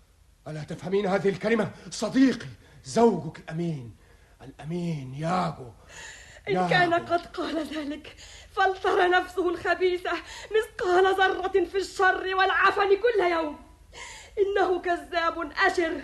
[0.47, 2.47] ألا تفهمين هذه الكلمة؟ صديقي
[2.83, 3.95] زوجك الأمين.
[4.41, 5.73] الأمين ياغو.
[6.49, 8.15] إن كان قد قال ذلك
[8.55, 10.11] فلترى نفسه الخبيثة
[10.51, 13.59] مثقال ذرة في الشر والعفن كل يوم.
[14.39, 16.01] إنه كذاب أشر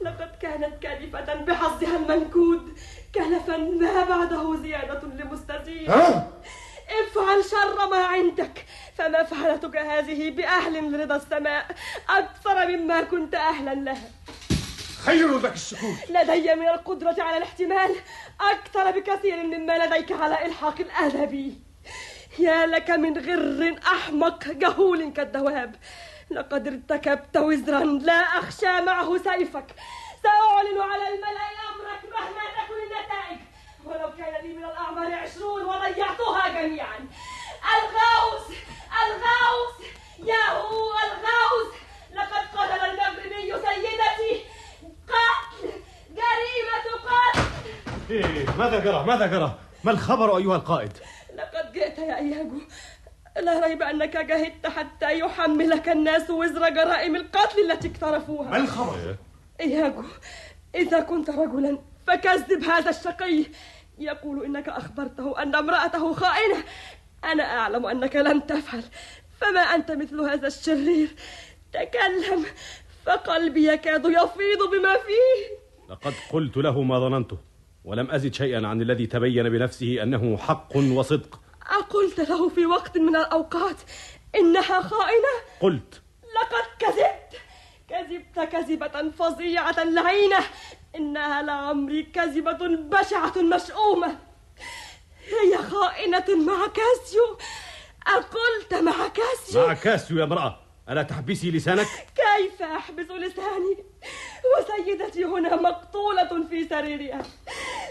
[0.00, 2.78] لقد كانت كالفة بحظها المنكود.
[3.14, 5.90] كلفا ما بعده زيادة لمستزيد.
[5.90, 8.66] افعل شر ما عندك
[8.98, 11.66] فمفعلتك هذه بأهل لرضا السماء.
[12.08, 14.10] أكثر مما كنت أهلا لها.
[15.08, 16.10] خير لك السكوت.
[16.10, 17.96] لدي من القدرة على الاحتمال
[18.40, 21.56] أكثر بكثير مما لديك على إلحاق الأذى
[22.38, 25.74] يا لك من غر أحمق جهول كالدواب.
[26.30, 29.66] لقد ارتكبت وزرا لا أخشى معه سيفك.
[30.22, 33.40] سأعلن على الملأ أمرك مهما تكن النتائج.
[33.84, 37.08] ولو كان لي من الأعمار عشرون وضيعتها جميعا.
[37.76, 38.56] الغوث
[39.04, 39.76] الغوث
[40.18, 41.74] ياهو الغوث
[42.14, 44.57] لقد قتل المغربي سيدتي.
[45.08, 45.68] قتل
[46.08, 47.42] جريمة قتل
[48.10, 50.92] إيه ماذا جرى ماذا جرى ما الخبر أيها القائد؟
[51.36, 52.60] لقد جئت يا إياجو
[53.40, 58.50] لا ريب أنك جهدت حتى يحملك الناس وزر جرائم القتل التي اقترفوها.
[58.50, 59.16] ما الخبر؟
[59.60, 60.04] إياجو
[60.74, 63.44] إذا كنت رجلا فكذب هذا الشقي.
[63.98, 66.64] يقول إنك أخبرته أن امرأته خائنة.
[67.24, 68.84] أنا أعلم أنك لم تفعل.
[69.40, 71.08] فما أنت مثل هذا الشرير.
[71.72, 72.46] تكلم.
[73.08, 75.58] فقلبي يكاد يفيض بما فيه.
[75.90, 77.38] لقد قلت له ما ظننته
[77.84, 81.40] ولم أزد شيئا عن الذي تبين بنفسه أنه حق وصدق.
[81.70, 83.76] أقلت له في وقت من الأوقات
[84.34, 85.34] إنها خائنة.
[85.60, 86.02] قلت.
[86.22, 87.40] لقد كذبت.
[87.88, 90.40] كذبت كذبة فظيعة لعينة.
[90.96, 94.18] إنها لعمري كذبة بشعة مشؤومة.
[95.26, 97.38] هي خائنة مع كاسيو.
[98.06, 99.66] أقلت مع كاسيو.
[99.66, 100.67] مع كاسيو يا امرأة.
[100.88, 101.86] ألا تحبسي لسانك؟
[102.16, 103.84] كيف أحبس لساني؟
[104.58, 107.22] وسيدتي هنا مقتولة في سريرها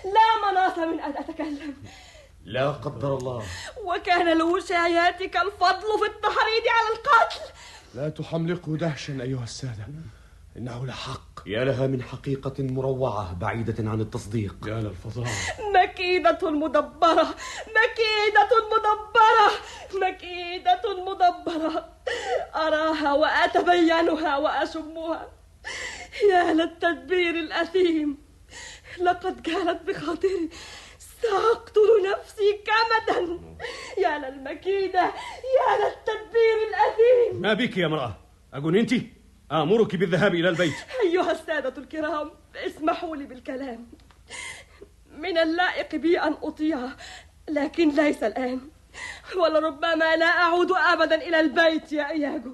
[0.05, 1.73] لا مناص من أن أتكلم.
[2.45, 3.43] لا قدر الله.
[3.83, 7.53] وكان لوشاياتك الفضل في التحريض على القتل.
[7.95, 9.87] لا تحملقه دهشا أيها السادة.
[10.57, 11.21] إنه لحق.
[11.45, 14.55] يا لها من حقيقة مروعة بعيدة عن التصديق.
[14.67, 15.31] يا للفظاعة
[15.75, 17.35] مكيدة مدبرة.
[17.77, 19.49] مكيدة مدبرة.
[19.93, 21.89] مكيدة مدبرة.
[22.55, 25.31] أراها وأتبينها وأشمها.
[26.31, 28.17] يا للتدبير الأثيم.
[29.01, 30.49] لقد كانت بخاطري.
[31.21, 33.39] سأقتل نفسي كمدا.
[33.97, 35.03] يا للمكيدة
[35.57, 37.41] يا للتدبير الأثيم.
[37.41, 38.17] ما بك يا امرأة؟
[38.53, 39.16] أجننت؟
[39.51, 40.75] آمرك بالذهاب إلى البيت.
[41.05, 43.87] أيها السادة الكرام اسمحوا لي بالكلام.
[45.17, 46.79] من اللائق بي أن أطيع
[47.49, 48.61] لكن ليس الآن.
[49.37, 52.53] ولربما لا أعود أبدا إلى البيت يا إياجو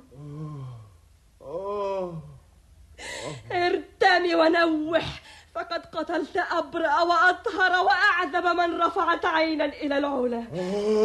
[3.51, 5.21] ارتمي ونوح.
[5.55, 10.43] فقد قتلت أبرأ وأطهر وأعذب من رفعت عينا إلى العلا.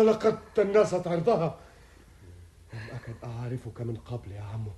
[0.03, 1.61] لقد تنست عرضها.
[2.75, 4.71] لم أكد أعرفك من قبل يا عمو.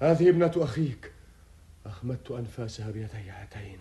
[0.00, 1.12] هذه ابنة أخيك.
[1.86, 3.78] أخمدت أنفاسها بيدي هاتين.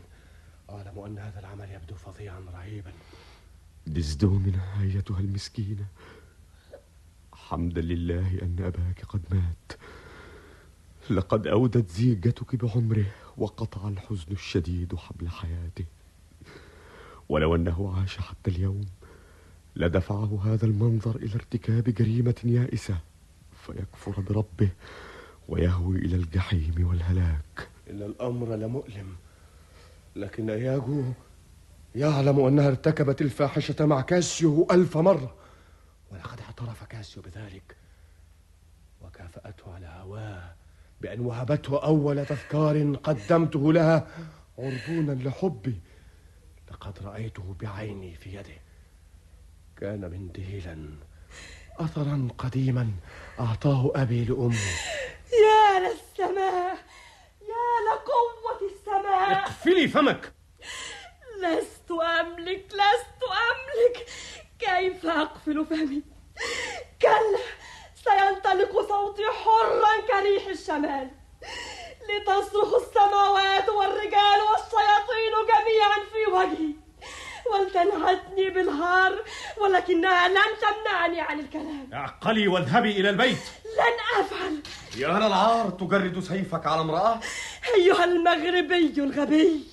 [0.69, 2.91] أعلم أن هذا العمل يبدو فظيعا رهيبا.
[3.87, 5.85] دزدومنا أيتها المسكينة.
[7.33, 9.79] حمدا لله أن أباك قد مات.
[11.09, 13.05] لقد أودت زيجتك بعمره
[13.37, 15.85] وقطع الحزن الشديد حبل حياته.
[17.29, 18.85] ولو أنه عاش حتى اليوم
[19.75, 22.97] لدفعه هذا المنظر إلى ارتكاب جريمة يائسة
[23.65, 24.69] فيكفر بربه.
[25.47, 27.67] ويهوي إلى الجحيم والهلاك.
[27.89, 29.15] إن الأمر لمؤلم.
[30.15, 31.03] لكن إياجو
[31.95, 35.35] يعلم أنها ارتكبت الفاحشة مع كاسيو ألف مرة.
[36.11, 37.75] ولقد اعترف كاسيو بذلك.
[39.01, 40.55] وكافأته على هواه
[41.01, 44.07] بأن وهبته أول تذكار قدمته لها
[44.57, 45.79] عربونا لحبي.
[46.71, 48.61] لقد رأيته بعيني في يده.
[49.77, 50.89] كان منديلا
[51.79, 52.91] أثرا قديما.
[53.39, 54.55] أعطاه أبي لأمي
[55.43, 56.77] يا للسماء
[57.41, 59.31] يا لقوة السماء.
[59.31, 60.33] اقفلي فمك.
[61.37, 64.07] لست أملك لست أملك.
[64.59, 66.03] كيف أقفل فمي؟
[67.01, 67.39] كلا
[68.03, 71.11] سينطلق صوتي حرا كريح الشمال.
[72.09, 76.84] لتصرخ السماوات والرجال والشياطين جميعا في وجهي.
[77.53, 79.23] ولتنهتني بالهار
[79.61, 81.89] ولكنها لن تمنعني عن الكلام.
[81.93, 83.37] اعقلي واذهبي إلى البيت.
[83.65, 84.59] لن أفعل.
[84.97, 87.19] يا للعار تجرد سيفك على امرأة؟
[87.75, 89.63] أيها المغربي الغبي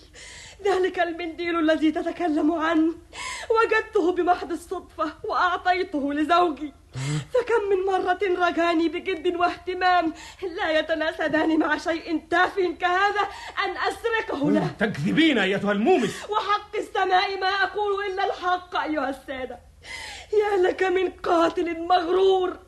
[0.65, 2.94] ذلك المنديل الذي تتكلم عنه.
[3.51, 6.73] وجدته بمحض الصدفة وأعطيته لزوجي.
[7.32, 10.12] فكم من مرة رجاني بجد واهتمام
[10.56, 13.20] لا يتناسبان مع شيء تافه كهذا
[13.64, 16.30] أن أسرقه له تكذبين أيتها المومس.
[16.30, 19.58] وحق السماء ما أقول إلا الحق أيها السادة.
[20.32, 22.58] يا لك من قاتل مغرور.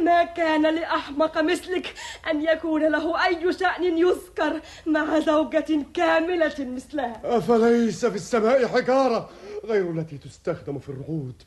[0.00, 1.94] ما كان لأحمق مثلك
[2.30, 7.20] أن يكون له أي شأن يذكر مع زوجة كاملة مثلها.
[7.24, 9.30] أفليس في السماء حجارة
[9.64, 11.42] غير التي تستخدم في الرعود؟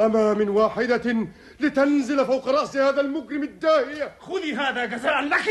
[0.00, 1.26] أما من واحدة
[1.60, 5.48] لتنزل فوق رأس هذا المجرم الداهية خذي هذا جزاء لك.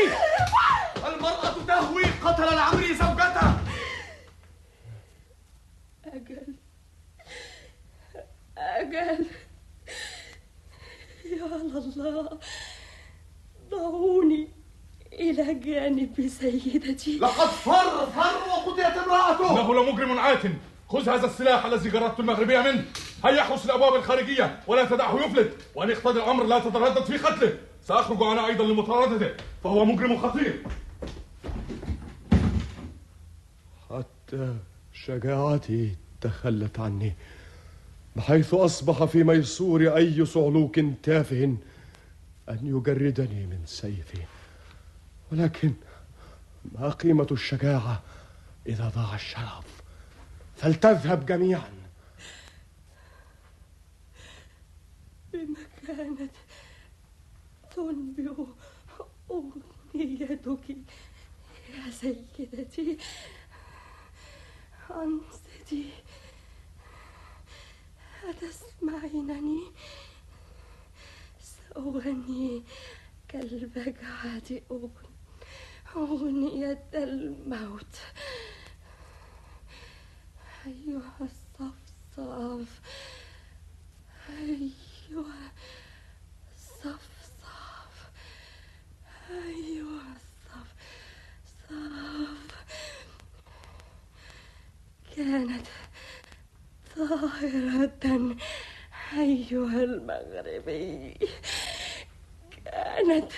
[1.06, 3.52] المرأة تهوي قتل العمري زوجته.
[6.06, 6.54] أجل.
[8.58, 9.26] أجل.
[11.24, 12.38] يا الله.
[13.70, 14.48] ضعوني
[15.12, 17.18] إلى جانب سيدتي.
[17.18, 19.50] لقد فر فر وقتلت امرأته.
[19.50, 20.42] إنه لمجرم عات.
[20.90, 22.84] خذ هذا السلاح الذي جردت المغربية منه.
[23.24, 25.56] هيا احرس الأبواب الخارجية ولا تدعه يفلت.
[25.74, 27.58] وأن يقتضي الأمر لا تتردد في قتله.
[27.84, 29.30] سأخرج أنا أيضا لمطاردته
[29.64, 30.62] فهو مجرم خطير.
[33.90, 34.56] حتى
[34.92, 37.14] شجاعتي تخلت عني
[38.16, 41.44] بحيث أصبح في ميسور أي صعلوك تافه
[42.48, 44.22] أن يجردني من سيفي.
[45.32, 45.72] ولكن
[46.78, 48.00] ما قيمة الشجاعة
[48.66, 49.69] إذا ضاع الشرف؟
[50.60, 51.72] فلتذهب جميعا.
[55.32, 56.28] بمكانة
[57.76, 58.44] تنبئ
[59.30, 60.68] أمنيتك
[61.70, 62.98] يا سيدتي
[64.90, 65.90] أنصتي
[68.24, 69.60] أتسمعينني؟
[71.40, 72.62] سأغني
[73.28, 74.42] كالبجعة
[75.96, 77.96] أغنية الموت.
[80.66, 82.80] أيها الصفصاف
[84.30, 85.52] أيها
[86.54, 88.10] الصفصاف
[89.30, 90.66] أيها الصفصاف
[95.16, 95.66] كانت
[96.96, 98.36] طاهرة
[99.18, 101.18] أيها المغربي
[102.64, 103.32] كانت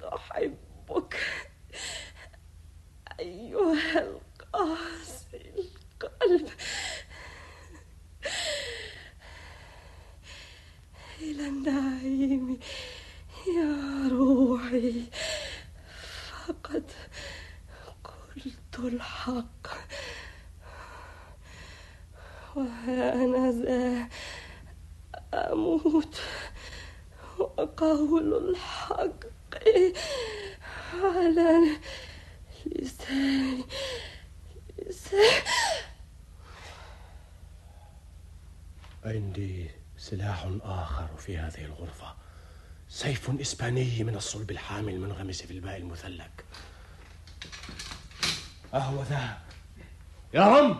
[0.00, 1.16] تحبك
[3.20, 6.48] أيها القاسي القلب.
[11.20, 12.60] إلى النعيم
[13.56, 15.04] يا روحي.
[16.30, 16.90] فقد
[18.04, 19.66] قلت الحق.
[22.56, 24.08] وأنا ذا
[25.34, 26.20] أموت
[27.38, 29.24] وقول الحق
[30.94, 31.78] على
[32.66, 33.64] لساني.
[39.04, 42.14] عندي سلاح آخر في هذه الغرفة.
[42.88, 46.30] سيف إسباني من الصلب الحامي المنغمس في الماء المثلج.
[48.74, 49.38] أهو ذا.
[50.34, 50.76] يا رم!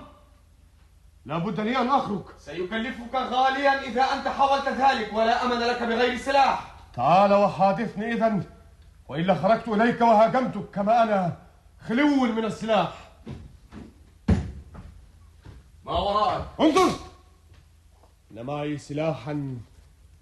[1.26, 2.24] لابد لي أن أخرج.
[2.38, 6.74] سيكلفك غاليا إذا أنت حاولت ذلك ولا أمل لك بغير سلاح.
[6.94, 8.42] تعال وحادثني إذا
[9.08, 11.36] وإلا خرجت إليك وهاجمتك كما أنا
[11.88, 13.09] خلو من السلاح.
[15.91, 16.47] ما وراءك.
[16.60, 16.99] انظر!
[18.31, 19.59] إن معي سلاحا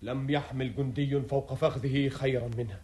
[0.03, 2.81] لم يحمل جندي فوق فخذه خيرا منه.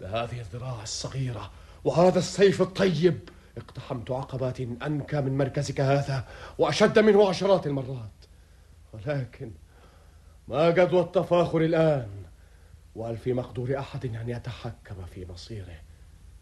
[0.00, 1.50] بهذه الذراع الصغيرة
[1.84, 3.18] وهذا السيف الطيب
[3.58, 6.24] اقتحمت عقبات أنكى من مركزك هذا
[6.58, 8.10] وأشد منه عشرات المرات.
[8.92, 9.50] ولكن
[10.48, 12.08] ما جدوى التفاخر الآن؟
[12.94, 15.80] وهل في مقدور أحد أن يتحكم في مصيره؟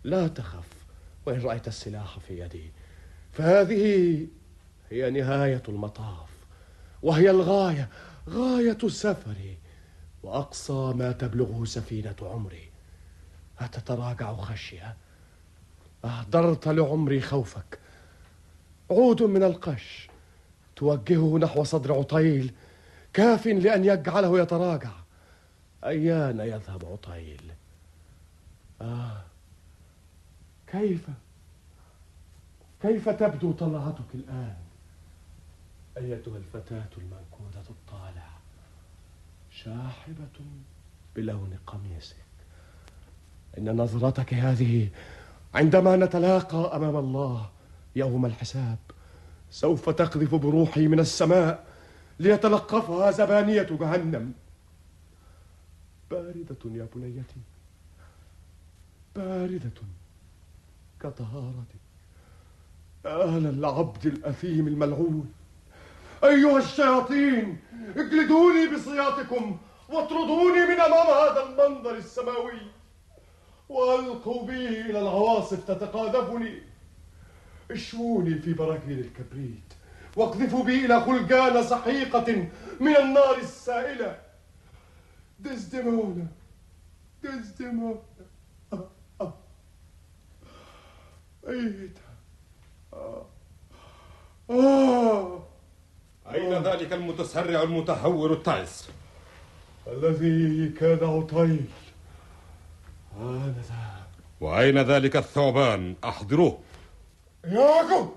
[0.05, 0.69] لا تخف
[1.27, 2.73] وإن رأيت السلاح في يدي
[3.33, 4.27] فهذه
[4.93, 6.29] هي نهاية المطاف
[7.03, 7.89] وهي الغاية
[8.29, 9.59] غاية سفري
[10.23, 12.71] وأقصى ما تبلغه سفينة عمري.
[13.59, 14.97] أتتراجع خشية؟
[16.05, 17.79] أهدرت لعمري خوفك.
[18.91, 20.09] عود من القش.
[20.77, 22.55] توجهه نحو صدر عطيل.
[23.13, 24.93] كاف لأن يجعله يتراجع.
[25.85, 27.53] أيان يذهب عطيل؟
[28.81, 29.25] آه.
[30.67, 31.07] كيف؟
[32.83, 34.62] كيف تبدو طلعتك الآن؟
[35.97, 38.29] أيتها الفتاة المنكودة الطالع
[39.51, 40.41] شاحبة
[41.17, 42.17] بلون قميصك.
[43.59, 44.89] إن نظرتك هذه
[45.55, 47.51] عندما نتلاقى أمام الله
[47.97, 48.79] يوم الحساب
[49.51, 51.67] سوف تقذف بروحي من السماء
[52.21, 54.33] ليتلقفها زبانية جهنم.
[56.11, 57.41] باردة يا بنيتي
[59.17, 59.83] باردة
[61.01, 61.83] كطهارتك.
[63.07, 65.33] آل العبد الأثيم الملعون.
[66.25, 67.59] أيها الشياطين
[67.97, 69.59] اجلدوني بسياطكم
[69.89, 72.61] واطردوني من أمام هذا المنظر السماوي
[73.69, 76.63] وألقوا بي إلى العواصف تتقاذفني
[77.71, 79.73] اشووني في براكين الكبريت
[80.17, 82.49] واقذفوا بي إلى خلجان سحيقة
[82.81, 84.21] من النار السائلة
[88.73, 89.35] آه آه.
[91.49, 92.15] أيتها
[92.93, 93.27] آه.
[94.51, 95.52] آه.
[96.35, 98.89] أين ذلك المتسرع المتهور التعس؟
[99.87, 101.65] الذي كان عطيل
[103.21, 104.07] آنذا
[104.41, 106.59] وأين ذلك الثعبان؟ أحضروه
[107.45, 108.09] ياكو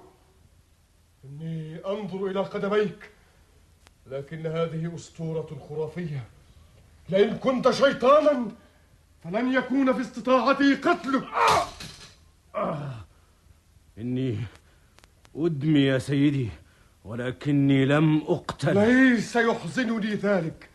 [1.25, 3.09] إني أنظر إلى قدميك
[4.07, 6.23] لكن هذه أسطورة خرافية
[7.09, 8.47] لئن كنت شيطانا
[9.23, 11.67] فلن يكون في استطاعتي قتلك آه!
[12.55, 13.05] آه.
[13.97, 14.37] إني
[15.35, 16.49] أدمي يا سيدي
[17.05, 20.69] ولكني لم أقتل ليس يحزنني ذلك.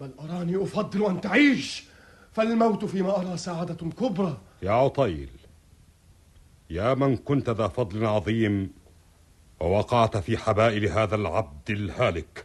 [0.00, 1.84] بل أراني أفضل أن تعيش.
[2.32, 4.40] فالموت فيما أرى سعادة كبرى.
[4.62, 5.28] يا عطيل
[6.70, 8.70] يا من كنت ذا فضل عظيم
[9.60, 12.44] ووقعت في حبائل هذا العبد الهالك.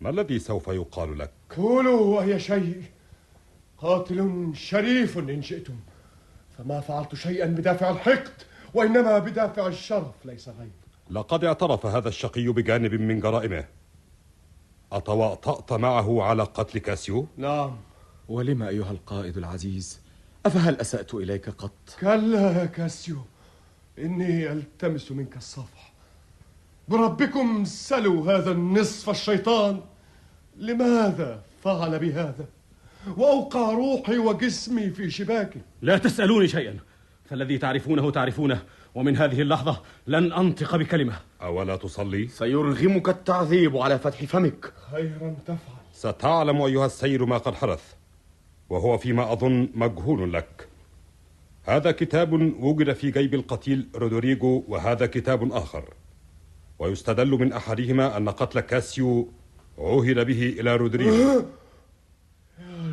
[0.00, 2.82] ما الذي سوف يقال لك؟ قولوا أي شيء.
[3.78, 5.76] قاتل شريف إن شئتم.
[6.58, 8.32] فما فعلت شيئا بدافع الحقد
[8.74, 10.79] وإنما بدافع الشرف ليس غير
[11.10, 13.64] لقد اعترف هذا الشقي بجانب من جرائمه.
[14.92, 17.76] أتواطأت معه على قتل كاسيو؟ نعم.
[18.28, 20.00] ولم أيها القائد العزيز
[20.46, 23.16] أفهل أسأت إليك قط؟ كلا يا كاسيو
[23.98, 25.92] إني ألتمس منك الصفح.
[26.88, 29.80] بربكم سلوا هذا النصف الشيطان.
[30.56, 32.46] لماذا فعل بهذا؟
[33.16, 35.60] وأوقع روحي وجسمي في شباكه.
[35.82, 36.78] لا تسألوني شيئا.
[37.24, 38.62] فالذي تعرفونه تعرفونه.
[38.94, 41.12] ومن هذه اللحظة لن أنطق بكلمة.
[41.42, 44.72] أولا تصلي؟ سيرغمك التعذيب على فتح فمك.
[44.92, 45.76] خيرا تفعل.
[45.92, 47.82] ستعلم أيها السير ما قد حدث
[48.70, 50.68] وهو فيما أظن مجهول لك.
[51.64, 55.84] هذا كتاب وجد في جيب القتيل رودريجو وهذا كتاب آخر.
[56.78, 59.28] ويستدل من أحدهما أن قتل كاسيو
[59.78, 61.42] عهد به إلى رودريجو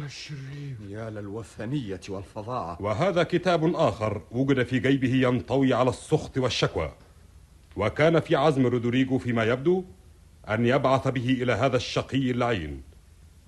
[0.07, 2.77] يا للشرير يا للوثنية والفظاعة.
[2.81, 6.91] وهذا كتاب آخر وجد في جيبه ينطوي على السخط والشكوى.
[7.75, 9.83] وكان في عزم رودريجو فيما يبدو
[10.49, 12.81] أن يبعث به إلى هذا الشقي اللعين.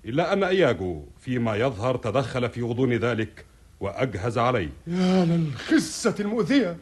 [0.04, 3.44] إلا أن إياجو فيما يظهر تدخل في غضون ذلك
[3.80, 4.70] وأجهز عليه.
[4.86, 6.76] يا للخسة المؤذية.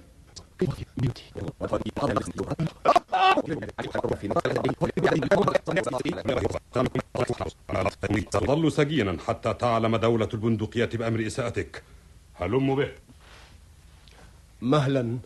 [8.30, 11.82] تظل سجينا حتى تعلم دولة البندقية بأمر إساءتك.
[12.34, 12.92] هلم به.
[14.62, 15.18] مهلا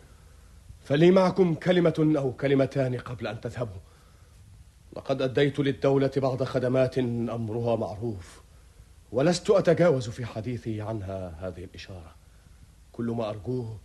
[0.83, 3.81] فلي معكم كلمة أو كلمتان قبل أن تذهبوا.
[4.95, 8.41] لقد أديت للدولة بعض خدمات أمرها معروف
[9.11, 12.15] ولست أتجاوز في حديثي عنها هذه الإشارة.
[12.91, 13.77] كل ما أرجوه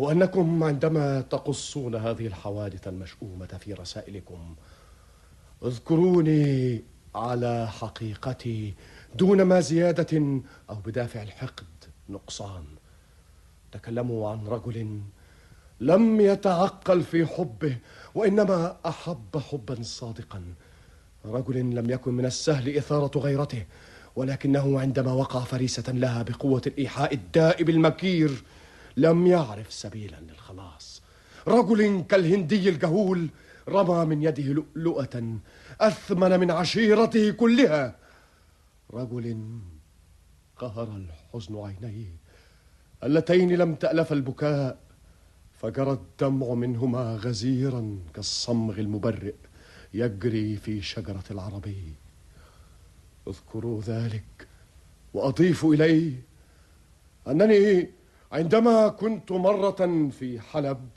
[0.00, 4.54] هو أنكم عندما تقصون هذه الحوادث المشؤومة في رسائلكم
[5.64, 6.82] اذكروني
[7.14, 8.74] على حقيقتي
[9.14, 10.40] دون ما زيادة
[10.70, 11.66] أو بدافع الحقد
[12.08, 12.64] نقصان.
[13.72, 15.00] تكلموا عن رجل
[15.80, 17.76] لم يتعقل في حبه
[18.14, 20.42] وإنما أحب حبا صادقا.
[21.24, 23.64] رجل لم يكن من السهل إثارة غيرته
[24.16, 28.44] ولكنه عندما وقع فريسة لها بقوة الإيحاء الدائب المكير
[28.96, 31.02] لم يعرف سبيلا للخلاص.
[31.48, 33.28] رجل كالهندي الجهول
[33.68, 35.38] رمى من يده لؤلؤة
[35.80, 37.96] أثمن من عشيرته كلها.
[38.92, 39.58] رجل
[40.56, 42.16] قهر الحزن عينيه.
[43.04, 44.78] اللتين لم تألف البكاء
[45.60, 49.34] فجرى الدمع منهما غزيرا كالصمغ المبرئ
[49.94, 51.94] يجري في شجرة العربي.
[53.28, 54.48] اذكروا ذلك
[55.14, 56.22] وأضيف إليه
[57.28, 57.90] أنني
[58.34, 60.88] عندما كنت مرة في حلب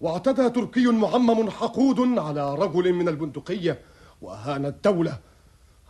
[0.00, 3.80] واعتدى تركي معمم حقود على رجل من البندقية
[4.22, 5.18] وأهان الدولة.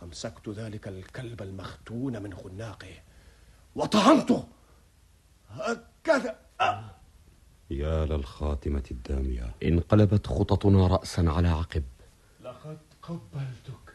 [0.03, 2.93] أمسكت ذلك الكلب المختون من خناقه.
[3.75, 4.43] وطعنته!
[5.49, 6.35] هكذا!
[7.69, 9.55] يا للخاتمة الدامية.
[9.63, 11.83] انقلبت خططنا رأسا على عقب.
[12.43, 13.85] لقد قبلتك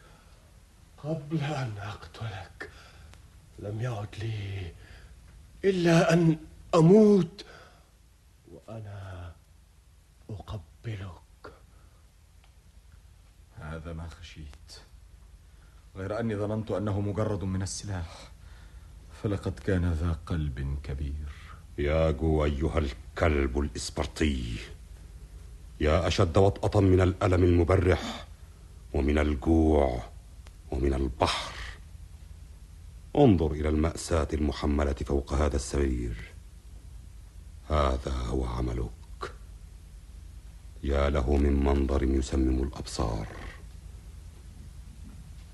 [1.03, 2.69] قبل أن أقتلك.
[3.59, 4.71] لم يعد لي
[5.65, 6.37] إلا أن
[6.75, 7.45] أموت
[8.51, 9.33] وأنا
[10.29, 11.53] أقبلك.
[13.55, 14.79] هذا ما خشيت.
[15.95, 18.31] غير أني ظننت أنه مجرد من السلاح.
[19.23, 21.29] فلقد كان ذا قلب كبير.
[21.77, 24.55] ياجو أيها الكلب الإسبرطي.
[25.79, 28.27] يا أشد وطأة من الألم المبرح
[28.93, 30.03] ومن الجوع
[30.71, 31.53] ومن البحر.
[33.15, 36.34] انظر إلى المأساة المحملة فوق هذا السرير.
[37.69, 39.31] هذا هو عملك.
[40.83, 43.27] يا له من منظر يسمم الأبصار.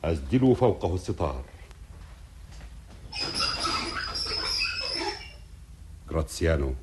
[0.03, 1.43] أسدلوا فوقه الستار.
[6.09, 6.73] جراتسيانو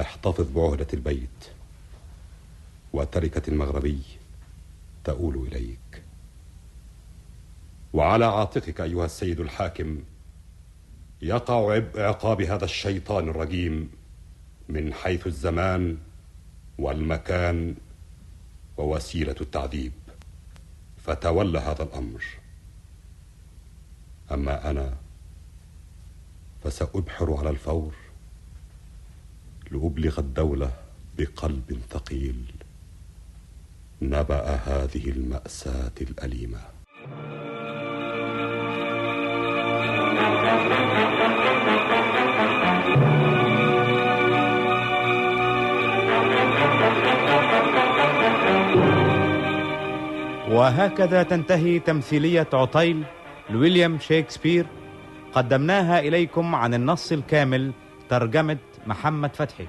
[0.00, 1.44] احتفظ بعهدة البيت
[2.92, 4.02] وتركة المغربي
[5.04, 6.02] تؤول إليك.
[7.92, 10.02] وعلى عاتقك أيها السيد الحاكم
[11.22, 13.90] يقع عبء عقاب هذا الشيطان الرجيم
[14.68, 15.98] من حيث الزمان
[16.78, 17.74] والمكان
[18.76, 19.92] ووسيلة التعذيب.
[21.04, 22.24] فتولى هذا الأمر.
[24.32, 24.94] أما أنا
[26.64, 27.94] فسأبحر على الفور
[29.70, 30.72] لأبلغ الدولة
[31.18, 32.44] بقلب ثقيل.
[34.02, 36.60] نبأ هذه المأساة الأليمة.
[50.48, 53.02] وهكذا تنتهي تمثيلية عطيل
[53.50, 54.66] لويليام شكسبير
[55.32, 57.72] قدمناها إليكم عن النص الكامل
[58.08, 59.66] ترجمة محمد فتحي.